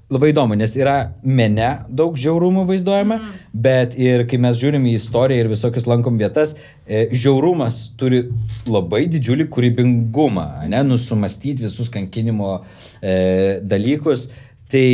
Labai 0.10 0.32
įdomu, 0.32 0.56
nes 0.58 0.72
yra 0.74 1.12
mene 1.22 1.68
daug 1.94 2.16
žiaurumų 2.18 2.64
vaizduojama, 2.66 3.18
mm. 3.20 3.42
bet 3.62 3.94
ir 3.94 4.24
kai 4.26 4.40
mes 4.42 4.58
žiūrim 4.58 4.88
į 4.90 4.96
istoriją 4.98 5.44
ir 5.44 5.50
visokius 5.52 5.86
lankom 5.86 6.18
vietas, 6.18 6.56
e, 6.90 7.04
žiaurumas 7.14 7.78
turi 7.94 8.24
labai 8.66 9.04
didžiulį 9.14 9.46
kūrybingumą, 9.54 10.48
ne, 10.74 10.82
nusumastyti 10.88 11.68
visus 11.68 11.94
kankinimo 11.94 12.56
e, 12.58 13.14
dalykus. 13.62 14.32
Tai 14.70 14.86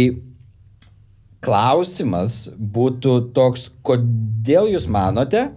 klausimas 1.46 2.48
būtų 2.58 3.16
toks, 3.36 3.70
kodėl 3.86 4.72
jūs 4.74 4.88
manote, 4.92 5.50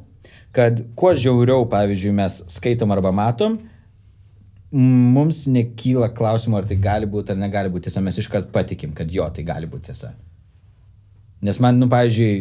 kad 0.55 0.81
kuo 0.99 1.13
žiauriau, 1.17 1.67
pavyzdžiui, 1.71 2.15
mes 2.19 2.43
skaitom 2.53 2.93
arba 2.95 3.13
matom, 3.15 3.59
mums 4.73 5.47
nekyla 5.49 6.11
klausimų, 6.17 6.61
ar 6.61 6.67
tai 6.69 6.77
gali 6.83 7.09
būti 7.09 7.33
ar 7.33 7.39
negali 7.41 7.73
būti 7.73 7.89
tiesa, 7.89 8.03
mes 8.05 8.19
iškart 8.21 8.51
patikim, 8.53 8.93
kad 8.97 9.13
jo, 9.13 9.25
tai 9.33 9.45
gali 9.49 9.69
būti 9.71 9.89
tiesa. 9.89 10.13
Nes 11.45 11.61
man, 11.63 11.79
nu, 11.81 11.89
pavyzdžiui, 11.93 12.33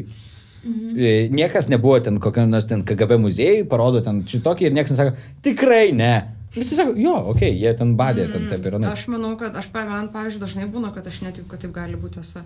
mhm. 0.65 1.35
niekas 1.37 1.69
nebuvo 1.71 1.99
ten 2.03 2.17
kokiam 2.23 2.49
nors 2.51 2.67
ten 2.67 2.83
KGB 2.87 3.19
muziejui, 3.21 3.67
parodo 3.69 4.01
ten 4.03 4.23
šitokį 4.27 4.67
ir 4.67 4.75
niekas 4.75 4.95
nesako, 4.95 5.29
tikrai 5.45 5.91
ne. 5.95 6.15
Visi 6.55 6.77
sako, 6.77 6.95
jo, 6.97 7.13
okei, 7.33 7.51
okay, 7.51 7.59
jie 7.59 7.73
ten 7.77 7.93
badė, 7.99 8.29
ten 8.31 8.47
taip 8.51 8.65
anaip. 8.71 8.93
Aš 8.93 9.09
manau, 9.11 9.35
kad 9.39 9.55
aš, 9.59 9.69
man, 9.75 10.09
pavyzdžiui, 10.13 10.41
dažnai 10.41 10.71
būna, 10.71 10.93
kad 10.95 11.07
aš 11.09 11.21
netikiu, 11.25 11.49
kad 11.51 11.61
taip 11.65 11.75
gali 11.75 11.99
būti 11.99 12.21
tiesa. 12.21 12.45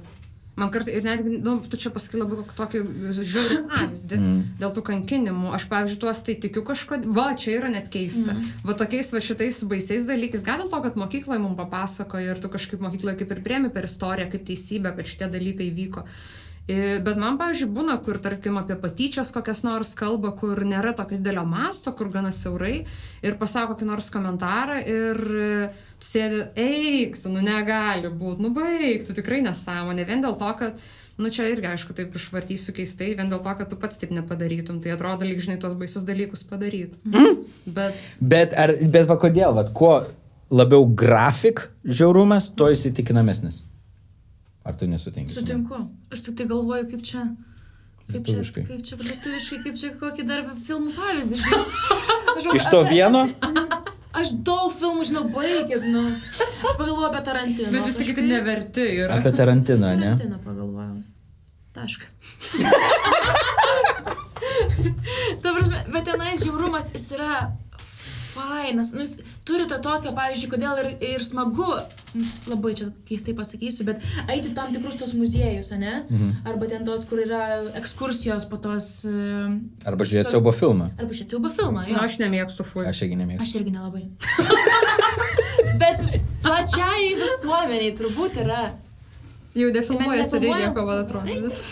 Man 0.59 0.67
kartai 0.69 0.97
ir 0.97 1.05
netgi, 1.05 1.37
nu, 1.39 1.53
tu 1.63 1.77
čia 1.79 1.89
pasakai 1.95 2.19
labai 2.19 2.43
tokį 2.57 2.81
žiaurų 3.15 3.59
pavyzdį 3.71 4.17
mm. 4.19 4.41
dėl 4.59 4.73
tų 4.75 4.83
kankinimų. 4.89 5.53
Aš, 5.55 5.65
pavyzdžiui, 5.71 5.99
tuos 6.03 6.21
tai 6.27 6.35
tikiu 6.43 6.65
kažkodėl, 6.67 7.13
va, 7.15 7.29
čia 7.39 7.55
yra 7.55 7.71
net 7.71 7.87
keista. 7.93 8.35
Mm. 8.35 8.49
Va 8.67 8.75
tokiais 8.77 9.13
va 9.15 9.23
šitais 9.23 9.61
baisiais 9.71 10.09
dalykais, 10.09 10.43
gal 10.45 10.59
dėl 10.59 10.69
to, 10.73 10.81
kad 10.83 10.99
mokykloje 10.99 11.39
mums 11.41 11.57
papasakoja 11.61 12.35
ir 12.35 12.43
tu 12.43 12.51
kažkaip 12.51 12.83
mokykloje 12.83 13.21
kaip 13.23 13.31
ir 13.31 13.41
priemi 13.47 13.71
per 13.71 13.87
istoriją, 13.87 14.27
kaip 14.35 14.43
teisybę, 14.51 14.91
kad 14.99 15.07
šitie 15.07 15.31
dalykai 15.31 15.71
vyko. 15.77 16.03
E, 16.71 16.99
Bet 17.03 17.19
man, 17.19 17.37
pavyzdžiui, 17.39 17.69
būna, 17.75 17.97
kur, 18.05 18.19
tarkim, 18.23 18.57
apie 18.61 18.77
patyčias 18.79 19.33
kokias 19.35 19.63
nors 19.67 19.93
kalba, 19.97 20.31
kur 20.37 20.63
nėra 20.67 20.93
tokio 20.95 21.19
didelio 21.19 21.43
masto, 21.47 21.91
kur 21.97 22.11
gana 22.13 22.31
siaurai 22.35 22.81
ir 23.25 23.37
pasako 23.41 23.75
kokį 23.75 23.89
nors 23.89 24.09
komentarą 24.13 24.79
ir 24.79 25.19
e, 25.19 25.51
tu 25.99 26.09
sėdi, 26.13 26.41
eik, 26.61 27.19
tu, 27.19 27.31
nu 27.33 27.43
negali 27.43 28.11
būti, 28.11 28.45
nu 28.45 28.53
baig, 28.55 29.03
tu 29.05 29.15
tikrai 29.17 29.41
nesąmonė, 29.45 30.07
vien 30.07 30.23
dėl 30.23 30.37
to, 30.39 30.51
kad, 30.61 30.85
nu 31.21 31.31
čia 31.33 31.49
irgi, 31.51 31.69
aišku, 31.73 31.95
taip 31.97 32.15
išvartysiu 32.17 32.75
keistai, 32.77 33.11
vien 33.19 33.31
dėl 33.31 33.41
to, 33.43 33.55
kad 33.59 33.71
tu 33.71 33.79
pats 33.81 33.99
taip 34.01 34.13
nepadarytum, 34.15 34.79
tai 34.83 34.95
atrodo, 34.95 35.27
lyg 35.27 35.43
žinai, 35.43 35.59
tuos 35.61 35.75
baisius 35.79 36.07
dalykus 36.07 36.45
padarytum. 36.47 37.01
Mm. 37.11 37.43
Bet 37.75 38.07
Bet, 38.21 38.55
ar, 38.57 38.73
bet 38.93 39.09
va 39.09 39.19
kodėl, 39.21 39.57
va, 39.57 39.67
kuo 39.75 39.97
labiau 40.51 40.85
grafik 40.85 41.65
žiaurumas, 41.85 42.51
to 42.55 42.71
įsitikinamesnis. 42.73 43.65
Ar 44.63 44.75
tu 44.77 44.87
nesutinki? 44.87 45.33
Sutinku. 45.33 45.79
Aš 46.13 46.27
tik 46.27 46.37
tai 46.37 46.45
galvoju, 46.51 46.89
kaip 46.91 47.05
čia. 47.05 47.25
Kaip 48.11 48.27
čia, 48.27 48.41
kaip 48.67 48.81
čia, 48.83 48.97
lietuviškai, 48.99 49.57
kaip 49.63 49.77
čia 49.79 49.89
kokį 49.95 50.25
dar 50.27 50.41
filmų 50.65 50.91
pavyzdį, 50.97 51.37
žinai. 51.39 51.61
Aš 52.37 52.47
Iš 52.59 52.65
to 52.73 52.81
vieno? 52.89 53.21
Aš 54.21 54.33
daug 54.43 54.73
filmų 54.75 55.05
žinau, 55.07 55.23
baigit, 55.31 55.85
nu. 55.87 56.03
Aš 56.11 56.75
pagalvoju 56.75 57.07
apie 57.07 57.21
Tarantiną. 57.29 57.71
Bet 57.71 57.87
visi 57.87 58.09
kiti 58.09 58.25
neverti 58.27 58.83
yra. 59.05 59.15
Apie 59.21 59.31
Tarantiną, 59.37 59.93
ne? 59.95 60.11
Tarantiną 60.11 60.41
pagalvojau. 60.43 60.99
Taškas. 61.71 62.17
Ta 65.41 65.53
prasme, 65.55 65.79
bet 65.93 66.03
tenai 66.05 66.35
žiaurumas 66.35 66.91
jis 66.91 67.07
yra 67.15 67.35
fainas. 67.79 68.91
Nu, 68.93 69.05
jis 69.05 69.21
turi 69.47 69.67
to 69.71 69.79
tokio, 69.83 70.11
pavyzdžiui, 70.17 70.51
kodėl 70.51 70.83
ir, 70.83 70.91
ir 71.13 71.23
smagu, 71.25 71.71
labai 72.51 72.73
čia 72.75 72.89
keistai 73.07 73.33
pasakysiu, 73.37 73.85
bet 73.87 74.01
eiti 74.33 74.51
tam 74.57 74.73
tikrus 74.75 74.97
tos 74.99 75.13
muziejus, 75.15 75.69
ne? 75.79 75.93
Mhm. 76.09 76.31
Arba 76.51 76.67
ten 76.67 76.83
tos, 76.85 77.05
kur 77.07 77.21
yra 77.23 77.41
ekskursijos 77.79 78.45
po 78.51 78.57
tos... 78.59 78.89
e, 79.07 79.47
Arba 79.87 80.03
žiūrėti 80.07 80.27
su- 80.29 80.35
siaubo 80.35 80.51
filmą. 80.55 80.89
Arba 80.99 81.13
šią 81.15 81.29
siaubo 81.31 81.49
filmą. 81.55 81.85
jo. 81.87 81.95
Na, 81.95 82.03
aš 82.09 82.17
nemėgstu 82.23 82.65
fui. 82.67 82.85
Aš 82.89 83.05
irgi 83.07 83.15
nemėgstu. 83.21 83.47
Aš 83.47 83.55
irgi 83.61 83.71
nelabai. 83.77 84.03
Bet 85.81 86.03
plačiai 86.43 87.13
visuomeniai 87.19 87.93
turbūt 87.97 88.37
yra. 88.43 88.63
Jau 89.57 89.71
defilmuoja 89.75 90.71
ko 90.75 90.85
man 90.87 91.01
atrodo. 91.03 91.39
Kas? 91.49 91.65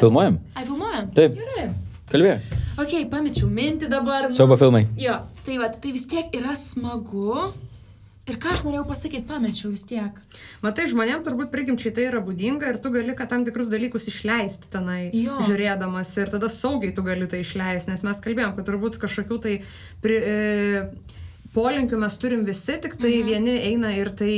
Filmuojam? 0.00 0.38
Ai, 0.58 0.64
filmuojam? 0.66 1.10
Taip. 1.16 1.36
Gerai. 1.38 1.66
Kalbėjo. 2.10 2.38
Ok, 2.82 2.94
pamečiau 3.12 3.48
mintį 3.52 3.88
dabar. 3.92 4.26
nu. 4.30 4.34
Siaubo 4.36 4.56
filmai. 4.60 4.82
Jo, 4.98 5.14
tai 5.46 5.58
va, 5.60 5.68
tai 5.72 5.92
vis 5.94 6.06
tiek 6.10 6.32
yra 6.36 6.56
smagu. 6.58 7.52
Ir 8.30 8.38
ką 8.38 8.52
aš 8.54 8.60
norėjau 8.62 8.84
pasakyti, 8.86 9.26
pamečiau 9.26 9.72
vis 9.72 9.82
tiek. 9.88 10.18
Matai, 10.62 10.86
žmonėms 10.90 11.26
turbūt 11.26 11.50
prigimčiai 11.50 11.90
tai 11.96 12.04
yra 12.06 12.20
būdinga 12.22 12.68
ir 12.70 12.78
tu 12.82 12.92
gali, 12.94 13.16
kad 13.18 13.32
tam 13.32 13.42
tikrus 13.48 13.70
dalykus 13.72 14.06
išleisti 14.12 14.70
tenai, 14.70 15.10
Jo. 15.16 15.40
žiūrėdamas 15.48 16.12
ir 16.22 16.30
tada 16.30 16.50
saugiai 16.52 16.94
tu 16.94 17.02
gali 17.06 17.26
tai 17.30 17.42
išleisti, 17.42 17.90
nes 17.90 18.06
mes 18.06 18.22
kalbėjom, 18.22 18.54
kad 18.54 18.68
turbūt 18.70 19.00
kažkokių 19.02 19.40
tai 19.42 19.56
pri, 20.04 20.20
e, 20.22 21.16
polinkių 21.54 21.98
mes 21.98 22.16
turim 22.22 22.44
visi, 22.46 22.76
tik 22.82 22.94
tai 23.00 23.12
mhm. 23.20 23.28
vieni 23.28 23.54
eina 23.70 23.92
ir 23.96 24.12
tai 24.16 24.34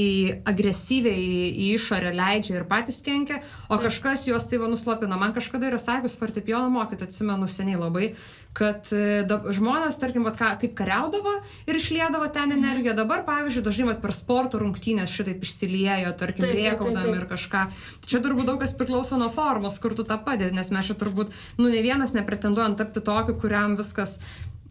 agresyviai 0.48 1.24
į, 1.52 1.72
išorę 1.76 2.14
leidžia 2.16 2.58
ir 2.58 2.68
patys 2.68 3.02
kenkia, 3.04 3.42
o 3.68 3.78
kažkas 3.82 4.26
juos 4.28 4.48
tai 4.48 4.60
va 4.62 4.70
nuslopina. 4.72 5.18
Man 5.20 5.34
kažkada 5.36 5.68
yra 5.68 5.80
sakius 5.80 6.16
fortepijono 6.20 6.70
mokyti, 6.72 7.08
atsimenu 7.08 7.48
seniai 7.50 7.80
labai, 7.80 8.12
kad 8.56 8.88
e, 8.92 9.22
da, 9.28 9.38
žmonės, 9.52 9.96
tarkim, 10.00 10.24
vat, 10.28 10.36
ką, 10.36 10.50
kaip 10.60 10.74
kariaudavo 10.76 11.32
ir 11.68 11.78
išliedavo 11.78 12.28
ten 12.32 12.52
energiją, 12.56 12.94
dabar, 12.96 13.24
pavyzdžiui, 13.28 13.64
dažnai 13.64 13.88
vat, 13.92 14.02
per 14.04 14.12
sporto 14.16 14.60
rungtynės 14.60 15.12
šitaip 15.12 15.44
išsiliejo, 15.44 16.12
tarkim, 16.20 16.48
rėkaudami 16.48 17.16
ir 17.16 17.26
kažką. 17.30 17.64
Tai 17.72 18.12
čia 18.12 18.20
turbūt 18.24 18.48
daug 18.48 18.60
kas 18.60 18.76
priklauso 18.76 19.20
nuo 19.20 19.30
formos, 19.32 19.80
kur 19.80 19.96
tu 19.96 20.04
tą 20.08 20.20
padedi, 20.24 20.52
nes 20.56 20.72
mes 20.72 20.88
čia 20.88 20.96
turbūt, 21.00 21.32
nu, 21.60 21.72
ne 21.72 21.84
vienas 21.84 22.12
nepretenduojam 22.16 22.76
tapti 22.80 23.04
tokiu, 23.04 23.38
kuriam 23.40 23.78
viskas 23.80 24.18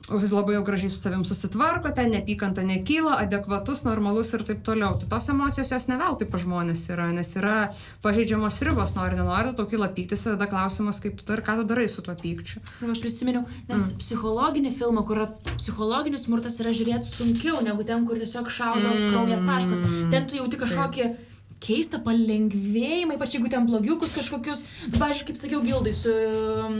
vis 0.09 0.31
labai 0.33 0.55
jau 0.55 0.63
gražiai 0.65 0.89
su 0.89 0.97
savim 0.97 1.23
susitvarko, 1.25 1.91
ten 1.95 2.11
nepykanta 2.15 2.63
nekyla, 2.65 3.19
adekvatus, 3.21 3.83
normalus 3.85 4.33
ir 4.33 4.43
taip 4.47 4.63
toliau. 4.65 4.95
Tai 4.97 5.09
tos 5.13 5.29
emocijos 5.29 5.71
jos 5.71 5.87
neveltui 5.91 6.27
pa 6.29 6.41
žmonės 6.41 6.83
yra, 6.93 7.11
nes 7.13 7.33
yra 7.37 7.57
pažeidžiamos 8.03 8.57
ribos, 8.65 8.95
nori, 8.97 9.19
nenori, 9.19 9.53
tau 9.57 9.69
kyla 9.69 9.91
pyktis 9.95 10.25
ir 10.25 10.35
tada 10.35 10.49
klausimas, 10.51 11.01
kaip 11.03 11.21
tu 11.21 11.37
ir 11.37 11.43
ką 11.45 11.59
tu 11.61 11.67
darai 11.69 11.87
su 11.91 12.03
tuo 12.05 12.15
pykčiu. 12.17 12.63
Ir 12.81 12.93
aš 12.95 13.01
prisiminiau, 13.03 13.45
nes 13.69 13.87
mm. 13.87 13.97
psichologinį 14.01 14.73
filmą, 14.75 15.05
kur 15.07 15.25
psichologinis 15.53 16.25
smurtas, 16.27 16.57
yra 16.63 16.73
žiūrėti 16.75 17.11
sunkiau 17.11 17.61
negu 17.65 17.85
ten, 17.87 18.07
kur 18.09 18.17
tiesiog 18.21 18.49
šaudo 18.49 18.89
mm. 18.89 19.11
kraujas 19.13 19.45
taškas. 19.45 19.85
Ten 20.13 20.25
tu 20.25 20.41
jauti 20.41 20.61
kažkokį 20.61 21.11
keistą 21.61 22.01
palengvėjimą, 22.01 23.15
ypač 23.19 23.37
jeigu 23.37 23.49
ten 23.53 23.67
blogiukus 23.69 24.15
kažkokius, 24.17 24.65
pavyzdžiui, 24.97 25.27
kaip 25.29 25.37
sakiau, 25.37 25.61
gildai 25.65 25.93
su 25.93 26.09
um, 26.09 26.79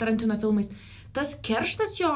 Tarantino 0.00 0.38
filmais. 0.42 0.72
Tas 1.16 1.34
kerštas 1.44 1.96
jo 2.00 2.12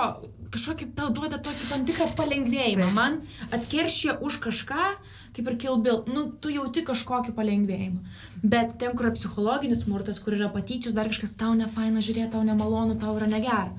kažkokį 0.53 0.91
tau 0.97 1.09
duoda 1.15 1.39
tokį 1.43 1.69
tam 1.71 1.85
tikrą 1.89 2.09
palengvėjimą. 2.19 2.85
Taip. 2.85 2.97
Man 2.97 3.19
atkeršė 3.57 4.19
už 4.27 4.39
kažką, 4.45 4.89
kaip 5.37 5.49
ir 5.49 5.57
kilbil, 5.65 6.03
nu, 6.13 6.27
tu 6.45 6.53
jauti 6.53 6.85
kažkokį 6.85 7.35
palengvėjimą. 7.39 8.03
Bet 8.43 8.77
ten, 8.83 8.93
kur 8.97 9.09
yra 9.09 9.15
psichologinis 9.17 9.87
smurtas, 9.87 10.21
kur 10.23 10.37
yra 10.37 10.51
patyčios, 10.53 10.97
dar 10.99 11.09
kažkas 11.09 11.37
tau 11.41 11.55
nefaina 11.57 12.05
žiūrėti, 12.05 12.35
tau 12.35 12.45
nemalonu, 12.45 12.99
tau 13.01 13.17
yra 13.17 13.31
negera. 13.31 13.71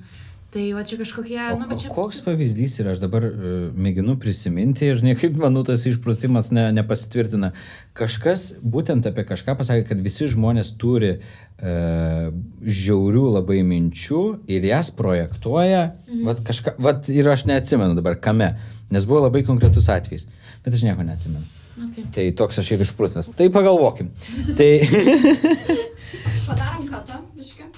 Tai 0.54 0.64
va 0.78 0.84
čia 0.86 1.00
kažkokie, 1.00 1.38
O 1.50 1.58
nu, 1.58 1.66
bet 1.66 1.82
čia... 1.82 1.90
ko- 1.90 2.04
koks 2.06 2.20
pavyzdys 2.28 2.76
yra, 2.84 2.94
aš 2.94 3.02
dabar 3.02 3.26
uh, 3.26 3.54
mėginu 3.74 4.14
prisiminti 4.22 4.86
ir 4.92 5.02
niekaip, 5.02 5.34
manau, 5.42 5.64
tas 5.66 5.86
išprusimas 5.90 6.52
ne, 6.54 6.68
nepasitvirtina. 6.78 7.50
Kažkas 7.98 8.52
būtent 8.62 9.08
apie 9.10 9.26
kažką 9.26 9.56
pasakė, 9.58 9.88
kad 9.90 10.04
visi 10.06 10.30
žmonės 10.30 10.76
turi 10.82 11.16
uh, 11.16 12.30
žiaurių 12.62 13.26
labai 13.40 13.64
minčių 13.66 14.22
ir 14.54 14.70
jas 14.70 14.94
projektuoja, 14.94 15.88
mhm. 15.90 16.22
vat 16.30 16.46
kažką, 16.46 16.78
vat 16.86 17.10
ir 17.10 17.34
aš 17.34 17.48
neatsimenu 17.50 17.98
dabar 17.98 18.20
kame, 18.22 18.54
nes 18.94 19.10
buvo 19.10 19.26
labai 19.26 19.42
konkretus 19.48 19.90
atvejis, 19.90 20.28
bet 20.62 20.78
aš 20.78 20.86
nieko 20.86 21.08
neatsimenu. 21.08 21.50
Okay. 21.74 22.06
Tai 22.14 22.28
toks 22.38 22.62
aš 22.62 22.76
ir 22.76 22.84
išprusęs. 22.86 23.32
Tai 23.34 23.48
pagalvokim. 23.50 24.12
Tai 24.54 24.70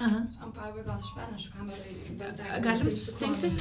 Aha. 0.06 0.20
Ant 0.44 0.54
pabaigos 0.56 1.02
aš 1.06 1.12
pernešu 1.18 1.52
kamerą. 1.56 2.62
Galim 2.66 2.92
susitikti? 2.92 3.52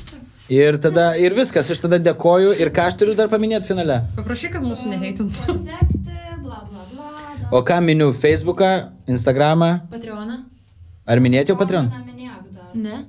ir 0.59 0.79
tada, 0.85 1.07
ir 1.21 1.35
viskas, 1.39 1.71
aš 1.75 1.81
tada 1.85 1.99
dėkoju 2.03 2.55
ir 2.61 2.71
ką 2.77 2.89
aš 2.91 2.99
turiu 3.01 3.15
dar 3.19 3.31
paminėti 3.33 3.71
finale. 3.73 4.01
Paprašyk, 4.19 4.57
kad 4.57 4.67
mūsų 4.67 4.93
neheitintų. 4.95 5.47
Pasekti, 5.53 6.21
bla 6.45 6.61
bla 6.71 6.87
bla. 6.93 7.11
O 7.55 7.63
ką 7.67 7.81
miniu 7.85 8.11
Facebooką, 8.17 8.71
Instagramą? 9.17 9.71
Patreoną? 9.93 10.41
Ar 11.07 11.21
minėti 11.21 11.53
jau 11.53 11.59
Patreon? 11.61 11.91
Neminėk 11.93 12.49
dar. 12.57 12.71
Ne. 12.75 13.03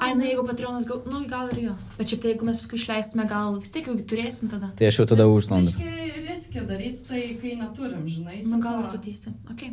Ai, 0.00 0.14
nu 0.16 0.24
jeigu 0.24 0.46
Patreonas, 0.48 0.86
gal, 0.88 1.02
nu 1.12 1.18
gal 1.28 1.50
ir 1.52 1.58
jo. 1.66 1.72
Bet 1.98 2.08
šiaip 2.08 2.22
tai 2.24 2.30
jeigu 2.32 2.46
mes 2.48 2.56
paskui 2.56 2.78
išleistume, 2.80 3.26
gal 3.28 3.58
vis 3.60 3.72
tiek 3.74 3.88
jau 3.90 3.96
turėsim 4.12 4.48
tada. 4.48 4.70
Tai 4.78 4.88
aš 4.88 5.02
jau 5.02 5.06
tada 5.10 5.26
užslandu. 5.28 5.74
Biškai 5.76 6.24
riskį 6.24 6.62
daryti 6.70 7.04
tai, 7.08 7.22
kai 7.42 7.52
neturim, 7.60 8.06
žinai. 8.08 8.40
Nu 8.48 8.60
gal 8.64 8.80
tipo- 8.80 8.86
ir 8.86 8.96
tu 8.96 9.02
teisi. 9.10 9.34
Ok. 9.52 9.66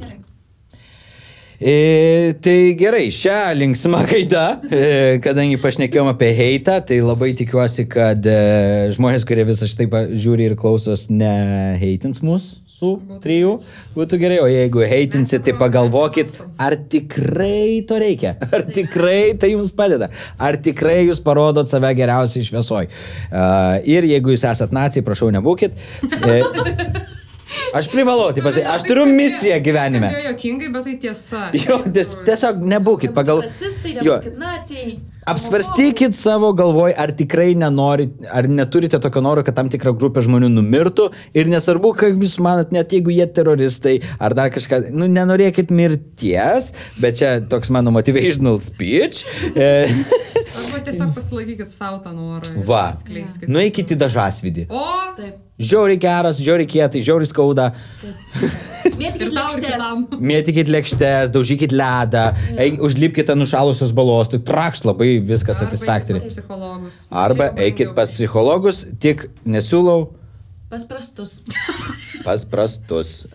Gerai. 0.00 0.20
E, 1.60 2.34
tai 2.44 2.74
gerai, 2.76 3.06
šią 3.14 3.38
linksmą 3.56 4.02
gaidą, 4.10 4.44
e, 4.68 4.82
kadangi 5.24 5.56
pašnekėjom 5.62 6.10
apie 6.12 6.28
heitą, 6.36 6.80
tai 6.84 7.00
labai 7.00 7.30
tikiuosi, 7.38 7.86
kad 7.88 8.26
e, 8.28 8.92
žmonės, 8.96 9.24
kurie 9.28 9.46
visą 9.48 9.68
šitą 9.70 9.88
pa- 9.92 10.04
žiūri 10.12 10.50
ir 10.50 10.56
klausos, 10.60 11.06
ne 11.08 11.32
heitins 11.80 12.20
mūsų 12.26 12.66
su 12.76 12.90
trijų. 13.24 13.54
Būtų 13.96 14.18
gerai, 14.20 14.36
o 14.44 14.48
jeigu 14.50 14.82
heitinsit, 14.84 15.46
tai 15.46 15.54
pagalvokit, 15.56 16.34
ar 16.60 16.76
tikrai 16.92 17.80
to 17.88 17.96
reikia, 18.02 18.34
ar 18.52 18.66
tikrai 18.68 19.32
tai 19.40 19.54
jums 19.54 19.72
padeda, 19.76 20.10
ar 20.36 20.58
tikrai 20.60 21.06
jūs 21.06 21.22
parodot 21.24 21.70
save 21.72 21.94
geriausiai 21.96 22.44
šviesoj. 22.44 22.90
Uh, 23.30 23.78
ir 23.88 24.04
jeigu 24.12 24.34
jūs 24.34 24.44
esat 24.52 24.76
nacijai, 24.76 25.06
prašau, 25.08 25.32
nebūkit. 25.32 25.72
E, 26.20 26.40
Aš 27.74 27.88
privalau, 27.92 28.32
tai 28.34 28.42
pasakyti, 28.42 28.68
aš 28.74 28.86
turiu 28.88 29.04
misiją 29.06 29.58
gyvenime. 29.62 30.08
Tai 30.10 30.22
jokingai, 30.30 30.70
bet 30.74 30.88
tai 30.88 30.96
tiesa. 31.02 31.42
Jo, 31.54 31.78
ties, 31.94 32.16
tiesiog 32.26 32.64
nebūkit 32.74 33.14
pagal... 33.14 33.44
Rasistai, 33.46 33.98
Jo, 34.06 34.18
nacijai. 34.40 34.96
Apsvarstykit 35.26 36.14
savo 36.14 36.52
galvoj, 36.54 36.92
ar 36.94 37.10
tikrai 37.18 37.48
nenorit, 37.58 38.12
ar 38.30 38.46
neturite 38.46 39.00
tokio 39.02 39.18
noro, 39.26 39.42
kad 39.42 39.56
tam 39.58 39.66
tikra 39.72 39.90
grupė 39.90 40.22
žmonių 40.22 40.52
numirtų 40.54 41.08
ir 41.34 41.50
nesvarbu, 41.50 41.90
kaip 41.98 42.20
jūs 42.22 42.36
manat, 42.46 42.70
net 42.74 42.94
jeigu 42.94 43.10
jie 43.10 43.26
teroristai 43.34 43.96
ar 44.22 44.36
dar 44.38 44.52
kažką, 44.54 44.84
nu 44.94 45.08
nenorėkit 45.10 45.72
mirties, 45.74 46.70
bet 47.02 47.18
čia 47.18 47.32
toks 47.50 47.72
mano 47.74 47.90
motivational 47.96 48.62
speech. 48.62 49.24
E, 49.56 49.88
Arba 50.46 50.78
tiesiog 50.84 51.10
pasilaikykit 51.16 51.70
savo 51.70 51.98
tą 52.04 52.12
norą. 52.14 52.52
Va, 52.68 52.90
Skleiskit. 52.94 53.48
nueikit 53.50 53.94
į 53.94 53.98
dažasvidį. 54.04 54.66
O, 54.70 54.84
Taip. 55.16 55.42
Žiauriai 55.56 55.96
geras, 55.96 56.40
žiauriai 56.44 56.68
kietai, 56.68 57.00
žiauriai 57.00 57.30
skauda. 57.30 57.70
Mėtykit 59.00 59.32
lėkštės. 59.32 59.84
Mėtykit 60.20 60.70
lėkštės, 60.72 61.30
daužykit 61.32 61.72
ledą, 61.72 62.26
eik, 62.60 62.76
užlipkite 62.84 63.34
nušalusios 63.36 63.94
balos, 63.96 64.28
tai 64.32 64.42
trakš 64.44 64.84
labai 64.84 65.15
viskas 65.20 65.56
arba 65.56 65.66
eikit 65.66 65.78
satisfaktoriai. 65.78 66.22
pas 66.22 66.34
psichologus. 66.34 67.00
Arba 67.10 67.50
eikit 67.66 67.94
pas 67.96 68.10
psichologus, 68.10 68.84
tik 69.00 69.28
nesiūlau 69.44 70.08
Pas 70.70 70.82
prastus. 70.84 71.42
pas 72.26 72.44
prastus. 72.44 73.26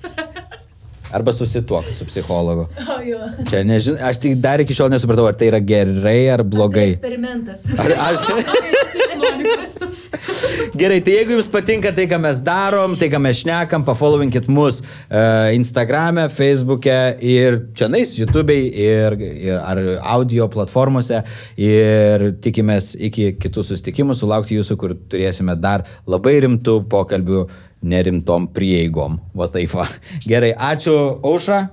Arba 1.11 1.31
susituok 1.35 1.85
su 1.95 2.05
psichologu. 2.07 2.67
O 2.95 2.99
jo. 3.03 3.19
Čia 3.49 3.63
nežinau, 3.67 3.99
aš 4.07 4.19
tik 4.23 4.35
dar 4.43 4.59
iki 4.63 4.75
šiol 4.75 4.91
nesupratau, 4.93 5.25
ar 5.27 5.35
tai 5.39 5.47
yra 5.51 5.59
gerai 5.59 6.29
ar 6.31 6.43
Tai 6.43 6.49
blogai. 6.53 6.87
eksperimentas. 6.91 7.65
Ar 7.79 7.91
aš... 8.09 8.19
Gerai, 10.81 10.99
tai 11.03 11.15
jeigu 11.17 11.35
jums 11.35 11.49
patinka 11.51 11.91
tai, 11.95 12.05
ką 12.09 12.19
mes 12.23 12.41
darom, 12.45 12.95
tai, 12.99 13.09
ką 13.11 13.19
mes 13.23 13.41
šnekam, 13.41 13.85
pafollowinkit 13.87 14.49
mus 14.51 14.81
uh, 14.81 15.49
Instagram'e, 15.55 16.27
Facebook'e 16.33 16.97
ir 17.23 17.59
čia 17.77 17.89
nais, 17.91 18.13
YouTube'ai 18.19 18.59
ir, 18.85 19.17
ir 19.47 19.59
ar 19.59 19.81
audio 20.17 20.47
platformose. 20.51 21.23
Ir 21.61 22.29
tikimės 22.43 22.93
iki 22.99 23.31
kitų 23.41 23.65
susitikimų 23.71 24.15
sulaukti 24.17 24.57
jūsų, 24.59 24.79
kur 24.79 24.95
turėsime 25.11 25.57
dar 25.59 25.85
labai 26.09 26.37
rimtų 26.45 26.81
pokalbių 26.91 27.45
nerimtom 27.81 28.47
prieigom. 28.53 29.19
Va 29.37 29.49
taip 29.51 29.73
va. 29.75 29.87
Gerai, 30.27 30.53
ačiū 30.53 30.95
Aušra, 31.25 31.63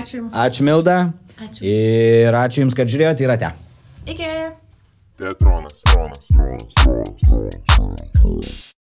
ačiū. 0.00 0.26
ačiū 0.32 0.66
Milda. 0.66 0.98
Ačiū. 1.36 1.66
Ir 1.68 2.36
ačiū 2.36 2.64
Jums, 2.64 2.76
kad 2.76 2.88
žiūrėjote 2.88 3.26
ir 3.26 3.34
ate. 3.36 3.52
Iki. 4.06 4.30
Teatronas. 5.16 5.82
on 5.96 6.12
us, 8.38 8.75